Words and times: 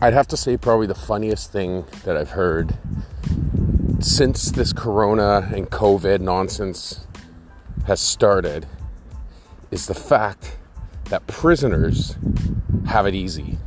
I'd 0.00 0.14
have 0.14 0.28
to 0.28 0.36
say 0.36 0.56
probably 0.56 0.86
the 0.86 0.94
funniest 0.94 1.52
thing 1.52 1.84
that 2.04 2.16
I've 2.16 2.30
heard 2.30 2.76
since 4.00 4.50
this 4.50 4.72
corona 4.72 5.50
and 5.54 5.70
COVID 5.70 6.20
nonsense 6.20 7.06
has 7.86 8.00
started 8.00 8.66
is 9.70 9.86
the 9.86 9.94
fact 9.94 10.56
that 11.10 11.26
prisoners 11.26 12.16
have 12.86 13.06
it 13.06 13.14
easy. 13.14 13.58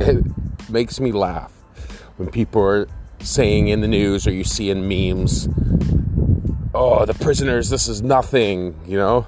It 0.00 0.24
makes 0.68 0.98
me 0.98 1.12
laugh 1.12 1.52
when 2.16 2.30
people 2.30 2.62
are 2.62 2.88
saying 3.20 3.68
in 3.68 3.80
the 3.80 3.88
news 3.88 4.26
or 4.26 4.32
you 4.32 4.44
see 4.44 4.70
in 4.70 4.88
memes, 4.88 5.48
oh, 6.74 7.04
the 7.04 7.14
prisoners, 7.14 7.70
this 7.70 7.88
is 7.88 8.02
nothing, 8.02 8.78
you 8.86 8.96
know, 8.96 9.26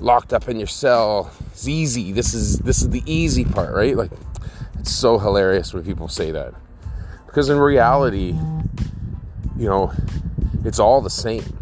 locked 0.00 0.32
up 0.32 0.48
in 0.48 0.58
your 0.58 0.66
cell. 0.66 1.30
It's 1.52 1.68
easy. 1.68 2.12
This 2.12 2.34
is 2.34 2.58
this 2.58 2.82
is 2.82 2.90
the 2.90 3.02
easy 3.06 3.44
part, 3.44 3.74
right? 3.74 3.96
Like 3.96 4.10
it's 4.84 4.92
so 4.92 5.18
hilarious 5.18 5.72
when 5.72 5.82
people 5.82 6.08
say 6.08 6.30
that. 6.30 6.52
Because 7.24 7.48
in 7.48 7.58
reality, 7.58 8.38
you 9.56 9.66
know, 9.66 9.94
it's 10.62 10.78
all 10.78 11.00
the 11.00 11.08
same. 11.08 11.58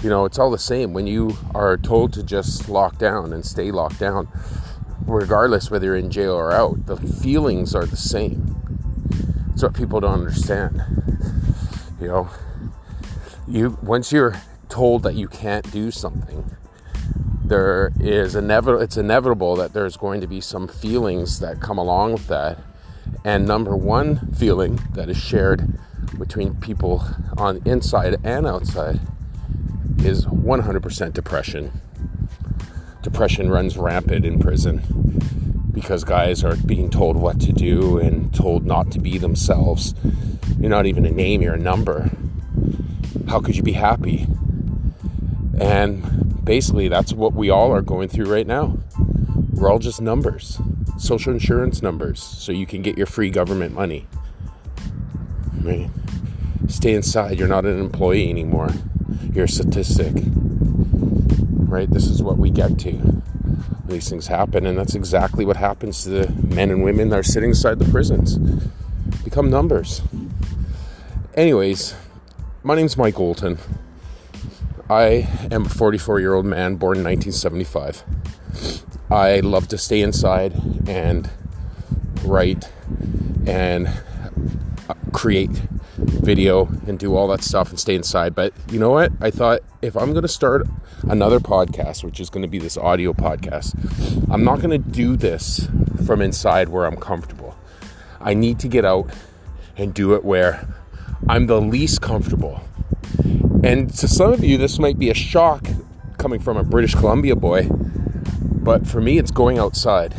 You 0.00 0.10
know, 0.10 0.24
it's 0.24 0.38
all 0.38 0.52
the 0.52 0.56
same 0.56 0.92
when 0.92 1.08
you 1.08 1.36
are 1.56 1.76
told 1.76 2.12
to 2.12 2.22
just 2.22 2.68
lock 2.68 2.98
down 2.98 3.32
and 3.32 3.44
stay 3.44 3.72
locked 3.72 3.98
down, 3.98 4.28
regardless 5.06 5.72
whether 5.72 5.86
you're 5.86 5.96
in 5.96 6.08
jail 6.08 6.34
or 6.34 6.52
out. 6.52 6.86
The 6.86 6.98
feelings 6.98 7.74
are 7.74 7.84
the 7.84 7.96
same. 7.96 8.62
That's 9.48 9.64
what 9.64 9.74
people 9.74 9.98
don't 9.98 10.14
understand. 10.14 10.84
You 12.00 12.06
know, 12.06 12.30
you 13.48 13.76
once 13.82 14.12
you're 14.12 14.40
told 14.68 15.02
that 15.02 15.16
you 15.16 15.26
can't 15.26 15.68
do 15.72 15.90
something, 15.90 16.54
there 17.44 17.92
is 18.00 18.34
inevitable. 18.34 18.82
It's 18.82 18.96
inevitable 18.96 19.56
that 19.56 19.74
there's 19.74 19.96
going 19.96 20.20
to 20.22 20.26
be 20.26 20.40
some 20.40 20.66
feelings 20.66 21.40
that 21.40 21.60
come 21.60 21.78
along 21.78 22.14
with 22.14 22.26
that. 22.28 22.58
And 23.22 23.46
number 23.46 23.76
one 23.76 24.32
feeling 24.32 24.80
that 24.92 25.10
is 25.10 25.18
shared 25.18 25.78
between 26.18 26.54
people 26.54 27.04
on 27.36 27.60
inside 27.64 28.16
and 28.24 28.46
outside 28.46 29.00
is 29.98 30.24
100% 30.26 31.12
depression. 31.12 31.70
Depression 33.02 33.50
runs 33.50 33.76
rampant 33.76 34.24
in 34.24 34.38
prison 34.38 35.70
because 35.72 36.04
guys 36.04 36.42
are 36.44 36.56
being 36.56 36.88
told 36.88 37.16
what 37.16 37.40
to 37.40 37.52
do 37.52 37.98
and 37.98 38.32
told 38.34 38.64
not 38.64 38.90
to 38.92 38.98
be 38.98 39.18
themselves. 39.18 39.94
You're 40.58 40.70
not 40.70 40.86
even 40.86 41.04
a 41.04 41.10
name, 41.10 41.42
you're 41.42 41.54
a 41.54 41.58
number. 41.58 42.10
How 43.28 43.40
could 43.40 43.56
you 43.56 43.62
be 43.62 43.72
happy? 43.72 44.26
And 45.60 46.33
basically, 46.44 46.88
that's 46.88 47.12
what 47.12 47.32
we 47.34 47.50
all 47.50 47.72
are 47.72 47.82
going 47.82 48.08
through 48.08 48.26
right 48.26 48.46
now. 48.46 48.78
We're 49.52 49.70
all 49.70 49.78
just 49.78 50.00
numbers, 50.00 50.60
social 50.98 51.32
insurance 51.32 51.82
numbers, 51.82 52.22
so 52.22 52.52
you 52.52 52.66
can 52.66 52.82
get 52.82 52.96
your 52.96 53.06
free 53.06 53.30
government 53.30 53.74
money. 53.74 54.06
Right? 55.60 55.88
Stay 56.68 56.94
inside, 56.94 57.38
you're 57.38 57.48
not 57.48 57.64
an 57.64 57.78
employee 57.78 58.30
anymore. 58.30 58.70
You're 59.32 59.44
a 59.44 59.48
statistic. 59.48 60.12
Right? 60.16 61.90
This 61.90 62.08
is 62.08 62.22
what 62.22 62.38
we 62.38 62.50
get 62.50 62.78
to 62.80 63.22
these 63.94 64.08
things 64.08 64.26
happen, 64.26 64.66
and 64.66 64.76
that's 64.76 64.94
exactly 64.94 65.44
what 65.44 65.56
happens 65.56 66.04
to 66.04 66.10
the 66.10 66.32
men 66.54 66.70
and 66.70 66.82
women 66.82 67.08
that 67.10 67.18
are 67.18 67.24
sitting 67.24 67.50
inside 67.50 67.78
the 67.78 67.90
prisons. 67.90 68.38
Become 69.22 69.50
numbers. 69.50 70.02
Anyways, 71.34 71.94
my 72.62 72.74
name's 72.74 72.96
Mike 72.96 73.14
Olton. 73.14 73.58
I 74.90 75.26
am 75.50 75.64
a 75.64 75.68
44 75.68 76.20
year 76.20 76.34
old 76.34 76.44
man 76.44 76.76
born 76.76 76.98
in 76.98 77.04
1975. 77.04 78.04
I 79.10 79.40
love 79.40 79.66
to 79.68 79.78
stay 79.78 80.02
inside 80.02 80.52
and 80.86 81.30
write 82.22 82.70
and 83.46 83.88
uh, 84.88 84.94
create 85.12 85.50
video 85.96 86.66
and 86.86 86.98
do 86.98 87.16
all 87.16 87.28
that 87.28 87.42
stuff 87.42 87.70
and 87.70 87.80
stay 87.80 87.94
inside. 87.94 88.34
But 88.34 88.52
you 88.70 88.78
know 88.78 88.90
what? 88.90 89.12
I 89.22 89.30
thought 89.30 89.60
if 89.80 89.96
I'm 89.96 90.10
going 90.12 90.22
to 90.22 90.28
start 90.28 90.66
another 91.04 91.40
podcast, 91.40 92.04
which 92.04 92.20
is 92.20 92.28
going 92.28 92.42
to 92.42 92.48
be 92.48 92.58
this 92.58 92.76
audio 92.76 93.14
podcast, 93.14 93.74
I'm 94.30 94.44
not 94.44 94.60
going 94.60 94.70
to 94.70 94.90
do 94.90 95.16
this 95.16 95.66
from 96.06 96.20
inside 96.20 96.68
where 96.68 96.84
I'm 96.84 96.96
comfortable. 96.96 97.56
I 98.20 98.34
need 98.34 98.58
to 98.60 98.68
get 98.68 98.84
out 98.84 99.10
and 99.78 99.94
do 99.94 100.14
it 100.14 100.24
where 100.24 100.68
I'm 101.26 101.46
the 101.46 101.60
least 101.60 102.02
comfortable. 102.02 102.60
And 103.62 103.92
to 103.94 104.08
some 104.08 104.32
of 104.32 104.44
you, 104.44 104.58
this 104.58 104.78
might 104.78 104.98
be 104.98 105.10
a 105.10 105.14
shock 105.14 105.66
coming 106.18 106.40
from 106.40 106.56
a 106.56 106.64
British 106.64 106.94
Columbia 106.94 107.36
boy, 107.36 107.68
but 107.70 108.86
for 108.86 109.00
me, 109.00 109.18
it's 109.18 109.30
going 109.30 109.58
outside. 109.58 110.14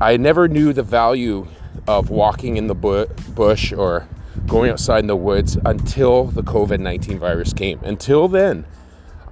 I 0.00 0.16
never 0.16 0.48
knew 0.48 0.72
the 0.72 0.82
value 0.82 1.46
of 1.86 2.10
walking 2.10 2.56
in 2.56 2.66
the 2.66 2.74
bush 2.74 3.72
or 3.72 4.08
going 4.46 4.70
outside 4.70 5.00
in 5.00 5.06
the 5.06 5.16
woods 5.16 5.56
until 5.64 6.24
the 6.24 6.42
COVID 6.42 6.80
19 6.80 7.18
virus 7.18 7.52
came. 7.52 7.80
Until 7.82 8.28
then, 8.28 8.66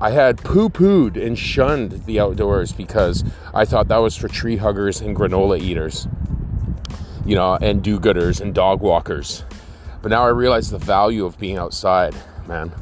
I 0.00 0.10
had 0.10 0.38
poo 0.38 0.68
pooed 0.68 1.16
and 1.16 1.38
shunned 1.38 2.06
the 2.06 2.20
outdoors 2.20 2.72
because 2.72 3.22
I 3.54 3.64
thought 3.64 3.88
that 3.88 3.98
was 3.98 4.16
for 4.16 4.28
tree 4.28 4.56
huggers 4.56 5.00
and 5.00 5.16
granola 5.16 5.60
eaters, 5.60 6.08
you 7.24 7.36
know, 7.36 7.58
and 7.60 7.82
do 7.82 8.00
gooders 8.00 8.40
and 8.40 8.54
dog 8.54 8.80
walkers. 8.80 9.44
But 10.02 10.10
now 10.10 10.24
I 10.24 10.28
realize 10.28 10.70
the 10.70 10.78
value 10.78 11.24
of 11.24 11.38
being 11.38 11.56
outside, 11.56 12.14
man. 12.46 12.72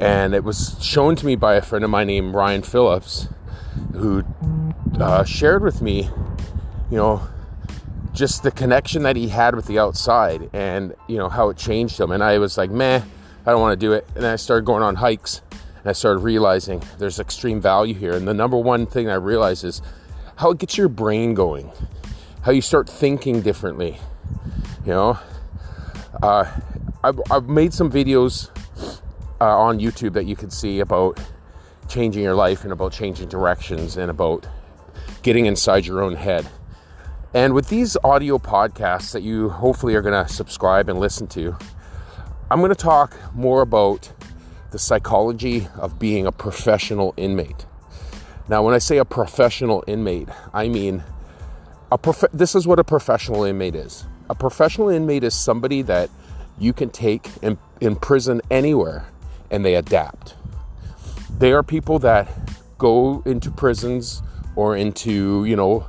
And 0.00 0.34
it 0.34 0.44
was 0.44 0.76
shown 0.80 1.16
to 1.16 1.26
me 1.26 1.36
by 1.36 1.54
a 1.54 1.62
friend 1.62 1.84
of 1.84 1.90
mine 1.90 2.06
named 2.06 2.34
Ryan 2.34 2.62
Phillips, 2.62 3.28
who 3.92 4.24
uh, 5.00 5.24
shared 5.24 5.62
with 5.62 5.82
me, 5.82 6.08
you 6.90 6.96
know, 6.96 7.26
just 8.12 8.42
the 8.42 8.50
connection 8.50 9.02
that 9.02 9.16
he 9.16 9.28
had 9.28 9.54
with 9.54 9.66
the 9.66 9.78
outside 9.78 10.48
and 10.54 10.94
you 11.06 11.18
know 11.18 11.28
how 11.28 11.50
it 11.50 11.56
changed 11.58 12.00
him. 12.00 12.10
And 12.10 12.24
i 12.24 12.38
was 12.38 12.56
like 12.56 12.70
meh 12.70 13.02
i 13.44 13.50
don't 13.50 13.60
want 13.60 13.78
to 13.78 13.86
do 13.86 13.92
it. 13.92 14.08
And 14.14 14.24
i 14.24 14.36
started 14.36 14.64
going 14.64 14.82
on 14.82 14.94
hikes 14.94 15.42
and 15.50 15.86
i 15.86 15.92
started 15.92 16.20
realizing 16.20 16.82
there's 16.98 17.20
extreme 17.20 17.60
value 17.60 17.92
here. 17.92 18.14
And 18.14 18.26
the 18.26 18.32
number 18.32 18.56
one 18.56 18.86
thing 18.86 19.10
i 19.10 19.14
realized 19.14 19.64
is 19.64 19.82
how 20.36 20.50
it 20.50 20.58
gets 20.58 20.78
your 20.78 20.88
brain 20.88 21.34
going 21.34 21.70
how 22.42 22.52
you 22.52 22.60
start 22.60 22.88
thinking 22.88 23.40
differently 23.42 23.98
you 24.84 24.92
know 24.92 25.18
uh, 26.22 26.44
I've, 27.04 27.20
I've, 27.30 27.48
made 27.48 27.72
some 27.72 27.90
videos 27.90 28.50
uh, 29.40 29.44
on 29.44 29.78
youtube 29.78 30.12
that 30.14 30.24
you 30.24 30.36
can 30.36 30.50
see 30.50 30.80
about 30.80 31.20
changing 31.88 32.22
your 32.22 32.34
life 32.34 32.64
and 32.64 32.72
about 32.72 32.92
changing 32.92 33.28
directions 33.28 33.96
and 33.96 34.10
about 34.10 34.46
getting 35.22 35.46
inside 35.46 35.86
your 35.86 36.02
own 36.02 36.14
head 36.14 36.46
and 37.36 37.52
with 37.52 37.68
these 37.68 37.98
audio 38.02 38.38
podcasts 38.38 39.12
that 39.12 39.22
you 39.22 39.50
hopefully 39.50 39.94
are 39.94 40.00
going 40.00 40.24
to 40.24 40.32
subscribe 40.32 40.88
and 40.88 40.98
listen 40.98 41.26
to, 41.28 41.54
I'm 42.50 42.60
going 42.60 42.70
to 42.70 42.74
talk 42.74 43.14
more 43.34 43.60
about 43.60 44.10
the 44.70 44.78
psychology 44.78 45.68
of 45.76 45.98
being 45.98 46.26
a 46.26 46.32
professional 46.32 47.12
inmate. 47.18 47.66
Now, 48.48 48.62
when 48.62 48.72
I 48.72 48.78
say 48.78 48.96
a 48.96 49.04
professional 49.04 49.84
inmate, 49.86 50.30
I 50.54 50.68
mean 50.68 51.04
a 51.92 51.98
prof- 51.98 52.32
this 52.32 52.54
is 52.54 52.66
what 52.66 52.78
a 52.78 52.84
professional 52.84 53.44
inmate 53.44 53.74
is. 53.74 54.06
A 54.28 54.34
professional 54.34 54.88
inmate 54.88 55.24
is 55.24 55.34
somebody 55.34 55.82
that 55.82 56.10
you 56.58 56.72
can 56.72 56.90
take 56.90 57.28
in, 57.42 57.58
in 57.80 57.96
prison 57.96 58.40
anywhere 58.50 59.06
and 59.50 59.64
they 59.64 59.74
adapt. 59.74 60.34
They 61.38 61.52
are 61.52 61.62
people 61.62 61.98
that 62.00 62.28
go 62.78 63.22
into 63.26 63.50
prisons 63.50 64.22
or 64.54 64.76
into, 64.76 65.44
you 65.44 65.56
know, 65.56 65.86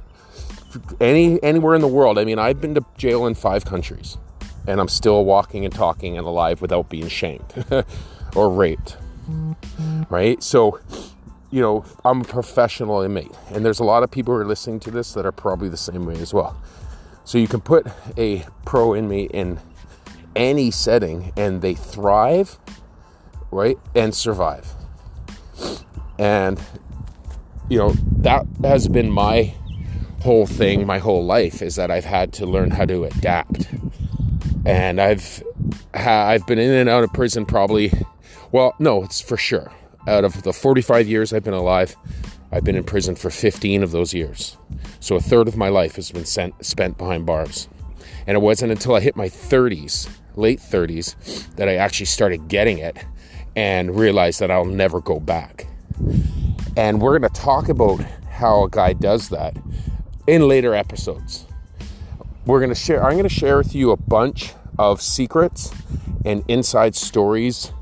any 0.99 1.41
anywhere 1.41 1.75
in 1.75 1.81
the 1.81 1.87
world. 1.87 2.19
I 2.19 2.25
mean, 2.25 2.39
I've 2.39 2.61
been 2.61 2.75
to 2.75 2.85
jail 2.97 3.25
in 3.25 3.33
five 3.33 3.65
countries, 3.65 4.17
and 4.67 4.79
I'm 4.79 4.87
still 4.87 5.23
walking 5.25 5.65
and 5.65 5.73
talking 5.73 6.17
and 6.17 6.27
alive 6.27 6.61
without 6.61 6.89
being 6.89 7.07
shamed 7.07 7.65
or 8.35 8.49
raped. 8.49 8.97
Right? 10.09 10.41
So, 10.43 10.79
you 11.51 11.61
know, 11.61 11.85
I'm 12.05 12.21
a 12.21 12.23
professional 12.25 13.01
inmate, 13.01 13.31
and 13.53 13.65
there's 13.65 13.79
a 13.79 13.83
lot 13.83 14.03
of 14.03 14.11
people 14.11 14.33
who 14.33 14.41
are 14.41 14.45
listening 14.45 14.79
to 14.81 14.91
this 14.91 15.13
that 15.13 15.25
are 15.25 15.31
probably 15.31 15.69
the 15.69 15.77
same 15.77 16.05
way 16.05 16.15
as 16.15 16.33
well. 16.33 16.61
So 17.27 17.37
you 17.37 17.49
can 17.49 17.59
put 17.59 17.85
a 18.17 18.45
pro 18.63 18.95
inmate 18.95 19.31
in 19.31 19.59
any 20.33 20.71
setting, 20.71 21.33
and 21.35 21.61
they 21.61 21.73
thrive, 21.73 22.57
right, 23.51 23.77
and 23.93 24.15
survive. 24.15 24.73
And 26.17 26.57
you 27.67 27.79
know 27.79 27.91
that 28.19 28.45
has 28.63 28.87
been 28.87 29.11
my 29.11 29.53
whole 30.21 30.45
thing 30.45 30.85
my 30.85 30.99
whole 30.99 31.25
life 31.25 31.61
is 31.61 31.75
that 31.75 31.91
I've 31.91 32.05
had 32.05 32.31
to 32.33 32.45
learn 32.45 32.71
how 32.71 32.85
to 32.85 33.03
adapt. 33.03 33.67
And 34.65 35.01
I've 35.01 35.43
I've 35.93 36.47
been 36.47 36.59
in 36.59 36.71
and 36.71 36.87
out 36.87 37.03
of 37.03 37.11
prison 37.11 37.45
probably 37.45 37.91
well, 38.53 38.73
no, 38.79 39.03
it's 39.03 39.19
for 39.19 39.35
sure. 39.35 39.69
Out 40.07 40.23
of 40.23 40.43
the 40.43 40.53
45 40.53 41.09
years 41.09 41.33
I've 41.33 41.43
been 41.43 41.53
alive, 41.53 41.93
I've 42.51 42.63
been 42.63 42.75
in 42.75 42.83
prison 42.83 43.15
for 43.15 43.29
15 43.29 43.83
of 43.83 43.91
those 43.91 44.13
years. 44.13 44.57
So 44.99 45.15
a 45.15 45.21
third 45.21 45.47
of 45.47 45.57
my 45.57 45.69
life 45.69 45.95
has 45.97 46.11
been 46.11 46.25
sent, 46.25 46.65
spent 46.65 46.97
behind 46.97 47.25
bars. 47.25 47.67
And 48.25 48.35
it 48.35 48.41
wasn't 48.41 48.71
until 48.71 48.95
I 48.95 48.99
hit 48.99 49.15
my 49.15 49.27
30s, 49.27 50.09
late 50.35 50.59
30s, 50.59 51.55
that 51.55 51.67
I 51.67 51.75
actually 51.75 52.05
started 52.05 52.47
getting 52.47 52.77
it 52.77 52.97
and 53.55 53.97
realized 53.97 54.39
that 54.39 54.51
I'll 54.51 54.65
never 54.65 55.01
go 55.01 55.19
back. 55.19 55.67
And 56.77 57.01
we're 57.01 57.17
going 57.17 57.31
to 57.31 57.41
talk 57.41 57.69
about 57.69 57.99
how 58.29 58.63
a 58.63 58.69
guy 58.69 58.93
does 58.93 59.29
that 59.29 59.57
in 60.27 60.47
later 60.47 60.73
episodes. 60.73 61.45
we're 62.45 62.59
going 62.59 62.69
to 62.69 62.75
share, 62.75 63.03
I'm 63.03 63.13
going 63.13 63.23
to 63.23 63.29
share 63.29 63.57
with 63.57 63.75
you 63.75 63.91
a 63.91 63.97
bunch 63.97 64.53
of 64.77 65.01
secrets 65.01 65.73
and 66.23 66.43
inside 66.47 66.95
stories 66.95 67.73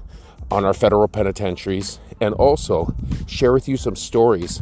on 0.50 0.64
our 0.64 0.74
federal 0.74 1.08
penitentiaries 1.08 2.00
and 2.22 2.34
also 2.36 2.96
share 3.28 3.54
with 3.54 3.68
you 3.68 3.78
some 3.78 3.96
stories 3.96 4.62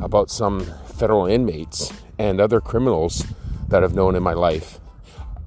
about 0.00 0.30
some 0.30 0.60
federal 0.86 1.26
inmates 1.26 1.92
and 2.18 2.40
other 2.40 2.60
criminals 2.60 3.26
that 3.68 3.82
I've 3.82 3.94
known 3.94 4.14
in 4.14 4.22
my 4.22 4.34
life. 4.34 4.78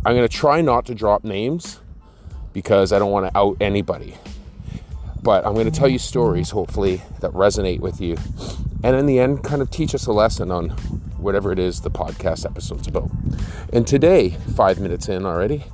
I'm 0.06 0.16
going 0.16 0.28
to 0.28 0.34
try 0.34 0.62
not 0.62 0.86
to 0.86 0.96
drop 0.96 1.24
names 1.24 1.80
because 2.54 2.94
I 2.94 3.00
don't 3.00 3.12
want 3.12 3.32
to 3.32 3.38
out 3.38 3.58
anybody. 3.60 4.16
But 5.22 5.46
I'm 5.46 5.54
going 5.54 5.70
to 5.70 5.78
tell 5.78 5.90
you 5.90 5.98
stories, 5.98 6.52
hopefully, 6.52 7.02
that 7.20 7.32
resonate 7.32 7.80
with 7.80 8.00
you. 8.00 8.18
And 8.84 8.96
in 8.96 9.08
the 9.08 9.20
end, 9.20 9.44
kind 9.44 9.62
of 9.62 9.72
teach 9.72 9.96
us 9.96 10.06
a 10.06 10.12
lesson 10.12 10.52
on 10.52 10.70
whatever 11.18 11.52
it 11.52 11.58
is 11.58 11.82
the 11.82 11.90
podcast 11.90 12.46
episode's 12.46 12.88
about. 12.88 13.10
And 13.74 13.88
today, 13.88 14.38
five 14.56 14.80
minutes 14.80 15.10
in 15.10 15.26
already, 15.26 15.66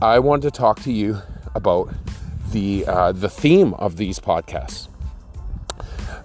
I 0.00 0.18
wanted 0.18 0.42
to 0.42 0.50
talk 0.50 0.80
to 0.80 0.92
you 0.92 1.20
about 1.54 1.92
the 2.50 2.84
uh, 2.86 3.12
the 3.12 3.28
theme 3.28 3.74
of 3.74 3.96
these 3.96 4.18
podcasts. 4.18 4.88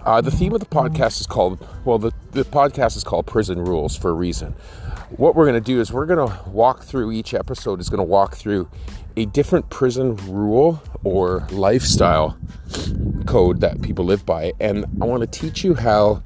Uh, 0.08 0.22
the 0.22 0.30
theme 0.30 0.54
of 0.54 0.60
the 0.60 0.64
podcast 0.64 1.20
is 1.20 1.26
called 1.26 1.68
well, 1.84 1.98
the, 1.98 2.10
the 2.30 2.42
podcast 2.42 2.96
is 2.96 3.04
called 3.04 3.26
Prison 3.26 3.62
Rules 3.62 3.94
for 3.94 4.08
a 4.08 4.14
reason. 4.14 4.54
What 5.10 5.36
we're 5.36 5.44
going 5.44 5.62
to 5.62 5.72
do 5.72 5.82
is 5.82 5.92
we're 5.92 6.06
going 6.06 6.26
to 6.26 6.48
walk 6.48 6.82
through 6.82 7.12
each 7.12 7.34
episode 7.34 7.78
is 7.78 7.90
going 7.90 7.98
to 7.98 8.04
walk 8.04 8.34
through 8.34 8.70
a 9.18 9.26
different 9.26 9.68
prison 9.68 10.16
rule 10.26 10.82
or 11.04 11.46
lifestyle 11.50 12.38
code 13.26 13.60
that 13.60 13.82
people 13.82 14.02
live 14.02 14.24
by, 14.24 14.54
and 14.58 14.86
I 15.02 15.04
want 15.04 15.30
to 15.30 15.40
teach 15.40 15.62
you 15.62 15.74
how 15.74 16.22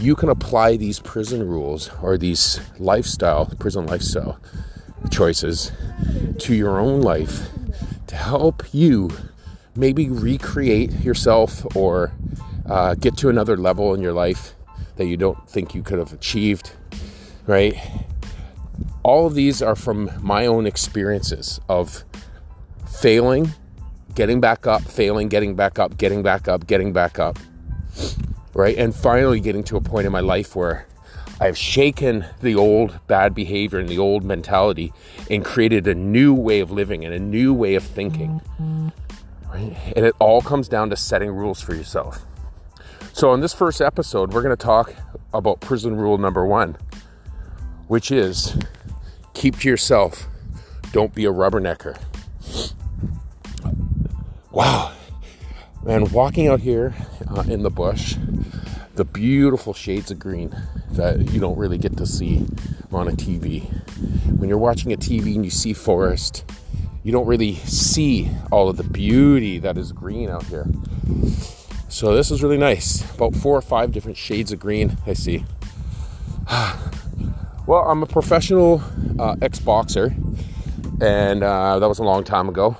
you 0.00 0.14
can 0.14 0.28
apply 0.28 0.76
these 0.76 1.00
prison 1.00 1.44
rules 1.44 1.90
or 2.02 2.16
these 2.16 2.60
lifestyle 2.78 3.46
prison 3.58 3.86
lifestyle 3.86 4.38
choices 5.10 5.72
to 6.38 6.54
your 6.54 6.78
own 6.78 7.02
life 7.02 7.48
to 8.06 8.14
help 8.14 8.62
you 8.72 9.10
maybe 9.74 10.08
recreate 10.08 10.92
yourself 11.00 11.66
or 11.74 12.12
uh, 12.66 12.94
get 12.94 13.16
to 13.18 13.28
another 13.28 13.56
level 13.56 13.94
in 13.94 14.00
your 14.00 14.12
life 14.12 14.54
that 14.96 15.06
you 15.06 15.16
don't 15.16 15.48
think 15.48 15.74
you 15.74 15.82
could 15.82 15.98
have 15.98 16.12
achieved, 16.12 16.72
right? 17.46 17.76
All 19.02 19.26
of 19.26 19.34
these 19.34 19.62
are 19.62 19.76
from 19.76 20.10
my 20.22 20.46
own 20.46 20.66
experiences 20.66 21.60
of 21.68 22.04
failing, 23.00 23.52
getting 24.14 24.40
back 24.40 24.66
up, 24.66 24.82
failing, 24.82 25.28
getting 25.28 25.54
back 25.54 25.78
up, 25.78 25.98
getting 25.98 26.22
back 26.22 26.48
up, 26.48 26.66
getting 26.66 26.92
back 26.92 27.18
up, 27.18 27.38
right? 28.54 28.76
And 28.76 28.94
finally 28.94 29.40
getting 29.40 29.64
to 29.64 29.76
a 29.76 29.80
point 29.80 30.06
in 30.06 30.12
my 30.12 30.20
life 30.20 30.56
where 30.56 30.86
I've 31.40 31.58
shaken 31.58 32.24
the 32.40 32.54
old 32.54 32.98
bad 33.08 33.34
behavior 33.34 33.78
and 33.78 33.88
the 33.88 33.98
old 33.98 34.24
mentality 34.24 34.92
and 35.30 35.44
created 35.44 35.86
a 35.86 35.94
new 35.94 36.32
way 36.32 36.60
of 36.60 36.70
living 36.70 37.04
and 37.04 37.12
a 37.12 37.18
new 37.18 37.52
way 37.52 37.74
of 37.74 37.82
thinking. 37.82 38.40
Right? 39.52 39.76
And 39.96 40.06
it 40.06 40.14
all 40.18 40.40
comes 40.40 40.68
down 40.68 40.90
to 40.90 40.96
setting 40.96 41.30
rules 41.30 41.60
for 41.60 41.74
yourself. 41.74 42.24
So, 43.14 43.32
in 43.32 43.38
this 43.38 43.54
first 43.54 43.80
episode, 43.80 44.32
we're 44.32 44.42
going 44.42 44.56
to 44.56 44.60
talk 44.60 44.92
about 45.32 45.60
prison 45.60 45.94
rule 45.94 46.18
number 46.18 46.44
one, 46.44 46.76
which 47.86 48.10
is 48.10 48.58
keep 49.34 49.56
to 49.60 49.68
yourself, 49.68 50.26
don't 50.90 51.14
be 51.14 51.24
a 51.24 51.30
rubbernecker. 51.32 51.96
Wow. 54.50 54.92
And 55.86 56.10
walking 56.10 56.48
out 56.48 56.58
here 56.58 56.92
uh, 57.30 57.44
in 57.46 57.62
the 57.62 57.70
bush, 57.70 58.16
the 58.96 59.04
beautiful 59.04 59.74
shades 59.74 60.10
of 60.10 60.18
green 60.18 60.52
that 60.90 61.30
you 61.30 61.38
don't 61.38 61.56
really 61.56 61.78
get 61.78 61.96
to 61.98 62.06
see 62.06 62.44
on 62.90 63.06
a 63.06 63.12
TV. 63.12 63.62
When 64.40 64.48
you're 64.48 64.58
watching 64.58 64.92
a 64.92 64.96
TV 64.96 65.36
and 65.36 65.44
you 65.44 65.52
see 65.52 65.72
forest, 65.72 66.44
you 67.04 67.12
don't 67.12 67.28
really 67.28 67.54
see 67.54 68.28
all 68.50 68.68
of 68.68 68.76
the 68.76 68.82
beauty 68.82 69.60
that 69.60 69.78
is 69.78 69.92
green 69.92 70.28
out 70.28 70.46
here. 70.46 70.66
So 71.94 72.16
this 72.16 72.32
is 72.32 72.42
really 72.42 72.58
nice. 72.58 73.08
About 73.14 73.36
four 73.36 73.56
or 73.56 73.62
five 73.62 73.92
different 73.92 74.16
shades 74.16 74.50
of 74.50 74.58
green 74.58 74.98
I 75.06 75.12
see. 75.12 75.44
well, 77.68 77.88
I'm 77.88 78.02
a 78.02 78.06
professional 78.06 78.82
uh, 79.16 79.36
ex-boxer, 79.40 80.12
and 81.00 81.44
uh, 81.44 81.78
that 81.78 81.88
was 81.88 82.00
a 82.00 82.02
long 82.02 82.24
time 82.24 82.48
ago. 82.48 82.76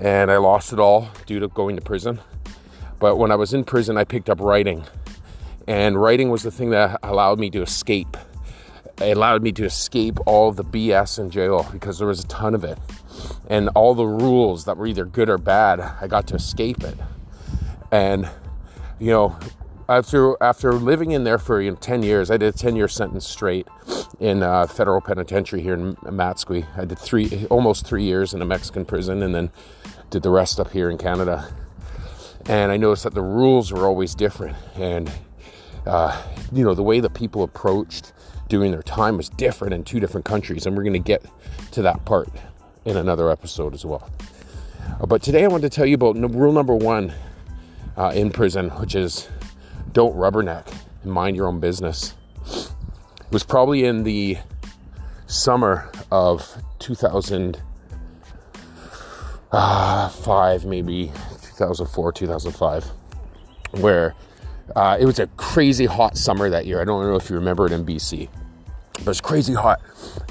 And 0.00 0.32
I 0.32 0.38
lost 0.38 0.72
it 0.72 0.80
all 0.80 1.10
due 1.26 1.38
to 1.38 1.46
going 1.46 1.76
to 1.76 1.82
prison. 1.82 2.20
But 2.98 3.18
when 3.18 3.30
I 3.30 3.36
was 3.36 3.54
in 3.54 3.62
prison, 3.62 3.96
I 3.96 4.02
picked 4.02 4.28
up 4.28 4.40
writing 4.40 4.82
and 5.68 6.02
writing 6.02 6.28
was 6.28 6.42
the 6.42 6.50
thing 6.50 6.70
that 6.70 6.98
allowed 7.04 7.38
me 7.38 7.50
to 7.50 7.62
escape. 7.62 8.16
It 9.00 9.16
allowed 9.16 9.44
me 9.44 9.52
to 9.52 9.64
escape 9.64 10.18
all 10.26 10.50
the 10.50 10.64
BS 10.64 11.20
in 11.20 11.30
jail 11.30 11.68
because 11.70 11.98
there 11.98 12.08
was 12.08 12.24
a 12.24 12.26
ton 12.26 12.56
of 12.56 12.64
it. 12.64 12.80
And 13.48 13.68
all 13.76 13.94
the 13.94 14.08
rules 14.08 14.64
that 14.64 14.76
were 14.76 14.88
either 14.88 15.04
good 15.04 15.28
or 15.28 15.38
bad, 15.38 15.78
I 15.78 16.08
got 16.08 16.26
to 16.26 16.34
escape 16.34 16.82
it. 16.82 16.98
And, 17.94 18.28
you 18.98 19.12
know, 19.12 19.38
after 19.88 20.36
after 20.42 20.72
living 20.72 21.12
in 21.12 21.22
there 21.22 21.38
for 21.38 21.62
you 21.62 21.70
know, 21.70 21.76
10 21.76 22.02
years, 22.02 22.28
I 22.28 22.36
did 22.36 22.52
a 22.52 22.58
10 22.58 22.74
year 22.74 22.88
sentence 22.88 23.24
straight 23.24 23.68
in 24.18 24.42
a 24.42 24.66
federal 24.66 25.00
penitentiary 25.00 25.62
here 25.62 25.74
in 25.74 25.94
Matsqui. 25.96 26.66
I 26.76 26.86
did 26.86 26.98
three, 26.98 27.46
almost 27.50 27.86
three 27.86 28.02
years 28.02 28.34
in 28.34 28.42
a 28.42 28.44
Mexican 28.44 28.84
prison 28.84 29.22
and 29.22 29.32
then 29.32 29.52
did 30.10 30.24
the 30.24 30.30
rest 30.30 30.58
up 30.58 30.72
here 30.72 30.90
in 30.90 30.98
Canada. 30.98 31.54
And 32.46 32.72
I 32.72 32.78
noticed 32.78 33.04
that 33.04 33.14
the 33.14 33.22
rules 33.22 33.72
were 33.72 33.86
always 33.86 34.16
different. 34.16 34.56
And 34.74 35.08
uh, 35.86 36.20
you 36.52 36.64
know, 36.64 36.74
the 36.74 36.82
way 36.82 36.98
that 36.98 37.14
people 37.14 37.44
approached 37.44 38.12
doing 38.48 38.72
their 38.72 38.82
time 38.82 39.16
was 39.16 39.28
different 39.28 39.72
in 39.72 39.84
two 39.84 40.00
different 40.00 40.24
countries, 40.24 40.66
and 40.66 40.76
we're 40.76 40.82
going 40.82 40.94
to 40.94 40.98
get 40.98 41.24
to 41.70 41.82
that 41.82 42.04
part 42.04 42.28
in 42.84 42.96
another 42.96 43.30
episode 43.30 43.72
as 43.72 43.84
well. 43.84 44.10
Uh, 45.00 45.06
but 45.06 45.22
today 45.22 45.44
I 45.44 45.46
want 45.46 45.62
to 45.62 45.70
tell 45.70 45.86
you 45.86 45.94
about 45.94 46.16
rule 46.34 46.52
number 46.52 46.74
one 46.74 47.12
uh, 47.96 48.12
in 48.14 48.30
prison, 48.30 48.70
which 48.70 48.94
is 48.94 49.28
don't 49.92 50.14
rubberneck 50.16 50.66
and 51.02 51.12
mind 51.12 51.36
your 51.36 51.46
own 51.46 51.60
business. 51.60 52.14
It 52.46 53.30
was 53.30 53.44
probably 53.44 53.84
in 53.84 54.02
the 54.02 54.38
summer 55.26 55.90
of 56.10 56.62
2005, 56.78 57.62
uh, 59.52 60.58
maybe 60.68 61.12
2004, 61.42 62.12
2005, 62.12 62.84
where 63.80 64.14
uh, 64.76 64.96
it 65.00 65.06
was 65.06 65.18
a 65.18 65.26
crazy 65.28 65.86
hot 65.86 66.16
summer 66.16 66.50
that 66.50 66.66
year. 66.66 66.80
I 66.80 66.84
don't 66.84 67.04
know 67.04 67.16
if 67.16 67.30
you 67.30 67.36
remember 67.36 67.66
it 67.66 67.72
in 67.72 67.84
BC, 67.84 68.28
but 68.92 69.00
it 69.02 69.06
was 69.06 69.20
crazy 69.20 69.54
hot, 69.54 69.80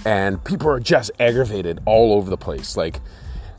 and 0.06 0.44
people 0.44 0.70
are 0.70 0.80
just 0.80 1.12
aggravated 1.20 1.80
all 1.86 2.14
over 2.14 2.30
the 2.30 2.38
place. 2.38 2.78
Like 2.78 3.00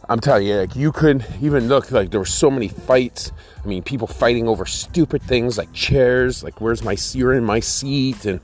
I'm 0.08 0.20
telling 0.20 0.46
you, 0.46 0.56
like 0.56 0.76
you 0.76 0.92
couldn't 0.92 1.24
even 1.40 1.68
look 1.68 1.90
like 1.90 2.10
there 2.10 2.20
were 2.20 2.26
so 2.26 2.50
many 2.50 2.68
fights. 2.68 3.32
I 3.62 3.66
mean, 3.66 3.82
people 3.82 4.06
fighting 4.06 4.46
over 4.48 4.66
stupid 4.66 5.22
things 5.22 5.56
like 5.56 5.72
chairs, 5.72 6.44
like 6.44 6.60
where's 6.60 6.82
my 6.82 6.96
you're 7.12 7.32
in 7.32 7.44
my 7.44 7.60
seat, 7.60 8.24
and 8.26 8.40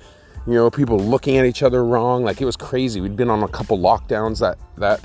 you 0.47 0.55
know, 0.55 0.71
people 0.71 0.99
looking 0.99 1.37
at 1.37 1.45
each 1.45 1.63
other 1.63 1.85
wrong. 1.85 2.25
Like 2.25 2.41
it 2.41 2.47
was 2.47 2.57
crazy. 2.57 3.01
We'd 3.01 3.17
been 3.17 3.31
on 3.31 3.43
a 3.43 3.49
couple 3.49 3.79
lockdowns 3.79 4.41
that 4.41 4.59
that 4.79 5.01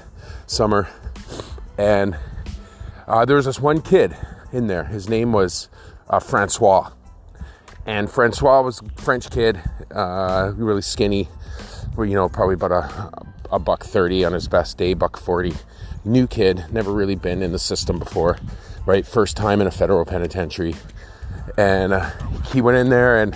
summer, 0.47 0.88
and 1.77 2.17
uh, 3.07 3.25
there 3.25 3.35
was 3.35 3.45
this 3.45 3.59
one 3.59 3.81
kid 3.81 4.15
in 4.53 4.67
there. 4.67 4.85
His 4.85 5.09
name 5.09 5.33
was 5.33 5.67
uh, 6.09 6.19
Francois, 6.19 6.89
and 7.85 8.09
Francois 8.09 8.62
was 8.62 8.81
French 8.95 9.29
kid, 9.29 9.62
uh, 9.91 10.53
really 10.55 10.81
skinny, 10.81 11.27
you 11.97 12.13
know, 12.13 12.29
probably 12.29 12.55
about 12.55 12.71
a, 12.71 13.12
a 13.51 13.59
buck 13.59 13.83
30 13.83 14.25
on 14.25 14.33
his 14.33 14.47
best 14.47 14.77
day, 14.77 14.93
buck 14.93 15.17
40. 15.17 15.53
New 16.05 16.27
kid, 16.27 16.65
never 16.71 16.93
really 16.93 17.15
been 17.15 17.41
in 17.41 17.51
the 17.51 17.59
system 17.59 17.97
before, 17.97 18.38
right? 18.85 19.05
First 19.05 19.35
time 19.35 19.59
in 19.59 19.67
a 19.67 19.71
federal 19.71 20.05
penitentiary. 20.05 20.75
And 21.57 21.93
uh, 21.93 22.12
he 22.51 22.62
went 22.62 22.77
in 22.77 22.89
there 22.89 23.21
and, 23.21 23.35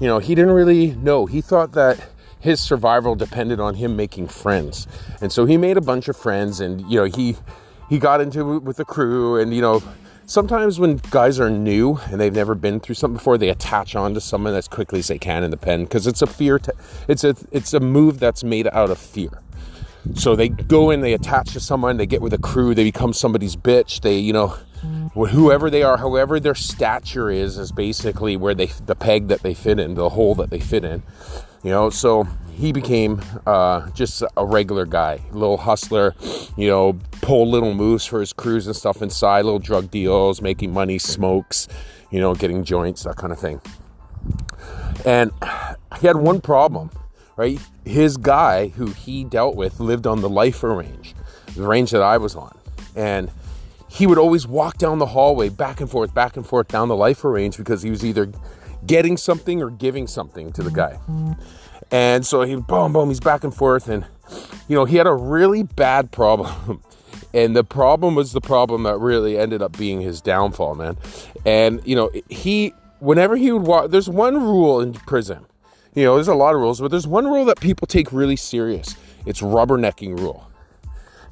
you 0.00 0.08
know, 0.08 0.18
he 0.18 0.34
didn't 0.34 0.52
really 0.52 0.92
know. 0.96 1.26
He 1.26 1.40
thought 1.40 1.72
that 1.72 2.08
his 2.40 2.60
survival 2.60 3.14
depended 3.14 3.60
on 3.60 3.76
him 3.76 3.94
making 3.94 4.26
friends. 4.26 4.88
And 5.20 5.32
so 5.32 5.44
he 5.44 5.56
made 5.56 5.76
a 5.76 5.80
bunch 5.80 6.08
of 6.08 6.16
friends 6.16 6.60
and, 6.60 6.80
you 6.90 6.98
know, 6.98 7.04
he 7.04 7.36
he 7.88 7.98
got 7.98 8.20
into 8.20 8.54
it 8.56 8.62
with 8.62 8.78
the 8.78 8.84
crew 8.84 9.36
and, 9.36 9.54
you 9.54 9.60
know, 9.60 9.82
sometimes 10.26 10.80
when 10.80 10.96
guys 11.10 11.38
are 11.38 11.50
new 11.50 12.00
and 12.10 12.20
they've 12.20 12.34
never 12.34 12.54
been 12.54 12.80
through 12.80 12.94
something 12.94 13.16
before, 13.16 13.38
they 13.38 13.50
attach 13.50 13.94
on 13.94 14.14
to 14.14 14.20
someone 14.20 14.54
as 14.54 14.66
quickly 14.66 15.00
as 15.00 15.08
they 15.08 15.18
can 15.18 15.44
in 15.44 15.50
the 15.50 15.56
pen 15.56 15.84
because 15.84 16.06
it's 16.06 16.22
a 16.22 16.26
fear. 16.26 16.58
T- 16.58 16.72
it's 17.06 17.22
a 17.22 17.36
it's 17.50 17.72
a 17.74 17.80
move 17.80 18.18
that's 18.18 18.42
made 18.42 18.66
out 18.72 18.90
of 18.90 18.98
fear. 18.98 19.40
So 20.14 20.34
they 20.34 20.48
go 20.48 20.90
in, 20.90 21.00
they 21.00 21.12
attach 21.12 21.52
to 21.52 21.60
someone, 21.60 21.96
they 21.96 22.06
get 22.06 22.20
with 22.20 22.32
a 22.32 22.38
crew, 22.38 22.74
they 22.74 22.84
become 22.84 23.12
somebody's 23.12 23.56
bitch. 23.56 24.00
They 24.00 24.18
you 24.18 24.32
know 24.32 24.56
whoever 25.14 25.70
they 25.70 25.82
are, 25.82 25.96
however 25.96 26.40
their 26.40 26.54
stature 26.54 27.30
is, 27.30 27.58
is 27.58 27.72
basically 27.72 28.36
where 28.36 28.54
they 28.54 28.66
the 28.66 28.96
peg 28.96 29.28
that 29.28 29.42
they 29.42 29.54
fit 29.54 29.78
in, 29.78 29.94
the 29.94 30.08
hole 30.10 30.34
that 30.36 30.50
they 30.50 30.60
fit 30.60 30.84
in. 30.84 31.02
You 31.62 31.70
know, 31.70 31.90
so 31.90 32.26
he 32.54 32.72
became 32.72 33.22
uh, 33.46 33.88
just 33.90 34.24
a 34.36 34.44
regular 34.44 34.84
guy, 34.84 35.20
little 35.30 35.56
hustler, 35.56 36.14
you 36.56 36.66
know, 36.66 36.98
pull 37.20 37.48
little 37.48 37.72
moves 37.72 38.04
for 38.04 38.18
his 38.18 38.32
crews 38.32 38.66
and 38.66 38.74
stuff 38.74 39.00
inside, 39.00 39.44
little 39.44 39.60
drug 39.60 39.88
deals, 39.90 40.42
making 40.42 40.72
money, 40.72 40.98
smokes, 40.98 41.68
you 42.10 42.20
know, 42.20 42.34
getting 42.34 42.64
joints, 42.64 43.04
that 43.04 43.16
kind 43.16 43.32
of 43.32 43.38
thing. 43.38 43.60
And 45.06 45.30
he 46.00 46.06
had 46.08 46.16
one 46.16 46.40
problem, 46.40 46.90
right? 47.36 47.58
His 47.84 48.16
guy 48.16 48.68
who 48.68 48.86
he 48.86 49.24
dealt 49.24 49.56
with 49.56 49.80
lived 49.80 50.06
on 50.06 50.20
the 50.20 50.28
lifer 50.28 50.74
range, 50.74 51.14
the 51.54 51.66
range 51.66 51.90
that 51.90 52.02
I 52.02 52.16
was 52.18 52.36
on. 52.36 52.56
And 52.94 53.30
he 53.88 54.06
would 54.06 54.18
always 54.18 54.46
walk 54.46 54.78
down 54.78 54.98
the 54.98 55.06
hallway 55.06 55.48
back 55.48 55.80
and 55.80 55.90
forth, 55.90 56.14
back 56.14 56.36
and 56.36 56.46
forth 56.46 56.68
down 56.68 56.88
the 56.88 56.96
lifer 56.96 57.30
range 57.30 57.56
because 57.56 57.82
he 57.82 57.90
was 57.90 58.04
either 58.04 58.32
getting 58.86 59.16
something 59.16 59.62
or 59.62 59.70
giving 59.70 60.06
something 60.06 60.52
to 60.52 60.62
the 60.62 60.70
guy. 60.70 60.98
And 61.90 62.24
so 62.24 62.42
he 62.42 62.56
boom, 62.56 62.92
boom, 62.94 63.08
he's 63.08 63.20
back 63.20 63.44
and 63.44 63.54
forth. 63.54 63.88
And, 63.88 64.06
you 64.66 64.74
know, 64.74 64.86
he 64.86 64.96
had 64.96 65.06
a 65.06 65.12
really 65.12 65.62
bad 65.62 66.10
problem. 66.10 66.82
and 67.34 67.54
the 67.54 67.64
problem 67.64 68.14
was 68.14 68.32
the 68.32 68.40
problem 68.40 68.84
that 68.84 68.98
really 68.98 69.38
ended 69.38 69.60
up 69.60 69.76
being 69.76 70.00
his 70.00 70.20
downfall, 70.22 70.74
man. 70.74 70.96
And, 71.44 71.82
you 71.84 71.94
know, 71.94 72.10
he, 72.30 72.72
whenever 73.00 73.36
he 73.36 73.52
would 73.52 73.62
walk, 73.62 73.90
there's 73.90 74.08
one 74.08 74.42
rule 74.42 74.80
in 74.80 74.94
prison. 74.94 75.44
You 75.94 76.04
know, 76.04 76.14
there's 76.14 76.28
a 76.28 76.34
lot 76.34 76.54
of 76.54 76.60
rules, 76.60 76.80
but 76.80 76.90
there's 76.90 77.06
one 77.06 77.26
rule 77.26 77.44
that 77.44 77.60
people 77.60 77.86
take 77.86 78.12
really 78.12 78.36
serious. 78.36 78.96
It's 79.26 79.42
rubbernecking 79.42 80.18
rule. 80.18 80.48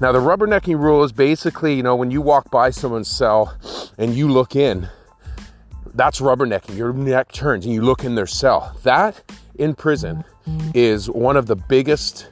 Now, 0.01 0.13
the 0.13 0.19
rubbernecking 0.19 0.79
rule 0.79 1.03
is 1.03 1.13
basically, 1.13 1.75
you 1.75 1.83
know, 1.83 1.97
when 1.97 2.11
you 2.11 2.21
walk 2.21 2.51
by 2.51 2.71
someone's 2.71 3.09
cell 3.09 3.57
and 3.99 4.15
you 4.15 4.29
look 4.29 4.57
in, 4.57 4.89
that's 5.95 6.21
rubbernecking. 6.21 6.77
Your 6.77 6.93
neck 6.93 7.33
turns 7.33 7.65
and 7.65 7.75
you 7.75 7.83
look 7.83 8.05
in 8.05 8.15
their 8.15 8.27
cell. 8.27 8.77
That 8.83 9.23
in 9.57 9.75
prison 9.75 10.25
is 10.75 11.09
one 11.09 11.37
of 11.37 11.47
the 11.47 11.57
biggest 11.57 12.29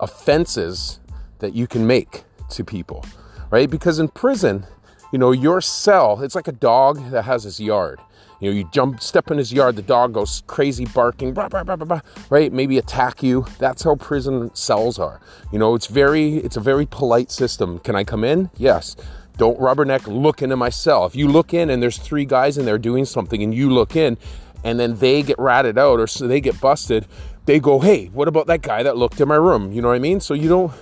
offenses 0.00 1.00
that 1.38 1.54
you 1.54 1.66
can 1.66 1.86
make 1.86 2.24
to 2.50 2.64
people, 2.64 3.04
right? 3.50 3.70
Because 3.70 3.98
in 3.98 4.08
prison, 4.08 4.66
you 5.12 5.18
know, 5.18 5.32
your 5.32 5.60
cell, 5.60 6.22
it's 6.22 6.34
like 6.34 6.48
a 6.48 6.52
dog 6.52 7.10
that 7.10 7.22
has 7.24 7.44
his 7.44 7.60
yard. 7.60 8.00
You 8.42 8.50
know, 8.50 8.56
you 8.56 8.68
jump, 8.72 9.00
step 9.00 9.30
in 9.30 9.38
his 9.38 9.52
yard, 9.52 9.76
the 9.76 9.82
dog 9.82 10.14
goes 10.14 10.42
crazy 10.48 10.84
barking, 10.84 11.32
blah, 11.32 11.46
blah, 11.46 11.62
blah, 11.62 12.00
right? 12.28 12.52
Maybe 12.52 12.76
attack 12.76 13.22
you. 13.22 13.46
That's 13.60 13.84
how 13.84 13.94
prison 13.94 14.52
cells 14.52 14.98
are. 14.98 15.20
You 15.52 15.60
know, 15.60 15.76
it's 15.76 15.86
very, 15.86 16.38
it's 16.38 16.56
a 16.56 16.60
very 16.60 16.84
polite 16.84 17.30
system. 17.30 17.78
Can 17.78 17.94
I 17.94 18.02
come 18.02 18.24
in? 18.24 18.50
Yes. 18.56 18.96
Don't 19.36 19.60
rubberneck, 19.60 20.08
look 20.08 20.42
into 20.42 20.56
my 20.56 20.70
cell. 20.70 21.06
If 21.06 21.14
you 21.14 21.28
look 21.28 21.54
in 21.54 21.70
and 21.70 21.80
there's 21.80 21.98
three 21.98 22.24
guys 22.24 22.58
in 22.58 22.64
there 22.64 22.78
doing 22.78 23.04
something 23.04 23.40
and 23.44 23.54
you 23.54 23.70
look 23.70 23.94
in 23.94 24.18
and 24.64 24.80
then 24.80 24.96
they 24.96 25.22
get 25.22 25.38
ratted 25.38 25.78
out 25.78 26.00
or 26.00 26.08
so 26.08 26.26
they 26.26 26.40
get 26.40 26.60
busted, 26.60 27.06
they 27.44 27.60
go, 27.60 27.78
hey, 27.78 28.06
what 28.06 28.26
about 28.26 28.48
that 28.48 28.62
guy 28.62 28.82
that 28.82 28.96
looked 28.96 29.20
in 29.20 29.28
my 29.28 29.36
room? 29.36 29.70
You 29.70 29.82
know 29.82 29.88
what 29.88 29.94
I 29.94 30.00
mean? 30.00 30.18
So 30.18 30.34
you 30.34 30.48
don't, 30.48 30.72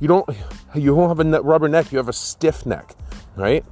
you 0.00 0.08
don't, 0.08 0.26
you 0.74 0.96
don't 0.96 1.08
have 1.08 1.20
a 1.20 1.42
rubber 1.42 1.68
neck, 1.68 1.92
you 1.92 1.98
have 1.98 2.08
a 2.08 2.14
stiff 2.14 2.64
neck, 2.64 2.94
right? 3.36 3.62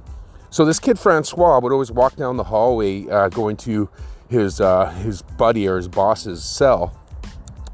So 0.51 0.65
this 0.65 0.79
kid 0.79 0.97
Francois 0.97 1.59
would 1.59 1.71
always 1.71 1.91
walk 1.91 2.15
down 2.15 2.37
the 2.37 2.45
hallway 2.45 3.07
uh, 3.07 3.29
going 3.29 3.57
to 3.57 3.89
his 4.29 4.59
uh, 4.59 4.89
his 4.91 5.21
buddy 5.21 5.67
or 5.67 5.77
his 5.77 5.87
boss's 5.87 6.43
cell, 6.43 6.99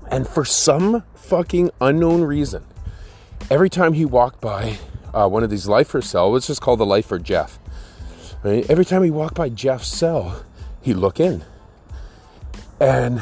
and 0.09 0.27
for 0.27 0.45
some 0.45 1.03
fucking 1.15 1.71
unknown 1.81 2.21
reason, 2.21 2.65
every 3.49 3.69
time 3.69 3.93
he 3.93 4.05
walked 4.05 4.41
by 4.41 4.77
uh, 5.13 5.27
one 5.27 5.43
of 5.43 5.49
these 5.49 5.67
lifer 5.67 6.01
cells, 6.01 6.33
let's 6.33 6.47
just 6.47 6.61
call 6.61 6.77
the 6.77 6.85
lifer 6.85 7.19
Jeff. 7.19 7.59
Right? 8.43 8.69
Every 8.69 8.85
time 8.85 9.03
he 9.03 9.11
walked 9.11 9.35
by 9.35 9.49
Jeff's 9.49 9.87
cell, 9.87 10.43
he'd 10.81 10.95
look 10.95 11.19
in, 11.19 11.43
and 12.79 13.21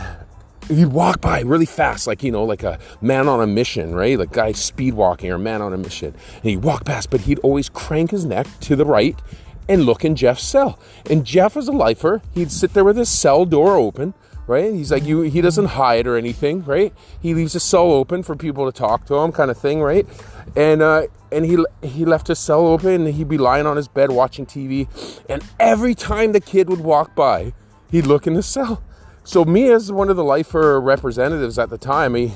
he'd 0.67 0.87
walk 0.87 1.21
by 1.21 1.41
really 1.41 1.65
fast, 1.65 2.07
like 2.07 2.23
you 2.23 2.31
know, 2.31 2.43
like 2.43 2.63
a 2.63 2.79
man 3.01 3.27
on 3.27 3.41
a 3.41 3.47
mission, 3.47 3.95
right? 3.95 4.17
Like 4.17 4.31
guy 4.31 4.51
speed 4.51 4.93
walking 4.93 5.31
or 5.31 5.37
man 5.37 5.61
on 5.61 5.73
a 5.73 5.77
mission. 5.77 6.13
And 6.35 6.43
he'd 6.43 6.63
walk 6.63 6.85
past, 6.85 7.09
but 7.09 7.21
he'd 7.21 7.39
always 7.39 7.69
crank 7.69 8.11
his 8.11 8.25
neck 8.25 8.47
to 8.61 8.75
the 8.75 8.85
right 8.85 9.19
and 9.67 9.85
look 9.85 10.03
in 10.03 10.15
Jeff's 10.15 10.43
cell. 10.43 10.79
And 11.09 11.25
Jeff 11.25 11.55
was 11.55 11.67
a 11.67 11.71
lifer. 11.71 12.21
He'd 12.33 12.51
sit 12.51 12.73
there 12.73 12.83
with 12.83 12.97
his 12.97 13.09
cell 13.09 13.45
door 13.45 13.75
open, 13.75 14.13
right? 14.47 14.73
He's 14.73 14.91
like 14.91 15.03
you 15.03 15.21
he 15.21 15.41
doesn't 15.41 15.65
hide 15.65 16.07
or 16.07 16.17
anything, 16.17 16.63
right? 16.63 16.93
He 17.21 17.33
leaves 17.33 17.53
his 17.53 17.63
cell 17.63 17.91
open 17.91 18.23
for 18.23 18.35
people 18.35 18.69
to 18.69 18.77
talk 18.77 19.05
to 19.07 19.15
him, 19.15 19.31
kind 19.31 19.51
of 19.51 19.57
thing, 19.57 19.81
right? 19.81 20.07
And 20.55 20.81
uh 20.81 21.07
and 21.31 21.45
he 21.45 21.63
he 21.81 22.05
left 22.05 22.27
his 22.27 22.39
cell 22.39 22.67
open 22.67 23.05
and 23.05 23.13
he'd 23.13 23.29
be 23.29 23.37
lying 23.37 23.65
on 23.65 23.77
his 23.77 23.87
bed 23.87 24.11
watching 24.11 24.45
TV. 24.45 24.87
And 25.29 25.43
every 25.59 25.95
time 25.95 26.31
the 26.31 26.41
kid 26.41 26.69
would 26.69 26.81
walk 26.81 27.15
by, 27.15 27.53
he'd 27.91 28.05
look 28.05 28.27
in 28.27 28.35
his 28.35 28.45
cell. 28.45 28.83
So 29.25 29.45
me 29.45 29.71
as 29.71 29.91
one 29.91 30.09
of 30.09 30.17
the 30.17 30.23
lifer 30.23 30.81
representatives 30.81 31.57
at 31.57 31.69
the 31.69 31.77
time, 31.77 32.15
he 32.15 32.33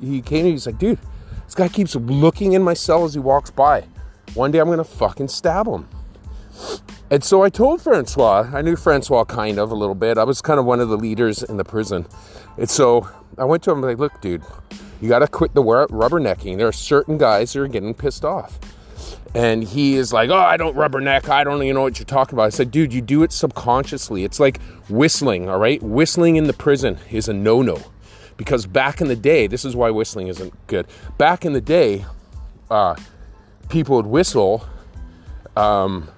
he 0.00 0.20
came 0.20 0.44
and 0.44 0.52
he's 0.52 0.66
like, 0.66 0.78
dude, 0.78 0.98
this 1.44 1.54
guy 1.54 1.68
keeps 1.68 1.94
looking 1.96 2.52
in 2.52 2.62
my 2.62 2.74
cell 2.74 3.04
as 3.04 3.14
he 3.14 3.20
walks 3.20 3.50
by. 3.50 3.84
One 4.34 4.50
day 4.50 4.58
I'm 4.58 4.68
gonna 4.68 4.84
fucking 4.84 5.28
stab 5.28 5.66
him. 5.66 5.88
And 7.10 7.22
so 7.22 7.42
I 7.42 7.50
told 7.50 7.82
Francois, 7.82 8.50
I 8.52 8.62
knew 8.62 8.74
Francois 8.74 9.24
kind 9.24 9.58
of 9.58 9.70
a 9.70 9.74
little 9.74 9.94
bit. 9.94 10.18
I 10.18 10.24
was 10.24 10.42
kind 10.42 10.58
of 10.58 10.64
one 10.64 10.80
of 10.80 10.88
the 10.88 10.96
leaders 10.96 11.42
in 11.42 11.56
the 11.56 11.64
prison. 11.64 12.06
And 12.58 12.68
so 12.68 13.08
I 13.38 13.44
went 13.44 13.62
to 13.64 13.70
him 13.70 13.80
like, 13.80 13.98
look, 13.98 14.20
dude, 14.20 14.42
you 15.00 15.08
got 15.08 15.20
to 15.20 15.28
quit 15.28 15.54
the 15.54 15.62
rubbernecking. 15.62 16.56
There 16.56 16.66
are 16.66 16.72
certain 16.72 17.18
guys 17.18 17.52
who 17.52 17.62
are 17.62 17.68
getting 17.68 17.94
pissed 17.94 18.24
off. 18.24 18.58
And 19.34 19.62
he 19.62 19.96
is 19.96 20.12
like, 20.12 20.30
oh, 20.30 20.34
I 20.34 20.56
don't 20.56 20.74
rubberneck. 20.74 21.28
I 21.28 21.44
don't 21.44 21.62
even 21.62 21.74
know 21.74 21.82
what 21.82 21.98
you're 21.98 22.06
talking 22.06 22.34
about. 22.34 22.44
I 22.44 22.48
said, 22.48 22.70
dude, 22.70 22.92
you 22.92 23.02
do 23.02 23.22
it 23.22 23.32
subconsciously. 23.32 24.24
It's 24.24 24.40
like 24.40 24.60
whistling, 24.88 25.48
all 25.48 25.58
right? 25.58 25.82
Whistling 25.82 26.36
in 26.36 26.44
the 26.44 26.54
prison 26.54 26.98
is 27.10 27.28
a 27.28 27.34
no 27.34 27.60
no. 27.60 27.78
Because 28.36 28.66
back 28.66 29.00
in 29.00 29.08
the 29.08 29.16
day, 29.16 29.46
this 29.46 29.64
is 29.64 29.76
why 29.76 29.90
whistling 29.90 30.28
isn't 30.28 30.54
good. 30.66 30.86
Back 31.18 31.44
in 31.44 31.52
the 31.52 31.60
day, 31.60 32.06
uh, 32.70 32.96
people 33.68 33.96
would 33.96 34.06
whistle 34.06 34.66
um, 35.56 36.08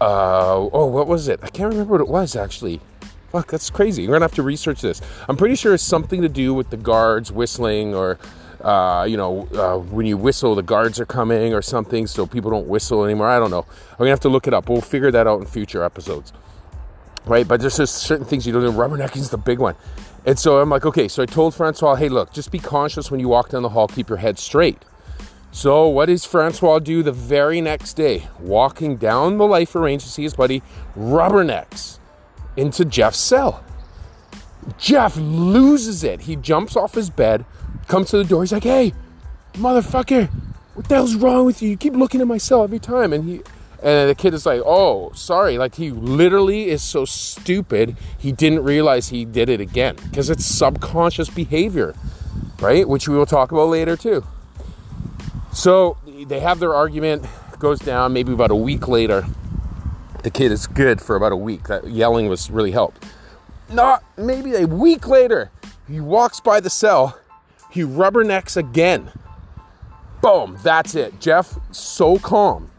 uh, 0.00 0.68
oh, 0.72 0.86
what 0.86 1.06
was 1.06 1.28
it? 1.28 1.40
I 1.42 1.48
can't 1.48 1.70
remember 1.70 1.92
what 1.92 2.00
it 2.00 2.08
was 2.08 2.36
actually. 2.36 2.80
Fuck, 3.32 3.50
that's 3.50 3.68
crazy. 3.68 4.02
You're 4.02 4.12
gonna 4.12 4.24
have 4.24 4.34
to 4.36 4.42
research 4.42 4.80
this. 4.80 5.02
I'm 5.28 5.36
pretty 5.36 5.54
sure 5.54 5.74
it's 5.74 5.82
something 5.82 6.22
to 6.22 6.28
do 6.28 6.54
with 6.54 6.70
the 6.70 6.78
guards 6.78 7.30
whistling, 7.30 7.94
or 7.94 8.18
uh, 8.62 9.04
you 9.08 9.16
know, 9.16 9.46
uh, 9.54 9.78
when 9.78 10.06
you 10.06 10.16
whistle, 10.16 10.54
the 10.54 10.62
guards 10.62 10.98
are 10.98 11.06
coming, 11.06 11.52
or 11.52 11.60
something, 11.60 12.06
so 12.06 12.26
people 12.26 12.50
don't 12.50 12.66
whistle 12.66 13.04
anymore. 13.04 13.28
I 13.28 13.38
don't 13.38 13.50
know. 13.50 13.66
I'm 13.90 13.98
gonna 13.98 14.10
have 14.10 14.20
to 14.20 14.30
look 14.30 14.46
it 14.46 14.54
up. 14.54 14.68
We'll 14.68 14.80
figure 14.80 15.10
that 15.10 15.26
out 15.26 15.40
in 15.40 15.46
future 15.46 15.82
episodes, 15.84 16.32
right? 17.26 17.46
But 17.46 17.60
there's 17.60 17.76
just 17.76 17.96
certain 17.96 18.24
things 18.24 18.46
you 18.46 18.52
don't 18.52 18.62
do. 18.62 18.72
Rubbernecking 18.72 19.18
is 19.18 19.30
the 19.30 19.36
big 19.36 19.58
one, 19.58 19.74
and 20.24 20.38
so 20.38 20.58
I'm 20.60 20.70
like, 20.70 20.86
okay. 20.86 21.06
So 21.06 21.22
I 21.22 21.26
told 21.26 21.54
Francois, 21.54 21.96
hey, 21.96 22.08
look, 22.08 22.32
just 22.32 22.50
be 22.50 22.58
conscious 22.58 23.10
when 23.10 23.20
you 23.20 23.28
walk 23.28 23.50
down 23.50 23.62
the 23.62 23.68
hall. 23.68 23.88
Keep 23.88 24.08
your 24.08 24.18
head 24.18 24.38
straight. 24.38 24.78
So, 25.50 25.88
what 25.88 26.06
does 26.06 26.24
Francois 26.24 26.78
do 26.78 27.02
the 27.02 27.12
very 27.12 27.60
next 27.60 27.94
day? 27.94 28.28
Walking 28.38 28.96
down 28.96 29.38
the 29.38 29.46
life 29.46 29.74
range 29.74 30.04
to 30.04 30.10
see 30.10 30.22
his 30.22 30.34
buddy, 30.34 30.62
rubbernecks 30.96 31.98
into 32.56 32.84
Jeff's 32.84 33.18
cell. 33.18 33.64
Jeff 34.76 35.16
loses 35.16 36.04
it. 36.04 36.22
He 36.22 36.36
jumps 36.36 36.76
off 36.76 36.94
his 36.94 37.08
bed, 37.08 37.46
comes 37.86 38.10
to 38.10 38.18
the 38.18 38.24
door. 38.24 38.42
He's 38.42 38.52
like, 38.52 38.64
"Hey, 38.64 38.92
motherfucker, 39.54 40.28
what 40.74 40.88
the 40.88 40.96
hell's 40.96 41.14
wrong 41.14 41.46
with 41.46 41.62
you? 41.62 41.70
You 41.70 41.76
keep 41.76 41.94
looking 41.94 42.20
at 42.20 42.26
my 42.26 42.38
cell 42.38 42.62
every 42.62 42.78
time." 42.78 43.12
And 43.14 43.24
he, 43.24 43.40
and 43.82 44.10
the 44.10 44.14
kid 44.14 44.34
is 44.34 44.44
like, 44.44 44.60
"Oh, 44.66 45.10
sorry." 45.14 45.56
Like 45.56 45.76
he 45.76 45.90
literally 45.90 46.68
is 46.68 46.82
so 46.82 47.06
stupid, 47.06 47.96
he 48.18 48.32
didn't 48.32 48.64
realize 48.64 49.08
he 49.08 49.24
did 49.24 49.48
it 49.48 49.60
again 49.60 49.96
because 50.10 50.28
it's 50.28 50.44
subconscious 50.44 51.30
behavior, 51.30 51.94
right? 52.60 52.86
Which 52.86 53.08
we 53.08 53.16
will 53.16 53.26
talk 53.26 53.50
about 53.50 53.70
later 53.70 53.96
too. 53.96 54.24
So 55.58 55.96
they 56.06 56.38
have 56.38 56.60
their 56.60 56.72
argument, 56.72 57.26
goes 57.58 57.80
down. 57.80 58.12
Maybe 58.12 58.32
about 58.32 58.52
a 58.52 58.54
week 58.54 58.86
later, 58.86 59.26
the 60.22 60.30
kid 60.30 60.52
is 60.52 60.68
good 60.68 61.02
for 61.02 61.16
about 61.16 61.32
a 61.32 61.36
week. 61.36 61.64
That 61.64 61.88
yelling 61.88 62.28
was 62.28 62.48
really 62.48 62.70
helped. 62.70 63.04
Not 63.68 64.04
maybe 64.16 64.54
a 64.54 64.66
week 64.68 65.08
later, 65.08 65.50
he 65.88 65.98
walks 65.98 66.38
by 66.38 66.60
the 66.60 66.70
cell, 66.70 67.18
he 67.72 67.82
rubbernecks 67.82 68.56
again. 68.56 69.10
Boom, 70.22 70.56
that's 70.62 70.94
it. 70.94 71.18
Jeff, 71.18 71.58
so 71.72 72.20
calm. 72.20 72.70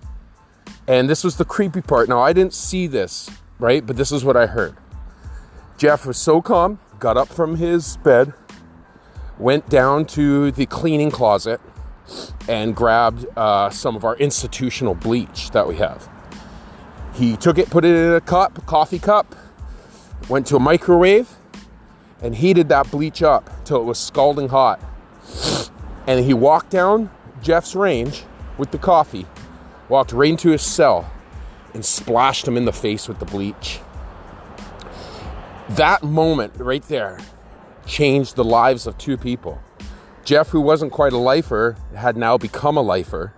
And 0.87 1.09
this 1.09 1.25
was 1.25 1.35
the 1.35 1.43
creepy 1.43 1.81
part. 1.81 2.07
Now, 2.07 2.21
I 2.21 2.31
didn't 2.31 2.53
see 2.53 2.87
this, 2.87 3.29
right? 3.59 3.85
But 3.85 3.97
this 3.97 4.13
is 4.13 4.23
what 4.23 4.37
I 4.37 4.47
heard. 4.47 4.77
Jeff 5.77 6.05
was 6.05 6.15
so 6.15 6.41
calm, 6.41 6.79
got 6.97 7.17
up 7.17 7.27
from 7.27 7.57
his 7.57 7.97
bed, 7.97 8.33
went 9.37 9.67
down 9.67 10.05
to 10.05 10.51
the 10.51 10.65
cleaning 10.65 11.11
closet, 11.11 11.59
and 12.47 12.75
grabbed 12.75 13.25
uh, 13.37 13.69
some 13.69 13.95
of 13.95 14.03
our 14.03 14.15
institutional 14.17 14.95
bleach 14.95 15.51
that 15.51 15.67
we 15.67 15.75
have. 15.77 16.09
He 17.13 17.35
took 17.37 17.57
it, 17.57 17.69
put 17.69 17.85
it 17.85 17.95
in 17.95 18.13
a 18.13 18.21
cup, 18.21 18.65
coffee 18.65 18.99
cup, 18.99 19.35
went 20.29 20.47
to 20.47 20.55
a 20.55 20.59
microwave, 20.59 21.29
and 22.21 22.35
heated 22.35 22.69
that 22.69 22.89
bleach 22.91 23.21
up 23.21 23.49
till 23.65 23.81
it 23.81 23.85
was 23.85 23.97
scalding 23.97 24.49
hot. 24.49 24.79
And 26.07 26.25
he 26.25 26.33
walked 26.33 26.69
down 26.69 27.09
Jeff's 27.41 27.75
range 27.75 28.23
with 28.57 28.71
the 28.71 28.77
coffee, 28.77 29.25
walked 29.87 30.11
right 30.11 30.29
into 30.29 30.49
his 30.49 30.61
cell, 30.61 31.11
and 31.73 31.85
splashed 31.85 32.47
him 32.47 32.57
in 32.57 32.65
the 32.65 32.73
face 32.73 33.07
with 33.07 33.19
the 33.19 33.25
bleach. 33.25 33.79
That 35.69 36.03
moment 36.03 36.53
right 36.57 36.83
there 36.83 37.19
changed 37.85 38.35
the 38.35 38.43
lives 38.43 38.87
of 38.87 38.97
two 38.97 39.17
people. 39.17 39.61
Jeff, 40.29 40.49
who 40.49 40.61
wasn't 40.61 40.91
quite 40.91 41.11
a 41.11 41.17
lifer, 41.17 41.75
had 41.95 42.15
now 42.15 42.37
become 42.37 42.77
a 42.77 42.83
lifer. 42.83 43.33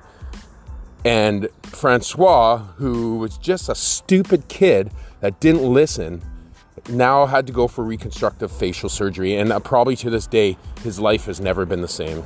And 1.06 1.48
Francois, 1.64 2.58
who 2.58 3.16
was 3.16 3.38
just 3.38 3.70
a 3.70 3.76
stupid 3.76 4.50
kid 4.50 4.92
that 5.22 5.40
didn't 5.40 5.64
listen, 5.64 6.22
now 6.90 7.28
had 7.28 7.48
to 7.48 7.54
go 7.54 7.70
for 7.70 7.86
reconstructive 7.86 8.52
facial 8.52 8.90
surgery, 8.90 9.38
and 9.38 9.54
uh, 9.54 9.62
probably 9.62 9.96
to 9.96 10.10
this 10.10 10.28
day, 10.28 10.58
his 10.84 11.00
life 11.00 11.28
has 11.28 11.40
never 11.40 11.66
been 11.66 11.80
the 11.80 11.88
same. 11.88 12.24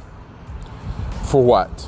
For 1.26 1.44
what? 1.44 1.88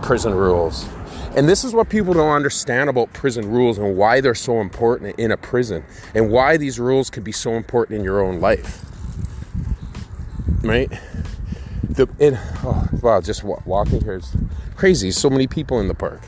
Prison 0.00 0.32
rules. 0.32 0.86
And 1.34 1.48
this 1.48 1.64
is 1.64 1.74
what 1.74 1.88
people 1.88 2.14
don't 2.14 2.30
understand 2.30 2.88
about 2.88 3.12
prison 3.12 3.50
rules 3.50 3.78
and 3.78 3.96
why 3.96 4.20
they're 4.20 4.36
so 4.36 4.60
important 4.60 5.18
in 5.18 5.32
a 5.32 5.36
prison 5.36 5.82
and 6.14 6.30
why 6.30 6.56
these 6.56 6.78
rules 6.78 7.10
could 7.10 7.24
be 7.24 7.32
so 7.32 7.54
important 7.54 7.98
in 7.98 8.04
your 8.04 8.22
own 8.22 8.38
life. 8.38 8.84
Right? 10.62 10.88
The, 11.90 12.08
it, 12.18 12.34
oh, 12.64 12.88
wow, 13.02 13.20
just 13.20 13.44
walking 13.44 14.02
here 14.02 14.14
is 14.14 14.36
crazy. 14.76 15.10
So 15.10 15.30
many 15.30 15.46
people 15.46 15.80
in 15.80 15.88
the 15.88 15.94
park. 15.94 16.20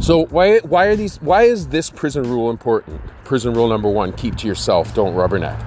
So 0.00 0.26
why 0.26 0.58
why 0.60 0.86
are 0.86 0.96
these 0.96 1.20
why 1.20 1.42
is 1.42 1.68
this 1.68 1.90
prison 1.90 2.22
rule 2.24 2.50
important? 2.50 3.00
Prison 3.24 3.52
rule 3.54 3.68
number 3.68 3.88
1, 3.88 4.12
keep 4.14 4.36
to 4.36 4.46
yourself, 4.46 4.94
don't 4.94 5.14
rubberneck. 5.14 5.58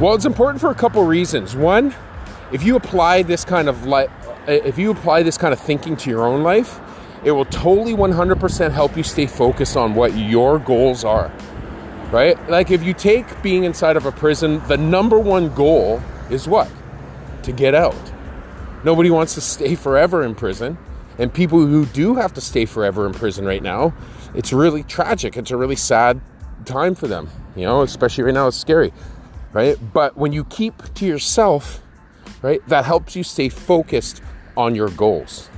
Well, 0.00 0.14
it's 0.14 0.24
important 0.24 0.60
for 0.60 0.70
a 0.70 0.74
couple 0.74 1.04
reasons. 1.04 1.56
One, 1.56 1.94
if 2.52 2.62
you 2.62 2.76
apply 2.76 3.22
this 3.22 3.44
kind 3.44 3.68
of 3.68 3.86
life 3.86 4.10
if 4.46 4.78
you 4.78 4.90
apply 4.90 5.22
this 5.22 5.36
kind 5.36 5.52
of 5.52 5.60
thinking 5.60 5.96
to 5.98 6.10
your 6.10 6.26
own 6.26 6.42
life, 6.42 6.80
it 7.24 7.32
will 7.32 7.44
totally 7.44 7.94
100% 7.94 8.70
help 8.70 8.96
you 8.96 9.02
stay 9.02 9.26
focused 9.26 9.76
on 9.76 9.94
what 9.94 10.16
your 10.16 10.58
goals 10.58 11.04
are. 11.04 11.30
Right? 12.10 12.36
Like 12.48 12.70
if 12.70 12.82
you 12.82 12.94
take 12.94 13.42
being 13.42 13.64
inside 13.64 13.96
of 13.96 14.06
a 14.06 14.12
prison, 14.12 14.60
the 14.66 14.76
number 14.76 15.18
one 15.18 15.54
goal 15.54 16.02
is 16.30 16.48
what? 16.48 16.70
To 17.50 17.56
get 17.56 17.74
out. 17.74 17.96
Nobody 18.84 19.10
wants 19.10 19.34
to 19.34 19.40
stay 19.40 19.74
forever 19.74 20.22
in 20.22 20.36
prison. 20.36 20.78
And 21.18 21.34
people 21.34 21.58
who 21.58 21.84
do 21.86 22.14
have 22.14 22.32
to 22.34 22.40
stay 22.40 22.64
forever 22.64 23.06
in 23.06 23.12
prison 23.12 23.44
right 23.44 23.62
now, 23.62 23.92
it's 24.34 24.52
really 24.52 24.84
tragic. 24.84 25.36
It's 25.36 25.50
a 25.50 25.56
really 25.56 25.74
sad 25.74 26.20
time 26.64 26.94
for 26.94 27.08
them, 27.08 27.28
you 27.56 27.64
know, 27.64 27.82
especially 27.82 28.22
right 28.22 28.34
now, 28.34 28.46
it's 28.46 28.56
scary, 28.56 28.92
right? 29.52 29.76
But 29.92 30.16
when 30.16 30.32
you 30.32 30.44
keep 30.44 30.94
to 30.94 31.04
yourself, 31.04 31.82
right, 32.40 32.64
that 32.68 32.84
helps 32.84 33.16
you 33.16 33.24
stay 33.24 33.48
focused 33.48 34.22
on 34.56 34.76
your 34.76 34.88
goals. 34.90 35.50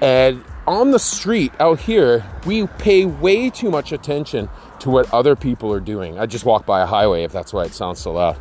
And 0.00 0.42
on 0.66 0.90
the 0.90 0.98
street 0.98 1.52
out 1.60 1.78
here, 1.78 2.24
we 2.44 2.66
pay 2.66 3.06
way 3.06 3.50
too 3.50 3.70
much 3.70 3.92
attention 3.92 4.48
to 4.80 4.90
what 4.90 5.12
other 5.14 5.36
people 5.36 5.72
are 5.72 5.80
doing. 5.80 6.18
I 6.18 6.26
just 6.26 6.44
walked 6.44 6.66
by 6.66 6.82
a 6.82 6.86
highway 6.86 7.22
if 7.22 7.32
that's 7.32 7.52
why 7.52 7.64
it 7.64 7.72
sounds 7.72 8.00
so 8.00 8.12
loud. 8.12 8.36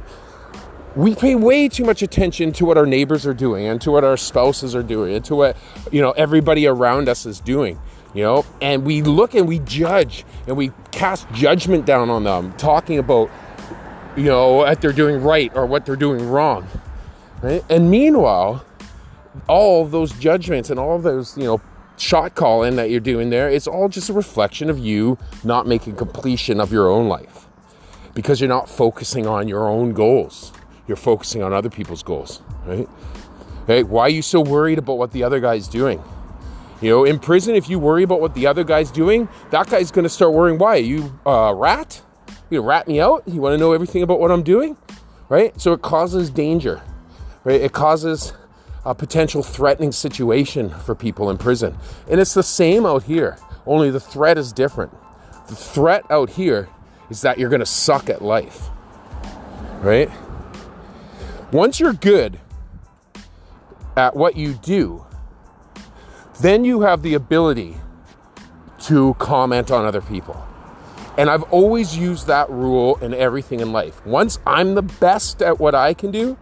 We 0.96 1.16
pay 1.16 1.34
way 1.34 1.70
too 1.70 1.84
much 1.84 2.04
attention 2.04 2.52
to 2.54 2.66
what 2.66 2.78
our 2.78 2.86
neighbors 2.86 3.26
are 3.26 3.34
doing 3.34 3.66
and 3.66 3.82
to 3.82 3.92
what 3.92 4.04
our 4.04 4.16
spouses 4.16 4.76
are 4.76 4.84
doing 4.84 5.16
and 5.16 5.26
to 5.26 5.36
what, 5.36 5.58
you 5.92 6.02
know, 6.02 6.12
everybody 6.12 6.68
around 6.68 7.10
us 7.10 7.26
is 7.26 7.40
doing, 7.40 7.80
you 8.14 8.22
know? 8.22 8.46
And 8.62 8.86
we 8.86 9.02
look 9.02 9.34
and 9.34 9.48
we 9.48 9.60
judge 9.60 10.24
and 10.46 10.56
we 10.56 10.72
cast 10.92 11.32
judgment 11.34 11.88
down 11.88 12.12
on 12.12 12.24
them, 12.24 12.54
talking 12.58 13.00
about, 13.00 13.32
you 14.16 14.26
know, 14.26 14.54
what 14.54 14.82
they're 14.82 14.94
doing 14.94 15.24
right 15.24 15.52
or 15.56 15.66
what 15.66 15.86
they're 15.86 15.96
doing 15.96 16.28
wrong. 16.30 16.68
Right? 17.42 17.64
And 17.70 17.90
meanwhile, 17.90 18.64
all 19.48 19.86
those 19.86 20.12
judgments 20.12 20.70
and 20.70 20.80
all 20.80 21.00
those, 21.00 21.36
you 21.36 21.46
know, 21.46 21.62
shot 21.98 22.36
calling 22.36 22.76
that 22.76 22.92
you're 22.92 23.00
doing 23.00 23.32
there, 23.32 23.50
it's 23.50 23.66
all 23.68 23.90
just 23.90 24.10
a 24.10 24.14
reflection 24.14 24.70
of 24.70 24.78
you 24.78 25.18
not 25.44 25.66
making 25.66 25.96
completion 25.96 26.60
of 26.60 26.72
your 26.72 26.88
own 26.88 27.08
life 27.08 27.48
because 28.14 28.40
you're 28.40 28.48
not 28.48 28.70
focusing 28.70 29.26
on 29.26 29.48
your 29.48 29.68
own 29.68 29.94
goals. 29.94 30.52
You're 30.88 30.98
focusing 30.98 31.42
on 31.44 31.54
other 31.54 31.70
people's 31.70 32.04
goals, 32.04 32.42
right? 32.66 32.90
Right? 33.68 33.88
Why 33.88 34.04
are 34.04 34.10
you 34.10 34.22
so 34.22 34.42
worried 34.42 34.78
about 34.78 34.98
what 34.98 35.12
the 35.12 35.24
other 35.24 35.40
guy's 35.40 35.68
doing? 35.68 36.04
You 36.82 36.90
know, 36.90 37.06
in 37.06 37.18
prison, 37.18 37.56
if 37.56 37.70
you 37.70 37.80
worry 37.80 38.04
about 38.04 38.20
what 38.20 38.34
the 38.34 38.48
other 38.48 38.66
guy's 38.66 38.92
doing, 38.92 39.30
that 39.52 39.70
guy's 39.70 39.90
going 39.90 40.04
to 40.04 40.10
start 40.10 40.34
worrying. 40.34 40.60
Why? 40.60 40.75
Are 40.75 40.78
you 40.80 41.20
uh, 41.25 41.54
rat? 41.56 42.02
You 42.50 42.62
rat 42.62 42.90
me 42.90 43.00
out? 43.00 43.24
You 43.25 43.40
want 43.40 43.54
to 43.54 43.58
know 43.58 43.72
everything 43.72 44.04
about 44.04 44.20
what 44.20 44.31
I'm 44.31 44.44
doing? 44.44 44.75
Right? 45.29 45.60
So 45.60 45.72
it 45.72 45.81
causes 45.81 46.29
danger. 46.29 46.81
Right? 47.46 47.62
It 47.62 47.72
causes 47.72 48.34
a 48.86 48.94
potential 48.94 49.42
threatening 49.42 49.94
situation 49.94 50.70
for 50.70 50.94
people 50.94 51.29
in 51.29 51.38
prison. 51.38 51.77
And 52.10 52.20
it's 52.20 52.34
the 52.34 52.44
same 52.44 52.86
out 52.86 53.03
here, 53.03 53.38
only 53.66 53.90
the 53.90 54.01
threat 54.01 54.38
is 54.38 54.51
different. 54.51 54.92
The 55.48 55.55
threat 55.55 56.03
out 56.10 56.29
here 56.29 56.68
is 57.10 57.22
that 57.22 57.38
you're 57.38 57.50
going 57.50 57.62
to 57.62 57.66
suck 57.66 58.10
at 58.10 58.22
life. 58.22 58.70
Right? 59.79 60.10
Once 61.53 61.79
you're 61.79 61.94
good 61.94 62.39
at 63.96 64.16
what 64.16 64.35
you 64.35 64.53
do, 64.55 65.05
then 66.42 66.66
you 66.66 66.81
have 66.81 67.03
the 67.03 67.13
ability 67.13 67.75
to 68.79 69.13
comment 69.20 69.70
on 69.70 69.85
other 69.85 70.01
people. 70.01 70.44
And 71.16 71.29
I've 71.29 71.44
always 71.44 71.96
used 71.96 72.25
that 72.25 72.50
rule 72.50 72.96
in 73.03 73.13
everything 73.13 73.59
in 73.59 73.72
life. 73.72 74.03
Once 74.03 74.39
I'm 74.48 74.74
the 74.74 74.81
best 74.81 75.44
at 75.44 75.59
what 75.59 75.75
I 75.75 75.94
can 75.94 76.09
do, 76.09 76.35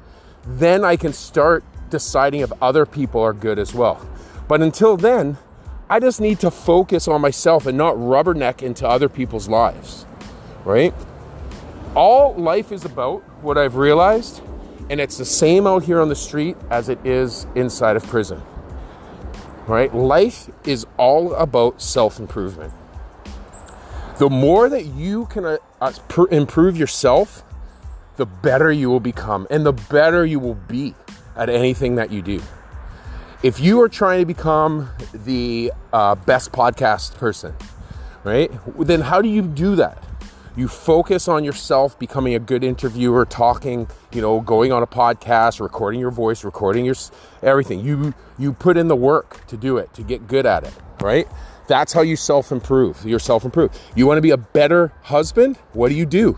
then 0.45 0.85
I 0.85 0.95
can 0.95 1.11
start 1.11 1.65
deciding 1.89 2.39
if 2.39 2.53
other 2.61 2.85
people 2.85 3.21
are 3.21 3.33
good 3.33 3.59
as 3.59 3.73
well. 3.73 4.07
But 4.47 4.61
until 4.61 4.95
then, 4.95 5.37
I 5.89 5.99
just 5.99 6.21
need 6.21 6.39
to 6.39 6.49
focus 6.49 7.09
on 7.09 7.19
myself 7.19 7.65
and 7.65 7.77
not 7.77 7.95
rubberneck 7.95 8.61
into 8.61 8.87
other 8.87 9.09
people's 9.09 9.49
lives, 9.49 10.05
right? 10.63 10.93
All 11.95 12.33
life 12.35 12.71
is 12.71 12.85
about, 12.85 13.19
what 13.43 13.57
I've 13.57 13.75
realized, 13.75 14.41
and 14.91 14.99
it's 14.99 15.17
the 15.17 15.25
same 15.25 15.65
out 15.65 15.83
here 15.83 16.01
on 16.01 16.09
the 16.09 16.15
street 16.15 16.57
as 16.69 16.89
it 16.89 16.99
is 17.05 17.47
inside 17.55 17.95
of 17.95 18.05
prison, 18.07 18.41
right? 19.65 19.95
Life 19.95 20.49
is 20.65 20.85
all 20.97 21.33
about 21.35 21.81
self 21.81 22.19
improvement. 22.19 22.73
The 24.19 24.29
more 24.29 24.67
that 24.67 24.85
you 24.85 25.27
can 25.27 25.45
uh, 25.45 25.57
uh 25.79 25.93
improve 26.29 26.75
yourself, 26.75 27.41
the 28.17 28.25
better 28.25 28.69
you 28.69 28.89
will 28.89 28.99
become 28.99 29.47
and 29.49 29.65
the 29.65 29.71
better 29.71 30.25
you 30.25 30.39
will 30.39 30.55
be 30.55 30.93
at 31.37 31.49
anything 31.49 31.95
that 31.95 32.11
you 32.11 32.21
do. 32.21 32.41
If 33.43 33.61
you 33.61 33.81
are 33.81 33.89
trying 33.89 34.19
to 34.19 34.25
become 34.25 34.89
the 35.13 35.71
uh, 35.93 36.15
best 36.15 36.51
podcast 36.51 37.15
person, 37.15 37.55
right, 38.25 38.51
then 38.77 38.99
how 38.99 39.21
do 39.21 39.29
you 39.29 39.41
do 39.41 39.77
that? 39.77 40.03
You 40.55 40.67
focus 40.67 41.27
on 41.27 41.43
yourself 41.43 41.97
becoming 41.97 42.35
a 42.35 42.39
good 42.39 42.63
interviewer, 42.63 43.25
talking, 43.25 43.87
you 44.11 44.21
know, 44.21 44.41
going 44.41 44.71
on 44.71 44.83
a 44.83 44.87
podcast, 44.87 45.59
recording 45.59 45.99
your 45.99 46.11
voice, 46.11 46.43
recording 46.43 46.85
your 46.85 46.95
everything. 47.41 47.79
You 47.79 48.13
you 48.37 48.53
put 48.53 48.77
in 48.77 48.87
the 48.87 48.95
work 48.95 49.45
to 49.47 49.57
do 49.57 49.77
it, 49.77 49.93
to 49.93 50.03
get 50.03 50.27
good 50.27 50.45
at 50.45 50.63
it, 50.63 50.73
right? 51.01 51.27
That's 51.67 51.93
how 51.93 52.01
you 52.01 52.17
self-improve. 52.17 53.05
You 53.05 53.17
self-improve. 53.17 53.71
You 53.95 54.05
want 54.05 54.17
to 54.17 54.21
be 54.21 54.31
a 54.31 54.37
better 54.37 54.91
husband? 55.03 55.57
What 55.73 55.89
do 55.89 55.95
you 55.95 56.05
do? 56.05 56.37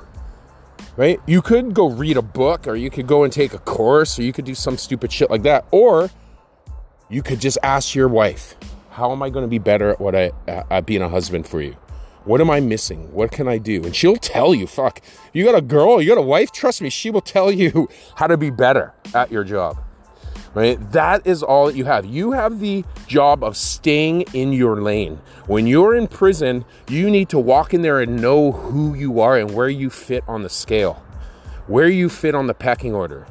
right? 0.98 1.20
You 1.26 1.42
could 1.42 1.74
go 1.74 1.90
read 1.90 2.18
a 2.18 2.22
book 2.22 2.68
or 2.68 2.76
you 2.76 2.90
could 2.90 3.08
go 3.08 3.24
and 3.24 3.34
take 3.34 3.54
a 3.54 3.60
course 3.60 4.20
or 4.20 4.24
you 4.24 4.34
could 4.34 4.46
do 4.46 4.56
some 4.56 4.78
stupid 4.78 5.12
shit 5.12 5.30
like 5.30 5.44
that. 5.44 5.66
Or 5.72 6.10
you 7.10 7.22
could 7.22 7.40
just 7.40 7.58
ask 7.64 7.96
your 7.96 8.08
wife, 8.08 8.56
how 8.92 9.12
am 9.12 9.24
I 9.24 9.30
going 9.30 9.44
to 9.44 9.50
be 9.50 9.60
better 9.60 9.90
at 9.90 10.00
what 10.00 10.16
I 10.16 10.32
at 10.48 10.86
being 10.86 11.02
a 11.02 11.10
husband 11.10 11.48
for 11.48 11.62
you? 11.62 11.76
What 12.26 12.40
am 12.40 12.50
I 12.50 12.60
missing? 12.60 13.12
What 13.14 13.32
can 13.32 13.48
I 13.48 13.58
do? 13.58 13.84
And 13.84 13.96
she'll 13.96 14.16
tell 14.16 14.56
you, 14.56 14.66
fuck, 14.66 15.02
you 15.34 15.44
got 15.44 15.56
a 15.56 15.62
girl, 15.62 16.02
you 16.02 16.10
got 16.10 16.18
a 16.18 16.22
wife, 16.22 16.52
trust 16.52 16.82
me, 16.82 16.90
she 16.90 17.10
will 17.10 17.22
tell 17.22 17.52
you 17.52 17.90
how 18.16 18.28
to 18.28 18.38
be 18.38 18.50
better 18.50 18.94
at 19.14 19.32
your 19.32 19.44
job 19.44 19.78
right? 20.54 20.92
That 20.92 21.26
is 21.26 21.44
all 21.44 21.68
that 21.68 21.76
you 21.76 21.86
have. 21.86 22.06
You 22.06 22.32
have 22.32 22.60
the 22.60 22.84
job 23.08 23.44
of 23.44 23.58
staying 23.58 24.24
in 24.34 24.54
your 24.54 24.82
lane. 24.82 25.20
When 25.48 25.68
you're 25.68 25.96
in 25.96 26.08
prison, 26.08 26.66
you 26.88 27.10
need 27.10 27.30
to 27.30 27.40
walk 27.40 27.74
in 27.74 27.82
there 27.82 28.02
and 28.02 28.22
know 28.22 28.52
who 28.52 28.94
you 28.94 29.20
are 29.20 29.38
and 29.38 29.52
where 29.52 29.70
you 29.70 29.90
fit 29.90 30.24
on 30.28 30.44
the 30.44 30.50
scale, 30.50 31.04
where 31.68 31.90
you 31.90 32.10
fit 32.10 32.36
on 32.36 32.48
the 32.48 32.54
pecking 32.54 32.94
order. 32.94 33.26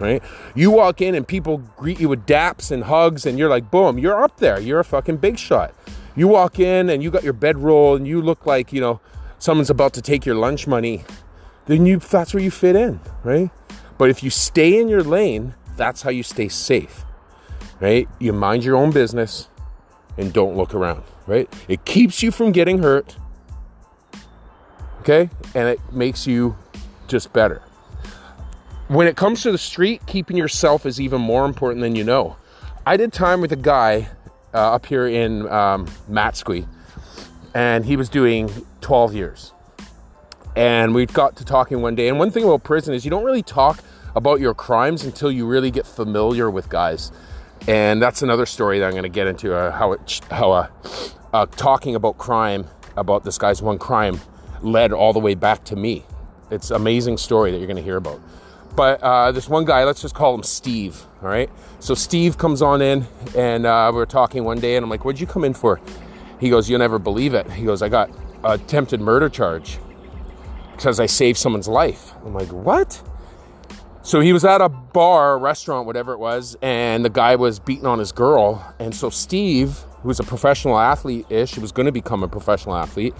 Right? 0.00 0.22
You 0.54 0.70
walk 0.70 1.00
in 1.00 1.16
and 1.16 1.26
people 1.26 1.58
greet 1.76 1.98
you 1.98 2.08
with 2.08 2.24
daps 2.24 2.70
and 2.70 2.84
hugs, 2.84 3.26
and 3.26 3.36
you're 3.36 3.48
like, 3.48 3.68
boom, 3.68 3.98
you're 3.98 4.22
up 4.22 4.36
there. 4.36 4.60
You're 4.60 4.78
a 4.78 4.84
fucking 4.84 5.16
big 5.16 5.38
shot. 5.38 5.74
You 6.18 6.26
walk 6.26 6.58
in 6.58 6.90
and 6.90 7.00
you 7.00 7.12
got 7.12 7.22
your 7.22 7.32
bedroll 7.32 7.94
and 7.94 8.04
you 8.04 8.20
look 8.20 8.44
like, 8.44 8.72
you 8.72 8.80
know, 8.80 9.00
someone's 9.38 9.70
about 9.70 9.92
to 9.92 10.02
take 10.02 10.26
your 10.26 10.34
lunch 10.34 10.66
money. 10.66 11.04
Then 11.66 11.86
you 11.86 12.00
that's 12.00 12.34
where 12.34 12.42
you 12.42 12.50
fit 12.50 12.74
in, 12.74 12.98
right? 13.22 13.50
But 13.98 14.10
if 14.10 14.24
you 14.24 14.28
stay 14.28 14.80
in 14.80 14.88
your 14.88 15.04
lane, 15.04 15.54
that's 15.76 16.02
how 16.02 16.10
you 16.10 16.24
stay 16.24 16.48
safe, 16.48 17.04
right? 17.78 18.08
You 18.18 18.32
mind 18.32 18.64
your 18.64 18.74
own 18.74 18.90
business 18.90 19.48
and 20.16 20.32
don't 20.32 20.56
look 20.56 20.74
around, 20.74 21.04
right? 21.28 21.48
It 21.68 21.84
keeps 21.84 22.20
you 22.20 22.32
from 22.32 22.50
getting 22.50 22.82
hurt, 22.82 23.16
okay? 25.02 25.30
And 25.54 25.68
it 25.68 25.78
makes 25.92 26.26
you 26.26 26.56
just 27.06 27.32
better. 27.32 27.62
When 28.88 29.06
it 29.06 29.14
comes 29.14 29.42
to 29.42 29.52
the 29.52 29.58
street, 29.58 30.04
keeping 30.06 30.36
yourself 30.36 30.84
is 30.84 31.00
even 31.00 31.20
more 31.20 31.44
important 31.44 31.80
than 31.80 31.94
you 31.94 32.02
know. 32.02 32.36
I 32.84 32.96
did 32.96 33.12
time 33.12 33.40
with 33.40 33.52
a 33.52 33.56
guy 33.56 34.08
uh, 34.58 34.72
up 34.74 34.86
here 34.86 35.06
in 35.06 35.48
um, 35.48 35.86
Matsqui, 36.10 36.66
and 37.54 37.84
he 37.84 37.96
was 37.96 38.08
doing 38.08 38.50
12 38.80 39.14
years. 39.14 39.52
And 40.56 40.94
we 40.94 41.06
got 41.06 41.36
to 41.36 41.44
talking 41.44 41.80
one 41.80 41.94
day. 41.94 42.08
And 42.08 42.18
one 42.18 42.32
thing 42.32 42.42
about 42.42 42.64
prison 42.64 42.92
is 42.92 43.04
you 43.04 43.10
don't 43.10 43.24
really 43.24 43.44
talk 43.44 43.78
about 44.16 44.40
your 44.40 44.54
crimes 44.54 45.04
until 45.04 45.30
you 45.30 45.46
really 45.46 45.70
get 45.70 45.86
familiar 45.86 46.50
with 46.50 46.68
guys. 46.68 47.12
And 47.68 48.02
that's 48.02 48.22
another 48.22 48.46
story 48.46 48.80
that 48.80 48.86
I'm 48.86 48.92
going 48.92 49.04
to 49.04 49.08
get 49.08 49.28
into 49.28 49.54
uh, 49.54 49.70
how 49.70 49.92
it, 49.92 50.20
how 50.30 50.50
uh, 50.50 50.68
uh, 51.32 51.46
talking 51.46 51.94
about 51.94 52.18
crime, 52.18 52.66
about 52.96 53.22
this 53.22 53.38
guy's 53.38 53.62
one 53.62 53.78
crime, 53.78 54.20
led 54.60 54.92
all 54.92 55.12
the 55.12 55.20
way 55.20 55.36
back 55.36 55.62
to 55.64 55.76
me. 55.76 56.04
It's 56.50 56.72
amazing 56.72 57.18
story 57.18 57.52
that 57.52 57.58
you're 57.58 57.68
going 57.68 57.76
to 57.76 57.82
hear 57.82 57.98
about. 57.98 58.20
But 58.76 59.02
uh, 59.02 59.32
this 59.32 59.48
one 59.48 59.64
guy, 59.64 59.84
let's 59.84 60.00
just 60.00 60.14
call 60.14 60.34
him 60.34 60.42
Steve. 60.42 61.04
All 61.22 61.28
right. 61.28 61.50
So 61.80 61.94
Steve 61.94 62.38
comes 62.38 62.62
on 62.62 62.80
in, 62.80 63.06
and 63.36 63.66
uh, 63.66 63.90
we 63.92 63.98
were 63.98 64.06
talking 64.06 64.44
one 64.44 64.60
day, 64.60 64.76
and 64.76 64.84
I'm 64.84 64.90
like, 64.90 65.04
"What'd 65.04 65.20
you 65.20 65.26
come 65.26 65.44
in 65.44 65.54
for?" 65.54 65.80
He 66.38 66.50
goes, 66.50 66.70
"You'll 66.70 66.78
never 66.78 66.98
believe 66.98 67.34
it." 67.34 67.50
He 67.50 67.64
goes, 67.64 67.82
"I 67.82 67.88
got 67.88 68.10
attempted 68.44 69.00
murder 69.00 69.28
charge 69.28 69.78
because 70.72 71.00
I 71.00 71.06
saved 71.06 71.38
someone's 71.38 71.68
life." 71.68 72.12
I'm 72.24 72.34
like, 72.34 72.52
"What?" 72.52 73.02
So 74.02 74.20
he 74.20 74.32
was 74.32 74.44
at 74.44 74.62
a 74.62 74.70
bar, 74.70 75.38
restaurant, 75.38 75.86
whatever 75.86 76.14
it 76.14 76.18
was, 76.18 76.56
and 76.62 77.04
the 77.04 77.10
guy 77.10 77.36
was 77.36 77.58
beating 77.58 77.84
on 77.84 77.98
his 77.98 78.10
girl. 78.10 78.74
And 78.78 78.94
so 78.94 79.10
Steve, 79.10 79.84
who's 80.02 80.18
a 80.18 80.24
professional 80.24 80.78
athlete 80.78 81.26
ish, 81.28 81.58
was 81.58 81.72
going 81.72 81.84
to 81.84 81.92
become 81.92 82.22
a 82.22 82.28
professional 82.28 82.74
athlete, 82.74 83.14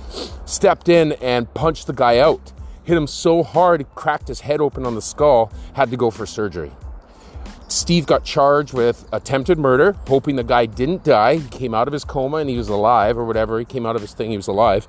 stepped 0.47 0.89
in 0.89 1.13
and 1.21 1.53
punched 1.53 1.89
the 1.89 1.93
guy 1.93 2.21
out 2.21 2.53
hit 2.89 2.97
him 2.97 3.07
so 3.07 3.43
hard, 3.43 3.87
cracked 3.95 4.29
his 4.29 4.41
head 4.41 4.63
open 4.63 4.87
on 4.87 4.95
the 4.95 5.03
skull, 5.03 5.53
had 5.75 5.91
to 5.91 5.97
go 5.97 6.11
for 6.11 6.25
surgery. 6.25 6.73
Steve 7.69 8.07
got 8.07 8.25
charged 8.25 8.73
with 8.73 9.07
attempted 9.13 9.59
murder, 9.59 9.93
hoping 10.07 10.37
the 10.37 10.43
guy 10.43 10.65
didn't 10.65 11.05
die. 11.05 11.37
He 11.37 11.49
came 11.51 11.75
out 11.75 11.87
of 11.87 11.93
his 11.93 12.03
coma 12.03 12.39
and 12.39 12.49
he 12.49 12.57
was 12.57 12.71
alive, 12.71 13.19
or 13.19 13.27
whatever. 13.27 13.59
He 13.59 13.67
came 13.67 13.85
out 13.85 13.95
of 13.95 14.01
his 14.01 14.15
thing, 14.15 14.31
he 14.31 14.39
was 14.39 14.49
alive. 14.49 14.89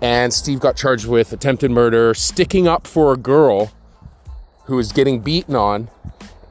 And 0.00 0.32
Steve 0.32 0.58
got 0.58 0.74
charged 0.74 1.06
with 1.06 1.30
attempted 1.34 1.70
murder, 1.70 2.14
sticking 2.14 2.66
up 2.66 2.86
for 2.86 3.12
a 3.12 3.16
girl 3.18 3.70
who 4.64 4.76
was 4.76 4.90
getting 4.92 5.20
beaten 5.20 5.54
on, 5.54 5.90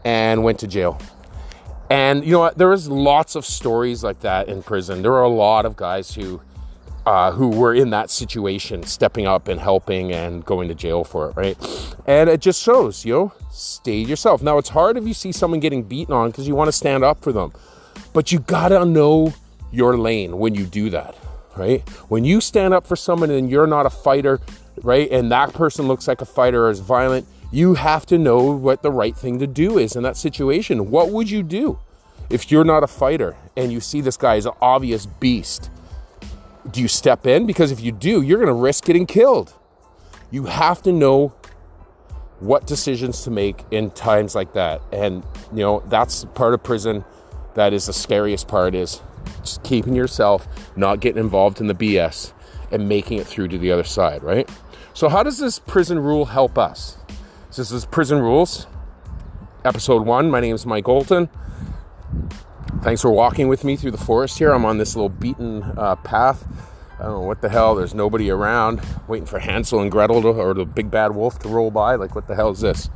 and 0.05 0.43
went 0.43 0.59
to 0.59 0.67
jail. 0.67 1.01
And 1.89 2.23
you 2.23 2.33
know 2.33 2.39
what? 2.39 2.59
There 2.59 2.69
was 2.69 2.87
lots 2.87 3.33
of 3.35 3.47
stories 3.47 4.03
like 4.03 4.19
that 4.19 4.47
in 4.47 4.61
prison. 4.61 5.01
There 5.01 5.11
were 5.11 5.23
a 5.23 5.27
lot 5.27 5.65
of 5.65 5.75
guys 5.75 6.13
who 6.13 6.39
uh, 7.07 7.31
who 7.31 7.47
were 7.47 7.73
in 7.73 7.91
that 7.91 8.09
situation, 8.09 8.83
stepping 8.83 9.25
up 9.25 9.47
and 9.47 9.61
helping 9.61 10.11
and 10.11 10.43
going 10.43 10.67
to 10.67 10.75
jail 10.75 11.05
for 11.05 11.29
it, 11.29 11.37
right? 11.37 11.95
And 12.05 12.29
it 12.29 12.41
just 12.41 12.61
shows, 12.61 13.05
you 13.05 13.13
know, 13.13 13.33
stay 13.49 13.99
yourself. 13.99 14.41
Now, 14.41 14.57
it's 14.57 14.67
hard 14.67 14.97
if 14.97 15.07
you 15.07 15.13
see 15.13 15.31
someone 15.31 15.61
getting 15.61 15.83
beaten 15.83 16.13
on 16.13 16.31
because 16.31 16.49
you 16.49 16.53
want 16.53 16.67
to 16.67 16.73
stand 16.73 17.05
up 17.05 17.21
for 17.21 17.31
them, 17.31 17.53
but 18.11 18.33
you 18.33 18.39
gotta 18.39 18.83
know 18.83 19.33
your 19.71 19.97
lane 19.97 20.37
when 20.37 20.53
you 20.53 20.65
do 20.65 20.89
that, 20.89 21.15
right? 21.55 21.87
When 22.09 22.25
you 22.25 22.41
stand 22.41 22.73
up 22.73 22.85
for 22.85 22.97
someone 22.97 23.31
and 23.31 23.49
you're 23.49 23.67
not 23.67 23.85
a 23.85 23.89
fighter, 23.89 24.41
right, 24.83 25.09
and 25.09 25.31
that 25.31 25.53
person 25.53 25.87
looks 25.87 26.09
like 26.09 26.19
a 26.19 26.25
fighter 26.25 26.65
or 26.65 26.71
is 26.71 26.81
violent, 26.81 27.25
you 27.53 27.75
have 27.75 28.05
to 28.07 28.17
know 28.17 28.51
what 28.51 28.81
the 28.81 28.91
right 28.91 29.15
thing 29.15 29.39
to 29.39 29.47
do 29.47 29.77
is 29.77 29.95
in 29.95 30.03
that 30.03 30.17
situation. 30.17 30.91
What 30.91 31.11
would 31.11 31.29
you 31.29 31.41
do 31.41 31.79
if 32.29 32.51
you're 32.51 32.65
not 32.65 32.83
a 32.83 32.87
fighter 32.87 33.37
and 33.55 33.71
you 33.71 33.79
see 33.79 34.01
this 34.01 34.17
guy 34.17 34.35
as 34.35 34.45
an 34.45 34.51
obvious 34.61 35.05
beast? 35.05 35.69
Do 36.71 36.81
you 36.81 36.87
step 36.87 37.25
in? 37.25 37.45
Because 37.45 37.71
if 37.71 37.79
you 37.81 37.91
do, 37.91 38.21
you're 38.21 38.37
going 38.37 38.47
to 38.47 38.53
risk 38.53 38.85
getting 38.85 39.05
killed. 39.05 39.53
You 40.31 40.45
have 40.45 40.81
to 40.83 40.91
know 40.91 41.35
what 42.39 42.67
decisions 42.67 43.23
to 43.23 43.31
make 43.31 43.63
in 43.71 43.89
times 43.91 44.35
like 44.35 44.53
that. 44.53 44.81
And, 44.91 45.23
you 45.51 45.59
know, 45.59 45.81
that's 45.87 46.25
part 46.35 46.53
of 46.53 46.63
prison 46.63 47.03
that 47.55 47.73
is 47.73 47.87
the 47.87 47.93
scariest 47.93 48.47
part 48.47 48.75
is 48.75 49.01
just 49.41 49.63
keeping 49.63 49.95
yourself, 49.95 50.47
not 50.75 50.99
getting 50.99 51.19
involved 51.19 51.59
in 51.59 51.65
the 51.65 51.73
BS 51.73 52.31
and 52.71 52.87
making 52.87 53.17
it 53.17 53.25
through 53.25 53.47
to 53.47 53.57
the 53.57 53.71
other 53.71 53.83
side, 53.83 54.21
right? 54.21 54.47
So 54.93 55.09
how 55.09 55.23
does 55.23 55.39
this 55.39 55.57
prison 55.57 55.97
rule 55.99 56.25
help 56.25 56.57
us? 56.57 56.97
This 57.55 57.71
is 57.71 57.85
Prison 57.85 58.19
Rules, 58.19 58.67
episode 59.65 60.05
one. 60.05 60.29
My 60.29 60.39
name 60.39 60.53
is 60.53 60.67
Mike 60.67 60.85
Olton. 60.85 61.29
Thanks 62.81 63.01
for 63.01 63.11
walking 63.11 63.47
with 63.47 63.63
me 63.63 63.75
through 63.75 63.91
the 63.91 63.97
forest 63.97 64.37
here. 64.37 64.51
I'm 64.51 64.63
on 64.63 64.77
this 64.77 64.95
little 64.95 65.09
beaten 65.09 65.63
uh, 65.63 65.95
path. 65.97 66.47
I 66.99 67.03
don't 67.03 67.21
know 67.21 67.27
what 67.27 67.41
the 67.41 67.49
hell. 67.49 67.75
There's 67.75 67.93
nobody 67.93 68.29
around. 68.29 68.81
Waiting 69.07 69.25
for 69.25 69.39
Hansel 69.39 69.81
and 69.81 69.91
Gretel 69.91 70.21
to, 70.21 70.29
or 70.29 70.53
the 70.53 70.65
big 70.65 70.89
bad 70.89 71.15
wolf 71.15 71.39
to 71.39 71.47
roll 71.47 71.71
by. 71.71 71.95
Like, 71.95 72.15
what 72.15 72.27
the 72.27 72.35
hell 72.35 72.51
is 72.51 72.61
this? 72.61 72.89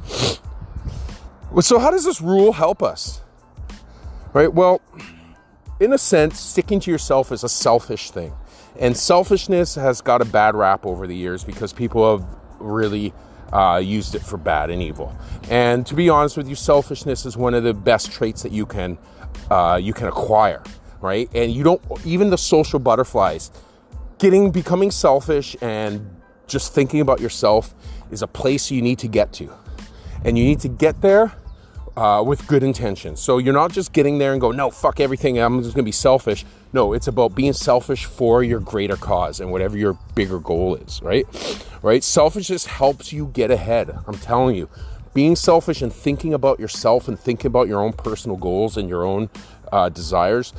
So, 1.62 1.80
how 1.80 1.91
does 1.91 2.06
this 2.06 2.22
rule 2.22 2.54
help 2.54 2.82
us? 2.82 3.22
Right? 4.34 4.54
Well, 4.54 4.82
in 5.80 5.94
a 5.94 5.98
sense, 5.98 6.39
sticking 6.39 6.80
to 6.82 6.91
yourself 6.91 7.32
is 7.32 7.44
a 7.44 7.50
selfish 7.50 8.12
thing. 8.12 8.34
And 8.80 8.96
selfishness 8.96 9.76
has 9.76 10.00
got 10.00 10.22
a 10.22 10.26
bad 10.26 10.56
rap 10.56 10.86
over 10.86 11.08
the 11.08 11.15
years 11.15 11.44
because 11.44 11.74
people 11.74 12.17
have 12.17 12.28
really 12.60 13.13
uh, 13.52 13.82
used 13.84 14.15
it 14.15 14.22
for 14.22 14.38
bad 14.38 14.70
and 14.70 14.82
evil. 14.82 15.15
And 15.50 15.86
to 15.88 15.96
be 15.96 16.10
honest 16.10 16.38
with 16.38 16.48
you, 16.48 16.56
selfishness 16.56 17.26
is 17.26 17.36
one 17.36 17.54
of 17.54 17.63
the 17.63 17.74
best 17.74 18.12
traits 18.12 18.44
that 18.44 18.52
you 18.52 18.65
can 18.65 18.98
uh, 19.50 19.80
you 19.82 19.94
can 19.94 20.08
acquire, 20.08 20.63
right? 21.02 21.30
And 21.34 21.52
you 21.52 21.63
don't 21.63 21.82
even 22.06 22.30
the 22.30 22.38
social 22.38 22.80
butterflies 22.80 23.52
getting 24.20 24.52
becoming 24.52 24.91
selfish 24.91 25.56
and 25.62 26.15
just 26.48 26.74
thinking 26.74 27.02
about 27.02 27.20
yourself 27.20 27.74
is 28.12 28.22
a 28.22 28.28
place 28.28 28.70
you 28.70 28.82
need 28.82 29.00
to 29.00 29.08
get 29.08 29.34
to, 29.34 29.52
and 30.24 30.38
you 30.38 30.44
need 30.44 30.60
to 30.60 30.67
get 30.67 31.02
there 31.02 31.34
uh, 31.98 32.24
with 32.26 32.46
good 32.48 32.63
intentions. 32.63 33.20
So 33.20 33.38
you're 33.39 33.54
not 33.54 33.72
just 33.72 33.94
getting 33.94 34.17
there 34.17 34.32
and 34.32 34.39
go, 34.39 34.52
no, 34.52 34.70
fuck 34.70 35.00
everything. 35.00 35.38
I'm 35.39 35.63
just 35.63 35.76
gonna 35.76 35.84
be 35.84 35.91
selfish. 35.91 36.46
No, 36.74 36.94
it's 36.94 37.08
about 37.08 37.36
being 37.36 37.54
selfish 37.54 38.06
for 38.06 38.44
your 38.44 38.60
greater 38.60 38.96
cause 38.96 39.39
and 39.39 39.52
whatever 39.52 39.78
your 39.78 39.98
bigger 40.15 40.39
goal 40.39 40.76
is, 40.76 41.02
right? 41.02 41.26
Right? 41.82 42.04
Selfishness 42.04 42.65
helps 42.65 43.12
you 43.12 43.28
get 43.34 43.52
ahead. 43.52 43.98
I'm 44.08 44.17
telling 44.17 44.56
you 44.56 44.70
being 45.13 45.36
selfish 45.36 45.82
and 45.82 45.91
thinking 45.91 46.34
about 46.34 46.60
yourself 46.60 47.08
and 47.08 47.19
thinking 47.19 47.47
about 47.47 47.67
your 47.67 47.82
own 47.82 47.93
personal 47.93 48.38
goals 48.38 48.78
and 48.78 48.88
your 48.88 49.06
own 49.06 49.30
uh, 49.71 49.89
desires 49.89 50.54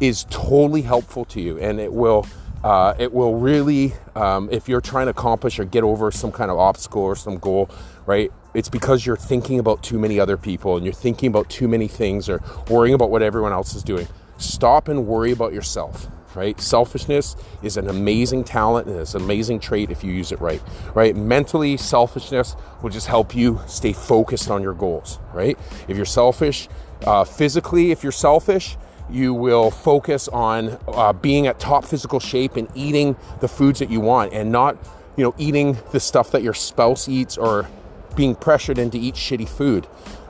is 0.00 0.24
totally 0.30 0.82
helpful 0.82 1.24
to 1.26 1.40
you. 1.40 1.58
And 1.58 1.80
it 1.80 1.92
will 1.92 2.26
uh, 2.64 2.94
it 2.98 3.12
will 3.12 3.36
really 3.36 3.92
um, 4.14 4.48
if 4.50 4.68
you're 4.68 4.80
trying 4.80 5.06
to 5.06 5.10
accomplish 5.10 5.58
or 5.58 5.64
get 5.64 5.84
over 5.84 6.10
some 6.10 6.32
kind 6.32 6.50
of 6.50 6.58
obstacle 6.58 7.02
or 7.02 7.14
some 7.14 7.38
goal 7.38 7.70
right 8.04 8.32
it's 8.54 8.68
because 8.68 9.06
you're 9.06 9.16
thinking 9.16 9.60
about 9.60 9.82
too 9.82 9.98
many 9.98 10.18
other 10.18 10.36
people 10.36 10.76
and 10.76 10.84
you're 10.84 10.92
thinking 10.92 11.28
about 11.28 11.48
too 11.48 11.68
many 11.68 11.86
things 11.86 12.28
or 12.28 12.42
worrying 12.68 12.94
about 12.94 13.10
what 13.10 13.22
everyone 13.22 13.52
else 13.52 13.74
is 13.74 13.84
doing. 13.84 14.08
Stop 14.38 14.88
and 14.88 15.06
worry 15.06 15.30
about 15.30 15.52
yourself 15.52 16.08
right? 16.38 16.60
Selfishness 16.60 17.34
is 17.64 17.76
an 17.76 17.88
amazing 17.88 18.44
talent 18.44 18.86
and 18.86 18.96
it's 18.96 19.16
an 19.16 19.22
amazing 19.22 19.58
trait 19.58 19.90
if 19.90 20.04
you 20.04 20.12
use 20.12 20.30
it 20.30 20.40
right, 20.40 20.62
right? 20.94 21.16
Mentally, 21.16 21.76
selfishness 21.76 22.54
will 22.80 22.90
just 22.90 23.08
help 23.08 23.34
you 23.34 23.60
stay 23.66 23.92
focused 23.92 24.48
on 24.48 24.62
your 24.62 24.72
goals, 24.72 25.18
right? 25.34 25.58
If 25.88 25.96
you're 25.96 26.06
selfish, 26.06 26.68
uh, 27.04 27.24
physically, 27.24 27.90
if 27.90 28.04
you're 28.04 28.12
selfish, 28.12 28.76
you 29.10 29.34
will 29.34 29.72
focus 29.72 30.28
on 30.28 30.78
uh, 30.86 31.12
being 31.12 31.48
at 31.48 31.58
top 31.58 31.84
physical 31.84 32.20
shape 32.20 32.54
and 32.54 32.68
eating 32.76 33.16
the 33.40 33.48
foods 33.48 33.80
that 33.80 33.90
you 33.90 33.98
want 33.98 34.32
and 34.32 34.52
not, 34.52 34.76
you 35.16 35.24
know, 35.24 35.34
eating 35.38 35.76
the 35.90 35.98
stuff 35.98 36.30
that 36.30 36.42
your 36.42 36.54
spouse 36.54 37.08
eats 37.08 37.36
or 37.36 37.68
being 38.14 38.36
pressured 38.36 38.78
into 38.78 38.96
eat 38.96 39.16
shitty 39.16 39.48
food 39.48 39.86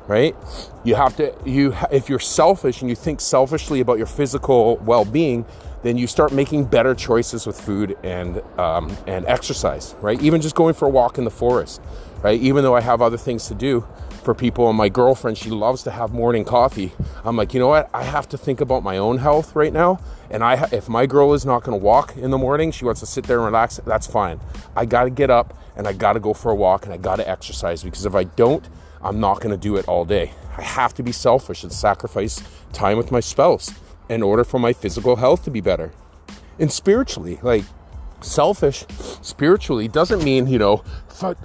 right 0.06 0.34
you 0.84 0.94
have 0.94 1.14
to 1.14 1.34
you 1.44 1.74
if 1.92 2.08
you're 2.08 2.18
selfish 2.18 2.80
and 2.80 2.88
you 2.88 2.96
think 2.96 3.20
selfishly 3.20 3.80
about 3.80 3.98
your 3.98 4.06
physical 4.06 4.76
well-being 4.78 5.44
then 5.82 5.96
you 5.96 6.06
start 6.06 6.32
making 6.32 6.64
better 6.64 6.94
choices 6.94 7.46
with 7.46 7.60
food 7.60 7.96
and 8.02 8.42
um, 8.58 8.96
and 9.06 9.26
exercise, 9.26 9.94
right? 10.00 10.20
Even 10.22 10.40
just 10.40 10.54
going 10.54 10.74
for 10.74 10.86
a 10.86 10.90
walk 10.90 11.18
in 11.18 11.24
the 11.24 11.30
forest, 11.30 11.80
right? 12.22 12.40
Even 12.40 12.64
though 12.64 12.74
I 12.74 12.80
have 12.80 13.00
other 13.00 13.16
things 13.16 13.48
to 13.48 13.54
do 13.54 13.86
for 14.24 14.34
people, 14.34 14.68
and 14.68 14.76
my 14.76 14.88
girlfriend 14.88 15.38
she 15.38 15.50
loves 15.50 15.82
to 15.84 15.90
have 15.90 16.12
morning 16.12 16.44
coffee. 16.44 16.92
I'm 17.24 17.36
like, 17.36 17.54
you 17.54 17.60
know 17.60 17.68
what? 17.68 17.88
I 17.94 18.02
have 18.02 18.28
to 18.30 18.38
think 18.38 18.60
about 18.60 18.82
my 18.82 18.98
own 18.98 19.18
health 19.18 19.54
right 19.54 19.72
now, 19.72 20.00
and 20.30 20.42
I 20.42 20.68
if 20.72 20.88
my 20.88 21.06
girl 21.06 21.32
is 21.34 21.46
not 21.46 21.62
going 21.62 21.78
to 21.78 21.84
walk 21.84 22.16
in 22.16 22.30
the 22.30 22.38
morning, 22.38 22.72
she 22.72 22.84
wants 22.84 23.00
to 23.00 23.06
sit 23.06 23.24
there 23.24 23.38
and 23.38 23.46
relax. 23.46 23.80
That's 23.86 24.06
fine. 24.06 24.40
I 24.76 24.84
got 24.84 25.04
to 25.04 25.10
get 25.10 25.30
up 25.30 25.56
and 25.76 25.86
I 25.86 25.92
got 25.92 26.14
to 26.14 26.20
go 26.20 26.34
for 26.34 26.50
a 26.50 26.56
walk 26.56 26.84
and 26.84 26.92
I 26.92 26.96
got 26.96 27.16
to 27.16 27.28
exercise 27.28 27.84
because 27.84 28.04
if 28.04 28.14
I 28.14 28.24
don't, 28.24 28.68
I'm 29.00 29.20
not 29.20 29.36
going 29.40 29.52
to 29.52 29.56
do 29.56 29.76
it 29.76 29.86
all 29.86 30.04
day. 30.04 30.32
I 30.56 30.62
have 30.62 30.92
to 30.94 31.04
be 31.04 31.12
selfish 31.12 31.62
and 31.62 31.72
sacrifice 31.72 32.42
time 32.72 32.98
with 32.98 33.12
my 33.12 33.20
spouse 33.20 33.72
in 34.08 34.22
order 34.22 34.44
for 34.44 34.58
my 34.58 34.72
physical 34.72 35.16
health 35.16 35.44
to 35.44 35.50
be 35.50 35.60
better. 35.60 35.92
And 36.58 36.72
spiritually, 36.72 37.38
like 37.42 37.64
selfish 38.20 38.84
spiritually 39.22 39.88
doesn't 39.88 40.24
mean, 40.24 40.46
you 40.46 40.58
know, 40.58 40.82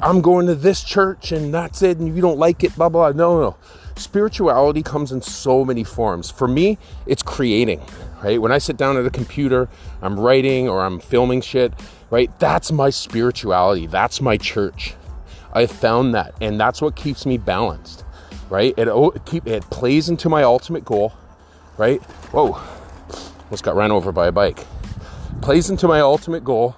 I'm 0.01 0.21
going 0.21 0.47
to 0.47 0.55
this 0.55 0.83
church 0.83 1.31
and 1.31 1.53
that's 1.53 1.81
it 1.81 1.97
and 1.97 2.15
you 2.15 2.21
don't 2.21 2.37
like 2.37 2.63
it, 2.63 2.75
blah, 2.75 2.89
blah. 2.89 3.11
No, 3.11 3.39
no. 3.39 3.57
Spirituality 3.95 4.81
comes 4.81 5.11
in 5.11 5.21
so 5.21 5.63
many 5.63 5.83
forms. 5.83 6.31
For 6.31 6.47
me, 6.47 6.77
it's 7.05 7.21
creating, 7.21 7.81
right? 8.23 8.41
When 8.41 8.51
I 8.51 8.57
sit 8.57 8.77
down 8.77 8.97
at 8.97 9.05
a 9.05 9.11
computer, 9.11 9.69
I'm 10.01 10.19
writing 10.19 10.67
or 10.67 10.83
I'm 10.83 10.99
filming 10.99 11.41
shit, 11.41 11.73
right? 12.09 12.31
That's 12.39 12.71
my 12.71 12.89
spirituality. 12.89 13.87
That's 13.87 14.19
my 14.21 14.37
church. 14.37 14.95
I 15.53 15.67
found 15.67 16.15
that 16.15 16.33
and 16.41 16.59
that's 16.59 16.81
what 16.81 16.95
keeps 16.95 17.25
me 17.25 17.37
balanced, 17.37 18.03
right? 18.49 18.73
It, 18.77 18.87
it, 18.87 19.25
keep, 19.25 19.47
it 19.47 19.63
plays 19.69 20.09
into 20.09 20.29
my 20.29 20.41
ultimate 20.43 20.85
goal 20.85 21.13
right? 21.77 22.01
Whoa, 22.31 22.59
almost 23.43 23.63
got 23.63 23.75
ran 23.75 23.91
over 23.91 24.11
by 24.11 24.27
a 24.27 24.31
bike. 24.31 24.59
Plays 25.41 25.69
into 25.69 25.87
my 25.87 25.99
ultimate 25.99 26.43
goal, 26.43 26.75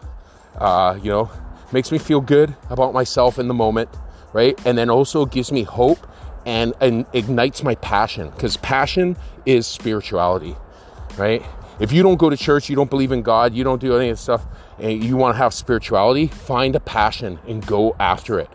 uh, 0.57 0.97
you 1.01 1.09
know, 1.09 1.29
makes 1.71 1.91
me 1.91 1.97
feel 1.97 2.21
good 2.21 2.55
about 2.69 2.93
myself 2.93 3.39
in 3.39 3.47
the 3.47 3.53
moment, 3.53 3.89
right? 4.33 4.59
And 4.65 4.77
then 4.77 4.89
also 4.89 5.25
gives 5.25 5.51
me 5.51 5.63
hope 5.63 6.05
and, 6.45 6.73
and 6.81 7.05
ignites 7.13 7.63
my 7.63 7.75
passion 7.75 8.29
because 8.31 8.57
passion 8.57 9.17
is 9.45 9.67
spirituality, 9.67 10.55
right? 11.17 11.43
If 11.79 11.91
you 11.91 12.03
don't 12.03 12.17
go 12.17 12.29
to 12.29 12.37
church, 12.37 12.69
you 12.69 12.75
don't 12.75 12.89
believe 12.89 13.11
in 13.11 13.21
God, 13.21 13.53
you 13.53 13.63
don't 13.63 13.81
do 13.81 13.97
any 13.97 14.09
of 14.09 14.13
this 14.13 14.21
stuff, 14.21 14.45
and 14.79 15.03
you 15.03 15.17
want 15.17 15.33
to 15.33 15.37
have 15.37 15.53
spirituality, 15.53 16.27
find 16.27 16.75
a 16.75 16.79
passion 16.79 17.39
and 17.47 17.65
go 17.65 17.95
after 17.99 18.39
it. 18.39 18.49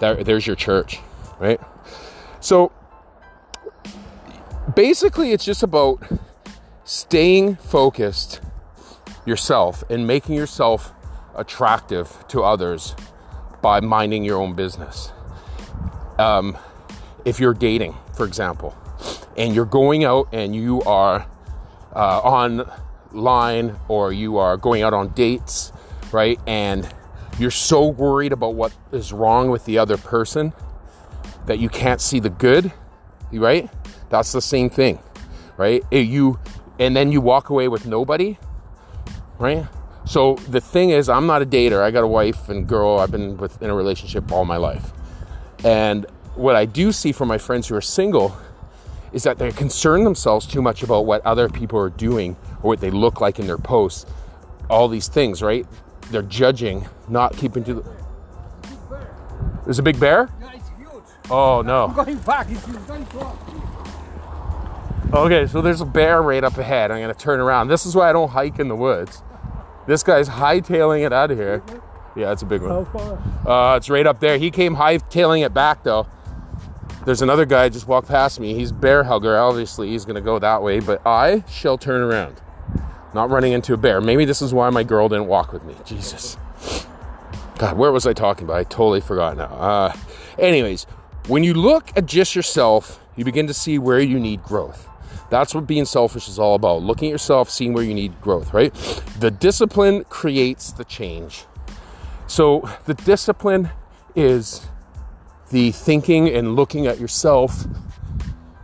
There, 0.00 0.22
there's 0.22 0.46
your 0.46 0.56
church, 0.56 1.00
right? 1.38 1.60
So 2.40 2.72
basically, 4.74 5.32
it's 5.32 5.44
just 5.44 5.62
about 5.62 6.02
staying 6.84 7.56
focused 7.56 8.40
yourself 9.24 9.82
and 9.90 10.06
making 10.06 10.34
yourself 10.34 10.92
attractive 11.36 12.24
to 12.28 12.42
others 12.42 12.94
by 13.62 13.80
minding 13.80 14.24
your 14.24 14.40
own 14.40 14.54
business. 14.54 15.12
Um, 16.18 16.56
if 17.24 17.40
you're 17.40 17.54
dating, 17.54 17.94
for 18.14 18.24
example, 18.24 18.76
and 19.36 19.54
you're 19.54 19.64
going 19.64 20.04
out 20.04 20.28
and 20.32 20.54
you 20.54 20.82
are 20.82 21.26
uh, 21.94 22.18
online 22.18 23.76
or 23.88 24.12
you 24.12 24.38
are 24.38 24.56
going 24.56 24.82
out 24.82 24.94
on 24.94 25.08
dates, 25.08 25.72
right? 26.12 26.38
And 26.46 26.88
you're 27.38 27.50
so 27.50 27.88
worried 27.88 28.32
about 28.32 28.54
what 28.54 28.72
is 28.92 29.12
wrong 29.12 29.50
with 29.50 29.64
the 29.64 29.78
other 29.78 29.96
person 29.96 30.52
that 31.46 31.58
you 31.58 31.68
can't 31.68 32.00
see 32.00 32.20
the 32.20 32.30
good, 32.30 32.72
right? 33.32 33.68
That's 34.08 34.32
the 34.32 34.42
same 34.42 34.70
thing, 34.70 34.98
right? 35.56 35.82
You 35.90 36.38
and 36.78 36.94
then 36.94 37.12
you 37.12 37.20
walk 37.20 37.50
away 37.50 37.68
with 37.68 37.86
nobody, 37.86 38.38
right? 39.38 39.66
So 40.04 40.34
the 40.48 40.60
thing 40.60 40.90
is, 40.90 41.08
I'm 41.08 41.26
not 41.26 41.42
a 41.42 41.46
dater. 41.46 41.82
I 41.82 41.90
got 41.90 42.04
a 42.04 42.06
wife 42.06 42.48
and 42.48 42.66
girl. 42.68 42.98
I've 42.98 43.10
been 43.10 43.36
with 43.36 43.60
in 43.62 43.70
a 43.70 43.74
relationship 43.74 44.30
all 44.30 44.44
my 44.44 44.56
life, 44.56 44.92
and 45.64 46.06
what 46.34 46.54
I 46.54 46.66
do 46.66 46.92
see 46.92 47.12
from 47.12 47.28
my 47.28 47.38
friends 47.38 47.66
who 47.68 47.74
are 47.74 47.80
single 47.80 48.36
is 49.12 49.22
that 49.22 49.38
they 49.38 49.50
concern 49.50 50.04
themselves 50.04 50.46
too 50.46 50.60
much 50.60 50.82
about 50.82 51.06
what 51.06 51.24
other 51.24 51.48
people 51.48 51.78
are 51.78 51.88
doing 51.88 52.36
or 52.62 52.68
what 52.68 52.80
they 52.80 52.90
look 52.90 53.20
like 53.20 53.38
in 53.38 53.46
their 53.46 53.58
posts. 53.58 54.04
All 54.68 54.88
these 54.88 55.08
things, 55.08 55.42
right? 55.42 55.66
They're 56.10 56.22
judging, 56.22 56.86
not 57.08 57.36
keeping 57.36 57.64
to 57.64 57.74
the. 57.74 57.84
There's 59.64 59.78
a 59.78 59.82
big 59.82 59.98
bear? 59.98 60.28
Yeah, 60.40 60.52
it's 60.54 60.68
huge. 60.78 61.02
Oh 61.30 61.62
no. 61.62 61.86
I'm 61.86 61.94
going 61.94 62.18
back. 62.18 62.48
It's 62.50 62.64
going 62.66 63.06
to 63.06 63.32
Okay, 65.12 65.46
so 65.46 65.62
there's 65.62 65.80
a 65.80 65.86
bear 65.86 66.20
right 66.20 66.42
up 66.42 66.58
ahead. 66.58 66.90
I'm 66.90 67.00
gonna 67.00 67.14
turn 67.14 67.38
around. 67.38 67.68
This 67.68 67.86
is 67.86 67.94
why 67.94 68.10
I 68.10 68.12
don't 68.12 68.28
hike 68.28 68.58
in 68.58 68.68
the 68.68 68.76
woods. 68.76 69.22
This 69.86 70.02
guy's 70.02 70.28
hightailing 70.28 71.06
it 71.06 71.12
out 71.12 71.30
of 71.30 71.38
here. 71.38 71.62
Yeah, 72.16 72.32
it's 72.32 72.42
a 72.42 72.46
big 72.46 72.62
one. 72.62 72.86
far? 72.86 73.18
Uh, 73.46 73.76
it's 73.76 73.88
right 73.88 74.06
up 74.06 74.18
there. 74.18 74.36
He 74.36 74.50
came 74.50 74.74
hightailing 74.74 75.44
it 75.44 75.54
back 75.54 75.84
though. 75.84 76.08
There's 77.04 77.22
another 77.22 77.44
guy 77.46 77.68
just 77.68 77.86
walked 77.86 78.08
past 78.08 78.40
me. 78.40 78.54
He's 78.54 78.72
bear 78.72 79.04
hugger. 79.04 79.38
Obviously, 79.38 79.90
he's 79.90 80.04
gonna 80.04 80.20
go 80.20 80.40
that 80.40 80.60
way, 80.62 80.80
but 80.80 81.06
I 81.06 81.44
shall 81.48 81.78
turn 81.78 82.00
around. 82.00 82.40
Not 83.14 83.30
running 83.30 83.52
into 83.52 83.74
a 83.74 83.76
bear. 83.76 84.00
Maybe 84.00 84.24
this 84.24 84.42
is 84.42 84.52
why 84.52 84.68
my 84.70 84.82
girl 84.82 85.08
didn't 85.08 85.28
walk 85.28 85.52
with 85.52 85.62
me. 85.64 85.76
Jesus. 85.84 86.36
God, 87.58 87.78
where 87.78 87.92
was 87.92 88.06
I 88.06 88.12
talking 88.12 88.44
about? 88.44 88.56
I 88.56 88.64
totally 88.64 89.00
forgot 89.00 89.36
now. 89.36 89.46
Uh, 89.46 89.96
anyways, 90.36 90.84
when 91.28 91.44
you 91.44 91.54
look 91.54 91.90
at 91.96 92.06
just 92.06 92.34
yourself, 92.34 93.00
you 93.14 93.24
begin 93.24 93.46
to 93.46 93.54
see 93.54 93.78
where 93.78 94.00
you 94.00 94.18
need 94.18 94.42
growth. 94.42 94.88
That's 95.30 95.54
what 95.54 95.66
being 95.66 95.84
selfish 95.84 96.28
is 96.28 96.38
all 96.38 96.54
about. 96.54 96.82
Looking 96.82 97.08
at 97.08 97.12
yourself, 97.12 97.50
seeing 97.50 97.72
where 97.72 97.84
you 97.84 97.94
need 97.94 98.20
growth, 98.20 98.52
right? 98.52 98.72
The 99.18 99.30
discipline 99.30 100.04
creates 100.04 100.72
the 100.72 100.84
change. 100.84 101.44
So 102.26 102.68
the 102.86 102.94
discipline 102.94 103.70
is 104.14 104.66
the 105.50 105.70
thinking 105.72 106.28
and 106.28 106.56
looking 106.56 106.86
at 106.86 106.98
yourself, 106.98 107.64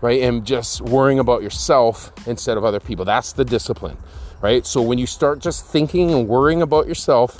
right? 0.00 0.22
And 0.22 0.44
just 0.44 0.80
worrying 0.82 1.18
about 1.18 1.42
yourself 1.42 2.12
instead 2.26 2.56
of 2.56 2.64
other 2.64 2.80
people. 2.80 3.04
That's 3.04 3.32
the 3.32 3.44
discipline, 3.44 3.96
right? 4.40 4.66
So 4.66 4.82
when 4.82 4.98
you 4.98 5.06
start 5.06 5.38
just 5.40 5.64
thinking 5.66 6.12
and 6.12 6.28
worrying 6.28 6.62
about 6.62 6.86
yourself 6.86 7.36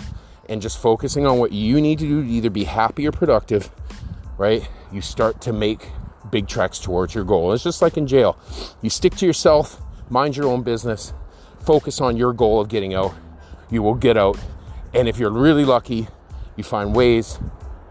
and 0.48 0.60
just 0.60 0.78
focusing 0.78 1.26
on 1.26 1.38
what 1.38 1.52
you 1.52 1.80
need 1.80 1.98
to 2.00 2.06
do 2.06 2.22
to 2.22 2.28
either 2.28 2.50
be 2.50 2.64
happy 2.64 3.06
or 3.06 3.12
productive, 3.12 3.70
right? 4.36 4.68
You 4.92 5.00
start 5.00 5.40
to 5.42 5.52
make 5.52 5.88
big 6.32 6.48
treks 6.48 6.80
towards 6.80 7.14
your 7.14 7.22
goal. 7.22 7.52
It's 7.52 7.62
just 7.62 7.80
like 7.80 7.96
in 7.96 8.08
jail. 8.08 8.36
You 8.80 8.90
stick 8.90 9.14
to 9.16 9.26
yourself, 9.26 9.80
mind 10.10 10.36
your 10.36 10.48
own 10.48 10.62
business, 10.62 11.14
focus 11.60 12.00
on 12.00 12.16
your 12.16 12.32
goal 12.32 12.60
of 12.60 12.68
getting 12.68 12.94
out. 12.94 13.14
You 13.70 13.82
will 13.82 13.94
get 13.94 14.16
out. 14.16 14.36
And 14.92 15.08
if 15.08 15.18
you're 15.18 15.30
really 15.30 15.64
lucky, 15.64 16.08
you 16.56 16.64
find 16.64 16.96
ways 16.96 17.38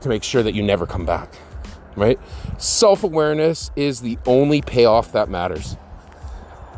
to 0.01 0.09
make 0.09 0.23
sure 0.23 0.43
that 0.43 0.53
you 0.53 0.61
never 0.61 0.85
come 0.85 1.05
back, 1.05 1.29
right? 1.95 2.19
Self 2.57 3.03
awareness 3.03 3.71
is 3.75 4.01
the 4.01 4.17
only 4.25 4.61
payoff 4.61 5.13
that 5.13 5.29
matters. 5.29 5.77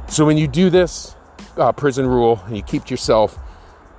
So 0.08 0.26
when 0.26 0.38
you 0.38 0.48
do 0.48 0.70
this 0.70 1.16
uh, 1.58 1.72
prison 1.72 2.06
rule 2.06 2.42
and 2.46 2.56
you 2.56 2.64
keep 2.64 2.86
to 2.86 2.92
yourself, 2.92 3.40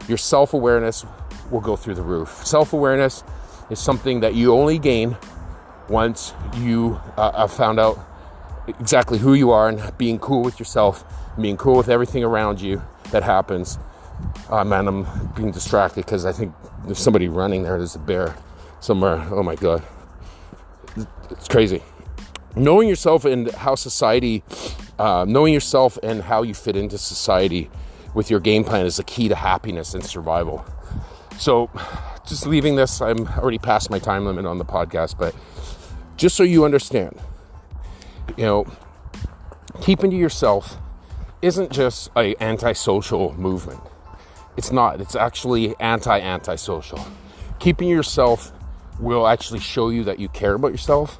your 0.07 0.18
self 0.18 0.55
awareness 0.55 1.05
will 1.50 1.61
go 1.61 1.77
through 1.77 1.94
the 1.94 2.03
roof. 2.03 2.29
Self 2.46 2.72
awareness 2.72 3.24
is 3.70 3.79
something 3.79 4.20
that 4.20 4.35
you 4.35 4.53
only 4.53 4.79
gain 4.79 5.16
once 5.88 6.33
you 6.57 7.01
uh, 7.16 7.33
have 7.33 7.53
found 7.53 7.79
out 7.79 7.99
exactly 8.66 9.18
who 9.18 9.35
you 9.35 9.51
are 9.51 9.68
and 9.68 9.97
being 9.99 10.18
cool 10.18 10.42
with 10.42 10.59
yourself, 10.59 11.05
being 11.40 11.57
cool 11.57 11.77
with 11.77 11.88
everything 11.88 12.25
around 12.25 12.61
you 12.61 12.83
that 13.11 13.23
happens. 13.23 13.79
Uh, 14.49 14.64
man, 14.64 14.87
I'm 14.87 15.33
being 15.35 15.51
distracted 15.51 16.05
because 16.05 16.25
I 16.25 16.33
think 16.33 16.55
there's 16.85 16.99
somebody 16.99 17.29
running 17.29 17.62
there. 17.62 17.77
There's 17.79 17.97
a 17.97 17.99
bear 17.99 18.37
somewhere. 18.81 19.27
Oh 19.31 19.42
my 19.42 19.55
God. 19.55 19.83
It's 21.31 21.49
crazy. 21.49 21.83
Knowing 22.57 22.88
yourself 22.88 23.25
and 23.25 23.51
how 23.53 23.75
society, 23.75 24.44
uh, 24.99 25.25
knowing 25.27 25.53
yourself 25.53 25.99
and 26.03 26.23
how 26.23 26.42
you 26.42 26.55
fit 26.55 26.77
into 26.77 26.99
society 26.99 27.70
with 28.14 28.31
your 28.31 28.38
game 28.38 28.62
plan 28.62 28.87
is 28.87 28.97
the 28.97 29.05
key 29.05 29.29
to 29.29 29.35
happiness 29.35 29.94
and 29.94 30.05
survival. 30.05 30.64
So, 31.38 31.68
just 32.27 32.47
leaving 32.47 32.77
this, 32.77 33.01
I'm 33.01 33.27
already 33.27 33.59
past 33.59 33.90
my 33.90 33.99
time 33.99 34.25
limit 34.25 34.47
on 34.47 34.59
the 34.59 34.64
podcast, 34.64 35.18
but 35.18 35.35
just 36.16 36.37
so 36.37 36.42
you 36.42 36.64
understand, 36.64 37.18
you 38.37 38.44
know, 38.44 38.66
keeping 39.81 40.11
to 40.11 40.16
yourself 40.16 40.77
isn't 41.42 41.70
just 41.70 42.11
a 42.16 42.35
antisocial 42.40 43.35
movement. 43.35 43.81
It's 44.57 44.70
not. 44.72 45.00
It's 45.00 45.16
actually 45.16 45.74
anti-antisocial. 45.81 47.05
Keeping 47.59 47.88
yourself 47.88 48.53
will 49.00 49.27
actually 49.27 49.61
show 49.61 49.88
you 49.88 50.05
that 50.05 50.18
you 50.18 50.29
care 50.29 50.55
about 50.55 50.70
yourself, 50.70 51.18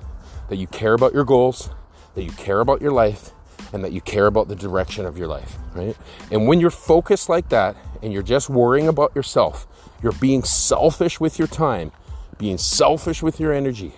that 0.49 0.57
you 0.57 0.67
care 0.69 0.95
about 0.95 1.13
your 1.13 1.25
goals, 1.25 1.71
that 2.15 2.23
you 2.23 2.31
care 2.33 2.61
about 2.61 2.81
your 2.81 2.93
life, 2.93 3.31
and 3.73 3.83
that 3.83 3.93
you 3.93 4.01
care 4.01 4.27
about 4.27 4.47
the 4.47 4.55
direction 4.55 5.05
of 5.05 5.19
your 5.19 5.27
life, 5.27 5.57
right? 5.75 5.97
And 6.31 6.47
when 6.47 6.61
you're 6.61 6.71
focused 6.71 7.29
like 7.29 7.49
that 7.49 7.77
and 8.03 8.13
you're 8.13 8.23
just 8.23 8.49
worrying 8.49 8.87
about 8.87 9.15
yourself, 9.17 9.67
you're 10.01 10.13
being 10.13 10.45
selfish 10.45 11.19
with 11.19 11.39
your 11.39 11.49
time, 11.49 11.91
being 12.39 12.57
selfish 12.57 13.23
with 13.23 13.41
your 13.41 13.53
energy. 13.53 13.95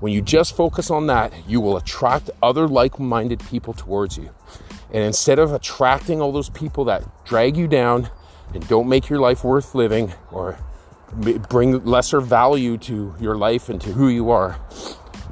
When 0.00 0.14
you 0.14 0.22
just 0.22 0.56
focus 0.56 0.90
on 0.90 1.06
that, 1.08 1.32
you 1.46 1.60
will 1.60 1.76
attract 1.76 2.30
other 2.42 2.66
like 2.66 2.98
minded 2.98 3.40
people 3.50 3.74
towards 3.74 4.16
you. 4.16 4.30
And 4.92 5.04
instead 5.04 5.38
of 5.38 5.52
attracting 5.52 6.22
all 6.22 6.32
those 6.32 6.48
people 6.48 6.86
that 6.86 7.04
drag 7.26 7.56
you 7.56 7.68
down 7.68 8.10
and 8.54 8.66
don't 8.66 8.88
make 8.88 9.10
your 9.10 9.20
life 9.20 9.44
worth 9.44 9.74
living 9.74 10.14
or 10.32 10.58
bring 11.50 11.84
lesser 11.84 12.20
value 12.20 12.78
to 12.78 13.14
your 13.20 13.36
life 13.36 13.68
and 13.68 13.78
to 13.82 13.92
who 13.92 14.08
you 14.08 14.30
are, 14.30 14.58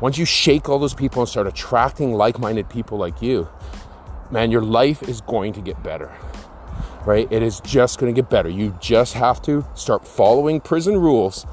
once 0.00 0.18
you 0.18 0.26
shake 0.26 0.68
all 0.68 0.78
those 0.78 0.94
people 0.94 1.22
and 1.22 1.28
start 1.28 1.46
attracting 1.46 2.12
like 2.12 2.38
minded 2.38 2.68
people 2.68 2.98
like 2.98 3.22
you, 3.22 3.48
man, 4.30 4.50
your 4.50 4.62
life 4.62 5.02
is 5.02 5.22
going 5.22 5.54
to 5.54 5.62
get 5.62 5.82
better. 5.82 6.14
Right? 7.06 7.26
It 7.32 7.42
is 7.42 7.60
just 7.60 7.98
going 7.98 8.14
to 8.14 8.20
get 8.20 8.28
better. 8.28 8.50
You 8.50 8.76
just 8.80 9.14
have 9.14 9.40
to 9.42 9.66
start 9.74 10.06
following 10.06 10.60
prison 10.60 10.98
rules 10.98 11.46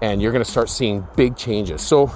and 0.00 0.20
you're 0.20 0.32
going 0.32 0.44
to 0.44 0.50
start 0.50 0.68
seeing 0.68 1.06
big 1.16 1.36
changes. 1.36 1.82
So 1.82 2.10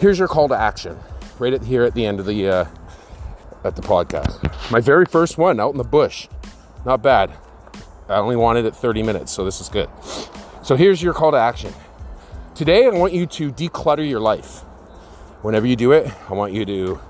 here's 0.00 0.18
your 0.18 0.28
call 0.28 0.48
to 0.48 0.56
action 0.56 0.98
right 1.38 1.52
at 1.52 1.62
here 1.62 1.84
at 1.84 1.94
the 1.94 2.04
end 2.04 2.20
of 2.20 2.26
the 2.26 2.48
uh, 2.48 2.64
at 3.64 3.76
the 3.76 3.82
podcast. 3.82 4.70
My 4.70 4.80
very 4.80 5.06
first 5.06 5.38
one 5.38 5.60
out 5.60 5.72
in 5.72 5.78
the 5.78 5.84
bush. 5.84 6.28
Not 6.84 7.02
bad. 7.02 7.32
I 8.08 8.16
only 8.16 8.36
wanted 8.36 8.64
it 8.64 8.74
30 8.74 9.02
minutes, 9.02 9.32
so 9.32 9.44
this 9.44 9.60
is 9.60 9.68
good. 9.68 9.88
So 10.62 10.76
here's 10.76 11.02
your 11.02 11.14
call 11.14 11.30
to 11.30 11.36
action. 11.36 11.72
Today 12.54 12.86
I 12.86 12.90
want 12.90 13.12
you 13.12 13.26
to 13.26 13.52
declutter 13.52 14.06
your 14.08 14.20
life. 14.20 14.60
Whenever 15.42 15.66
you 15.66 15.76
do 15.76 15.92
it, 15.92 16.12
I 16.28 16.34
want 16.34 16.52
you 16.52 16.64
to 16.64 17.00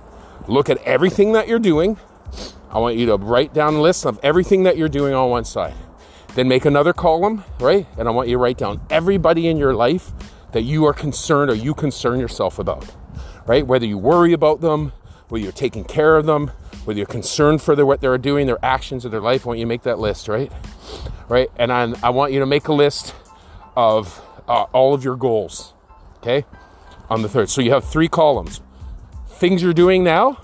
look 0.48 0.70
at 0.70 0.78
everything 0.84 1.32
that 1.32 1.48
you're 1.48 1.58
doing. 1.58 1.98
I 2.70 2.78
want 2.78 2.96
you 2.96 3.06
to 3.06 3.16
write 3.16 3.52
down 3.52 3.74
a 3.74 3.80
list 3.80 4.06
of 4.06 4.18
everything 4.22 4.62
that 4.62 4.76
you're 4.76 4.88
doing 4.88 5.14
on 5.14 5.30
one 5.30 5.44
side. 5.44 5.74
Then 6.34 6.48
make 6.48 6.64
another 6.64 6.92
column, 6.92 7.44
right? 7.60 7.86
And 7.98 8.08
I 8.08 8.10
want 8.10 8.28
you 8.28 8.34
to 8.36 8.38
write 8.38 8.58
down 8.58 8.80
everybody 8.90 9.48
in 9.48 9.56
your 9.56 9.74
life 9.74 10.12
that 10.52 10.62
you 10.62 10.84
are 10.86 10.92
concerned 10.92 11.50
or 11.50 11.54
you 11.54 11.74
concern 11.74 12.20
yourself 12.20 12.58
about, 12.58 12.86
right? 13.46 13.66
Whether 13.66 13.86
you 13.86 13.98
worry 13.98 14.32
about 14.32 14.60
them, 14.60 14.92
whether 15.28 15.42
you're 15.42 15.52
taking 15.52 15.84
care 15.84 16.16
of 16.16 16.26
them, 16.26 16.48
whether 16.84 16.98
you're 16.98 17.06
concerned 17.06 17.62
for 17.62 17.76
their, 17.76 17.86
what 17.86 18.00
they're 18.00 18.18
doing, 18.18 18.46
their 18.46 18.64
actions 18.64 19.04
of 19.04 19.10
their 19.10 19.20
life, 19.20 19.46
I 19.46 19.48
want 19.48 19.58
you 19.58 19.64
to 19.64 19.68
make 19.68 19.82
that 19.82 19.98
list, 19.98 20.28
right? 20.28 20.52
Right? 21.28 21.50
And 21.56 21.72
I, 21.72 21.92
I 22.02 22.10
want 22.10 22.32
you 22.32 22.40
to 22.40 22.46
make 22.46 22.68
a 22.68 22.72
list 22.72 23.14
of 23.76 24.20
uh, 24.48 24.64
all 24.72 24.94
of 24.94 25.04
your 25.04 25.16
goals, 25.16 25.72
okay? 26.18 26.44
On 27.08 27.22
the 27.22 27.28
third. 27.28 27.50
So 27.50 27.60
you 27.60 27.72
have 27.72 27.84
three 27.84 28.08
columns 28.08 28.60
things 29.42 29.60
you're 29.60 29.72
doing 29.72 30.04
now, 30.04 30.40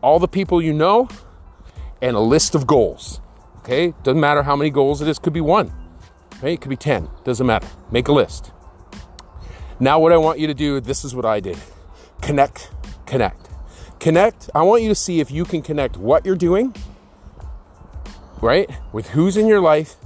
all 0.00 0.20
the 0.20 0.28
people 0.28 0.62
you 0.62 0.72
know, 0.72 1.08
and 2.00 2.14
a 2.14 2.20
list 2.20 2.54
of 2.54 2.64
goals. 2.64 3.20
Okay? 3.64 3.94
Doesn't 4.02 4.20
matter 4.20 4.42
how 4.42 4.54
many 4.54 4.68
goals 4.68 5.00
it 5.00 5.08
is, 5.08 5.18
could 5.18 5.32
be 5.32 5.40
one. 5.40 5.72
right? 6.42 6.52
It 6.52 6.60
could 6.60 6.68
be 6.68 6.76
10, 6.76 7.08
doesn't 7.24 7.46
matter. 7.46 7.66
Make 7.90 8.08
a 8.08 8.12
list. 8.12 8.52
Now, 9.80 9.98
what 9.98 10.12
I 10.12 10.18
want 10.18 10.38
you 10.38 10.46
to 10.46 10.54
do, 10.54 10.80
this 10.80 11.04
is 11.04 11.14
what 11.14 11.24
I 11.24 11.40
did 11.40 11.58
connect, 12.20 12.70
connect. 13.06 13.48
Connect, 14.00 14.50
I 14.54 14.62
want 14.62 14.82
you 14.82 14.88
to 14.90 14.94
see 14.94 15.20
if 15.20 15.30
you 15.30 15.44
can 15.44 15.62
connect 15.62 15.96
what 15.96 16.26
you're 16.26 16.36
doing, 16.36 16.74
right, 18.42 18.70
with 18.92 19.08
who's 19.10 19.36
in 19.36 19.46
your 19.46 19.60
life 19.60 19.96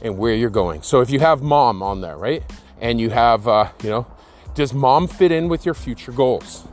and 0.00 0.16
where 0.16 0.34
you're 0.34 0.50
going. 0.50 0.82
So 0.82 1.00
if 1.00 1.10
you 1.10 1.18
have 1.20 1.42
mom 1.42 1.82
on 1.82 2.00
there, 2.00 2.16
right, 2.16 2.42
and 2.80 3.00
you 3.00 3.10
have, 3.10 3.48
uh, 3.48 3.70
you 3.82 3.90
know, 3.90 4.06
does 4.54 4.72
mom 4.72 5.08
fit 5.08 5.32
in 5.32 5.48
with 5.48 5.64
your 5.64 5.74
future 5.74 6.12
goals? 6.12 6.66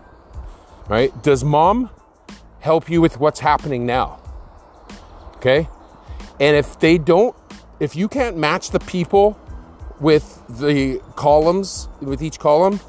Right? 0.88 1.12
Does 1.24 1.44
mom 1.44 1.90
help 2.60 2.90
you 2.90 3.02
with 3.02 3.20
what's 3.20 3.40
happening 3.40 3.86
now? 3.86 4.22
Okay? 5.38 5.68
And 6.40 6.56
if 6.56 6.80
they 6.80 6.98
don't, 6.98 7.36
if 7.80 7.96
you 7.96 8.08
can't 8.08 8.38
match 8.38 8.72
the 8.72 8.80
people 8.80 9.40
with 10.00 10.42
the 10.50 11.02
columns, 11.16 11.88
with 12.02 12.22
each 12.22 12.40
column, 12.40 12.80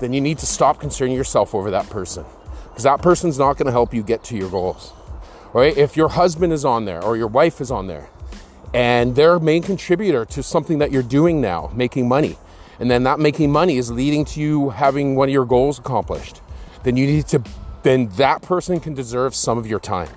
then 0.00 0.12
you 0.12 0.20
need 0.20 0.38
to 0.38 0.46
stop 0.46 0.80
concerning 0.80 1.16
yourself 1.16 1.54
over 1.54 1.70
that 1.70 1.88
person 1.90 2.24
because 2.68 2.84
that 2.84 3.02
person's 3.02 3.38
not 3.38 3.56
going 3.56 3.66
to 3.66 3.72
help 3.72 3.92
you 3.92 4.02
get 4.02 4.24
to 4.24 4.36
your 4.36 4.50
goals. 4.50 4.92
Right? 5.52 5.76
If 5.76 5.96
your 5.96 6.08
husband 6.08 6.52
is 6.52 6.64
on 6.64 6.84
there 6.84 7.02
or 7.02 7.16
your 7.16 7.26
wife 7.26 7.60
is 7.60 7.70
on 7.70 7.86
there 7.86 8.08
and 8.72 9.14
they're 9.14 9.34
a 9.34 9.40
main 9.40 9.62
contributor 9.62 10.24
to 10.26 10.42
something 10.42 10.78
that 10.78 10.92
you're 10.92 11.02
doing 11.02 11.40
now, 11.40 11.70
making 11.74 12.08
money, 12.08 12.38
and 12.78 12.90
then 12.90 13.02
that 13.02 13.18
making 13.18 13.52
money 13.52 13.76
is 13.76 13.90
leading 13.90 14.24
to 14.26 14.40
you 14.40 14.70
having 14.70 15.16
one 15.16 15.28
of 15.28 15.32
your 15.32 15.44
goals 15.44 15.78
accomplished, 15.78 16.40
then 16.82 16.96
you 16.96 17.06
need 17.06 17.26
to, 17.28 17.42
then 17.82 18.08
that 18.10 18.42
person 18.42 18.80
can 18.80 18.94
deserve 18.94 19.34
some 19.34 19.58
of 19.58 19.66
your 19.66 19.80
time. 19.80 20.08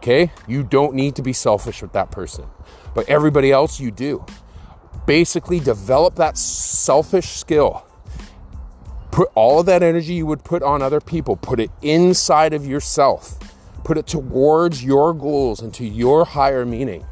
Okay? 0.00 0.32
You 0.48 0.62
don't 0.62 0.94
need 0.94 1.16
to 1.16 1.22
be 1.22 1.34
selfish 1.34 1.82
with 1.82 1.92
that 1.92 2.10
person, 2.10 2.46
but 2.94 3.06
everybody 3.06 3.52
else 3.52 3.78
you 3.78 3.90
do. 3.90 4.24
Basically, 5.04 5.60
develop 5.60 6.14
that 6.14 6.38
selfish 6.38 7.28
skill. 7.32 7.84
Put 9.10 9.28
all 9.34 9.60
of 9.60 9.66
that 9.66 9.82
energy 9.82 10.14
you 10.14 10.24
would 10.24 10.42
put 10.42 10.62
on 10.62 10.80
other 10.80 11.02
people, 11.02 11.36
put 11.36 11.60
it 11.60 11.70
inside 11.82 12.54
of 12.54 12.66
yourself. 12.66 13.38
Put 13.84 13.98
it 13.98 14.06
towards 14.06 14.82
your 14.82 15.12
goals 15.12 15.60
and 15.60 15.74
to 15.74 15.84
your 15.84 16.24
higher 16.24 16.64
meaning. 16.64 17.04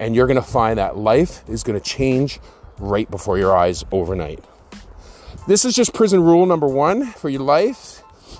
And 0.00 0.16
you're 0.16 0.26
to 0.36 0.42
find 0.42 0.78
that 0.78 0.96
life 0.96 1.48
is 1.48 1.62
to 1.78 1.84
change 1.84 2.40
right 2.78 3.08
before 3.08 3.38
your 3.38 3.56
eyes 3.56 3.84
overnight. 3.92 4.42
This 5.46 5.64
is 5.64 5.74
just 5.74 5.94
prison 5.94 6.20
rule 6.20 6.46
number 6.46 6.66
one 6.66 7.06
for 7.06 7.28
your 7.28 7.42
life. 7.42 7.97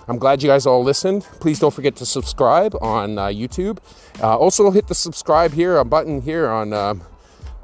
I'm 0.08 0.18
glad 0.18 0.42
you 0.42 0.48
guys 0.48 0.66
all 0.66 0.82
listened. 0.82 1.22
Please 1.40 1.58
don't 1.58 1.72
forget 1.72 1.96
to 1.96 2.06
subscribe 2.06 2.74
on 2.80 3.18
uh, 3.18 3.26
YouTube. 3.26 3.78
Uh, 4.22 4.36
also, 4.36 4.70
hit 4.70 4.86
the 4.86 4.94
subscribe 4.94 5.52
here, 5.52 5.76
a 5.76 5.84
button 5.84 6.22
here 6.22 6.48
on 6.48 6.72
um, 6.72 7.02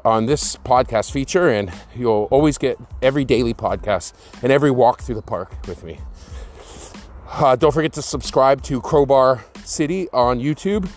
on 0.05 0.27
this 0.27 0.57
podcast 0.57 1.11
feature, 1.11 1.49
and 1.49 1.73
you'll 1.97 2.29
always 2.31 2.59
get 2.59 2.79
every 3.01 3.25
daily 3.25 3.55
podcast 3.55 4.13
and 4.43 4.53
every 4.53 4.71
walk 4.71 5.01
through 5.01 5.15
the 5.15 5.23
park 5.23 5.55
with 5.67 5.83
me. 5.83 5.99
Uh, 7.31 7.57
don't 7.57 7.73
forget 7.73 7.93
to 7.95 8.03
subscribe 8.03 8.63
to 8.63 8.81
Crowbar 8.83 9.43
City 9.65 10.09
on 10.13 10.39
YouTube. 10.39 10.89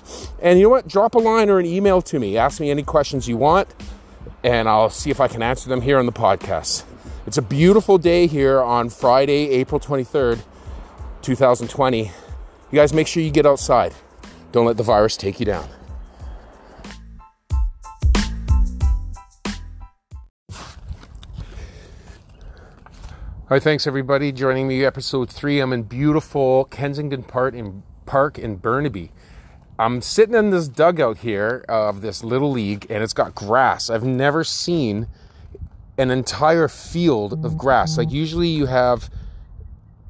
And 0.41 0.59
you 0.59 0.65
know 0.65 0.69
what? 0.69 0.87
Drop 0.87 1.15
a 1.15 1.19
line 1.19 1.49
or 1.49 1.57
an 1.57 1.65
email 1.65 2.01
to 2.03 2.19
me. 2.19 2.37
Ask 2.37 2.59
me 2.59 2.69
any 2.69 2.83
questions 2.83 3.27
you 3.27 3.37
want 3.37 3.73
and 4.43 4.69
I'll 4.69 4.89
see 4.89 5.09
if 5.09 5.19
I 5.19 5.27
can 5.27 5.41
answer 5.41 5.69
them 5.69 5.81
here 5.81 5.97
on 5.97 6.05
the 6.05 6.11
podcast. 6.11 6.83
It's 7.25 7.37
a 7.37 7.41
beautiful 7.41 7.97
day 7.97 8.27
here 8.27 8.61
on 8.61 8.89
Friday, 8.89 9.49
April 9.49 9.79
23rd, 9.79 10.39
2020. 11.27 12.03
You 12.03 12.11
guys 12.71 12.93
make 12.93 13.05
sure 13.05 13.21
you 13.21 13.31
get 13.31 13.45
outside. 13.45 13.93
Don't 14.53 14.65
let 14.65 14.77
the 14.77 14.83
virus 14.83 15.17
take 15.17 15.41
you 15.41 15.45
down. 15.45 15.67
All 23.49 23.55
right, 23.55 23.61
thanks 23.61 23.85
everybody 23.85 24.31
joining 24.31 24.69
me. 24.69 24.85
Episode 24.85 25.29
three. 25.29 25.59
I'm 25.59 25.73
in 25.73 25.83
beautiful 25.83 26.63
Kensington 26.65 27.23
Park 27.23 27.55
in 27.55 27.83
Park 28.05 28.39
in 28.39 28.55
Burnaby. 28.55 29.11
I'm 29.77 30.01
sitting 30.01 30.33
in 30.33 30.51
this 30.51 30.69
dugout 30.69 31.17
here 31.17 31.65
of 31.67 31.99
this 31.99 32.23
little 32.23 32.51
league, 32.51 32.87
and 32.89 33.03
it's 33.03 33.11
got 33.11 33.35
grass. 33.35 33.89
I've 33.89 34.05
never 34.05 34.45
seen 34.45 35.07
an 35.97 36.09
entire 36.09 36.69
field 36.69 37.43
of 37.43 37.57
grass. 37.57 37.97
Like 37.97 38.11
usually 38.11 38.47
you 38.47 38.67
have 38.67 39.09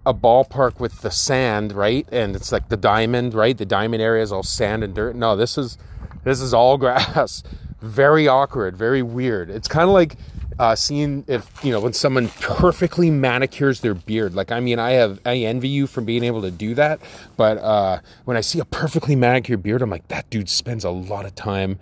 a 0.07 0.13
ballpark 0.13 0.79
with 0.79 1.01
the 1.01 1.11
sand, 1.11 1.73
right? 1.73 2.07
And 2.13 2.33
it's 2.33 2.53
like 2.53 2.69
the 2.69 2.77
diamond, 2.77 3.33
right? 3.33 3.57
The 3.57 3.65
diamond 3.65 4.01
area 4.01 4.23
is 4.23 4.31
all 4.31 4.41
sand 4.41 4.81
and 4.81 4.95
dirt. 4.95 5.17
No, 5.17 5.35
this 5.35 5.57
is 5.57 5.77
this 6.23 6.39
is 6.39 6.53
all 6.53 6.77
grass. 6.83 7.43
Very 7.81 8.27
awkward, 8.27 8.75
very 8.77 9.03
weird. 9.03 9.49
It's 9.49 9.67
kind 9.67 9.83
of 9.83 9.89
like 9.89 10.15
uh, 10.57 10.75
seeing 10.75 11.25
if 11.27 11.51
you 11.63 11.73
know 11.73 11.81
when 11.81 11.91
someone 11.91 12.29
perfectly 12.39 13.11
manicures 13.11 13.81
their 13.81 13.93
beard. 13.93 14.33
Like 14.33 14.49
I 14.49 14.61
mean, 14.61 14.79
I 14.79 14.91
have 14.91 15.19
I 15.25 15.35
envy 15.39 15.67
you 15.67 15.87
for 15.87 15.99
being 15.99 16.23
able 16.23 16.41
to 16.41 16.51
do 16.51 16.73
that, 16.75 17.01
but 17.35 17.57
uh, 17.57 17.99
when 18.23 18.37
I 18.37 18.41
see 18.41 18.59
a 18.59 18.65
perfectly 18.65 19.15
manicured 19.15 19.61
beard, 19.61 19.81
I'm 19.81 19.89
like 19.89 20.07
that 20.07 20.29
dude 20.29 20.49
spends 20.49 20.85
a 20.85 20.89
lot 20.89 21.25
of 21.25 21.35
time 21.35 21.77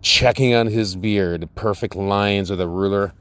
checking 0.00 0.54
on 0.54 0.66
his 0.66 0.96
beard, 0.96 1.46
perfect 1.54 1.94
lines 1.94 2.48
with 2.48 2.60
a 2.60 2.68
ruler. 2.68 3.12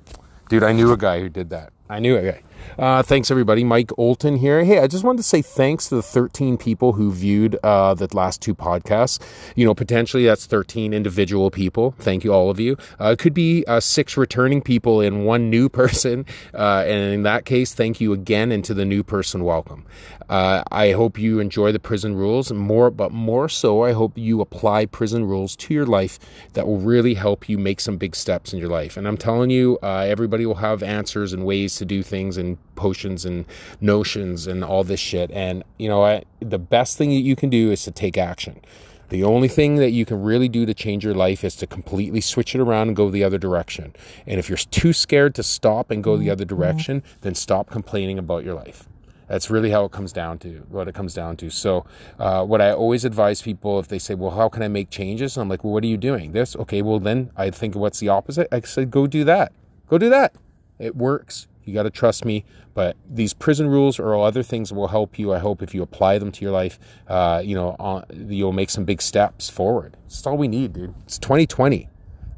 Dude, 0.47 0.63
I 0.63 0.71
knew 0.71 0.93
a 0.93 0.97
guy 0.97 1.19
who 1.19 1.27
did 1.27 1.49
that. 1.49 1.73
I 1.89 1.99
knew 1.99 2.15
a 2.15 2.21
guy. 2.21 2.41
Uh, 2.77 3.01
thanks, 3.01 3.31
everybody. 3.31 3.63
Mike 3.63 3.87
Olton 3.97 4.37
here. 4.37 4.63
Hey, 4.63 4.79
I 4.79 4.87
just 4.87 5.03
wanted 5.03 5.17
to 5.17 5.23
say 5.23 5.41
thanks 5.41 5.87
to 5.89 5.95
the 5.95 6.03
13 6.03 6.57
people 6.57 6.93
who 6.93 7.11
viewed 7.11 7.57
uh, 7.63 7.93
the 7.93 8.07
last 8.13 8.41
two 8.41 8.53
podcasts. 8.53 9.19
You 9.55 9.65
know, 9.65 9.73
potentially 9.73 10.25
that's 10.25 10.45
13 10.45 10.93
individual 10.93 11.51
people. 11.51 11.95
Thank 11.99 12.23
you, 12.23 12.33
all 12.33 12.49
of 12.49 12.59
you. 12.59 12.77
Uh, 12.99 13.11
it 13.11 13.19
could 13.19 13.33
be 13.33 13.63
uh, 13.67 13.79
six 13.79 14.17
returning 14.17 14.61
people 14.61 14.99
and 14.99 15.25
one 15.25 15.49
new 15.49 15.69
person. 15.75 16.25
Uh, 16.53 16.83
and 16.85 17.13
in 17.13 17.23
that 17.23 17.45
case, 17.45 17.73
thank 17.73 18.01
you 18.01 18.11
again. 18.11 18.51
And 18.51 18.63
to 18.65 18.73
the 18.73 18.85
new 18.85 19.03
person, 19.03 19.43
welcome. 19.43 19.85
Uh, 20.29 20.63
I 20.71 20.91
hope 20.91 21.17
you 21.17 21.39
enjoy 21.39 21.71
the 21.71 21.79
prison 21.79 22.15
rules 22.15 22.51
more, 22.51 22.89
but 22.89 23.11
more 23.11 23.47
so, 23.49 23.83
I 23.83 23.91
hope 23.91 24.17
you 24.17 24.41
apply 24.41 24.85
prison 24.85 25.25
rules 25.25 25.55
to 25.57 25.73
your 25.73 25.85
life 25.85 26.19
that 26.53 26.67
will 26.67 26.79
really 26.79 27.13
help 27.13 27.47
you 27.47 27.57
make 27.57 27.79
some 27.79 27.97
big 27.97 28.15
steps 28.15 28.53
in 28.53 28.59
your 28.59 28.69
life. 28.69 28.97
And 28.97 29.07
I'm 29.07 29.17
telling 29.17 29.49
you, 29.49 29.77
uh, 29.83 30.05
everybody 30.07 30.45
will 30.45 30.55
have 30.55 30.81
answers 30.83 31.33
and 31.33 31.45
ways 31.45 31.75
to 31.77 31.85
do 31.85 32.03
things 32.03 32.37
and 32.37 32.57
potions 32.75 33.25
and 33.25 33.45
notions 33.81 34.47
and 34.47 34.63
all 34.63 34.83
this 34.83 34.99
shit. 34.99 35.31
And 35.31 35.63
you 35.77 35.87
know 35.87 35.99
what? 35.99 36.25
The 36.39 36.59
best 36.59 36.97
thing 36.97 37.09
that 37.09 37.15
you 37.15 37.35
can 37.35 37.49
do 37.49 37.71
is 37.71 37.83
to 37.83 37.91
take 37.91 38.17
action. 38.17 38.61
The 39.09 39.23
only 39.23 39.47
thing 39.47 39.75
that 39.75 39.91
you 39.91 40.03
can 40.03 40.23
really 40.23 40.49
do 40.49 40.65
to 40.65 40.73
change 40.73 41.05
your 41.05 41.13
life 41.13 41.43
is 41.43 41.55
to 41.57 41.67
completely 41.67 42.21
switch 42.21 42.55
it 42.55 42.61
around 42.61 42.87
and 42.87 42.95
go 42.95 43.11
the 43.11 43.23
other 43.23 43.37
direction. 43.37 43.93
And 44.25 44.39
if 44.39 44.49
you're 44.49 44.57
too 44.57 44.93
scared 44.93 45.35
to 45.35 45.43
stop 45.43 45.91
and 45.91 46.03
go 46.03 46.17
the 46.17 46.23
mm-hmm. 46.23 46.31
other 46.31 46.45
mm-hmm. 46.45 46.59
direction, 46.59 47.03
then 47.21 47.35
stop 47.35 47.69
complaining 47.69 48.17
about 48.17 48.43
your 48.43 48.55
life. 48.55 48.89
That's 49.27 49.49
really 49.49 49.71
how 49.71 49.85
it 49.85 49.91
comes 49.91 50.13
down 50.13 50.39
to 50.39 50.65
what 50.69 50.87
it 50.87 50.95
comes 50.95 51.13
down 51.13 51.37
to. 51.37 51.49
So, 51.49 51.85
uh, 52.19 52.45
what 52.45 52.61
I 52.61 52.71
always 52.71 53.05
advise 53.05 53.41
people 53.41 53.79
if 53.79 53.87
they 53.87 53.99
say, 53.99 54.15
"Well, 54.15 54.31
how 54.31 54.49
can 54.49 54.61
I 54.63 54.67
make 54.67 54.89
changes?" 54.89 55.37
I'm 55.37 55.49
like, 55.49 55.63
"Well, 55.63 55.73
what 55.73 55.83
are 55.83 55.87
you 55.87 55.97
doing?" 55.97 56.31
This, 56.31 56.55
okay. 56.55 56.81
Well, 56.81 56.99
then 56.99 57.31
I 57.35 57.49
think 57.49 57.75
what's 57.75 57.99
the 57.99 58.09
opposite? 58.09 58.47
I 58.51 58.61
said, 58.61 58.91
"Go 58.91 59.07
do 59.07 59.23
that. 59.23 59.51
Go 59.87 59.97
do 59.97 60.09
that. 60.09 60.33
It 60.79 60.95
works. 60.95 61.47
You 61.63 61.73
got 61.73 61.83
to 61.83 61.89
trust 61.89 62.25
me. 62.25 62.45
But 62.73 62.95
these 63.09 63.33
prison 63.33 63.67
rules 63.67 63.99
or 63.99 64.15
other 64.15 64.43
things 64.43 64.71
will 64.71 64.89
help 64.89 65.17
you. 65.17 65.33
I 65.33 65.39
hope 65.39 65.61
if 65.61 65.73
you 65.73 65.81
apply 65.81 66.19
them 66.19 66.31
to 66.31 66.41
your 66.43 66.51
life, 66.51 66.79
uh, 67.07 67.41
you 67.43 67.55
know, 67.55 67.75
uh, 67.79 68.03
you'll 68.13 68.53
make 68.53 68.69
some 68.69 68.85
big 68.85 69.01
steps 69.01 69.49
forward. 69.49 69.97
That's 70.03 70.25
all 70.27 70.37
we 70.37 70.47
need, 70.47 70.73
dude. 70.73 70.93
It's 71.05 71.17
2020. 71.17 71.89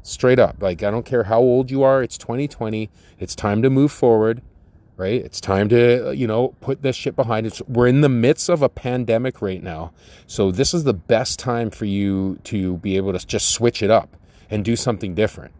Straight 0.02 0.38
up. 0.38 0.56
Like, 0.62 0.82
I 0.82 0.90
don't 0.90 1.04
care 1.04 1.24
how 1.24 1.40
old 1.40 1.70
you 1.70 1.82
are. 1.82 2.02
It's 2.02 2.16
2020. 2.16 2.88
It's 3.18 3.34
time 3.34 3.62
to 3.62 3.68
move 3.68 3.92
forward, 3.92 4.42
right? 4.98 5.24
It's 5.24 5.40
time 5.40 5.70
to, 5.70 6.08
uh, 6.08 6.10
you 6.10 6.26
know, 6.26 6.48
put 6.60 6.82
this 6.82 6.94
shit 6.94 7.16
behind 7.16 7.46
us. 7.46 7.62
We're 7.66 7.86
in 7.86 8.02
the 8.02 8.10
midst 8.10 8.50
of 8.50 8.60
a 8.60 8.68
pandemic 8.68 9.40
right 9.40 9.62
now. 9.62 9.92
So 10.26 10.50
this 10.50 10.74
is 10.74 10.84
the 10.84 10.92
best 10.92 11.38
time 11.38 11.70
for 11.70 11.86
you 11.86 12.38
to 12.44 12.76
be 12.78 12.96
able 12.96 13.12
to 13.14 13.26
just 13.26 13.52
switch 13.52 13.82
it 13.82 13.90
up 13.90 14.14
and 14.50 14.62
do 14.62 14.76
something 14.76 15.14
different 15.14 15.54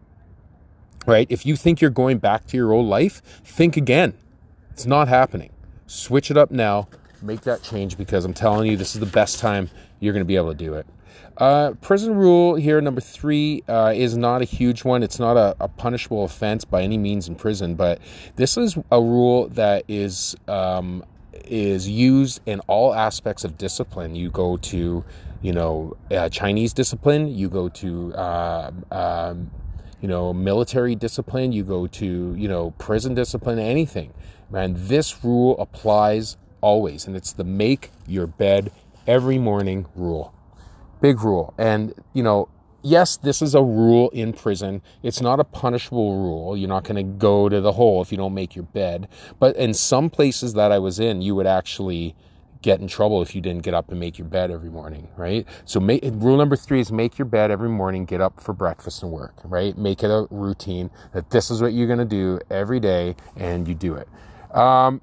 right? 1.09 1.27
If 1.31 1.47
you 1.47 1.57
think 1.57 1.81
you're 1.81 1.91
going 1.91 2.19
back 2.19 2.47
to 2.49 2.57
your 2.57 2.73
old 2.73 2.87
life, 2.87 3.23
think 3.43 3.77
again. 3.77 4.13
It's 4.71 4.85
not 4.87 5.09
happening. 5.09 5.51
Switch 5.87 6.31
it 6.31 6.37
up 6.37 6.51
now. 6.51 6.89
Make 7.23 7.41
that 7.41 7.63
change 7.63 7.97
because 7.97 8.25
I'm 8.25 8.35
telling 8.35 8.71
you, 8.71 8.77
this 8.77 8.95
is 8.95 9.01
the 9.01 9.07
best 9.07 9.41
time 9.41 9.71
you're 9.99 10.13
going 10.13 10.21
to 10.21 10.29
be 10.29 10.37
able 10.37 10.51
to 10.51 10.55
do 10.55 10.75
it. 10.75 10.87
Uh, 11.39 11.73
prison 11.81 12.17
rule 12.17 12.57
here, 12.57 12.81
number 12.81 13.01
three, 13.01 13.63
uh, 13.69 13.93
is 13.95 14.17
not 14.17 14.43
a 14.43 14.45
huge 14.45 14.85
one. 14.85 15.05
It's 15.05 15.21
not 15.21 15.37
a, 15.37 15.57
a, 15.61 15.69
punishable 15.69 16.25
offense 16.25 16.65
by 16.65 16.83
any 16.83 16.99
means 16.99 17.29
in 17.29 17.37
prison, 17.37 17.77
but 17.77 18.01
this 18.35 18.57
is 18.57 18.77
a 18.91 19.01
rule 19.01 19.49
that 19.51 19.85
is 19.87 20.35
um, 20.49 21.05
is 21.45 21.89
used 21.89 22.41
in 22.45 22.59
all 22.67 22.93
aspects 22.93 23.45
of 23.45 23.57
discipline. 23.57 24.17
You 24.17 24.31
go 24.31 24.57
to, 24.57 25.05
you 25.41 25.53
know, 25.53 25.97
uh, 26.11 26.29
Chinese 26.29 26.73
discipline. 26.73 27.29
You 27.29 27.49
go 27.49 27.69
to 27.69 28.15
uh, 28.15 28.73
um, 28.91 29.49
you 30.01 30.09
know, 30.09 30.33
military 30.33 30.95
discipline, 30.95 31.53
you 31.53 31.65
go 31.65 31.87
to, 31.87 32.35
you 32.37 32.49
know, 32.49 32.71
prison 32.79 33.15
discipline, 33.15 33.59
anything. 33.59 34.13
Man, 34.51 34.75
this 34.77 35.25
rule 35.25 35.59
applies 35.61 36.37
always. 36.61 37.07
And 37.07 37.17
it's 37.17 37.33
the 37.33 37.45
make 37.45 37.91
your 38.07 38.27
bed 38.27 38.71
every 39.07 39.39
morning 39.39 39.87
rule. 39.95 40.33
Big 41.01 41.23
rule. 41.23 41.55
And, 41.59 41.95
you 42.13 42.23
know, 42.23 42.49
yes, 42.83 43.17
this 43.17 43.43
is 43.43 43.55
a 43.55 43.63
rule 43.63 44.11
in 44.11 44.33
prison. 44.33 44.83
It's 45.03 45.21
not 45.21 45.41
a 45.41 45.45
punishable 45.45 46.17
rule. 46.17 46.57
You're 46.57 46.69
not 46.69 46.85
going 46.85 46.97
to 46.97 47.19
go 47.19 47.49
to 47.49 47.61
the 47.61 47.73
hole 47.73 48.03
if 48.03 48.11
you 48.11 48.19
don't 48.19 48.35
make 48.35 48.57
your 48.57 48.65
bed. 48.65 49.09
But 49.39 49.57
in 49.57 49.75
some 49.75 50.11
places 50.11 50.55
that 50.55 50.73
I 50.73 50.79
was 50.79 50.99
in, 50.99 51.23
you 51.23 51.35
would 51.35 51.47
actually 51.47 52.15
get 52.63 52.81
in 52.81 52.89
trouble 52.89 53.23
if 53.23 53.35
you 53.35 53.41
didn't 53.41 53.63
get 53.63 53.75
up 53.75 53.91
and 53.91 54.01
make 54.01 54.19
your 54.19 54.27
bed 54.27 54.51
every 54.51 54.71
morning, 54.71 55.09
right? 55.17 55.47
So 55.65 55.79
make, 55.79 56.01
rule 56.05 56.37
number 56.37 56.57
three 56.57 56.81
is 56.81 56.91
make 56.91 57.17
your 57.17 57.27
bed 57.27 57.51
every 57.51 57.69
morning, 57.69 58.05
get 58.05 58.21
up 58.21 58.41
for 58.41 58.53
breakfast 58.53 59.03
and 59.03 59.13
work, 59.13 59.35
right? 59.45 59.77
Make 59.79 60.03
it 60.03 60.11
a 60.11 60.27
routine 60.31 60.91
that 61.13 61.31
this 61.31 61.51
is 61.51 61.63
what 61.63 61.73
you're 61.73 61.87
going 61.87 62.01
to 62.01 62.05
do 62.05 62.41
every 62.51 62.81
day 62.81 63.15
and 63.37 63.69
you 63.69 63.75
do 63.75 63.95
it. 63.95 64.09
Um, 64.57 65.01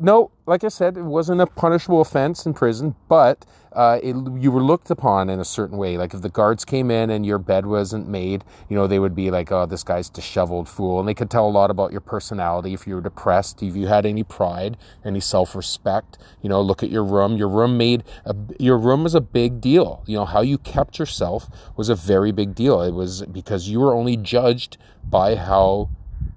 no, 0.00 0.30
like 0.46 0.64
I 0.64 0.68
said, 0.68 0.96
it 0.96 1.02
wasn't 1.02 1.40
a 1.40 1.46
punishable 1.46 2.00
offense 2.00 2.46
in 2.46 2.54
prison, 2.54 2.94
but 3.08 3.44
uh, 3.72 3.98
it, 4.02 4.14
you 4.38 4.50
were 4.50 4.62
looked 4.62 4.90
upon 4.90 5.28
in 5.28 5.40
a 5.40 5.44
certain 5.44 5.76
way. 5.78 5.96
Like 5.96 6.14
if 6.14 6.22
the 6.22 6.28
guards 6.28 6.64
came 6.64 6.90
in 6.90 7.10
and 7.10 7.24
your 7.24 7.38
bed 7.38 7.66
wasn't 7.66 8.08
made, 8.08 8.44
you 8.68 8.76
know, 8.76 8.86
they 8.86 8.98
would 8.98 9.14
be 9.14 9.30
like, 9.30 9.50
"Oh, 9.52 9.66
this 9.66 9.84
guy's 9.84 10.08
disheveled 10.08 10.68
fool," 10.68 10.98
and 10.98 11.08
they 11.08 11.14
could 11.14 11.30
tell 11.30 11.46
a 11.46 11.50
lot 11.50 11.70
about 11.70 11.92
your 11.92 12.00
personality. 12.00 12.74
If 12.74 12.86
you 12.86 12.96
were 12.96 13.00
depressed, 13.00 13.62
if 13.62 13.76
you 13.76 13.86
had 13.86 14.06
any 14.06 14.22
pride, 14.22 14.76
any 15.04 15.20
self-respect, 15.20 16.18
you 16.42 16.48
know, 16.48 16.60
look 16.60 16.82
at 16.82 16.90
your 16.90 17.04
room. 17.04 17.36
Your 17.36 17.48
room 17.48 17.76
made 17.76 18.04
a, 18.24 18.34
your 18.58 18.78
room 18.78 19.04
was 19.04 19.14
a 19.14 19.20
big 19.20 19.60
deal. 19.60 20.02
You 20.06 20.16
know, 20.18 20.24
how 20.24 20.40
you 20.40 20.58
kept 20.58 20.98
yourself 20.98 21.48
was 21.76 21.88
a 21.88 21.94
very 21.94 22.32
big 22.32 22.54
deal. 22.54 22.80
It 22.82 22.92
was 22.92 23.22
because 23.22 23.68
you 23.68 23.80
were 23.80 23.94
only 23.94 24.16
judged 24.16 24.76
by 25.04 25.36
how 25.36 25.90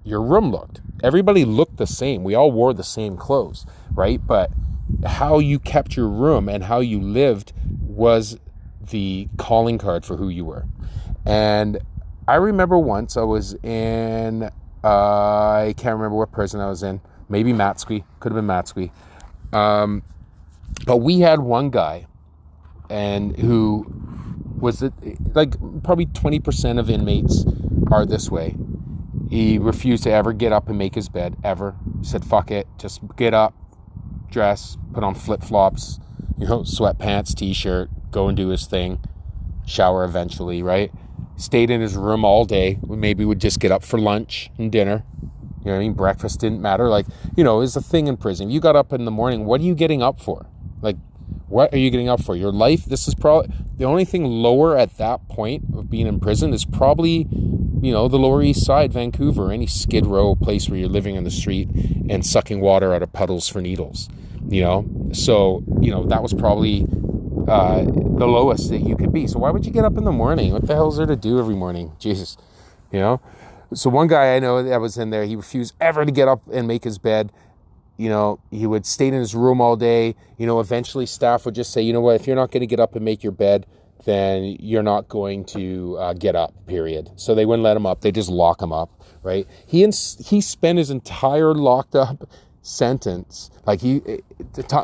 your 0.08 0.22
room 0.22 0.50
looked. 0.50 0.80
Everybody 1.02 1.44
looked 1.44 1.76
the 1.76 1.86
same. 1.86 2.24
We 2.24 2.34
all 2.34 2.50
wore 2.50 2.72
the 2.72 2.84
same 2.84 3.16
clothes, 3.16 3.66
right? 3.92 4.20
But 4.24 4.50
how 5.06 5.38
you 5.38 5.58
kept 5.58 5.96
your 5.96 6.08
room 6.08 6.48
and 6.48 6.64
how 6.64 6.80
you 6.80 7.00
lived 7.00 7.52
was 7.80 8.38
the 8.90 9.28
calling 9.36 9.78
card 9.78 10.04
for 10.04 10.16
who 10.16 10.28
you 10.28 10.44
were. 10.44 10.66
And 11.26 11.78
I 12.26 12.36
remember 12.36 12.78
once 12.78 13.16
I 13.16 13.22
was 13.22 13.54
in, 13.62 14.44
uh, 14.82 14.88
I 14.88 15.74
can't 15.76 15.96
remember 15.96 16.16
what 16.16 16.32
prison 16.32 16.60
I 16.60 16.68
was 16.68 16.82
in, 16.82 17.00
maybe 17.28 17.52
Matsqui, 17.52 18.04
could 18.20 18.32
have 18.32 18.36
been 18.36 18.46
Matsqui. 18.46 18.90
Um, 19.52 20.02
but 20.86 20.98
we 20.98 21.20
had 21.20 21.40
one 21.40 21.70
guy 21.70 22.06
and 22.90 23.36
who 23.36 23.86
was 24.58 24.82
it 24.82 24.92
like 25.34 25.52
probably 25.82 26.06
20% 26.06 26.78
of 26.78 26.90
inmates 26.90 27.44
are 27.90 28.04
this 28.04 28.30
way 28.30 28.56
he 29.28 29.58
refused 29.58 30.02
to 30.04 30.10
ever 30.10 30.32
get 30.32 30.52
up 30.52 30.68
and 30.68 30.78
make 30.78 30.94
his 30.94 31.08
bed, 31.08 31.36
ever. 31.44 31.76
He 32.00 32.06
said, 32.06 32.24
fuck 32.24 32.50
it, 32.50 32.66
just 32.78 33.00
get 33.16 33.34
up, 33.34 33.54
dress, 34.30 34.76
put 34.92 35.04
on 35.04 35.14
flip 35.14 35.42
flops, 35.42 35.98
you 36.38 36.46
know, 36.46 36.60
sweatpants, 36.60 37.34
t 37.34 37.52
shirt, 37.52 37.90
go 38.10 38.28
and 38.28 38.36
do 38.36 38.48
his 38.48 38.66
thing, 38.66 39.00
shower 39.66 40.04
eventually, 40.04 40.62
right? 40.62 40.90
Stayed 41.36 41.70
in 41.70 41.80
his 41.80 41.94
room 41.96 42.24
all 42.24 42.44
day. 42.44 42.78
Maybe 42.86 43.24
would 43.24 43.40
just 43.40 43.60
get 43.60 43.70
up 43.70 43.84
for 43.84 43.98
lunch 43.98 44.50
and 44.58 44.72
dinner. 44.72 45.04
You 45.60 45.66
know 45.66 45.72
what 45.72 45.76
I 45.76 45.78
mean? 45.80 45.92
Breakfast 45.92 46.40
didn't 46.40 46.60
matter. 46.60 46.88
Like, 46.88 47.06
you 47.36 47.44
know, 47.44 47.60
it's 47.60 47.76
a 47.76 47.82
thing 47.82 48.06
in 48.06 48.16
prison. 48.16 48.50
You 48.50 48.60
got 48.60 48.74
up 48.74 48.92
in 48.92 49.04
the 49.04 49.10
morning, 49.10 49.44
what 49.44 49.60
are 49.60 49.64
you 49.64 49.74
getting 49.74 50.02
up 50.02 50.20
for? 50.20 50.46
Like, 50.80 50.96
what 51.48 51.72
are 51.72 51.78
you 51.78 51.90
getting 51.90 52.08
up 52.08 52.22
for? 52.22 52.36
Your 52.36 52.52
life? 52.52 52.84
This 52.84 53.08
is 53.08 53.14
probably 53.14 53.54
the 53.76 53.84
only 53.84 54.04
thing 54.04 54.24
lower 54.24 54.76
at 54.76 54.98
that 54.98 55.28
point 55.28 55.64
of 55.74 55.88
being 55.88 56.06
in 56.06 56.20
prison 56.20 56.52
is 56.52 56.64
probably 56.64 57.26
you 57.82 57.92
know, 57.92 58.08
the 58.08 58.18
Lower 58.18 58.42
East 58.42 58.64
Side, 58.64 58.92
Vancouver, 58.92 59.52
any 59.52 59.66
skid 59.66 60.06
row 60.06 60.34
place 60.34 60.68
where 60.68 60.78
you're 60.78 60.88
living 60.88 61.16
on 61.16 61.24
the 61.24 61.30
street 61.30 61.68
and 62.08 62.24
sucking 62.24 62.60
water 62.60 62.94
out 62.94 63.02
of 63.02 63.12
puddles 63.12 63.48
for 63.48 63.60
needles, 63.60 64.08
you 64.48 64.62
know? 64.62 64.86
So, 65.12 65.62
you 65.80 65.90
know, 65.90 66.04
that 66.04 66.22
was 66.22 66.34
probably 66.34 66.82
uh, 67.46 67.84
the 67.84 68.26
lowest 68.26 68.70
that 68.70 68.80
you 68.80 68.96
could 68.96 69.12
be. 69.12 69.26
So 69.26 69.38
why 69.38 69.50
would 69.50 69.64
you 69.64 69.72
get 69.72 69.84
up 69.84 69.96
in 69.96 70.04
the 70.04 70.12
morning? 70.12 70.52
What 70.52 70.66
the 70.66 70.74
hell 70.74 70.88
is 70.88 70.96
there 70.96 71.06
to 71.06 71.16
do 71.16 71.38
every 71.38 71.54
morning? 71.54 71.92
Jesus, 71.98 72.36
you 72.90 72.98
know? 72.98 73.20
So 73.74 73.90
one 73.90 74.08
guy 74.08 74.34
I 74.34 74.38
know 74.38 74.62
that 74.62 74.80
was 74.80 74.96
in 74.96 75.10
there, 75.10 75.24
he 75.24 75.36
refused 75.36 75.74
ever 75.80 76.04
to 76.04 76.10
get 76.10 76.26
up 76.26 76.42
and 76.50 76.66
make 76.66 76.84
his 76.84 76.98
bed. 76.98 77.30
You 77.98 78.08
know, 78.08 78.40
he 78.50 78.66
would 78.66 78.86
stay 78.86 79.08
in 79.08 79.14
his 79.14 79.34
room 79.34 79.60
all 79.60 79.76
day. 79.76 80.16
You 80.38 80.46
know, 80.46 80.60
eventually 80.60 81.04
staff 81.04 81.44
would 81.44 81.54
just 81.54 81.72
say, 81.72 81.82
you 81.82 81.92
know 81.92 82.00
what, 82.00 82.14
if 82.18 82.26
you're 82.26 82.36
not 82.36 82.50
going 82.50 82.62
to 82.62 82.66
get 82.66 82.80
up 82.80 82.96
and 82.96 83.04
make 83.04 83.22
your 83.22 83.32
bed, 83.32 83.66
then 84.06 84.56
you're 84.58 84.82
not 84.82 85.08
going 85.08 85.44
to 85.46 85.98
uh, 85.98 86.12
get 86.14 86.34
up. 86.34 86.54
Period. 86.66 87.10
So 87.16 87.34
they 87.34 87.44
wouldn't 87.44 87.64
let 87.64 87.76
him 87.76 87.84
up. 87.84 88.00
They 88.00 88.12
just 88.12 88.30
lock 88.30 88.62
him 88.62 88.72
up. 88.72 88.90
Right. 89.22 89.46
He 89.66 89.84
ins- 89.84 90.16
he 90.26 90.40
spent 90.40 90.78
his 90.78 90.90
entire 90.90 91.52
locked 91.52 91.94
up 91.94 92.26
sentence 92.62 93.50
like 93.66 93.80
he 93.80 94.02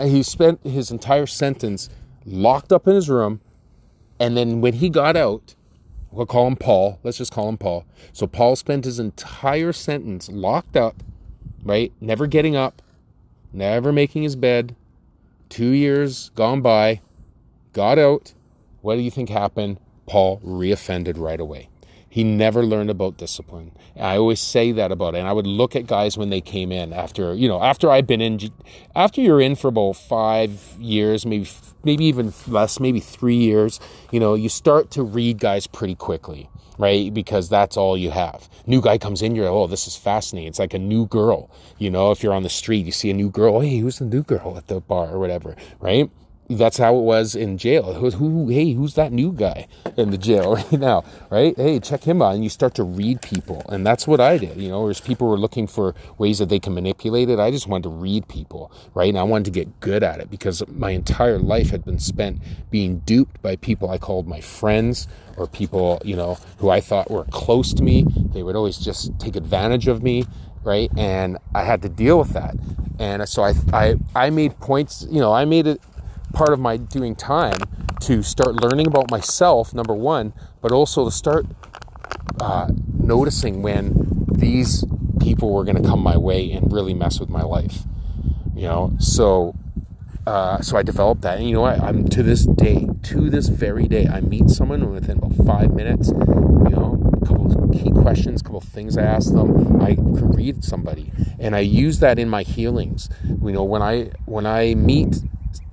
he 0.03 0.23
spent 0.23 0.61
his 0.65 0.91
entire 0.91 1.27
sentence 1.27 1.89
locked 2.27 2.73
up 2.73 2.89
in 2.89 2.95
his 2.95 3.09
room, 3.09 3.41
and 4.19 4.37
then 4.37 4.61
when 4.61 4.75
he 4.75 4.91
got 4.91 5.17
out. 5.17 5.55
We'll 6.11 6.27
call 6.27 6.47
him 6.47 6.55
Paul. 6.55 7.01
Let's 7.03 7.19
just 7.19 7.33
call 7.33 7.49
him 7.49 7.59
Paul. 7.59 7.87
So 8.13 8.29
Paul 8.29 8.55
spent 8.55 8.85
his 8.85 9.01
entire 9.01 9.73
sentence 9.73 10.29
locked 10.29 10.77
up, 10.77 11.03
right? 11.65 11.93
Never 12.01 12.29
getting 12.29 12.55
up, 12.55 12.81
never 13.55 13.93
making 13.93 14.23
his 14.25 14.37
bed. 14.37 14.75
Two 15.49 15.71
years 15.71 16.31
gone 16.31 16.61
by, 16.61 17.01
got 17.73 17.99
out, 17.99 18.35
what 18.83 18.97
do 18.97 19.03
you 19.03 19.11
think 19.11 19.29
happened? 19.29 19.79
Paul 20.07 20.41
reoffended 20.45 21.19
right 21.19 21.41
away. 21.41 21.69
He 22.15 22.23
never 22.23 22.65
learned 22.65 22.91
about 22.91 23.17
discipline. 23.17 23.73
I 23.97 24.19
always 24.19 24.39
say 24.39 24.71
that 24.71 24.93
about 24.93 25.17
it. 25.17 25.19
And 25.19 25.27
I 25.27 25.33
would 25.33 25.49
look 25.49 25.75
at 25.75 25.89
guys 25.89 26.17
when 26.17 26.31
they 26.31 26.41
came 26.41 26.71
in 26.71 26.93
after, 26.93 27.35
you 27.35 27.49
know, 27.49 27.61
after 27.61 27.91
I've 27.91 28.07
been 28.07 28.21
in, 28.21 28.39
after 28.95 29.21
you're 29.21 29.41
in 29.41 29.57
for 29.57 29.67
about 29.67 29.95
five 29.95 30.77
years, 30.79 31.27
maybe, 31.27 31.49
maybe 31.83 32.05
even 32.05 32.33
less, 32.47 32.79
maybe 32.79 33.01
three 33.01 33.35
years, 33.35 33.81
you 34.13 34.21
know, 34.21 34.35
you 34.35 34.49
start 34.49 34.93
to 34.93 35.03
read 35.03 35.41
guys 35.41 35.67
pretty 35.67 35.97
quickly, 35.97 36.49
right? 36.79 37.13
Because 37.13 37.49
that's 37.49 37.77
all 37.77 37.99
you 37.99 38.13
have. 38.13 38.49
New 38.65 38.81
guy 38.81 38.97
comes 38.97 39.21
in, 39.21 39.35
you're, 39.35 39.49
oh, 39.49 39.67
this 39.67 39.89
is 39.89 39.97
fascinating. 39.97 40.47
It's 40.47 40.61
like 40.61 40.73
a 40.73 40.79
new 40.79 41.07
girl, 41.07 41.51
you 41.79 41.91
know, 41.91 42.13
if 42.13 42.23
you're 42.23 42.33
on 42.33 42.45
the 42.45 42.49
street, 42.49 42.87
you 42.87 42.93
see 42.93 43.11
a 43.11 43.15
new 43.15 43.29
girl, 43.29 43.59
hey, 43.59 43.79
who's 43.79 43.99
the 43.99 44.05
new 44.05 44.23
girl 44.23 44.57
at 44.57 44.69
the 44.69 44.81
bar 44.81 45.09
or 45.09 45.19
whatever, 45.19 45.57
right? 45.81 46.09
That's 46.49 46.77
how 46.77 46.97
it 46.97 47.03
was 47.03 47.35
in 47.35 47.59
jail. 47.59 47.95
Who, 47.95 48.11
who, 48.11 48.49
hey, 48.49 48.73
who's 48.73 48.95
that 48.95 49.13
new 49.13 49.33
guy 49.33 49.67
in 49.97 50.11
the 50.11 50.19
jail 50.19 50.55
right 50.55 50.73
now? 50.73 51.05
Right? 51.31 51.57
Hey, 51.57 51.81
check 51.81 52.05
him 52.05 52.21
out. 52.23 52.35
And 52.35 52.45
you 52.45 52.51
start 52.51 52.75
to 52.75 52.85
read 52.85 53.23
people. 53.23 53.65
And 53.69 53.87
that's 53.87 54.07
what 54.07 54.21
I 54.21 54.39
did, 54.39 54.57
you 54.57 54.69
know, 54.69 54.83
whereas 54.83 55.01
people 55.01 55.29
were 55.29 55.39
looking 55.39 55.67
for 55.67 55.95
ways 56.19 56.39
that 56.39 56.49
they 56.49 56.59
can 56.59 56.75
manipulate 56.75 57.31
it. 57.31 57.39
I 57.39 57.51
just 57.51 57.67
wanted 57.67 57.85
to 57.85 57.89
read 57.91 58.29
people, 58.29 58.71
right? 58.95 59.09
And 59.09 59.19
I 59.19 59.23
wanted 59.23 59.47
to 59.47 59.51
get 59.51 59.81
good 59.81 60.03
at 60.03 60.21
it 60.21 60.31
because 60.31 60.63
my 60.69 60.91
entire 60.91 61.39
life 61.39 61.71
had 61.71 61.85
been 61.85 61.99
spent 61.99 62.41
being 62.71 62.99
duped 63.01 63.41
by 63.43 63.57
people 63.57 63.91
I 63.91 63.99
called 63.99 64.27
my 64.27 64.41
friends 64.41 65.09
or 65.37 65.47
people, 65.47 66.01
you 66.05 66.17
know, 66.17 66.39
who 66.59 66.71
I 66.71 66.81
thought 66.81 67.11
were 67.11 67.25
close 67.25 67.73
to 67.75 67.83
me. 67.83 68.07
They 68.33 68.43
would 68.43 68.57
always 68.57 68.79
just 68.79 69.19
take 69.19 69.37
advantage 69.37 69.89
of 69.89 70.03
me, 70.03 70.25
right? 70.63 70.91
And 70.97 71.39
I 71.55 71.65
had 71.65 71.83
to 71.83 71.89
deal 71.89 72.19
with 72.19 72.31
that. 72.31 72.55
And 72.99 73.29
so 73.29 73.43
I, 73.43 73.55
I, 73.73 73.95
I 74.15 74.31
made 74.31 74.59
points, 74.61 75.07
you 75.11 75.21
know, 75.21 75.33
I 75.33 75.45
made 75.45 75.67
it 75.67 75.81
part 76.33 76.53
of 76.53 76.61
my 76.61 76.77
doing 76.77 77.15
time 77.15 77.59
to 78.01 78.23
start 78.23 78.55
learning 78.63 78.87
about 78.87 79.11
myself, 79.11 79.75
number 79.75 79.95
one, 79.95 80.33
but 80.61 80.73
also 80.73 81.05
to 81.05 81.11
start 81.11 81.47
uh, 82.41 82.69
noticing 82.99 83.63
when 83.63 84.27
these 84.33 84.85
people 85.21 85.53
were 85.53 85.65
going 85.65 85.81
to 85.81 85.89
come 85.89 86.01
my 86.01 86.17
way 86.17 86.53
and 86.53 86.73
really 86.73 86.95
mess 86.95 87.21
with 87.21 87.29
my 87.29 87.43
life. 87.43 87.85
You 88.55 88.63
know, 88.63 88.93
so 88.99 89.55
uh, 90.27 90.61
so 90.61 90.77
I 90.77 90.83
developed 90.83 91.23
that, 91.23 91.39
and 91.39 91.47
you 91.47 91.55
know 91.55 91.61
what? 91.61 91.81
I'm 91.81 92.09
to 92.09 92.23
this 92.23 92.47
day, 92.47 92.89
to 93.05 93.29
this 93.29 93.49
very 93.49 93.87
day, 93.87 94.07
I 94.07 94.21
meet 94.21 94.49
someone 94.49 94.91
within 94.91 95.19
about 95.19 95.35
five 95.45 95.75
minutes. 95.75 96.09
You 96.09 96.71
know, 96.71 97.13
a 97.21 97.27
couple 97.27 97.69
key 97.73 97.91
questions, 97.91 98.41
a 98.41 98.45
couple 98.45 98.61
things 98.61 98.97
I 98.97 99.03
ask 99.03 99.33
them. 99.33 99.83
I 99.83 99.97
can 99.97 100.31
read 100.31 100.65
somebody, 100.65 101.13
and 101.39 101.55
I 101.55 101.61
use 101.61 101.99
that 101.99 102.19
in 102.19 102.31
my 102.31 102.43
healings. 102.43 103.11
You 103.25 103.53
know, 103.53 103.65
when 103.65 103.83
I 103.83 104.13
when 104.25 104.47
I 104.47 104.75
meet 104.75 105.17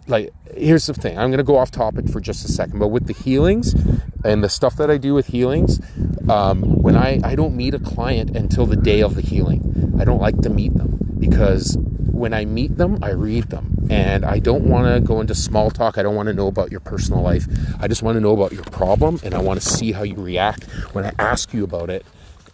like 0.08 0.34
here's 0.56 0.86
the 0.86 0.94
thing. 0.94 1.18
I'm 1.18 1.30
going 1.30 1.38
to 1.38 1.44
go 1.44 1.58
off 1.58 1.72
topic 1.72 2.10
for 2.10 2.20
just 2.20 2.46
a 2.46 2.52
second 2.52 2.80
but 2.80 2.90
with 2.90 3.08
the 3.08 3.14
healings 3.14 3.74
and 4.24 4.44
the 4.44 4.50
stuff 4.50 4.76
that 4.76 4.92
i 4.92 4.98
do 4.98 5.14
with 5.14 5.28
healings 5.28 5.80
um, 6.30 6.62
when 6.82 6.96
I, 6.96 7.20
I 7.24 7.36
don't 7.36 7.56
meet 7.56 7.74
a 7.74 7.80
client 7.80 8.36
until 8.36 8.66
the 8.66 8.76
day 8.76 9.02
of 9.02 9.16
the 9.16 9.22
healing. 9.22 9.96
I 10.00 10.06
don't 10.06 10.22
like 10.22 10.40
to 10.42 10.50
meet 10.50 10.76
them 10.76 11.00
because 11.20 11.78
when 11.80 12.34
i 12.34 12.46
meet 12.46 12.78
them 12.78 13.00
i 13.02 13.12
read 13.12 13.46
them. 13.46 13.88
And 13.90 14.24
i 14.26 14.40
don't 14.40 14.66
want 14.66 14.94
to 14.94 15.02
go 15.02 15.20
into 15.22 15.36
small 15.36 15.72
talk. 15.72 15.98
I 15.98 16.04
don't 16.04 16.16
want 16.16 16.28
to 16.28 16.34
know 16.34 16.48
about 16.48 16.72
your 16.72 16.80
personal 16.80 17.22
life. 17.22 17.48
I 17.80 17.88
just 17.88 18.04
want 18.04 18.16
to 18.16 18.22
know 18.22 18.34
about 18.34 18.52
your 18.52 18.64
problem 18.64 19.20
and 19.24 19.34
i 19.34 19.40
want 19.40 19.62
to 19.62 19.68
see 19.68 19.92
how 19.92 20.04
you 20.04 20.16
react 20.16 20.64
when 20.94 21.06
i 21.06 21.12
ask 21.20 21.54
you 21.54 21.64
about 21.64 21.90
it 21.90 22.06